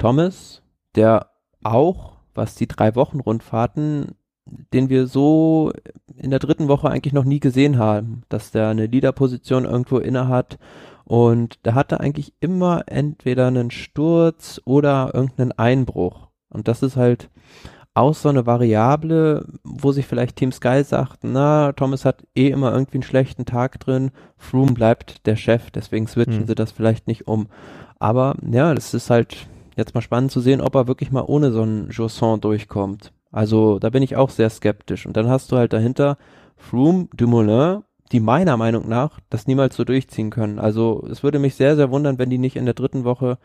Thomas, 0.00 0.62
der 0.94 1.26
auch, 1.62 2.16
was 2.34 2.54
die 2.54 2.66
drei 2.66 2.94
Wochen 2.96 3.20
Rundfahrten, 3.20 4.16
den 4.72 4.88
wir 4.88 5.06
so 5.06 5.72
in 6.16 6.30
der 6.30 6.38
dritten 6.38 6.68
Woche 6.68 6.88
eigentlich 6.88 7.12
noch 7.12 7.24
nie 7.24 7.38
gesehen 7.38 7.78
haben, 7.78 8.22
dass 8.30 8.50
der 8.50 8.68
eine 8.68 8.86
Leaderposition 8.86 9.66
irgendwo 9.66 9.98
inne 9.98 10.26
hat 10.26 10.58
und 11.04 11.64
der 11.66 11.74
hatte 11.74 12.00
eigentlich 12.00 12.32
immer 12.40 12.84
entweder 12.86 13.48
einen 13.48 13.70
Sturz 13.70 14.60
oder 14.64 15.10
irgendeinen 15.12 15.52
Einbruch 15.52 16.28
und 16.48 16.66
das 16.66 16.82
ist 16.82 16.96
halt 16.96 17.28
auch 17.92 18.14
so 18.14 18.30
eine 18.30 18.46
Variable, 18.46 19.46
wo 19.64 19.92
sich 19.92 20.06
vielleicht 20.06 20.36
Team 20.36 20.52
Sky 20.52 20.82
sagt, 20.82 21.24
na, 21.24 21.72
Thomas 21.72 22.06
hat 22.06 22.24
eh 22.34 22.48
immer 22.48 22.72
irgendwie 22.72 22.96
einen 22.96 23.02
schlechten 23.02 23.44
Tag 23.44 23.78
drin, 23.80 24.12
Froome 24.38 24.72
bleibt 24.72 25.26
der 25.26 25.36
Chef, 25.36 25.70
deswegen 25.70 26.06
switchen 26.06 26.40
hm. 26.40 26.46
sie 26.46 26.54
das 26.54 26.72
vielleicht 26.72 27.06
nicht 27.06 27.28
um. 27.28 27.48
Aber 27.98 28.36
ja, 28.50 28.74
das 28.74 28.94
ist 28.94 29.10
halt 29.10 29.48
Jetzt 29.80 29.94
mal 29.94 30.02
spannend 30.02 30.30
zu 30.30 30.40
sehen, 30.40 30.60
ob 30.60 30.74
er 30.74 30.88
wirklich 30.88 31.10
mal 31.10 31.24
ohne 31.26 31.52
so 31.52 31.62
einen 31.62 31.88
Jousson 31.88 32.38
durchkommt. 32.42 33.12
Also 33.32 33.78
da 33.78 33.88
bin 33.88 34.02
ich 34.02 34.14
auch 34.14 34.28
sehr 34.28 34.50
skeptisch. 34.50 35.06
Und 35.06 35.16
dann 35.16 35.26
hast 35.26 35.50
du 35.50 35.56
halt 35.56 35.72
dahinter 35.72 36.18
Froome, 36.58 37.08
Dumoulin, 37.16 37.82
die 38.12 38.20
meiner 38.20 38.58
Meinung 38.58 38.90
nach 38.90 39.20
das 39.30 39.46
niemals 39.46 39.76
so 39.76 39.84
durchziehen 39.84 40.28
können. 40.28 40.58
Also 40.58 41.08
es 41.10 41.22
würde 41.22 41.38
mich 41.38 41.54
sehr, 41.54 41.76
sehr 41.76 41.90
wundern, 41.90 42.18
wenn 42.18 42.28
die 42.28 42.36
nicht 42.36 42.56
in 42.56 42.66
der 42.66 42.74
dritten 42.74 43.04
Woche 43.04 43.38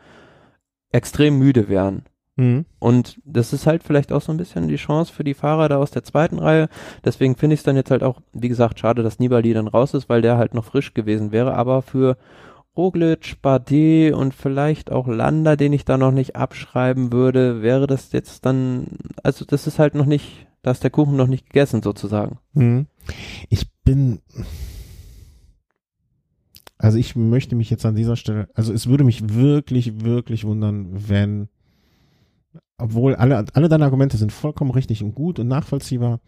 extrem 0.91 1.39
müde 1.39 1.69
wären. 1.69 2.03
Mhm. 2.35 2.65
Und 2.79 3.17
das 3.23 3.53
ist 3.53 3.65
halt 3.65 3.83
vielleicht 3.83 4.11
auch 4.11 4.21
so 4.21 4.33
ein 4.33 4.37
bisschen 4.37 4.67
die 4.67 4.75
Chance 4.75 5.13
für 5.13 5.23
die 5.23 5.35
Fahrer 5.35 5.69
da 5.69 5.77
aus 5.77 5.91
der 5.91 6.03
zweiten 6.03 6.39
Reihe. 6.39 6.67
Deswegen 7.05 7.37
finde 7.37 7.53
ich 7.53 7.61
es 7.61 7.63
dann 7.63 7.77
jetzt 7.77 7.91
halt 7.91 8.03
auch, 8.03 8.19
wie 8.33 8.49
gesagt, 8.49 8.77
schade, 8.77 9.03
dass 9.03 9.19
Nibali 9.19 9.53
dann 9.53 9.69
raus 9.69 9.93
ist, 9.93 10.09
weil 10.09 10.21
der 10.21 10.37
halt 10.37 10.53
noch 10.53 10.65
frisch 10.65 10.93
gewesen 10.93 11.31
wäre. 11.31 11.53
Aber 11.53 11.81
für 11.81 12.17
Roglic, 12.77 13.41
Bardet 13.41 14.13
und 14.13 14.33
vielleicht 14.33 14.91
auch 14.91 15.07
Landa, 15.07 15.55
den 15.55 15.73
ich 15.73 15.85
da 15.85 15.97
noch 15.97 16.11
nicht 16.11 16.35
abschreiben 16.35 17.11
würde, 17.11 17.61
wäre 17.61 17.87
das 17.87 18.11
jetzt 18.11 18.45
dann, 18.45 18.87
also 19.23 19.45
das 19.45 19.67
ist 19.67 19.79
halt 19.79 19.95
noch 19.95 20.05
nicht, 20.05 20.47
da 20.61 20.71
ist 20.71 20.83
der 20.83 20.89
Kuchen 20.89 21.15
noch 21.15 21.27
nicht 21.27 21.47
gegessen 21.47 21.81
sozusagen. 21.81 22.39
Mhm. 22.53 22.87
Ich 23.49 23.71
bin, 23.83 24.19
also 26.77 26.97
ich 26.97 27.15
möchte 27.15 27.55
mich 27.55 27.69
jetzt 27.69 27.85
an 27.85 27.95
dieser 27.95 28.15
Stelle, 28.15 28.49
also 28.53 28.73
es 28.73 28.87
würde 28.87 29.03
mich 29.03 29.33
wirklich, 29.33 30.03
wirklich 30.03 30.45
wundern, 30.45 30.87
wenn 31.07 31.49
obwohl 32.77 33.15
alle, 33.15 33.45
alle 33.53 33.69
deine 33.69 33.85
Argumente 33.85 34.17
sind 34.17 34.31
vollkommen 34.31 34.71
richtig 34.71 35.01
und 35.01 35.15
gut 35.15 35.39
und 35.39 35.47
nachvollziehbar. 35.47 36.19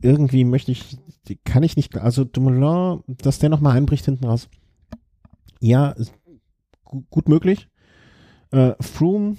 Irgendwie 0.00 0.44
möchte 0.44 0.70
ich, 0.70 0.96
kann 1.44 1.64
ich 1.64 1.76
nicht, 1.76 1.96
also 1.96 2.24
Dumoulin, 2.24 3.02
dass 3.06 3.40
der 3.40 3.48
nochmal 3.48 3.76
einbricht 3.76 4.04
hinten 4.04 4.24
raus. 4.24 4.48
Ja, 5.60 5.94
gut 7.10 7.28
möglich. 7.28 7.68
Äh, 8.50 8.72
Froome, 8.80 9.36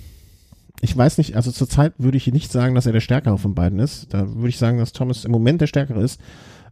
ich 0.82 0.96
weiß 0.96 1.18
nicht, 1.18 1.36
also 1.36 1.52
zurzeit 1.52 1.94
würde 1.98 2.18
ich 2.18 2.28
nicht 2.28 2.52
sagen, 2.52 2.76
dass 2.76 2.86
er 2.86 2.94
der 2.94 3.02
Stärkere 3.02 3.38
von 3.38 3.56
beiden 3.56 3.80
ist. 3.80 4.14
Da 4.14 4.36
würde 4.36 4.50
ich 4.50 4.58
sagen, 4.58 4.78
dass 4.78 4.94
Thomas 4.94 5.26
im 5.26 5.32
Moment 5.32 5.62
der 5.62 5.68
Stärkere 5.68 6.02
ist. 6.02 6.22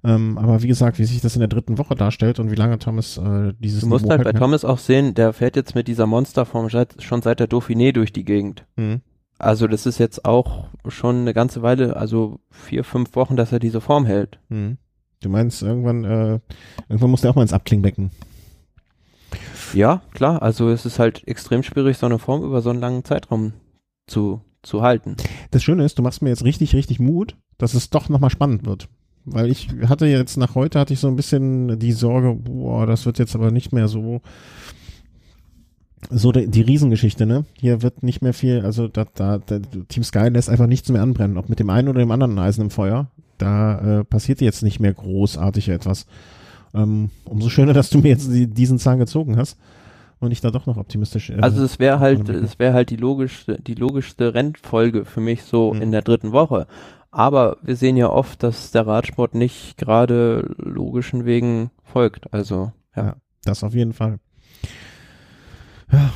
Ähm, 0.03 0.37
aber 0.37 0.61
wie 0.61 0.67
gesagt, 0.67 0.99
wie 0.99 1.05
sich 1.05 1.21
das 1.21 1.35
in 1.35 1.39
der 1.39 1.47
dritten 1.47 1.77
Woche 1.77 1.95
darstellt 1.95 2.39
und 2.39 2.51
wie 2.51 2.55
lange 2.55 2.77
Thomas 2.77 3.17
äh, 3.17 3.53
dieses 3.59 3.81
Du 3.81 3.87
musst 3.87 4.05
Niveau 4.05 4.15
halt 4.15 4.23
bei 4.23 4.33
Thomas 4.33 4.63
auch 4.63 4.77
sehen, 4.77 5.15
der 5.15 5.33
fährt 5.33 5.55
jetzt 5.55 5.75
mit 5.75 5.87
dieser 5.87 6.05
Monsterform 6.05 6.69
schon 6.69 7.21
seit 7.21 7.39
der 7.39 7.49
Dauphiné 7.49 7.91
durch 7.93 8.13
die 8.13 8.23
Gegend. 8.23 8.65
Mhm. 8.75 9.01
Also 9.39 9.67
das 9.67 9.85
ist 9.85 9.97
jetzt 9.97 10.25
auch 10.25 10.65
schon 10.87 11.21
eine 11.21 11.33
ganze 11.33 11.61
Weile, 11.61 11.95
also 11.95 12.39
vier, 12.49 12.83
fünf 12.83 13.15
Wochen, 13.15 13.35
dass 13.35 13.51
er 13.51 13.59
diese 13.59 13.81
Form 13.81 14.05
hält. 14.05 14.39
Mhm. 14.49 14.77
Du 15.21 15.29
meinst, 15.29 15.63
irgendwann, 15.63 16.03
äh, 16.03 16.39
irgendwann 16.89 17.11
muss 17.11 17.21
der 17.21 17.31
auch 17.31 17.35
mal 17.35 17.41
ins 17.41 17.53
Abklingbecken. 17.53 18.11
Ja, 19.73 20.01
klar. 20.13 20.41
Also 20.41 20.69
es 20.69 20.85
ist 20.85 20.99
halt 20.99 21.27
extrem 21.27 21.63
schwierig, 21.63 21.97
so 21.97 22.05
eine 22.05 22.19
Form 22.19 22.43
über 22.43 22.61
so 22.61 22.69
einen 22.69 22.79
langen 22.79 23.03
Zeitraum 23.03 23.53
zu, 24.07 24.41
zu 24.63 24.81
halten. 24.81 25.15
Das 25.51 25.63
Schöne 25.63 25.83
ist, 25.83 25.97
du 25.97 26.03
machst 26.03 26.21
mir 26.21 26.29
jetzt 26.29 26.43
richtig, 26.43 26.75
richtig 26.75 26.99
Mut, 26.99 27.35
dass 27.57 27.73
es 27.73 27.89
doch 27.89 28.09
nochmal 28.09 28.29
spannend 28.29 28.65
wird. 28.65 28.87
Weil 29.25 29.49
ich 29.51 29.69
hatte 29.87 30.05
jetzt 30.05 30.37
nach 30.37 30.55
heute 30.55 30.79
hatte 30.79 30.93
ich 30.93 30.99
so 30.99 31.09
ein 31.09 31.17
bisschen 31.17 31.79
die 31.79 31.91
Sorge, 31.91 32.33
boah, 32.33 32.85
das 32.85 33.05
wird 33.05 33.19
jetzt 33.19 33.35
aber 33.35 33.51
nicht 33.51 33.73
mehr 33.73 33.87
so 33.87 34.21
so 36.09 36.31
die, 36.31 36.47
die 36.47 36.61
Riesengeschichte, 36.61 37.25
ne? 37.25 37.45
Hier 37.59 37.81
wird 37.81 38.03
nicht 38.03 38.21
mehr 38.21 38.33
viel, 38.33 38.61
also 38.61 38.87
da, 38.87 39.05
da, 39.13 39.39
da 39.39 39.59
Team 39.87 40.03
Sky 40.03 40.29
lässt 40.29 40.49
einfach 40.49 40.67
nichts 40.67 40.89
mehr 40.89 41.01
anbrennen, 41.01 41.37
ob 41.37 41.49
mit 41.49 41.59
dem 41.59 41.69
einen 41.69 41.89
oder 41.89 41.99
dem 41.99 42.11
anderen 42.11 42.37
Eisen 42.39 42.61
im 42.61 42.69
Feuer. 42.69 43.07
Da 43.37 43.99
äh, 43.99 44.03
passiert 44.03 44.41
jetzt 44.41 44.63
nicht 44.63 44.79
mehr 44.79 44.93
großartig 44.93 45.69
etwas. 45.69 46.05
Ähm, 46.77 47.09
umso 47.25 47.49
schöner, 47.49 47.73
dass 47.73 47.89
du 47.89 47.99
mir 47.99 48.09
jetzt 48.09 48.31
die, 48.31 48.47
diesen 48.47 48.77
Zahn 48.79 48.99
gezogen 48.99 49.37
hast 49.37 49.57
und 50.19 50.31
ich 50.31 50.41
da 50.41 50.51
doch 50.51 50.65
noch 50.65 50.77
optimistisch. 50.77 51.29
Äh, 51.29 51.39
also 51.41 51.63
es 51.63 51.79
wäre 51.79 51.99
halt, 51.99 52.29
es 52.29 52.59
wäre 52.59 52.73
halt 52.73 52.89
die 52.89 52.97
logischste, 52.97 53.59
die 53.61 53.75
logischste 53.75 54.33
Rennfolge 54.33 55.05
für 55.05 55.21
mich 55.21 55.43
so 55.43 55.73
mhm. 55.73 55.81
in 55.81 55.91
der 55.91 56.01
dritten 56.01 56.31
Woche. 56.31 56.67
Aber 57.09 57.57
wir 57.61 57.75
sehen 57.75 57.97
ja 57.97 58.09
oft, 58.09 58.43
dass 58.43 58.71
der 58.71 58.85
Radsport 58.85 59.33
nicht 59.33 59.77
gerade 59.77 60.53
logischen 60.57 61.25
Wegen 61.25 61.71
folgt. 61.83 62.31
Also 62.33 62.71
ja. 62.95 63.05
ja 63.05 63.15
das 63.43 63.63
auf 63.63 63.73
jeden 63.73 63.93
Fall. 63.93 64.19
Ja. 65.91 66.11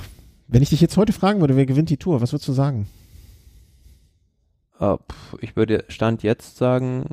Wenn 0.47 0.61
ich 0.61 0.69
dich 0.69 0.81
jetzt 0.81 0.97
heute 0.97 1.13
fragen 1.13 1.39
würde, 1.39 1.55
wer 1.55 1.65
gewinnt 1.65 1.89
die 1.89 1.97
Tour, 1.97 2.21
was 2.21 2.33
würdest 2.33 2.49
du 2.49 2.53
sagen? 2.53 2.87
Uh, 4.81 4.97
ich 5.39 5.55
würde 5.55 5.85
Stand 5.87 6.23
jetzt 6.23 6.57
sagen, 6.57 7.05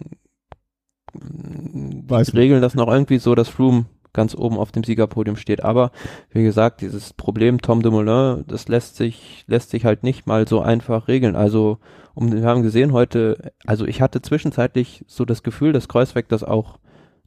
Weiß 1.13 2.35
regeln 2.35 2.63
das 2.63 2.75
noch 2.75 2.89
irgendwie 2.89 3.19
so, 3.19 3.35
dass 3.35 3.49
Froome 3.49 3.87
ganz 4.13 4.35
oben 4.35 4.59
auf 4.59 4.73
dem 4.73 4.85
Siegerpodium 4.85 5.37
steht. 5.37 5.63
Aber 5.63 5.93
wie 6.31 6.43
gesagt, 6.43 6.81
dieses 6.81 7.13
Problem 7.13 7.61
Tom 7.61 7.83
de 7.83 7.93
Moulin, 7.93 8.45
das 8.47 8.69
lässt 8.69 8.97
sich, 8.97 9.45
lässt 9.47 9.71
sich 9.71 9.85
halt 9.85 10.03
nicht 10.03 10.27
mal 10.27 10.49
so 10.49 10.61
einfach 10.61 11.09
regeln. 11.09 11.37
Also, 11.37 11.79
um, 12.15 12.33
wir 12.33 12.43
haben 12.43 12.63
gesehen 12.63 12.93
heute, 12.93 13.53
also 13.67 13.87
ich 13.87 14.01
hatte 14.03 14.23
zwischenzeitlich 14.23 15.05
so 15.07 15.25
das 15.25 15.43
Gefühl, 15.43 15.73
dass 15.73 15.89
Kreuzweg 15.89 16.29
das 16.29 16.43
auch 16.43 16.79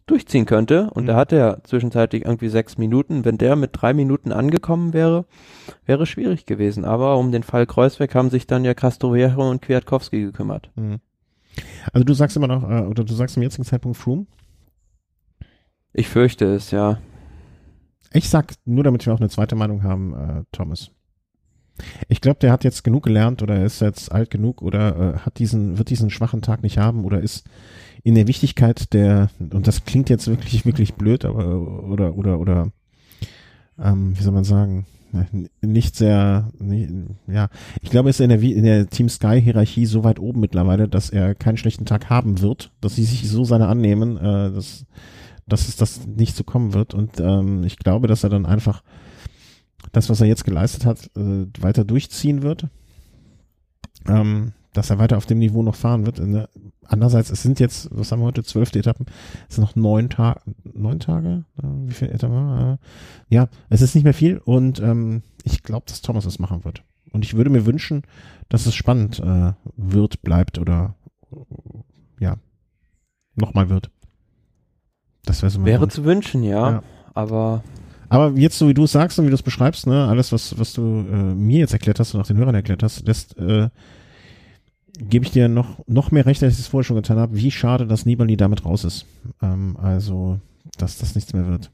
durchziehen 0.06 0.46
könnte. 0.46 0.90
Und 0.94 1.04
mhm. 1.04 1.08
da 1.08 1.16
hatte 1.16 1.38
er 1.38 1.64
zwischenzeitlich 1.64 2.26
irgendwie 2.26 2.50
sechs 2.50 2.78
Minuten. 2.78 3.24
Wenn 3.24 3.38
der 3.38 3.56
mit 3.56 3.72
drei 3.74 3.94
Minuten 3.94 4.32
angekommen 4.32 4.94
wäre, 4.94 5.26
wäre 5.86 6.06
schwierig 6.06 6.46
gewesen. 6.46 6.84
Aber 6.86 7.18
um 7.18 7.32
den 7.32 7.44
Fall 7.44 7.66
Kreuzweg 7.66 8.14
haben 8.16 8.30
sich 8.30 8.48
dann 8.48 8.66
ja 8.66 8.74
Castroviejo 8.74 9.50
und 9.50 9.62
Kwiatkowski 9.62 10.22
gekümmert. 10.22 10.72
Mhm. 10.76 11.00
Also 11.94 12.04
du 12.04 12.14
sagst 12.14 12.38
immer 12.38 12.48
noch, 12.48 12.64
äh, 12.64 12.82
oder 12.82 13.04
du 13.04 13.14
sagst 13.14 13.34
zum 13.34 13.44
jetzigen 13.44 13.66
Zeitpunkt 13.66 13.98
Froome? 13.98 14.26
Ich 15.94 16.08
fürchte 16.08 16.46
es, 16.46 16.72
ja. 16.72 17.00
Ich 18.14 18.30
sag, 18.30 18.54
nur 18.66 18.84
damit 18.84 19.06
wir 19.06 19.14
auch 19.14 19.20
eine 19.20 19.30
zweite 19.30 19.56
Meinung 19.56 19.84
haben, 19.84 20.14
äh, 20.14 20.44
Thomas. 20.52 20.92
Ich 22.08 22.22
glaube, 22.22 22.40
der 22.40 22.52
hat 22.52 22.64
jetzt 22.64 22.84
genug 22.84 23.04
gelernt 23.04 23.42
oder 23.42 23.64
ist 23.64 23.82
jetzt 23.82 24.12
alt 24.12 24.30
genug 24.30 24.62
oder 24.62 25.16
äh, 25.16 25.18
hat 25.20 25.40
diesen, 25.40 25.78
wird 25.78 25.90
diesen 25.90 26.10
schwachen 26.10 26.42
Tag 26.42 26.64
nicht 26.64 26.78
haben 26.78 27.06
oder 27.06 27.22
ist 27.22 27.48
in 28.04 28.16
der 28.16 28.28
Wichtigkeit 28.28 28.94
der, 28.94 29.30
und 29.40 29.68
das 29.68 29.86
klingt 29.86 30.10
jetzt 30.10 30.28
wirklich, 30.28 30.66
wirklich 30.66 30.96
blöd, 30.96 31.26
aber 31.26 31.46
oder, 31.84 32.16
oder, 32.16 32.40
oder, 32.40 32.72
ähm, 33.80 34.18
wie 34.18 34.24
soll 34.24 34.34
man 34.34 34.44
sagen, 34.44 34.86
nicht 35.62 35.96
sehr, 35.96 36.50
nicht, 36.60 36.90
ja, 37.28 37.50
ich 37.82 37.90
glaube, 37.90 38.10
er 38.10 38.12
ist 38.12 38.22
in 38.22 38.30
der, 38.30 38.42
in 38.42 38.64
der 38.64 38.88
Team 38.88 39.10
Sky 39.10 39.42
Hierarchie 39.42 39.86
so 39.86 40.04
weit 40.04 40.20
oben 40.20 40.40
mittlerweile, 40.40 40.88
dass 40.88 41.10
er 41.10 41.36
keinen 41.36 41.58
schlechten 41.58 41.86
Tag 41.86 42.10
haben 42.10 42.42
wird, 42.42 42.72
dass 42.82 42.96
sie 42.96 43.04
sich 43.04 43.30
so 43.30 43.44
seine 43.44 43.68
annehmen, 43.68 44.18
äh, 44.18 44.52
dass, 44.52 44.86
dass 45.48 45.68
es 45.68 45.76
das 45.76 46.08
nicht 46.08 46.36
so 46.36 46.44
kommen 46.44 46.74
wird. 46.74 46.94
Und 46.94 47.20
ähm, 47.20 47.64
ich 47.64 47.78
glaube, 47.78 48.08
dass 48.08 48.24
er 48.24 48.30
dann 48.30 48.46
einfach 48.46 48.84
das, 49.92 50.10
was 50.10 50.22
er 50.22 50.28
jetzt 50.28 50.46
geleistet 50.46 50.86
hat, 50.86 51.10
äh, 51.18 51.46
weiter 51.60 51.84
durchziehen 51.84 52.42
wird. 52.42 52.68
Ähm, 54.08 54.54
dass 54.74 54.90
er 54.90 55.00
weiter 55.00 55.18
auf 55.18 55.26
dem 55.26 55.40
Niveau 55.40 55.64
noch 55.64 55.76
fahren 55.76 56.06
wird. 56.06 56.20
Ne? 56.20 56.48
Andererseits, 56.86 57.30
es 57.30 57.42
sind 57.42 57.60
jetzt, 57.60 57.90
was 57.92 58.12
haben 58.12 58.20
wir 58.20 58.26
heute, 58.26 58.44
zwölfte 58.44 58.80
Etappen, 58.80 59.06
es 59.50 59.56
sind 59.56 59.64
noch 59.64 59.76
neun 59.76 60.10
Tage, 60.10 60.42
neun 60.74 61.00
Tage? 61.00 61.46
Wie 61.56 61.94
viele 61.94 62.12
Etappen? 62.12 62.74
Äh, 62.74 62.78
ja, 63.30 63.48
es 63.70 63.82
ist 63.82 63.96
nicht 63.96 64.04
mehr 64.04 64.14
viel 64.14 64.38
und 64.38 64.80
ähm, 64.80 65.24
ich 65.44 65.64
glaube, 65.64 65.86
dass 65.88 66.02
Thomas 66.02 66.26
es 66.26 66.40
machen 66.40 66.64
wird. 66.64 66.84
Und 67.12 67.26
ich 67.26 67.36
würde 67.36 67.50
mir 67.50 67.66
wünschen, 67.66 68.04
dass 68.50 68.66
es 68.66 68.76
spannend 68.76 69.20
äh, 69.20 69.54
wird, 69.76 70.22
bleibt 70.22 70.60
oder 70.60 70.96
ja, 72.20 72.38
nochmal 73.36 73.70
wird. 73.70 73.90
Das 75.26 75.42
wäre 75.42 75.50
so 75.50 75.64
Wäre 75.66 75.82
Wunsch. 75.82 75.94
zu 75.94 76.06
wünschen, 76.06 76.44
ja, 76.44 76.72
ja. 76.72 76.84
Aber 77.14 77.64
aber 78.12 78.38
jetzt, 78.38 78.58
so 78.58 78.68
wie 78.68 78.74
du 78.74 78.84
es 78.84 78.92
sagst 78.92 79.18
und 79.20 79.26
wie 79.26 79.30
du 79.30 79.36
es 79.36 79.42
beschreibst, 79.42 79.88
ne, 79.88 80.06
alles, 80.06 80.34
was, 80.34 80.60
was 80.60 80.74
du 80.74 80.82
äh, 80.82 81.34
mir 81.34 81.60
jetzt 81.60 81.72
erklärt 81.72 81.98
hast 81.98 82.14
und 82.14 82.20
auch 82.20 82.28
den 82.28 82.36
Hörern 82.36 82.56
erklärt 82.56 82.84
hast, 82.84 83.08
lässt 83.08 83.38
äh, 83.38 83.70
gebe 85.10 85.26
ich 85.26 85.32
dir 85.32 85.48
noch, 85.48 85.80
noch 85.88 86.12
mehr 86.12 86.26
recht, 86.26 86.44
als 86.44 86.54
ich 86.54 86.60
es 86.60 86.68
vorher 86.68 86.86
schon 86.86 86.96
getan 86.96 87.18
habe, 87.18 87.36
wie 87.36 87.52
schade, 87.52 87.88
dass 87.88 88.06
Nibali 88.06 88.38
damit 88.38 88.66
raus 88.66 88.84
ist. 88.84 89.06
Ähm, 89.42 89.78
also, 89.82 90.40
dass 90.78 90.98
das 90.98 91.16
nichts 91.16 91.34
mehr 91.34 91.48
wird. 91.48 91.72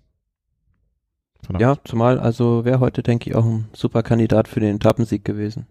Verdammt. 1.44 1.62
Ja, 1.62 1.76
zumal, 1.84 2.20
also 2.20 2.66
wäre 2.66 2.80
heute, 2.80 3.04
denke 3.04 3.30
ich, 3.30 3.36
auch 3.36 3.46
ein 3.46 3.68
super 3.74 4.04
Kandidat 4.04 4.48
für 4.48 4.60
den 4.60 4.78
Etappensieg 4.78 5.24
gewesen. 5.24 5.68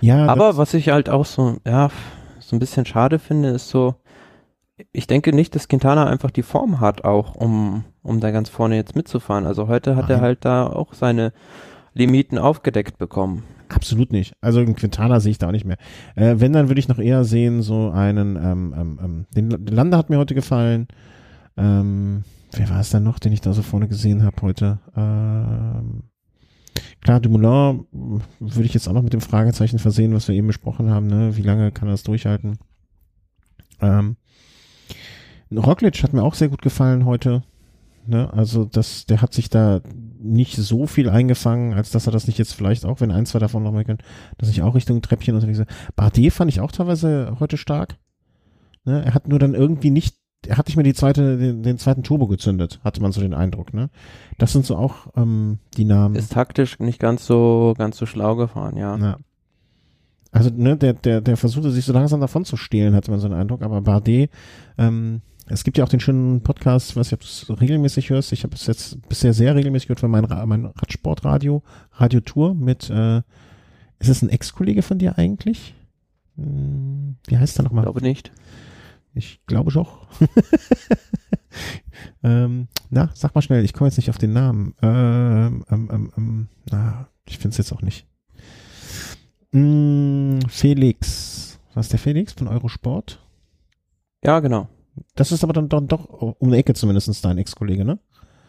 Ja, 0.00 0.26
aber 0.26 0.56
was 0.56 0.74
ich 0.74 0.88
halt 0.88 1.08
auch 1.08 1.24
so, 1.24 1.58
ja, 1.66 1.90
so 2.40 2.56
ein 2.56 2.58
bisschen 2.58 2.84
schade 2.84 3.18
finde, 3.18 3.50
ist 3.50 3.68
so, 3.68 3.94
ich 4.92 5.06
denke 5.06 5.32
nicht, 5.32 5.54
dass 5.54 5.68
Quintana 5.68 6.06
einfach 6.06 6.30
die 6.30 6.42
Form 6.42 6.80
hat, 6.80 7.04
auch 7.04 7.34
um, 7.36 7.84
um 8.02 8.20
da 8.20 8.30
ganz 8.30 8.48
vorne 8.48 8.76
jetzt 8.76 8.96
mitzufahren. 8.96 9.46
Also 9.46 9.68
heute 9.68 9.96
hat 9.96 10.08
Nein. 10.08 10.18
er 10.18 10.20
halt 10.20 10.44
da 10.44 10.66
auch 10.66 10.94
seine 10.94 11.32
Limiten 11.94 12.38
aufgedeckt 12.38 12.98
bekommen. 12.98 13.44
Absolut 13.72 14.12
nicht. 14.12 14.34
Also 14.40 14.60
einen 14.60 14.76
Quintana 14.76 15.18
sehe 15.18 15.30
ich 15.30 15.38
da 15.38 15.48
auch 15.48 15.52
nicht 15.52 15.64
mehr. 15.64 15.78
Äh, 16.14 16.34
wenn, 16.38 16.52
dann 16.52 16.68
würde 16.68 16.78
ich 16.78 16.88
noch 16.88 16.98
eher 16.98 17.24
sehen, 17.24 17.62
so 17.62 17.90
einen, 17.90 18.36
ähm, 18.36 18.74
ähm, 18.76 19.00
ähm 19.02 19.26
den, 19.34 19.48
den 19.48 19.74
Lande 19.74 19.96
hat 19.96 20.10
mir 20.10 20.18
heute 20.18 20.34
gefallen. 20.34 20.88
Ähm, 21.56 22.24
wer 22.52 22.68
war 22.68 22.80
es 22.80 22.90
denn 22.90 23.02
noch, 23.02 23.18
den 23.18 23.32
ich 23.32 23.40
da 23.40 23.54
so 23.54 23.62
vorne 23.62 23.88
gesehen 23.88 24.24
habe 24.24 24.42
heute? 24.42 24.78
Ähm, 24.94 26.02
klar, 27.00 27.20
Dumoulin 27.20 27.86
würde 28.40 28.64
ich 28.64 28.74
jetzt 28.74 28.88
auch 28.88 28.92
noch 28.92 29.02
mit 29.02 29.14
dem 29.14 29.22
Fragezeichen 29.22 29.78
versehen, 29.78 30.12
was 30.12 30.28
wir 30.28 30.34
eben 30.34 30.48
besprochen 30.48 30.90
haben, 30.90 31.06
ne? 31.06 31.36
Wie 31.36 31.42
lange 31.42 31.72
kann 31.72 31.88
er 31.88 31.92
das 31.92 32.02
durchhalten? 32.02 32.58
Ähm, 33.80 34.16
Roglic 35.50 36.02
hat 36.02 36.12
mir 36.12 36.22
auch 36.22 36.34
sehr 36.34 36.48
gut 36.48 36.62
gefallen 36.62 37.06
heute. 37.06 37.42
Ne? 38.06 38.32
Also 38.32 38.64
das, 38.64 39.06
der 39.06 39.22
hat 39.22 39.32
sich 39.32 39.48
da 39.48 39.80
nicht 40.20 40.56
so 40.56 40.86
viel 40.86 41.08
eingefangen, 41.08 41.74
als 41.74 41.90
dass 41.90 42.06
er 42.06 42.12
das 42.12 42.26
nicht 42.26 42.38
jetzt 42.38 42.54
vielleicht 42.54 42.84
auch, 42.84 43.00
wenn 43.00 43.10
ein, 43.10 43.26
zwei 43.26 43.38
davon 43.38 43.62
noch 43.62 43.72
mal 43.72 43.84
können, 43.84 43.98
dass 44.38 44.48
ich 44.48 44.62
auch 44.62 44.74
Richtung 44.74 45.02
Treppchen 45.02 45.34
unterwegs 45.34 45.58
bin. 45.58 45.66
Bardet 45.96 46.32
fand 46.32 46.50
ich 46.50 46.60
auch 46.60 46.72
teilweise 46.72 47.36
heute 47.40 47.56
stark. 47.56 47.96
Ne? 48.84 49.04
Er 49.04 49.14
hat 49.14 49.28
nur 49.28 49.38
dann 49.38 49.54
irgendwie 49.54 49.90
nicht, 49.90 50.16
er 50.46 50.58
hat 50.58 50.66
nicht 50.66 50.76
mehr 50.76 50.84
die 50.84 50.94
zweite, 50.94 51.38
den, 51.38 51.62
den 51.62 51.78
zweiten 51.78 52.02
Turbo 52.02 52.26
gezündet, 52.26 52.80
hatte 52.82 53.00
man 53.00 53.12
so 53.12 53.20
den 53.20 53.34
Eindruck, 53.34 53.72
ne? 53.72 53.90
Das 54.38 54.52
sind 54.52 54.66
so 54.66 54.76
auch 54.76 55.08
ähm, 55.16 55.58
die 55.76 55.84
Namen. 55.84 56.16
Ist 56.16 56.32
taktisch 56.32 56.80
nicht 56.80 56.98
ganz 56.98 57.26
so, 57.26 57.74
ganz 57.78 57.96
so 57.96 58.06
schlau 58.06 58.34
gefahren, 58.34 58.76
ja. 58.76 58.96
ja. 58.96 59.18
Also, 60.32 60.50
ne, 60.50 60.76
der, 60.76 60.94
der, 60.94 61.20
der 61.20 61.36
versuchte 61.36 61.70
sich 61.70 61.84
so 61.84 61.92
langsam 61.92 62.20
davon 62.20 62.44
zu 62.44 62.56
stehlen, 62.56 62.94
hatte 62.94 63.10
man 63.10 63.20
so 63.20 63.28
den 63.28 63.36
Eindruck, 63.36 63.62
aber 63.62 63.82
Bardet, 63.82 64.30
ähm, 64.78 65.20
es 65.46 65.64
gibt 65.64 65.78
ja 65.78 65.84
auch 65.84 65.88
den 65.88 66.00
schönen 66.00 66.42
Podcast, 66.42 66.96
was 66.96 67.08
ich 67.08 67.14
ob 67.14 67.20
du 67.20 67.26
es 67.26 67.60
regelmäßig 67.60 68.10
hörst. 68.10 68.32
Ich 68.32 68.44
habe 68.44 68.54
es 68.54 68.66
jetzt 68.66 69.08
bisher 69.08 69.32
sehr 69.32 69.54
regelmäßig 69.54 69.88
gehört 69.88 70.00
von 70.00 70.10
meinem 70.10 70.28
mein 70.48 70.66
Radsportradio, 70.66 71.62
Radio 71.92 72.20
Tour 72.20 72.54
mit, 72.54 72.90
äh, 72.90 73.22
ist 73.98 74.08
es 74.08 74.22
ein 74.22 74.28
Ex-Kollege 74.28 74.82
von 74.82 74.98
dir 74.98 75.18
eigentlich? 75.18 75.74
Hm, 76.36 77.16
wie 77.26 77.38
heißt 77.38 77.58
der 77.58 77.64
nochmal? 77.64 77.82
Ich 77.82 77.86
glaube 77.86 78.02
nicht. 78.02 78.32
Ich 79.14 79.40
glaube 79.46 79.72
doch. 79.72 80.06
ähm, 82.22 82.68
na, 82.90 83.10
sag 83.14 83.34
mal 83.34 83.42
schnell, 83.42 83.64
ich 83.64 83.74
komme 83.74 83.88
jetzt 83.88 83.98
nicht 83.98 84.10
auf 84.10 84.18
den 84.18 84.32
Namen. 84.32 84.74
Ähm, 84.80 85.64
ähm, 85.70 85.90
ähm, 85.92 86.12
ähm 86.16 86.48
na, 86.70 87.08
ich 87.26 87.38
finde 87.38 87.50
es 87.50 87.58
jetzt 87.58 87.72
auch 87.72 87.82
nicht. 87.82 88.06
Mm, 89.52 90.40
Felix. 90.48 91.58
Was 91.74 91.86
ist 91.86 91.92
der 91.92 91.98
Felix 91.98 92.32
von 92.32 92.48
Eurosport? 92.48 93.22
Ja, 94.24 94.40
genau. 94.40 94.68
Das 95.14 95.32
ist 95.32 95.42
aber 95.44 95.52
dann, 95.52 95.68
dann 95.68 95.88
doch 95.88 96.06
um 96.06 96.48
eine 96.48 96.56
Ecke 96.56 96.74
zumindest 96.74 97.24
dein 97.24 97.38
Ex-Kollege, 97.38 97.84
ne? 97.84 97.98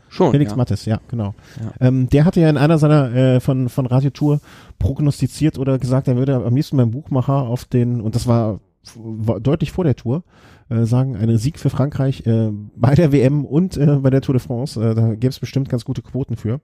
Schon. 0.09 0.31
Felix 0.31 0.51
ja. 0.51 0.57
Mattes, 0.57 0.85
ja, 0.85 0.99
genau. 1.07 1.33
Ja. 1.59 1.87
Ähm, 1.87 2.07
der 2.07 2.25
hatte 2.25 2.39
ja 2.39 2.49
in 2.49 2.57
einer 2.57 2.77
seiner 2.77 3.13
äh, 3.15 3.39
von, 3.39 3.67
von 3.67 3.87
Radiotour 3.87 4.41
prognostiziert 4.77 5.57
oder 5.57 5.79
gesagt, 5.79 6.07
er 6.07 6.17
würde 6.17 6.35
am 6.35 6.55
liebsten 6.55 6.77
beim 6.77 6.91
Buchmacher 6.91 7.33
auf 7.33 7.65
den, 7.65 7.99
und 7.99 8.13
das 8.13 8.27
war, 8.27 8.59
war 8.95 9.39
deutlich 9.39 9.71
vor 9.71 9.85
der 9.85 9.95
Tour, 9.95 10.23
äh, 10.69 10.83
sagen, 10.83 11.15
einen 11.15 11.39
Sieg 11.39 11.57
für 11.57 11.71
Frankreich 11.71 12.27
äh, 12.27 12.51
bei 12.75 12.93
der 12.93 13.11
WM 13.11 13.43
und 13.43 13.75
äh, 13.75 13.97
bei 13.97 14.11
der 14.11 14.21
Tour 14.21 14.33
de 14.33 14.41
France. 14.41 14.79
Äh, 14.79 14.93
da 14.93 15.15
gäbe 15.15 15.29
es 15.29 15.39
bestimmt 15.39 15.69
ganz 15.69 15.83
gute 15.83 16.03
Quoten 16.03 16.35
für. 16.35 16.61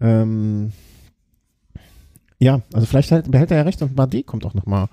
Ähm, 0.00 0.72
ja, 2.38 2.60
also 2.72 2.86
vielleicht 2.86 3.10
halt, 3.12 3.30
behält 3.30 3.50
er 3.50 3.58
ja 3.58 3.62
recht 3.62 3.80
und 3.80 3.96
Bardet 3.96 4.26
kommt 4.26 4.44
auch 4.44 4.54
nochmal. 4.54 4.88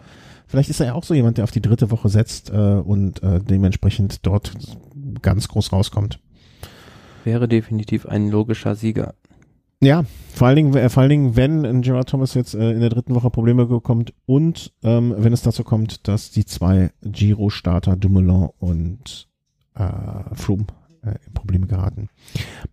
Vielleicht 0.47 0.69
ist 0.69 0.80
er 0.80 0.88
ja 0.88 0.93
auch 0.93 1.03
so 1.03 1.13
jemand, 1.13 1.38
der 1.38 1.43
auf 1.43 1.51
die 1.51 1.61
dritte 1.61 1.91
Woche 1.91 2.09
setzt 2.09 2.49
äh, 2.49 2.53
und 2.53 3.23
äh, 3.23 3.39
dementsprechend 3.39 4.26
dort 4.26 4.53
ganz 5.22 5.47
groß 5.47 5.72
rauskommt. 5.72 6.19
Wäre 7.23 7.47
definitiv 7.47 8.05
ein 8.05 8.30
logischer 8.30 8.76
Sieger. 8.76 9.15
Ja, 9.81 10.05
vor 10.34 10.47
allen 10.47 10.55
Dingen, 10.55 10.76
äh, 10.76 10.89
vor 10.89 11.01
allen 11.01 11.09
Dingen, 11.09 11.35
wenn 11.35 11.65
ein 11.65 11.81
Gerard 11.81 12.09
Thomas 12.09 12.34
jetzt 12.34 12.55
äh, 12.55 12.72
in 12.72 12.80
der 12.80 12.89
dritten 12.89 13.13
Woche 13.13 13.30
Probleme 13.30 13.65
bekommt 13.65 14.13
und 14.26 14.73
ähm, 14.84 15.13
wenn 15.17 15.34
es 15.34 15.41
dazu 15.41 15.63
kommt, 15.63 16.07
dass 16.07 16.31
die 16.31 16.45
zwei 16.45 16.91
Giro-Starter 17.01 17.95
Dumoulin 17.95 18.49
und 18.59 19.27
äh, 19.76 20.35
Froome 20.35 20.65
äh, 21.03 21.15
in 21.26 21.34
Probleme 21.34 21.67
geraten. 21.67 22.09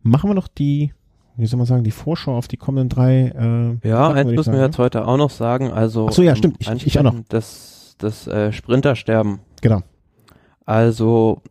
Machen 0.03 0.31
wir 0.31 0.35
noch 0.35 0.49
die, 0.49 0.93
wie 1.37 1.47
soll 1.47 1.59
man 1.59 1.67
sagen, 1.67 1.85
die 1.85 1.91
Vorschau 1.91 2.37
auf 2.37 2.49
die 2.49 2.57
kommenden 2.57 2.89
drei. 2.89 3.29
Äh, 3.35 3.89
Ja, 3.89 4.11
Etappen, 4.11 4.17
eins 4.19 4.31
müssen 4.31 4.37
wir 4.53 4.59
sagen, 4.59 4.71
jetzt 4.73 4.79
heute 4.79 5.07
auch 5.07 5.17
noch 5.17 5.31
sagen. 5.31 5.71
Also 5.71 6.09
Ach 6.09 6.13
so, 6.13 6.23
ja, 6.23 6.31
ähm, 6.33 6.37
stimmt. 6.37 6.57
Ich- 6.61 6.87
ich 6.87 6.99
auch 6.99 7.03
noch. 7.05 7.15
Das, 7.29 7.95
das 7.99 8.27
äh, 8.27 8.53
Sprintersterben. 8.53 9.39
Genau. 9.61 9.81
Also, 10.65 11.43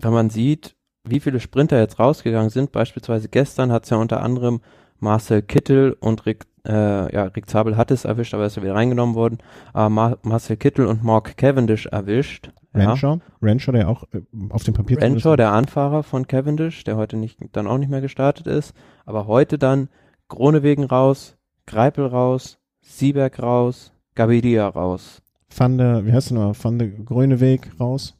wenn 0.00 0.12
man 0.12 0.30
sieht, 0.30 0.74
wie 1.04 1.20
viele 1.20 1.40
Sprinter 1.40 1.78
jetzt 1.78 1.98
rausgegangen 1.98 2.50
sind, 2.50 2.72
beispielsweise 2.72 3.28
gestern 3.28 3.72
hat 3.72 3.84
es 3.84 3.90
ja 3.90 3.96
unter 3.96 4.22
anderem 4.22 4.60
Marcel 4.98 5.42
Kittel 5.42 5.96
und 6.00 6.26
Rick, 6.26 6.44
äh, 6.66 7.14
ja, 7.14 7.24
Rick 7.24 7.48
Zabel 7.48 7.76
hat 7.76 7.90
es 7.90 8.04
erwischt, 8.04 8.34
aber 8.34 8.44
ist 8.46 8.56
ja 8.56 8.62
wieder 8.62 8.74
reingenommen 8.74 9.14
worden, 9.14 9.38
aber 9.72 9.88
Mar 9.90 10.18
Marcel 10.22 10.56
Kittel 10.56 10.86
und 10.86 11.04
Mark 11.04 11.36
Cavendish 11.36 11.86
erwischt. 11.86 12.50
Ja. 12.78 12.90
Renshaw, 12.90 13.20
Renshaw, 13.42 13.72
der 13.72 13.88
auch 13.88 14.04
äh, 14.12 14.20
auf 14.50 14.64
dem 14.64 14.74
Papier 14.74 15.00
Renshaw, 15.00 15.36
der 15.36 15.52
Anfahrer 15.52 16.02
von 16.02 16.26
Cavendish, 16.26 16.84
der 16.84 16.96
heute 16.96 17.16
nicht, 17.16 17.38
dann 17.52 17.66
auch 17.66 17.78
nicht 17.78 17.90
mehr 17.90 18.00
gestartet 18.00 18.46
ist, 18.46 18.74
aber 19.04 19.26
heute 19.26 19.58
dann 19.58 19.88
Gronewegen 20.28 20.84
raus, 20.84 21.36
Greipel 21.66 22.06
raus, 22.06 22.58
Sieberg 22.80 23.40
raus, 23.42 23.92
Gaviria 24.14 24.68
raus. 24.68 25.22
Van 25.54 25.78
der, 25.78 26.04
wie 26.04 26.12
heißt 26.12 26.30
der 26.30 26.38
noch, 26.38 26.56
Van 26.62 26.78
der 26.78 26.88
Gröneweg 26.88 27.70
raus. 27.80 28.14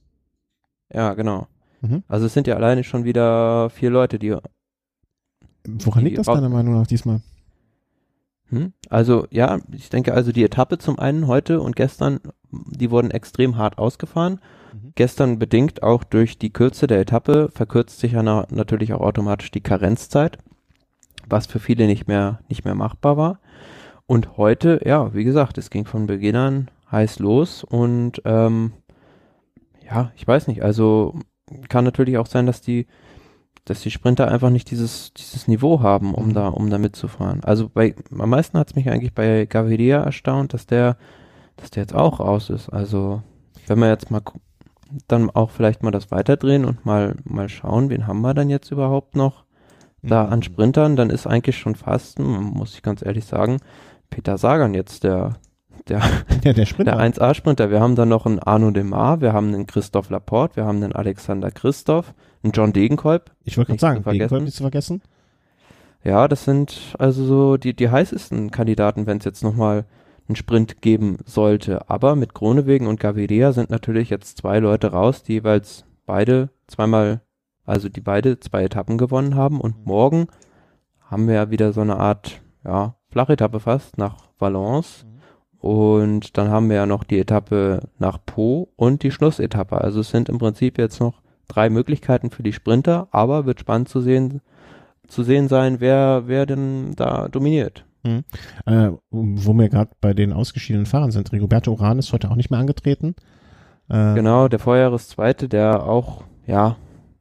Ja, 0.93 1.14
genau. 1.14 1.47
Mhm. 1.80 2.02
Also 2.09 2.26
es 2.26 2.35
sind 2.35 2.47
ja 2.47 2.56
alleine 2.56 2.85
schon 2.85 3.05
wieder 3.05 3.70
vier 3.70 3.90
Leute, 3.90 4.18
die 4.18 4.36
Woran 5.64 6.02
Die 6.02 6.10
liegt 6.10 6.18
das 6.18 6.26
deiner 6.26 6.48
Meinung 6.48 6.74
nach 6.74 6.86
diesmal? 6.86 7.20
Hm? 8.51 8.72
Also 8.89 9.26
ja, 9.30 9.60
ich 9.72 9.90
denke 9.90 10.14
also 10.14 10.32
die 10.32 10.44
Etappe 10.44 10.78
zum 10.78 10.98
einen 10.98 11.26
heute 11.26 11.60
und 11.60 11.76
gestern, 11.76 12.20
die 12.50 12.90
wurden 12.90 13.10
extrem 13.10 13.56
hart 13.56 13.78
ausgefahren. 13.78 14.40
Mhm. 14.72 14.92
Gestern 14.94 15.38
bedingt 15.38 15.82
auch 15.82 16.04
durch 16.04 16.38
die 16.38 16.52
Kürze 16.52 16.86
der 16.86 17.00
Etappe 17.00 17.50
verkürzt 17.52 18.00
sich 18.00 18.12
ja 18.12 18.22
na 18.22 18.46
natürlich 18.50 18.92
auch 18.92 19.00
automatisch 19.00 19.50
die 19.50 19.60
Karenzzeit, 19.60 20.38
was 21.28 21.46
für 21.46 21.60
viele 21.60 21.86
nicht 21.86 22.08
mehr 22.08 22.40
nicht 22.48 22.64
mehr 22.64 22.74
machbar 22.74 23.16
war. 23.16 23.40
Und 24.06 24.36
heute, 24.38 24.80
ja, 24.84 25.12
wie 25.14 25.24
gesagt, 25.24 25.58
es 25.58 25.70
ging 25.70 25.84
von 25.84 26.06
Beginn 26.06 26.36
an 26.36 26.70
heiß 26.90 27.18
los 27.18 27.64
und 27.64 28.22
ähm, 28.24 28.72
ja, 29.84 30.12
ich 30.16 30.26
weiß 30.26 30.48
nicht, 30.48 30.62
also 30.62 31.18
kann 31.68 31.84
natürlich 31.84 32.18
auch 32.18 32.26
sein, 32.26 32.46
dass 32.46 32.60
die 32.60 32.86
dass 33.68 33.82
die 33.82 33.90
Sprinter 33.90 34.28
einfach 34.30 34.50
nicht 34.50 34.70
dieses, 34.70 35.12
dieses 35.12 35.46
Niveau 35.46 35.80
haben, 35.82 36.14
um 36.14 36.28
Mhm. 36.28 36.32
da, 36.34 36.48
um 36.48 36.70
da 36.70 36.78
mitzufahren. 36.78 37.44
Also 37.44 37.68
bei, 37.68 37.94
am 38.18 38.30
meisten 38.30 38.58
hat 38.58 38.70
es 38.70 38.76
mich 38.76 38.88
eigentlich 38.88 39.12
bei 39.12 39.46
Gaviria 39.46 40.02
erstaunt, 40.02 40.54
dass 40.54 40.66
der, 40.66 40.96
dass 41.59 41.70
der 41.70 41.82
jetzt 41.85 41.94
auch 41.94 42.20
raus 42.20 42.51
ist. 42.51 42.68
Also, 42.70 43.22
wenn 43.66 43.78
wir 43.78 43.89
jetzt 43.89 44.10
mal 44.10 44.22
dann 45.06 45.28
auch 45.30 45.51
vielleicht 45.51 45.82
mal 45.82 45.90
das 45.90 46.10
weiterdrehen 46.10 46.64
und 46.64 46.86
mal, 46.86 47.16
mal 47.24 47.48
schauen, 47.51 47.90
wen 47.90 48.06
haben 48.06 48.22
wir 48.22 48.32
dann 48.35 48.48
jetzt 48.48 48.70
überhaupt 48.70 49.16
noch 49.16 49.44
da 50.02 50.24
Mhm. 50.26 50.32
an 50.32 50.43
Sprintern, 50.43 50.97
dann 50.97 51.10
ist 51.10 51.26
eigentlich 51.26 51.59
schon 51.59 51.74
fast, 51.74 52.18
hm, 52.18 52.24
muss 52.55 52.74
ich 52.74 52.82
ganz 52.82 53.05
ehrlich 53.05 53.26
sagen, 53.26 53.59
Peter 54.10 54.39
Sagan 54.39 54.72
jetzt 54.72 55.05
der, 55.05 55.35
der, 55.89 56.01
Ja, 56.44 56.52
der 56.55 56.64
Sprinter. 56.66 56.93
der 56.97 57.01
1A-Sprinter. 57.01 57.70
Wir 57.70 57.80
haben 57.80 57.97
dann 57.97 58.09
noch 58.09 58.24
einen 58.24 58.39
Arno 58.39 58.70
Demar, 58.70 59.20
wir 59.20 59.32
haben 59.35 59.48
einen 59.52 59.66
Christoph 59.66 60.09
Laporte, 60.09 60.56
wir 60.56 60.64
haben 60.64 60.82
einen 60.82 60.93
Alexander 60.94 61.51
Christoph, 61.51 62.14
einen 62.43 62.52
John 62.52 62.72
Degenkolb, 62.72 63.30
ich 63.44 63.59
wollte 63.59 63.72
gerade 63.72 63.80
sagen, 63.80 64.02
vergessen. 64.05 64.18
Degenkolb 64.20 64.43
nicht 64.44 64.56
zu 64.56 64.62
vergessen. 64.62 65.02
Ja, 66.05 66.28
das 66.28 66.44
sind 66.44 66.94
also 66.98 67.24
so 67.26 67.56
die, 67.59 67.74
die 67.74 67.90
heißesten 67.90 68.51
Kandidaten, 68.52 69.06
wenn 69.06 69.18
es 69.18 69.24
jetzt 69.24 69.43
nochmal 69.43 69.85
einen 70.28 70.36
Sprint 70.36 70.82
geben 70.82 71.18
sollte. 71.24 71.88
Aber 71.90 72.16
mit 72.16 72.34
Kronewegen 72.34 72.86
und 72.86 73.00
Gaviria 73.00 73.52
sind 73.52 73.70
natürlich 73.70 74.10
jetzt 74.10 74.38
zwei 74.38 74.59
Leute 74.59 74.92
raus, 74.92 75.22
die 75.22 75.34
jeweils 75.34 75.84
beide 76.06 76.50
zweimal, 76.66 77.22
also 77.64 77.88
die 77.88 78.00
beide 78.00 78.38
zwei 78.40 78.64
Etappen 78.64 78.98
gewonnen 78.98 79.34
haben. 79.34 79.60
Und 79.60 79.86
morgen 79.86 80.28
haben 81.00 81.26
wir 81.26 81.34
ja 81.34 81.50
wieder 81.50 81.72
so 81.72 81.80
eine 81.80 81.96
Art, 81.98 82.40
ja, 82.64 82.96
Flachetappe 83.10 83.60
fast 83.60 83.98
nach 83.98 84.16
Valence. 84.38 85.06
Und 85.59 86.38
dann 86.38 86.50
haben 86.50 86.68
wir 86.68 86.76
ja 86.76 86.86
noch 86.86 87.02
die 87.02 87.18
Etappe 87.18 87.88
nach 87.98 88.18
Po 88.24 88.68
und 88.76 89.02
die 89.02 89.10
Schlussetappe. 89.10 89.80
Also 89.80 90.00
es 90.00 90.10
sind 90.10 90.28
im 90.28 90.38
Prinzip 90.38 90.78
jetzt 90.78 91.00
noch 91.00 91.20
drei 91.48 91.70
Möglichkeiten 91.70 92.30
für 92.30 92.42
die 92.42 92.52
Sprinter, 92.52 93.09
aber 93.10 93.46
wird 93.46 93.60
spannend 93.60 93.88
zu 93.88 94.00
sehen, 94.00 94.40
zu 95.09 95.22
sehen 95.24 95.48
sein, 95.48 95.80
wer, 95.80 96.24
wer 96.26 96.46
denn 96.46 96.94
da 96.94 97.28
dominiert. 97.28 97.84
Äh, 98.66 98.90
wo 99.10 99.52
wir 99.55 99.68
gerade 99.68 99.90
bei 100.01 100.14
den 100.14 100.32
ausgeschiedenen 100.32 100.86
Fahrern 100.86 101.10
sind. 101.10 101.32
Rigoberto 101.32 101.72
Uran 101.72 101.98
ist 101.98 102.12
heute 102.12 102.30
auch 102.30 102.36
nicht 102.36 102.51
mehr 102.51 102.60
angetreten. 102.60 103.14
Äh, 103.89 104.14
Genau, 104.14 104.48
der 104.48 104.59
Vorjahreszweite, 104.59 105.48
der 105.48 105.85
auch, 105.85 106.24
ja, 106.47 106.76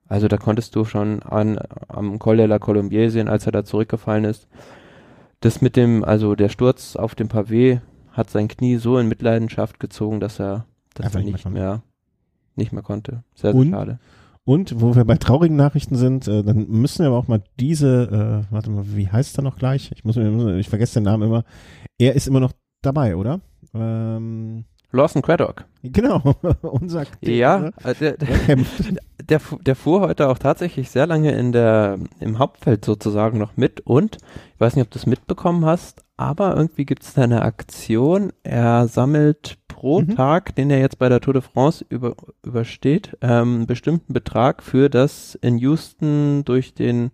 also 0.07 0.27
da 0.27 0.37
konntest 0.37 0.75
du 0.75 0.85
schon 0.85 1.21
an, 1.23 1.59
am 1.87 2.17
Col 2.19 2.37
de 2.37 2.45
la 2.45 2.59
Colombier 2.59 3.11
sehen, 3.11 3.27
als 3.27 3.45
er 3.45 3.51
da 3.51 3.63
zurückgefallen 3.63 4.25
ist. 4.25 4.47
Das 5.41 5.61
mit 5.61 5.75
dem, 5.75 6.03
also 6.03 6.35
der 6.35 6.49
Sturz 6.49 6.95
auf 6.95 7.13
dem 7.13 7.27
Pavé 7.27 7.81
hat 8.11 8.29
sein 8.29 8.47
Knie 8.47 8.77
so 8.77 8.97
in 8.97 9.07
Mitleidenschaft 9.07 9.79
gezogen, 9.79 10.19
dass 10.19 10.39
er, 10.39 10.65
dass 10.95 11.07
Einfach 11.07 11.19
er 11.19 11.25
nicht 11.25 11.49
mehr, 11.49 11.83
nicht 12.55 12.71
mehr 12.73 12.81
konnte. 12.81 13.23
Sehr, 13.35 13.51
sehr 13.51 13.61
Und? 13.61 13.69
schade. 13.69 13.99
Und 14.47 14.79
wo 14.79 14.95
wir 14.95 15.03
bei 15.03 15.17
traurigen 15.17 15.57
Nachrichten 15.57 15.97
sind, 15.97 16.25
äh, 16.29 16.41
dann 16.41 16.69
müssen 16.69 16.99
wir 16.99 17.07
aber 17.07 17.17
auch 17.17 17.27
mal 17.27 17.43
diese, 17.59 18.45
äh, 18.49 18.53
warte 18.53 18.69
mal, 18.69 18.85
wie 18.95 19.09
heißt 19.09 19.37
er 19.37 19.43
noch 19.43 19.57
gleich? 19.57 19.91
Ich 19.93 20.05
muss 20.05 20.15
ich 20.15 20.69
vergesse 20.69 21.01
den 21.01 21.03
Namen 21.03 21.23
immer. 21.23 21.43
Er 21.99 22.15
ist 22.15 22.29
immer 22.29 22.39
noch 22.39 22.53
dabei, 22.81 23.17
oder? 23.17 23.41
Ähm, 23.73 24.63
Lawson 24.93 25.21
Craddock. 25.21 25.65
genau, 25.83 26.33
unser 26.61 27.03
Ja, 27.19 27.59
ne? 27.59 27.73
äh, 27.83 27.93
der, 27.93 28.13
Der 28.13 28.57
der, 29.27 29.41
der 29.65 29.75
fuhr 29.75 29.99
heute 29.99 30.29
auch 30.29 30.37
tatsächlich 30.37 30.89
sehr 30.91 31.07
lange 31.07 31.33
in 31.33 31.51
der, 31.51 31.99
im 32.21 32.39
Hauptfeld 32.39 32.85
sozusagen 32.85 33.37
noch 33.37 33.57
mit 33.57 33.81
und 33.81 34.17
ich 34.53 34.61
weiß 34.61 34.77
nicht, 34.77 34.85
ob 34.85 34.91
du 34.91 34.97
es 34.99 35.05
mitbekommen 35.05 35.65
hast, 35.65 36.05
aber 36.15 36.55
irgendwie 36.55 36.85
gibt 36.85 37.03
es 37.03 37.15
da 37.15 37.23
eine 37.23 37.41
Aktion. 37.41 38.31
Er 38.43 38.87
sammelt 38.87 39.57
pro 39.77 40.01
Mhm. 40.01 40.15
Tag, 40.15 40.55
den 40.55 40.71
er 40.71 40.79
jetzt 40.79 40.97
bei 40.97 41.07
der 41.07 41.21
Tour 41.21 41.33
de 41.33 41.43
France 41.43 41.85
über, 41.87 42.15
übersteht, 42.43 43.15
ähm, 43.21 43.29
einen 43.29 43.67
bestimmten 43.67 44.11
Betrag 44.11 44.63
für 44.63 44.89
das 44.89 45.35
in 45.35 45.59
Houston 45.59 46.43
durch 46.45 46.73
den 46.73 47.11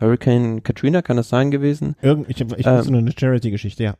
Hurricane 0.00 0.62
Katrina, 0.62 1.02
kann 1.02 1.18
das 1.18 1.28
sein 1.28 1.50
gewesen, 1.50 1.96
Irgend, 2.00 2.30
ich 2.30 2.40
ich 2.40 2.66
Ähm, 2.66 2.86
nur 2.86 3.00
eine 3.00 3.12
Charity-Geschichte, 3.12 3.82
ja. 3.84 3.94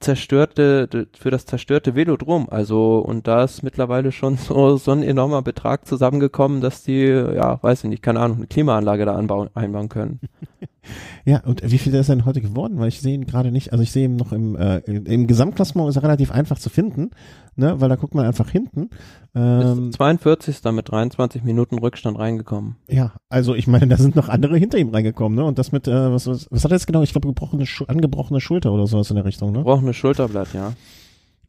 zerstörte, 0.00 1.06
für 1.16 1.30
das 1.30 1.46
zerstörte 1.46 1.94
Velodrom. 1.94 2.48
Also, 2.50 2.98
und 2.98 3.28
da 3.28 3.44
ist 3.44 3.62
mittlerweile 3.62 4.10
schon 4.10 4.36
so, 4.48 4.76
so 4.76 4.90
ein 4.90 5.04
enormer 5.04 5.42
Betrag 5.42 5.86
zusammengekommen, 5.86 6.60
dass 6.60 6.82
die, 6.82 7.04
ja, 7.04 7.62
weiß 7.62 7.84
ich 7.84 7.90
nicht, 7.90 8.02
keine 8.02 8.18
Ahnung, 8.18 8.38
eine 8.38 8.48
Klimaanlage 8.48 9.04
da 9.04 9.14
anbauen, 9.14 9.50
einbauen 9.54 9.88
können. 9.88 10.18
Ja, 11.24 11.40
und 11.44 11.62
wie 11.70 11.78
viel 11.78 11.94
ist 11.94 12.08
er 12.08 12.16
denn 12.16 12.24
heute 12.24 12.40
geworden? 12.40 12.78
Weil 12.78 12.88
ich 12.88 13.00
sehe 13.00 13.14
ihn 13.14 13.26
gerade 13.26 13.52
nicht, 13.52 13.72
also 13.72 13.82
ich 13.82 13.92
sehe 13.92 14.06
ihn 14.06 14.16
noch 14.16 14.32
im, 14.32 14.56
äh, 14.56 14.78
im 14.78 15.26
Gesamtklassement 15.26 15.88
ist 15.88 15.96
er 15.96 16.02
relativ 16.02 16.30
einfach 16.30 16.58
zu 16.58 16.70
finden, 16.70 17.10
ne, 17.56 17.80
weil 17.80 17.88
da 17.88 17.96
guckt 17.96 18.14
man 18.14 18.24
einfach 18.24 18.48
hinten. 18.50 18.90
Ähm, 19.34 19.90
Ist 19.90 19.96
42. 19.96 20.62
da 20.62 20.72
mit 20.72 20.90
23 20.90 21.44
Minuten 21.44 21.78
Rückstand 21.78 22.18
reingekommen. 22.18 22.76
ja, 22.88 23.12
also 23.28 23.54
ich 23.54 23.66
meine, 23.66 23.86
da 23.88 23.96
sind 23.96 24.16
noch 24.16 24.28
andere 24.28 24.56
hinter 24.56 24.78
ihm 24.78 24.90
reingekommen, 24.90 25.36
ne, 25.36 25.44
und 25.44 25.58
das 25.58 25.72
mit, 25.72 25.86
äh, 25.86 26.12
was, 26.12 26.26
was, 26.26 26.48
was 26.50 26.64
hat 26.64 26.72
er 26.72 26.76
jetzt 26.76 26.86
genau? 26.86 27.02
Ich 27.02 27.12
glaube, 27.12 27.28
gebrochene, 27.28 27.64
angebrochene 27.86 28.40
Schulter 28.40 28.72
oder 28.72 28.86
sowas 28.86 29.10
in 29.10 29.16
der 29.16 29.24
Richtung, 29.24 29.52
ne? 29.52 29.64
Eine 29.66 29.94
Schulterblatt, 29.94 30.48
ja. 30.54 30.72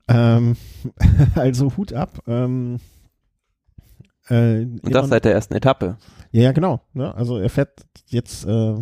Ähm, 0.07 0.55
also 1.35 1.75
Hut 1.77 1.93
ab, 1.93 2.19
ähm, 2.27 2.79
äh, 4.27 4.61
Und 4.61 4.93
das 4.95 5.09
seit 5.09 5.25
der 5.25 5.33
ersten 5.33 5.53
Etappe. 5.55 5.97
Ja, 6.31 6.43
ja, 6.43 6.51
genau. 6.53 6.81
Ne? 6.93 7.13
Also 7.13 7.37
er 7.37 7.49
fährt 7.49 7.85
jetzt, 8.07 8.45
äh, 8.45 8.75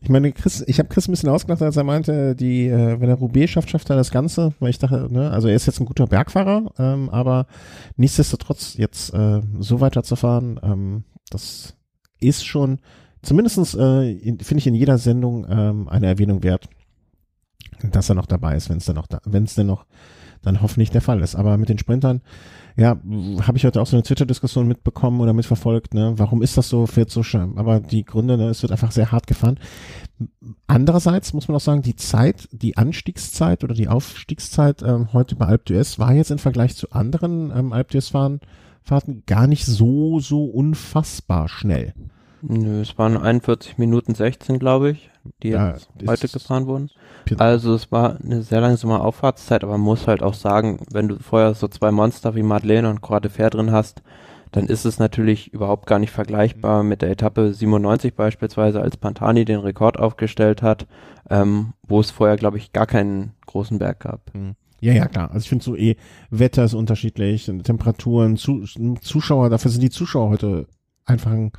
ich 0.00 0.08
meine, 0.08 0.32
Chris, 0.32 0.62
ich 0.66 0.78
habe 0.78 0.88
Chris 0.88 1.08
ein 1.08 1.12
bisschen 1.12 1.28
ausgelacht, 1.28 1.62
als 1.62 1.76
er 1.76 1.84
meinte, 1.84 2.36
die, 2.36 2.68
äh, 2.68 3.00
wenn 3.00 3.08
er 3.08 3.16
Roubaix 3.16 3.50
schafft, 3.50 3.70
schafft 3.70 3.90
er 3.90 3.96
das 3.96 4.10
Ganze, 4.10 4.54
weil 4.60 4.70
ich 4.70 4.78
dachte, 4.78 5.08
ne, 5.10 5.30
also 5.30 5.48
er 5.48 5.56
ist 5.56 5.66
jetzt 5.66 5.80
ein 5.80 5.86
guter 5.86 6.06
Bergfahrer, 6.06 6.72
ähm, 6.78 7.10
aber 7.10 7.46
nichtsdestotrotz 7.96 8.76
jetzt 8.76 9.12
äh, 9.12 9.40
so 9.58 9.80
weiterzufahren, 9.80 10.60
ähm, 10.62 11.04
das 11.30 11.74
ist 12.20 12.46
schon 12.46 12.78
zumindestens 13.22 13.74
äh, 13.74 14.16
finde 14.42 14.58
ich 14.58 14.66
in 14.66 14.74
jeder 14.74 14.98
Sendung 14.98 15.46
ähm, 15.48 15.88
eine 15.88 16.06
Erwähnung 16.06 16.42
wert, 16.42 16.68
dass 17.90 18.08
er 18.08 18.14
noch 18.14 18.26
dabei 18.26 18.56
ist, 18.56 18.68
wenn 18.68 18.78
es 18.78 18.84
dann 18.84 18.96
noch 18.96 19.06
da, 19.06 19.20
wenn 19.24 19.44
es 19.44 19.54
denn 19.54 19.66
noch 19.66 19.86
dann 20.42 20.60
hoffentlich 20.60 20.90
der 20.90 21.00
Fall 21.00 21.22
ist. 21.22 21.36
Aber 21.36 21.56
mit 21.56 21.68
den 21.68 21.78
Sprintern, 21.78 22.20
ja, 22.76 22.96
habe 23.46 23.56
ich 23.56 23.64
heute 23.64 23.80
auch 23.80 23.86
so 23.86 23.96
eine 23.96 24.02
Twitter-Diskussion 24.02 24.66
mitbekommen 24.66 25.20
oder 25.20 25.32
mitverfolgt, 25.32 25.94
ne? 25.94 26.14
Warum 26.16 26.42
ist 26.42 26.56
das 26.56 26.68
so, 26.68 26.86
fährt 26.86 27.10
so 27.10 27.22
schön? 27.22 27.58
Aber 27.58 27.80
die 27.80 28.04
Gründe, 28.04 28.36
ne, 28.36 28.48
es 28.48 28.62
wird 28.62 28.72
einfach 28.72 28.92
sehr 28.92 29.12
hart 29.12 29.26
gefahren. 29.26 29.58
Andererseits 30.66 31.32
muss 31.32 31.48
man 31.48 31.56
auch 31.56 31.60
sagen, 31.60 31.82
die 31.82 31.96
Zeit, 31.96 32.48
die 32.52 32.76
Anstiegszeit 32.76 33.64
oder 33.64 33.74
die 33.74 33.88
Aufstiegszeit 33.88 34.82
ähm, 34.82 35.12
heute 35.12 35.36
bei 35.36 35.46
Alp 35.46 35.66
d'Huez 35.66 35.98
war 35.98 36.12
jetzt 36.14 36.30
im 36.30 36.38
Vergleich 36.38 36.76
zu 36.76 36.90
anderen 36.92 37.52
ähm, 37.54 37.72
Alp 37.72 37.90
d'Huez 37.90 38.40
Fahrten 38.84 39.22
gar 39.26 39.46
nicht 39.46 39.64
so, 39.64 40.18
so 40.18 40.44
unfassbar 40.44 41.48
schnell. 41.48 41.94
Nö, 42.42 42.80
es 42.80 42.98
waren 42.98 43.16
41 43.16 43.78
Minuten 43.78 44.14
16, 44.14 44.58
glaube 44.58 44.90
ich, 44.90 45.10
die 45.42 45.50
ja, 45.50 45.74
jetzt 45.74 45.88
heute 46.04 46.28
gefahren 46.28 46.66
wurden. 46.66 46.90
Also 47.38 47.74
es 47.74 47.92
war 47.92 48.18
eine 48.22 48.42
sehr 48.42 48.60
langsame 48.60 49.00
Auffahrtszeit, 49.00 49.62
aber 49.64 49.72
man 49.72 49.82
muss 49.82 50.06
halt 50.06 50.22
auch 50.22 50.34
sagen, 50.34 50.80
wenn 50.90 51.08
du 51.08 51.18
vorher 51.18 51.54
so 51.54 51.68
zwei 51.68 51.90
Monster 51.90 52.34
wie 52.34 52.42
Madeleine 52.42 52.90
und 52.90 53.00
Croix 53.00 53.20
de 53.20 53.30
Fer 53.30 53.50
drin 53.50 53.72
hast, 53.72 54.02
dann 54.50 54.66
ist 54.66 54.84
es 54.84 54.98
natürlich 54.98 55.52
überhaupt 55.52 55.86
gar 55.86 55.98
nicht 55.98 56.10
vergleichbar 56.10 56.82
mit 56.82 57.00
der 57.00 57.10
Etappe 57.10 57.54
97 57.54 58.14
beispielsweise, 58.14 58.82
als 58.82 58.98
Pantani 58.98 59.44
den 59.44 59.60
Rekord 59.60 59.98
aufgestellt 59.98 60.62
hat, 60.62 60.86
ähm, 61.30 61.72
wo 61.86 62.00
es 62.00 62.10
vorher, 62.10 62.36
glaube 62.36 62.58
ich, 62.58 62.72
gar 62.72 62.86
keinen 62.86 63.32
großen 63.46 63.78
Berg 63.78 64.00
gab. 64.00 64.34
Mhm. 64.34 64.54
Ja, 64.80 64.92
ja, 64.92 65.06
klar. 65.06 65.30
Also 65.30 65.44
ich 65.44 65.48
finde 65.48 65.64
so 65.64 65.76
eh, 65.76 65.96
Wetter 66.30 66.64
ist 66.64 66.74
unterschiedlich, 66.74 67.50
Temperaturen, 67.62 68.36
Zuschauer, 68.36 69.48
dafür 69.48 69.70
sind 69.70 69.80
die 69.80 69.90
Zuschauer 69.90 70.30
heute 70.30 70.66
einfach 71.04 71.30
ein 71.30 71.52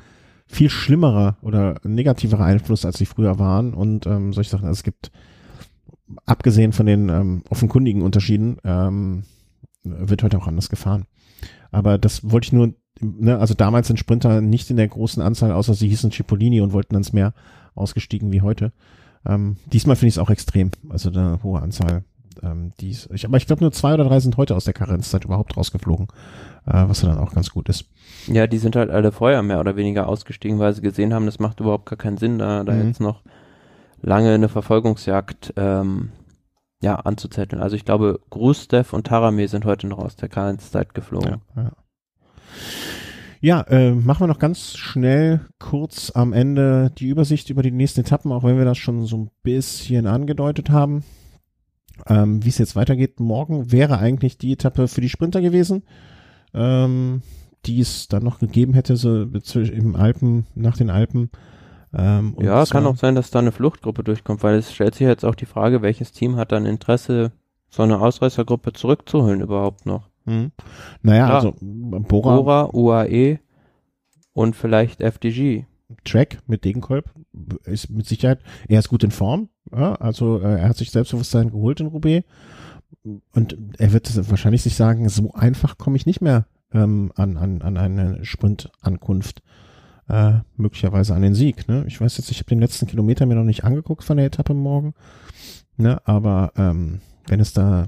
viel 0.45 0.69
schlimmerer 0.69 1.37
oder 1.41 1.75
negativerer 1.83 2.43
Einfluss, 2.43 2.85
als 2.85 2.97
sie 2.97 3.05
früher 3.05 3.39
waren 3.39 3.73
und 3.73 4.05
ähm, 4.05 4.33
solche 4.33 4.51
Sachen. 4.51 4.65
Also 4.65 4.79
es 4.79 4.83
gibt, 4.83 5.11
abgesehen 6.25 6.73
von 6.73 6.85
den 6.85 7.09
ähm, 7.09 7.43
offenkundigen 7.49 8.01
Unterschieden, 8.01 8.57
ähm, 8.63 9.23
wird 9.83 10.23
heute 10.23 10.37
auch 10.37 10.47
anders 10.47 10.69
gefahren. 10.69 11.05
Aber 11.71 11.97
das 11.97 12.29
wollte 12.29 12.45
ich 12.45 12.53
nur, 12.53 12.73
ne, 12.99 13.37
also 13.37 13.53
damals 13.53 13.87
sind 13.87 13.97
Sprinter 13.97 14.41
nicht 14.41 14.69
in 14.69 14.77
der 14.77 14.87
großen 14.87 15.21
Anzahl, 15.21 15.51
außer 15.51 15.73
sie 15.73 15.89
hießen 15.89 16.11
Cipollini 16.11 16.61
und 16.61 16.73
wollten 16.73 16.95
ans 16.95 17.13
Meer 17.13 17.33
ausgestiegen 17.75 18.31
wie 18.31 18.41
heute. 18.41 18.71
Ähm, 19.25 19.57
diesmal 19.71 19.95
finde 19.95 20.09
ich 20.09 20.15
es 20.15 20.19
auch 20.19 20.29
extrem, 20.29 20.71
also 20.89 21.09
eine 21.09 21.41
hohe 21.43 21.61
Anzahl. 21.61 22.03
Ähm, 22.41 22.71
dies, 22.79 23.07
ich, 23.13 23.25
aber 23.25 23.37
ich 23.37 23.45
glaube 23.45 23.63
nur 23.63 23.71
zwei 23.71 23.93
oder 23.93 24.05
drei 24.05 24.19
sind 24.19 24.37
heute 24.37 24.55
aus 24.55 24.65
der 24.65 24.73
Karenzzeit 24.73 25.23
überhaupt 25.25 25.55
rausgeflogen, 25.55 26.07
äh, 26.65 26.83
was 26.87 27.01
dann 27.01 27.17
auch 27.17 27.33
ganz 27.33 27.49
gut 27.51 27.69
ist. 27.69 27.85
Ja, 28.27 28.47
die 28.47 28.57
sind 28.57 28.75
halt 28.75 28.89
alle 28.89 29.11
vorher 29.11 29.43
mehr 29.43 29.59
oder 29.59 29.75
weniger 29.75 30.07
ausgestiegen, 30.07 30.59
weil 30.59 30.73
sie 30.73 30.81
gesehen 30.81 31.13
haben, 31.13 31.25
das 31.25 31.39
macht 31.39 31.59
überhaupt 31.59 31.85
gar 31.85 31.97
keinen 31.97 32.17
Sinn, 32.17 32.39
da, 32.39 32.63
da 32.63 32.73
mhm. 32.73 32.87
jetzt 32.87 32.99
noch 32.99 33.21
lange 34.03 34.33
eine 34.33 34.49
Verfolgungsjagd 34.49 35.53
ähm, 35.57 36.11
ja, 36.81 36.95
anzuzetteln. 36.95 37.61
Also 37.61 37.75
ich 37.75 37.85
glaube, 37.85 38.19
Grustev 38.29 38.93
und 38.93 39.07
Tarame 39.07 39.47
sind 39.47 39.65
heute 39.65 39.87
noch 39.87 39.97
aus 39.97 40.15
der 40.15 40.29
Karenzzeit 40.29 40.93
geflogen. 40.93 41.41
Ja, 41.55 41.63
ja. 41.63 41.71
Ja, 43.41 43.59
äh, 43.63 43.91
machen 43.91 44.21
wir 44.21 44.27
noch 44.27 44.39
ganz 44.39 44.77
schnell 44.77 45.41
kurz 45.59 46.11
am 46.15 46.31
Ende 46.31 46.91
die 46.97 47.07
Übersicht 47.07 47.49
über 47.49 47.61
die 47.61 47.71
nächsten 47.71 47.99
Etappen, 47.99 48.31
auch 48.31 48.45
wenn 48.45 48.57
wir 48.57 48.63
das 48.63 48.77
schon 48.77 49.05
so 49.05 49.17
ein 49.17 49.31
bisschen 49.41 50.07
angedeutet 50.07 50.69
haben. 50.69 51.03
Ähm, 52.07 52.43
Wie 52.45 52.49
es 52.49 52.57
jetzt 52.57 52.77
weitergeht, 52.77 53.19
morgen 53.19 53.69
wäre 53.71 53.97
eigentlich 53.97 54.37
die 54.37 54.53
Etappe 54.53 54.87
für 54.87 55.01
die 55.01 55.09
Sprinter 55.09 55.41
gewesen. 55.41 55.83
Ähm, 56.53 57.21
die 57.65 57.79
es 57.79 58.07
dann 58.07 58.23
noch 58.23 58.39
gegeben 58.39 58.73
hätte, 58.73 58.95
so 58.97 59.23
im 59.23 59.95
Alpen, 59.95 60.45
nach 60.55 60.77
den 60.77 60.89
Alpen. 60.89 61.29
Ähm, 61.95 62.35
ja, 62.39 62.65
kann 62.65 62.87
auch 62.87 62.97
sein, 62.97 63.15
dass 63.15 63.29
da 63.29 63.39
eine 63.39 63.51
Fluchtgruppe 63.51 64.03
durchkommt, 64.03 64.41
weil 64.41 64.55
es 64.55 64.73
stellt 64.73 64.95
sich 64.95 65.07
jetzt 65.07 65.25
auch 65.25 65.35
die 65.35 65.45
Frage, 65.45 65.81
welches 65.81 66.11
Team 66.11 66.37
hat 66.37 66.51
dann 66.51 66.65
Interesse, 66.65 67.31
so 67.69 67.83
eine 67.83 67.99
Ausreißergruppe 67.99 68.73
zurückzuholen 68.73 69.41
überhaupt 69.41 69.85
noch. 69.85 70.09
Hm. 70.25 70.51
Naja, 71.01 71.25
Klar. 71.25 71.35
also 71.35 71.55
Bora, 71.59 72.35
Bora, 72.37 72.69
UAE 72.73 73.39
und 74.33 74.55
vielleicht 74.55 75.01
FDG. 75.01 75.65
Track 76.05 76.39
mit 76.47 76.65
Degenkolb 76.65 77.11
ist 77.65 77.89
mit 77.89 78.07
Sicherheit, 78.07 78.39
er 78.67 78.79
ist 78.79 78.89
gut 78.89 79.03
in 79.03 79.11
Form, 79.11 79.49
ja, 79.71 79.93
also 79.95 80.39
äh, 80.39 80.59
er 80.59 80.69
hat 80.69 80.77
sich 80.77 80.91
Selbstbewusstsein 80.91 81.51
geholt 81.51 81.79
in 81.79 81.87
Roubaix 81.87 82.25
und 83.31 83.57
er 83.77 83.93
wird 83.93 84.29
wahrscheinlich 84.29 84.63
sich 84.63 84.75
sagen, 84.75 85.07
so 85.09 85.33
einfach 85.33 85.77
komme 85.77 85.97
ich 85.97 86.05
nicht 86.05 86.21
mehr 86.21 86.47
ähm, 86.73 87.11
an, 87.15 87.37
an, 87.37 87.61
an 87.61 87.77
eine 87.77 88.25
Sprintankunft, 88.25 89.43
äh, 90.09 90.39
möglicherweise 90.57 91.13
an 91.15 91.21
den 91.21 91.35
Sieg. 91.35 91.67
Ne? 91.67 91.85
Ich 91.87 91.99
weiß 91.99 92.17
jetzt, 92.17 92.31
ich 92.31 92.39
habe 92.39 92.49
den 92.49 92.59
letzten 92.59 92.87
Kilometer 92.87 93.25
mir 93.25 93.35
noch 93.35 93.43
nicht 93.43 93.63
angeguckt 93.63 94.03
von 94.03 94.17
der 94.17 94.25
Etappe 94.25 94.53
morgen, 94.53 94.93
ne? 95.77 96.01
aber 96.05 96.51
ähm, 96.55 97.01
wenn 97.27 97.39
es 97.39 97.53
da 97.53 97.87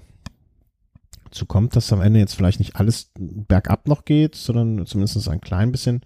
zu 1.31 1.45
kommt, 1.45 1.75
dass 1.75 1.91
am 1.91 2.01
Ende 2.01 2.19
jetzt 2.19 2.35
vielleicht 2.35 2.59
nicht 2.59 2.77
alles 2.77 3.11
bergab 3.15 3.87
noch 3.87 4.05
geht, 4.05 4.35
sondern 4.35 4.85
zumindest 4.85 5.27
ein 5.27 5.41
klein 5.41 5.71
bisschen 5.71 6.01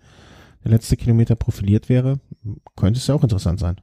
der 0.63 0.71
letzte 0.71 0.97
Kilometer 0.97 1.35
profiliert 1.35 1.87
wäre, 1.87 2.19
könnte 2.75 2.99
es 2.99 3.07
ja 3.07 3.15
auch 3.15 3.23
interessant 3.23 3.59
sein. 3.59 3.79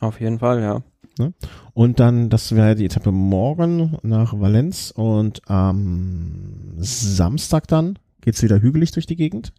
Auf 0.00 0.20
jeden 0.20 0.38
Fall, 0.38 0.62
ja. 0.62 0.82
Ne? 1.18 1.34
Und 1.74 2.00
dann, 2.00 2.30
das 2.30 2.54
wäre 2.54 2.74
die 2.74 2.86
Etappe 2.86 3.12
morgen 3.12 3.98
nach 4.02 4.38
Valenz 4.38 4.92
und 4.96 5.42
am 5.48 6.74
Samstag 6.78 7.68
dann 7.68 7.98
geht's 8.22 8.42
wieder 8.42 8.62
hügelig 8.62 8.92
durch 8.92 9.06
die 9.06 9.16
Gegend. 9.16 9.52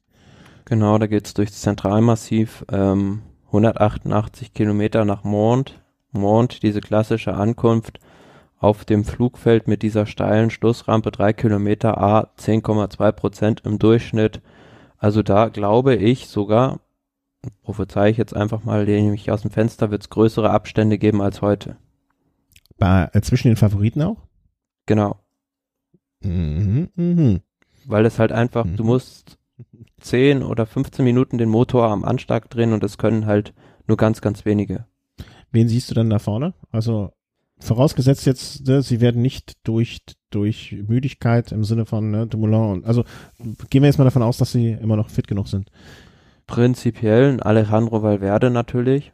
Genau, 0.65 0.97
da 0.97 1.07
geht's 1.07 1.33
durchs 1.33 1.61
Zentralmassiv, 1.61 2.65
ähm, 2.71 3.21
188 3.47 4.53
Kilometer 4.53 5.05
nach 5.05 5.23
Mont. 5.23 5.81
Mont, 6.11 6.63
diese 6.63 6.81
klassische 6.81 7.33
Ankunft 7.33 7.99
auf 8.59 8.85
dem 8.85 9.03
Flugfeld 9.05 9.67
mit 9.67 9.81
dieser 9.81 10.05
steilen 10.05 10.49
Schlussrampe, 10.49 11.11
drei 11.11 11.33
Kilometer, 11.33 11.97
A, 11.97 12.29
10,2 12.38 13.11
Prozent 13.11 13.61
im 13.65 13.79
Durchschnitt. 13.79 14.41
Also 14.97 15.23
da 15.23 15.47
glaube 15.47 15.95
ich 15.95 16.27
sogar, 16.27 16.79
prophezei 17.63 18.09
ich 18.09 18.17
jetzt 18.17 18.35
einfach 18.35 18.63
mal, 18.63 18.85
lehne 18.85 19.15
ich 19.15 19.31
aus 19.31 19.41
dem 19.41 19.51
Fenster, 19.51 19.89
wird 19.89 20.03
es 20.03 20.09
größere 20.09 20.51
Abstände 20.51 20.99
geben 20.99 21.21
als 21.21 21.41
heute. 21.41 21.77
Bei, 22.77 23.09
äh, 23.13 23.21
zwischen 23.21 23.47
den 23.47 23.57
Favoriten 23.57 24.03
auch? 24.03 24.17
Genau. 24.85 25.17
Mhm, 26.21 26.89
mh. 26.95 27.39
Weil 27.85 28.05
es 28.05 28.19
halt 28.19 28.31
einfach, 28.31 28.65
mhm. 28.65 28.75
du 28.75 28.83
musst 28.83 29.39
10 30.02 30.44
oder 30.44 30.65
15 30.65 31.03
Minuten 31.03 31.38
den 31.38 31.49
Motor 31.49 31.90
am 31.90 32.03
Anschlag 32.03 32.49
drehen 32.49 32.73
und 32.73 32.84
das 32.84 32.98
können 32.98 33.26
halt 33.26 33.53
nur 33.88 33.98
ganz, 33.98 34.22
ganz 34.22 34.45
wenige. 34.45 34.86
Wen 35.52 35.68
siehst 35.68 35.90
du 35.90 35.95
dann 35.95 36.10
da 36.10 36.19
vorne? 36.19 36.53
Also 36.72 37.11
vorausgesetzt 37.60 38.26
jetzt, 38.26 38.68
ne, 38.68 38.82
sie 38.82 39.02
werden 39.02 39.22
nicht 39.22 39.53
durch, 39.64 39.99
durch 40.32 40.76
Müdigkeit 40.88 41.52
im 41.52 41.64
Sinne 41.64 41.86
von 41.86 42.10
ne, 42.10 42.28
Dumoulin 42.28 42.72
und 42.72 42.86
also 42.86 43.03
gehen 43.69 43.84
wir 43.84 43.88
jetzt 43.88 43.98
mal 43.98 44.06
davon 44.06 44.23
aus, 44.23 44.38
dass 44.38 44.52
sie 44.52 44.72
immer 44.72 44.95
noch 44.95 45.10
fit 45.10 45.28
genug 45.28 45.48
sind 45.48 45.69
prinzipiell 46.52 47.40
Alejandro 47.40 48.03
Valverde 48.03 48.49
natürlich, 48.49 49.14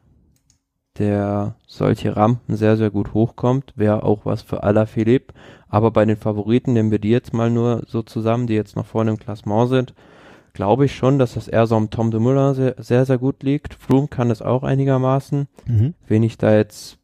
der 0.98 1.56
solche 1.68 2.16
Rampen 2.16 2.58
sehr, 2.58 2.78
sehr 2.78 2.90
gut 2.90 3.14
hochkommt, 3.14 3.74
wäre 3.76 4.02
auch 4.02 4.26
was 4.26 4.42
für 4.42 4.64
Alaphilippe. 4.64 5.36
Aber 5.70 5.92
bei 5.92 6.04
den 6.06 6.18
Favoriten 6.18 6.74
nehmen 6.74 6.90
wir 6.90 6.98
die 6.98 7.12
jetzt 7.12 7.34
mal 7.34 7.52
nur 7.52 7.84
so 7.86 8.02
zusammen, 8.02 8.48
die 8.48 8.56
jetzt 8.56 8.76
noch 8.76 8.88
vorne 8.88 9.12
im 9.12 9.20
Klassement 9.20 9.70
sind. 9.70 9.94
Glaube 10.58 10.86
ich 10.86 10.96
schon, 10.96 11.20
dass 11.20 11.36
das 11.36 11.48
eher 11.48 11.68
so 11.68 11.76
am 11.76 11.92
Tom 11.92 12.10
de 12.10 12.20
Müller 12.20 12.56
sehr, 12.56 12.74
sehr, 12.80 13.06
sehr 13.06 13.20
gut 13.20 13.44
liegt. 13.44 13.76
Froome 13.76 14.08
kann 14.08 14.32
es 14.32 14.42
auch 14.42 14.64
einigermaßen. 14.64 15.48
Mhm. 15.68 15.94
Wen 16.08 16.24
ich 16.24 16.40
da 16.40 16.56
jetzt, 16.56 16.98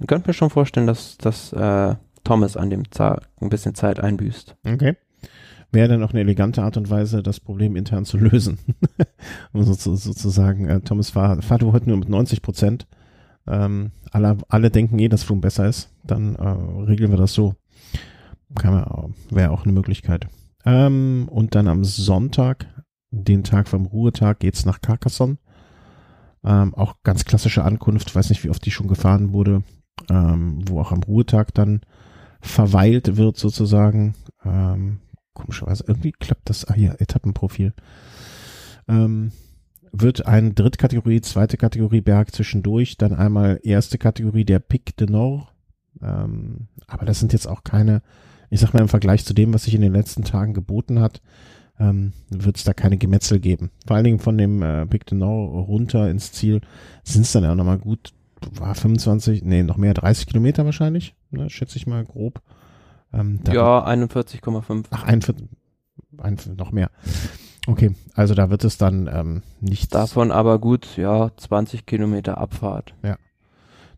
ich 0.00 0.06
könnte 0.06 0.26
mir 0.26 0.32
schon 0.32 0.48
vorstellen, 0.48 0.86
dass, 0.86 1.18
dass 1.18 1.52
äh, 1.52 1.96
Thomas 2.24 2.56
an 2.56 2.70
dem 2.70 2.88
Tag 2.88 3.28
ein 3.42 3.50
bisschen 3.50 3.74
Zeit 3.74 4.00
einbüßt. 4.00 4.56
Okay 4.66 4.96
wäre 5.70 5.88
dann 5.88 6.02
auch 6.02 6.12
eine 6.12 6.20
elegante 6.20 6.62
Art 6.62 6.78
und 6.78 6.88
Weise, 6.88 7.22
das 7.22 7.40
Problem 7.40 7.76
intern 7.76 8.06
zu 8.06 8.16
lösen. 8.16 8.58
um 9.52 9.62
so, 9.64 9.74
so, 9.74 9.94
sozusagen, 9.94 10.66
äh, 10.66 10.80
Thomas, 10.80 11.10
fahr, 11.10 11.42
fahr 11.42 11.58
du 11.58 11.72
heute 11.72 11.90
nur 11.90 11.98
mit 11.98 12.08
90 12.08 12.42
Prozent. 12.42 12.88
Ähm, 13.46 13.92
alle, 14.10 14.38
alle 14.48 14.70
denken 14.70 14.98
eh, 14.98 15.08
dass 15.08 15.22
Froome 15.22 15.42
besser 15.42 15.68
ist. 15.68 15.90
Dann 16.02 16.34
äh, 16.36 16.48
regeln 16.88 17.10
wir 17.12 17.18
das 17.18 17.34
so. 17.34 17.54
Wäre 19.30 19.50
auch 19.52 19.62
eine 19.62 19.72
Möglichkeit. 19.72 20.26
Ähm, 20.64 21.28
und 21.30 21.54
dann 21.54 21.68
am 21.68 21.84
Sonntag, 21.84 22.66
den 23.10 23.44
Tag 23.44 23.68
vom 23.68 23.86
Ruhetag, 23.86 24.40
geht's 24.40 24.64
nach 24.64 24.80
Carcassonne. 24.80 25.38
Ähm, 26.44 26.74
auch 26.74 26.96
ganz 27.02 27.24
klassische 27.24 27.64
Ankunft, 27.64 28.14
weiß 28.14 28.30
nicht, 28.30 28.44
wie 28.44 28.50
oft 28.50 28.64
die 28.64 28.70
schon 28.70 28.88
gefahren 28.88 29.32
wurde, 29.32 29.62
ähm, 30.08 30.62
wo 30.68 30.80
auch 30.80 30.92
am 30.92 31.02
Ruhetag 31.02 31.52
dann 31.54 31.80
verweilt 32.40 33.16
wird 33.16 33.36
sozusagen. 33.36 34.14
Ähm, 34.44 35.00
komischerweise, 35.34 35.84
irgendwie 35.86 36.12
klappt 36.12 36.48
das, 36.48 36.66
ah 36.66 36.74
hier, 36.74 36.96
Etappenprofil. 37.00 37.74
ähm, 38.88 39.32
wird 39.92 40.26
ein 40.26 40.54
Drittkategorie, 40.54 41.20
zweite 41.20 41.56
Kategorie 41.56 42.00
Berg 42.00 42.32
zwischendurch, 42.34 42.96
dann 42.96 43.14
einmal 43.14 43.60
erste 43.62 43.98
Kategorie 43.98 44.44
der 44.44 44.60
Pic 44.60 44.96
de 44.96 45.10
Nord. 45.10 45.48
Ähm, 46.00 46.68
aber 46.86 47.06
das 47.06 47.18
sind 47.18 47.32
jetzt 47.32 47.46
auch 47.46 47.64
keine, 47.64 48.02
ich 48.50 48.60
sag 48.60 48.74
mal 48.74 48.80
im 48.80 48.88
Vergleich 48.88 49.24
zu 49.24 49.32
dem, 49.32 49.54
was 49.54 49.64
sich 49.64 49.74
in 49.74 49.80
den 49.80 49.92
letzten 49.92 50.24
Tagen 50.24 50.54
geboten 50.54 51.00
hat, 51.00 51.22
ähm, 51.78 52.12
wird 52.28 52.56
es 52.56 52.64
da 52.64 52.74
keine 52.74 52.98
Gemetzel 52.98 53.40
geben. 53.40 53.70
Vor 53.86 53.96
allen 53.96 54.04
Dingen 54.04 54.18
von 54.18 54.36
dem 54.36 54.62
äh, 54.62 54.86
Pic 54.86 55.06
de 55.06 55.16
Nord 55.16 55.68
runter 55.68 56.10
ins 56.10 56.32
Ziel 56.32 56.60
sind 57.04 57.22
es 57.22 57.32
dann 57.32 57.44
ja 57.44 57.52
auch 57.52 57.56
nochmal 57.56 57.78
gut, 57.78 58.12
war 58.52 58.74
25, 58.74 59.44
nee, 59.44 59.62
noch 59.62 59.76
mehr, 59.76 59.94
30 59.94 60.26
Kilometer 60.26 60.64
wahrscheinlich, 60.64 61.14
ne, 61.30 61.48
schätze 61.48 61.76
ich 61.76 61.86
mal 61.86 62.04
grob. 62.04 62.42
Ähm, 63.12 63.40
ja, 63.50 63.86
41,5. 63.86 64.84
Ach, 64.90 65.04
41, 65.04 65.48
noch 66.56 66.70
mehr. 66.70 66.90
Okay, 67.66 67.94
also 68.14 68.34
da 68.34 68.50
wird 68.50 68.64
es 68.64 68.78
dann 68.78 69.08
ähm, 69.12 69.42
nicht. 69.60 69.94
Davon 69.94 70.32
aber 70.32 70.58
gut, 70.58 70.96
ja, 70.96 71.30
20 71.36 71.86
Kilometer 71.86 72.38
Abfahrt. 72.38 72.94
Ja. 73.02 73.16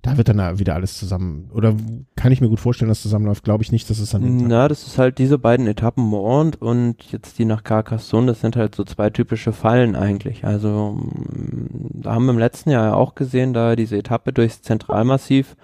Da 0.03 0.17
wird 0.17 0.29
dann 0.29 0.59
wieder 0.59 0.75
alles 0.75 0.99
zusammen. 0.99 1.49
Oder 1.55 1.75
kann 2.17 2.33
ich 2.33 2.41
mir 2.41 2.49
gut 2.49 2.59
vorstellen, 2.59 2.89
dass 2.89 3.03
zusammenläuft? 3.03 3.45
Glaube 3.45 3.63
ich 3.63 3.71
nicht, 3.71 3.89
dass 3.89 4.01
es 4.01 4.11
dann. 4.11 4.49
Na, 4.49 4.67
das 4.67 4.85
ist 4.85 4.99
halt 4.99 5.19
diese 5.19 5.39
beiden 5.39 5.69
Etappen 5.69 6.03
Mont 6.03 6.61
und 6.61 7.05
jetzt 7.13 7.39
die 7.39 7.45
nach 7.45 7.63
Carcassonne, 7.63 8.27
das 8.27 8.41
sind 8.41 8.57
halt 8.57 8.75
so 8.75 8.83
zwei 8.83 9.11
typische 9.11 9.53
Fallen 9.53 9.95
eigentlich. 9.95 10.45
Also, 10.45 10.99
mm, 10.99 12.03
da 12.03 12.15
haben 12.15 12.25
wir 12.27 12.33
im 12.33 12.39
letzten 12.39 12.71
Jahr 12.71 12.87
ja 12.87 12.95
auch 12.95 13.15
gesehen, 13.15 13.53
da 13.53 13.77
diese 13.77 13.97
Etappe 13.97 14.33
durchs 14.33 14.61
Zentralmassiv, 14.63 15.55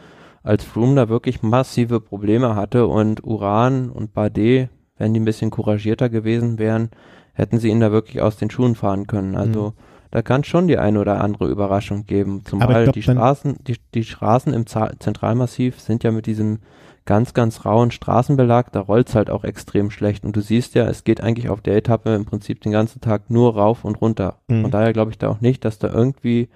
als 0.44 0.62
Froome 0.62 0.94
da 0.94 1.08
wirklich 1.08 1.42
massive 1.42 2.00
Probleme 2.00 2.54
hatte 2.54 2.86
und 2.86 3.24
Uran 3.24 3.90
und 3.90 4.14
Bardet, 4.14 4.68
wenn 4.98 5.14
die 5.14 5.20
ein 5.20 5.24
bisschen 5.24 5.50
couragierter 5.50 6.08
gewesen 6.08 6.60
wären, 6.60 6.90
hätten 7.32 7.58
sie 7.58 7.70
ihn 7.70 7.80
da 7.80 7.90
wirklich 7.90 8.22
aus 8.22 8.36
den 8.36 8.50
Schuhen 8.50 8.76
fahren 8.76 9.08
können. 9.08 9.34
Also 9.34 9.70
mhm. 9.70 9.87
Da 10.10 10.22
kann 10.22 10.44
schon 10.44 10.68
die 10.68 10.78
eine 10.78 11.00
oder 11.00 11.20
andere 11.20 11.48
Überraschung 11.48 12.06
geben. 12.06 12.42
Zumal 12.44 12.84
glaub, 12.84 12.94
die 12.94 13.02
Straßen, 13.02 13.56
die, 13.64 13.76
die 13.94 14.04
Straßen 14.04 14.52
im 14.54 14.66
Zentralmassiv 14.66 15.80
sind 15.80 16.04
ja 16.04 16.10
mit 16.10 16.26
diesem 16.26 16.60
ganz, 17.04 17.32
ganz 17.32 17.64
rauen 17.64 17.90
Straßenbelag, 17.90 18.70
da 18.70 18.80
rollt's 18.80 19.14
halt 19.14 19.30
auch 19.30 19.42
extrem 19.42 19.90
schlecht. 19.90 20.24
Und 20.24 20.36
du 20.36 20.42
siehst 20.42 20.74
ja, 20.74 20.86
es 20.86 21.04
geht 21.04 21.22
eigentlich 21.22 21.48
auf 21.48 21.62
der 21.62 21.76
Etappe 21.76 22.14
im 22.14 22.26
Prinzip 22.26 22.60
den 22.60 22.72
ganzen 22.72 23.00
Tag 23.00 23.30
nur 23.30 23.54
rauf 23.54 23.84
und 23.84 24.00
runter. 24.00 24.40
Mhm. 24.46 24.62
Von 24.62 24.70
daher 24.70 24.92
glaube 24.92 25.10
ich 25.10 25.18
da 25.18 25.28
auch 25.28 25.40
nicht, 25.40 25.64
dass 25.64 25.78
da 25.78 25.88
irgendwie 25.88 26.48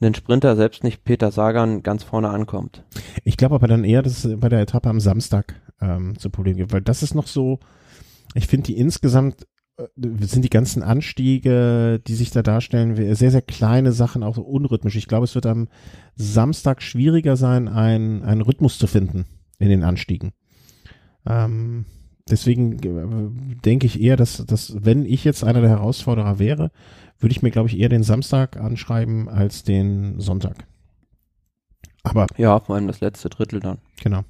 ein 0.00 0.14
Sprinter, 0.14 0.56
selbst 0.56 0.84
nicht 0.84 1.04
Peter 1.04 1.30
Sagan, 1.30 1.82
ganz 1.82 2.02
vorne 2.04 2.28
ankommt. 2.28 2.84
Ich 3.24 3.36
glaube 3.36 3.56
aber 3.56 3.68
dann 3.68 3.84
eher, 3.84 4.02
dass 4.02 4.24
es 4.24 4.40
bei 4.40 4.48
der 4.48 4.60
Etappe 4.60 4.88
am 4.88 5.00
Samstag 5.00 5.54
ähm, 5.80 6.18
zu 6.18 6.30
Problemen 6.30 6.58
gibt, 6.58 6.72
weil 6.72 6.80
das 6.80 7.02
ist 7.02 7.14
noch 7.14 7.26
so, 7.26 7.58
ich 8.34 8.46
finde 8.46 8.66
die 8.66 8.78
insgesamt 8.78 9.46
sind 9.96 10.44
die 10.44 10.50
ganzen 10.50 10.82
Anstiege, 10.82 12.00
die 12.06 12.14
sich 12.14 12.30
da 12.30 12.42
darstellen, 12.42 12.94
sehr, 13.14 13.30
sehr 13.30 13.42
kleine 13.42 13.92
Sachen, 13.92 14.22
auch 14.22 14.34
so 14.34 14.42
unrhythmisch. 14.42 14.96
Ich 14.96 15.08
glaube, 15.08 15.24
es 15.24 15.34
wird 15.34 15.46
am 15.46 15.68
Samstag 16.14 16.82
schwieriger 16.82 17.36
sein, 17.36 17.68
ein, 17.68 18.22
einen 18.22 18.42
Rhythmus 18.42 18.78
zu 18.78 18.86
finden 18.86 19.24
in 19.58 19.68
den 19.68 19.82
Anstiegen. 19.82 20.32
Ähm, 21.26 21.86
deswegen 22.28 22.78
äh, 22.82 23.60
denke 23.64 23.86
ich 23.86 24.00
eher, 24.00 24.16
dass, 24.16 24.44
dass, 24.44 24.84
wenn 24.84 25.04
ich 25.04 25.24
jetzt 25.24 25.42
einer 25.44 25.60
der 25.60 25.70
Herausforderer 25.70 26.38
wäre, 26.38 26.70
würde 27.18 27.32
ich 27.32 27.42
mir, 27.42 27.50
glaube 27.50 27.68
ich, 27.68 27.78
eher 27.78 27.88
den 27.88 28.02
Samstag 28.02 28.56
anschreiben 28.56 29.28
als 29.28 29.62
den 29.62 30.20
Sonntag. 30.20 30.66
Aber. 32.02 32.26
Ja, 32.36 32.58
vor 32.60 32.74
allem 32.74 32.88
das 32.88 33.00
letzte 33.00 33.28
Drittel 33.30 33.60
dann. 33.60 33.78
Genau. 34.02 34.24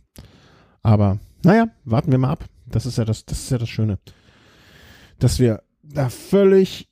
Aber, 0.82 1.18
naja, 1.42 1.68
warten 1.84 2.10
wir 2.12 2.18
mal 2.18 2.30
ab. 2.30 2.44
Das 2.66 2.86
ist 2.86 2.98
ja 2.98 3.04
das, 3.04 3.24
das 3.24 3.40
ist 3.40 3.50
ja 3.50 3.58
das 3.58 3.68
Schöne 3.68 3.98
dass 5.22 5.38
wir 5.38 5.62
da 5.82 6.08
völlig 6.08 6.88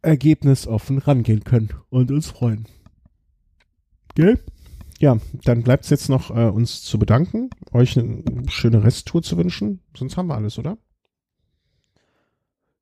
ergebnisoffen 0.00 0.98
rangehen 0.98 1.44
können 1.44 1.70
und 1.90 2.10
uns 2.10 2.28
freuen. 2.28 2.66
Gell? 4.14 4.38
Ja, 4.98 5.18
dann 5.44 5.62
bleibt 5.62 5.84
es 5.84 5.90
jetzt 5.90 6.08
noch, 6.08 6.30
äh, 6.30 6.48
uns 6.48 6.82
zu 6.82 6.98
bedanken, 6.98 7.50
euch 7.72 7.98
eine 7.98 8.22
schöne 8.48 8.84
Resttour 8.84 9.22
zu 9.22 9.36
wünschen. 9.36 9.80
Sonst 9.96 10.16
haben 10.16 10.28
wir 10.28 10.36
alles, 10.36 10.58
oder? 10.58 10.78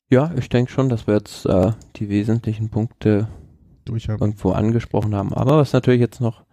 Ja, 0.09 0.33
ich 0.37 0.49
denke 0.49 0.71
schon, 0.71 0.89
dass 0.89 1.07
wir 1.07 1.15
jetzt 1.15 1.47
äh, 1.47 1.73
die 1.97 2.09
wesentlichen 2.09 2.69
Punkte 2.69 3.29
irgendwo 3.87 4.51
angesprochen 4.51 5.15
haben. 5.15 5.33
Aber 5.33 5.57
was 5.57 5.73
natürlich 5.73 6.01
jetzt 6.01 6.21
noch 6.21 6.45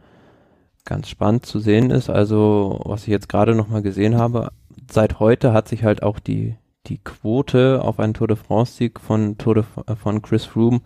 ganz 0.86 1.10
spannend 1.10 1.46
zu 1.46 1.60
sehen 1.60 1.92
ist, 1.92 2.10
also 2.10 2.82
was 2.86 3.04
ich 3.04 3.10
jetzt 3.10 3.30
gerade 3.30 3.54
noch 3.54 3.68
mal 3.68 3.82
gesehen 3.82 4.16
habe, 4.16 4.52
seit 4.90 5.20
heute 5.20 5.54
hat 5.54 5.68
sich 5.68 5.84
halt 5.84 6.02
auch 6.02 6.20
die 6.20 6.56
die 6.88 7.00
Quote 7.00 7.82
auf 7.82 8.00
einen 8.00 8.14
Tour 8.14 8.28
de 8.28 8.38
France-Sieg 8.38 9.00
von, 9.00 9.38
Tour 9.38 9.56
de, 9.56 9.64
äh, 9.88 9.96
von 9.96 10.22
Chris 10.22 10.46
Froome 10.46 10.82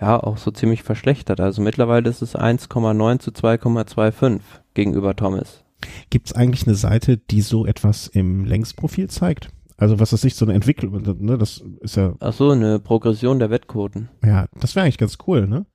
ja 0.00 0.22
auch 0.22 0.36
so 0.36 0.50
ziemlich 0.50 0.82
verschlechtert. 0.82 1.40
Also 1.40 1.62
mittlerweile 1.62 2.08
ist 2.08 2.22
es 2.22 2.34
1,9 2.34 3.18
zu 3.20 3.30
2,25 3.30 4.40
gegenüber 4.74 5.14
Thomas. 5.14 5.64
Gibt 6.10 6.28
es 6.28 6.32
eigentlich 6.34 6.66
eine 6.66 6.76
Seite, 6.76 7.16
die 7.16 7.40
so 7.40 7.66
etwas 7.66 8.08
im 8.08 8.44
Längsprofil 8.44 9.08
zeigt? 9.08 9.50
Also 9.76 9.98
was 9.98 10.12
ist 10.12 10.24
nicht 10.24 10.36
so 10.36 10.44
eine 10.44 10.54
Entwicklung, 10.54 11.02
ne? 11.02 11.38
Das 11.38 11.62
ist 11.80 11.96
ja. 11.96 12.14
Ach 12.20 12.32
so, 12.32 12.50
eine 12.50 12.78
Progression 12.78 13.38
der 13.38 13.50
Wettquoten. 13.50 14.08
Ja, 14.24 14.46
das 14.60 14.76
wäre 14.76 14.84
eigentlich 14.84 14.98
ganz 14.98 15.18
cool, 15.26 15.48
ne? 15.48 15.66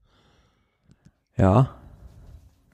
Ja. 1.36 1.76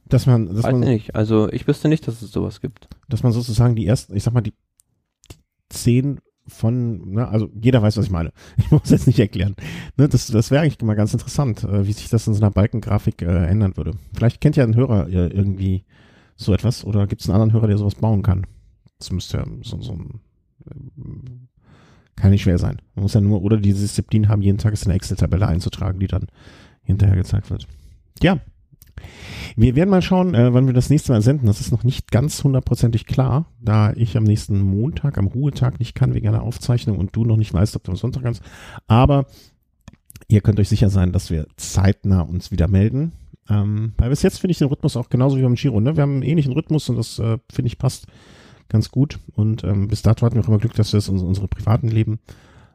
Dass 0.06 0.28
man, 0.28 0.48
dass 0.48 0.64
Weiß 0.64 0.74
man, 0.74 0.82
nicht. 0.82 1.16
Also 1.16 1.52
ich 1.52 1.68
wüsste 1.68 1.88
nicht, 1.88 2.08
dass 2.08 2.22
es 2.22 2.32
sowas 2.32 2.62
gibt. 2.62 2.88
Dass 3.10 3.24
man 3.24 3.32
sozusagen 3.32 3.76
die 3.76 3.88
ersten, 3.88 4.16
ich 4.16 4.24
sag 4.24 4.34
mal 4.34 4.42
die, 4.42 4.54
die 5.32 5.38
zehn 5.70 6.20
von, 6.48 7.12
ne, 7.12 7.28
also 7.28 7.50
jeder 7.60 7.82
weiß, 7.82 7.98
was 7.98 8.06
ich 8.06 8.12
meine. 8.12 8.32
Ich 8.58 8.72
muss 8.72 8.90
jetzt 8.90 9.08
nicht 9.08 9.20
erklären. 9.20 9.56
Ne, 9.98 10.10
das 10.10 10.28
das 10.28 10.52
wäre 10.52 10.64
eigentlich 10.64 10.82
mal 10.82 10.96
ganz 10.96 11.14
interessant, 11.14 11.64
äh, 11.64 11.88
wie 11.88 11.94
sich 11.94 12.10
das 12.10 12.28
in 12.28 12.34
so 12.34 12.42
einer 12.42 12.52
Balkengrafik 12.52 13.22
äh, 13.22 13.46
ändern 13.46 13.78
würde. 13.78 13.94
Vielleicht 14.14 14.42
kennt 14.42 14.56
ja 14.56 14.64
ein 14.64 14.76
Hörer 14.76 15.08
äh, 15.08 15.28
irgendwie 15.28 15.86
so 16.36 16.54
etwas 16.54 16.84
oder 16.84 17.08
gibt 17.08 17.22
es 17.22 17.30
einen 17.30 17.36
anderen 17.36 17.54
Hörer, 17.54 17.68
der 17.68 17.78
sowas 17.78 17.96
bauen 17.96 18.24
kann. 18.24 18.46
Das 19.00 19.12
müsste 19.12 19.38
ja 19.38 19.46
so, 19.62 19.82
so 19.82 19.94
ein 19.94 20.20
äh, 20.70 21.44
kann 22.16 22.32
nicht 22.32 22.44
schwer 22.44 22.60
sein. 22.60 22.78
Man 22.96 23.04
muss 23.04 23.14
ja 23.14 23.22
nur 23.22 23.42
oder 23.42 23.58
die 23.58 23.74
Disziplin 23.74 24.30
haben, 24.30 24.42
jeden 24.42 24.58
Tag 24.58 24.74
ist 24.74 24.86
eine 24.86 24.96
Excel-Tabelle 24.96 25.48
einzutragen, 25.48 26.00
die 26.00 26.08
dann 26.08 26.28
hinterher 26.84 27.16
gezeigt 27.16 27.50
wird. 27.50 27.68
Ja, 28.22 28.40
wir 29.56 29.76
werden 29.76 29.90
mal 29.90 30.02
schauen, 30.02 30.34
äh, 30.34 30.54
wann 30.54 30.68
wir 30.68 30.74
das 30.74 30.90
nächste 30.90 31.12
Mal 31.12 31.22
senden. 31.22 31.48
Das 31.48 31.60
ist 31.60 31.72
noch 31.72 31.84
nicht 31.84 32.12
ganz 32.12 32.44
hundertprozentig 32.44 33.06
klar, 33.06 33.46
da 33.60 33.94
ich 33.94 34.18
am 34.18 34.24
nächsten 34.24 34.62
Montag, 34.62 35.18
am 35.18 35.28
Ruhetag 35.28 35.80
nicht 35.80 35.96
kann 35.96 36.14
wegen 36.14 36.28
einer 36.28 36.44
Aufzeichnung 36.44 36.98
und 36.98 37.16
du 37.16 37.26
noch 37.26 37.38
nicht 37.38 37.54
weißt, 37.54 37.76
ob 37.76 37.84
du 37.84 37.92
am 37.92 37.98
Sonntag 37.98 38.24
kannst. 38.24 38.42
Aber 38.88 39.26
ihr 40.28 40.42
könnt 40.42 40.60
euch 40.60 40.70
sicher 40.70 40.90
sein, 40.90 41.12
dass 41.12 41.30
wir 41.30 41.48
zeitnah 41.58 42.22
uns 42.22 42.52
wieder 42.52 42.68
melden. 42.68 43.12
Ähm, 43.50 43.94
weil 43.98 44.10
bis 44.10 44.22
jetzt 44.22 44.40
finde 44.40 44.54
ich 44.54 44.58
den 44.58 44.70
Rhythmus 44.70 44.96
auch 44.96 45.10
genauso 45.10 45.38
wie 45.38 45.42
beim 45.42 45.56
Giro. 45.56 45.80
Ne? 45.80 45.96
Wir 45.96 46.04
haben 46.04 46.14
einen 46.14 46.24
ähnlichen 46.24 46.54
Rhythmus 46.54 46.90
und 46.90 46.96
das 46.96 47.20
äh, 47.20 47.38
finde 47.52 47.68
ich 47.68 47.78
passt 47.78 48.08
ganz 48.70 48.90
gut. 48.90 49.20
Und 49.36 49.64
ähm, 49.64 49.88
bis 49.88 50.02
dato 50.02 50.26
hatten 50.26 50.36
wir 50.36 50.44
auch 50.44 50.48
immer 50.48 50.60
Glück, 50.60 50.74
dass 50.74 50.94
wir 50.94 50.98
es 50.98 51.10
in 51.10 51.20
unsere 51.20 51.48
privaten 51.48 51.90
Leben 51.90 52.20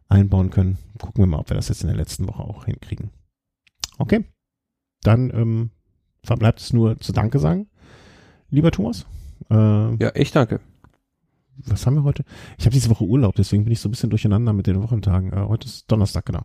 einbauen 0.08 0.50
können. 0.50 0.78
Gucken 0.98 1.22
wir 1.22 1.26
mal, 1.26 1.38
ob 1.40 1.50
wir 1.50 1.56
das 1.56 1.68
jetzt 1.68 1.82
in 1.82 1.88
der 1.88 1.96
letzten 1.96 2.28
Woche 2.28 2.42
auch 2.42 2.66
hinkriegen. 2.66 3.10
Okay, 3.98 4.24
dann 5.02 5.30
ähm, 5.30 5.70
verbleibt 6.28 6.60
es 6.60 6.72
nur 6.72 7.00
zu 7.00 7.12
Danke 7.12 7.38
sagen. 7.40 7.66
Lieber 8.50 8.70
Thomas. 8.70 9.06
Äh, 9.50 9.54
ja, 9.54 10.12
ich 10.14 10.30
danke. 10.30 10.60
Was 11.66 11.86
haben 11.86 11.96
wir 11.96 12.04
heute? 12.04 12.24
Ich 12.56 12.66
habe 12.66 12.74
diese 12.74 12.88
Woche 12.88 13.04
Urlaub, 13.04 13.34
deswegen 13.34 13.64
bin 13.64 13.72
ich 13.72 13.80
so 13.80 13.88
ein 13.88 13.90
bisschen 13.90 14.10
durcheinander 14.10 14.52
mit 14.52 14.68
den 14.68 14.80
Wochentagen. 14.80 15.32
Äh, 15.32 15.48
heute 15.48 15.66
ist 15.66 15.90
Donnerstag, 15.90 16.26
genau. 16.26 16.42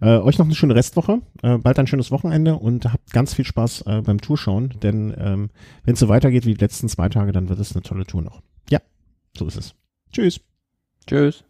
Äh, 0.00 0.18
euch 0.18 0.38
noch 0.38 0.46
eine 0.46 0.54
schöne 0.54 0.76
Restwoche, 0.76 1.20
äh, 1.42 1.58
bald 1.58 1.78
ein 1.80 1.88
schönes 1.88 2.12
Wochenende 2.12 2.54
und 2.54 2.92
habt 2.92 3.12
ganz 3.12 3.34
viel 3.34 3.44
Spaß 3.44 3.82
äh, 3.86 4.02
beim 4.02 4.20
Tourschauen, 4.20 4.74
denn 4.82 5.12
ähm, 5.18 5.50
wenn 5.82 5.94
es 5.94 6.00
so 6.00 6.08
weitergeht 6.08 6.46
wie 6.46 6.54
die 6.54 6.60
letzten 6.60 6.88
zwei 6.88 7.08
Tage, 7.08 7.32
dann 7.32 7.48
wird 7.48 7.58
es 7.58 7.74
eine 7.74 7.82
tolle 7.82 8.06
Tour 8.06 8.22
noch. 8.22 8.40
Ja, 8.70 8.78
so 9.36 9.46
ist 9.46 9.56
es. 9.56 9.74
Tschüss. 10.12 10.40
Tschüss. 11.08 11.42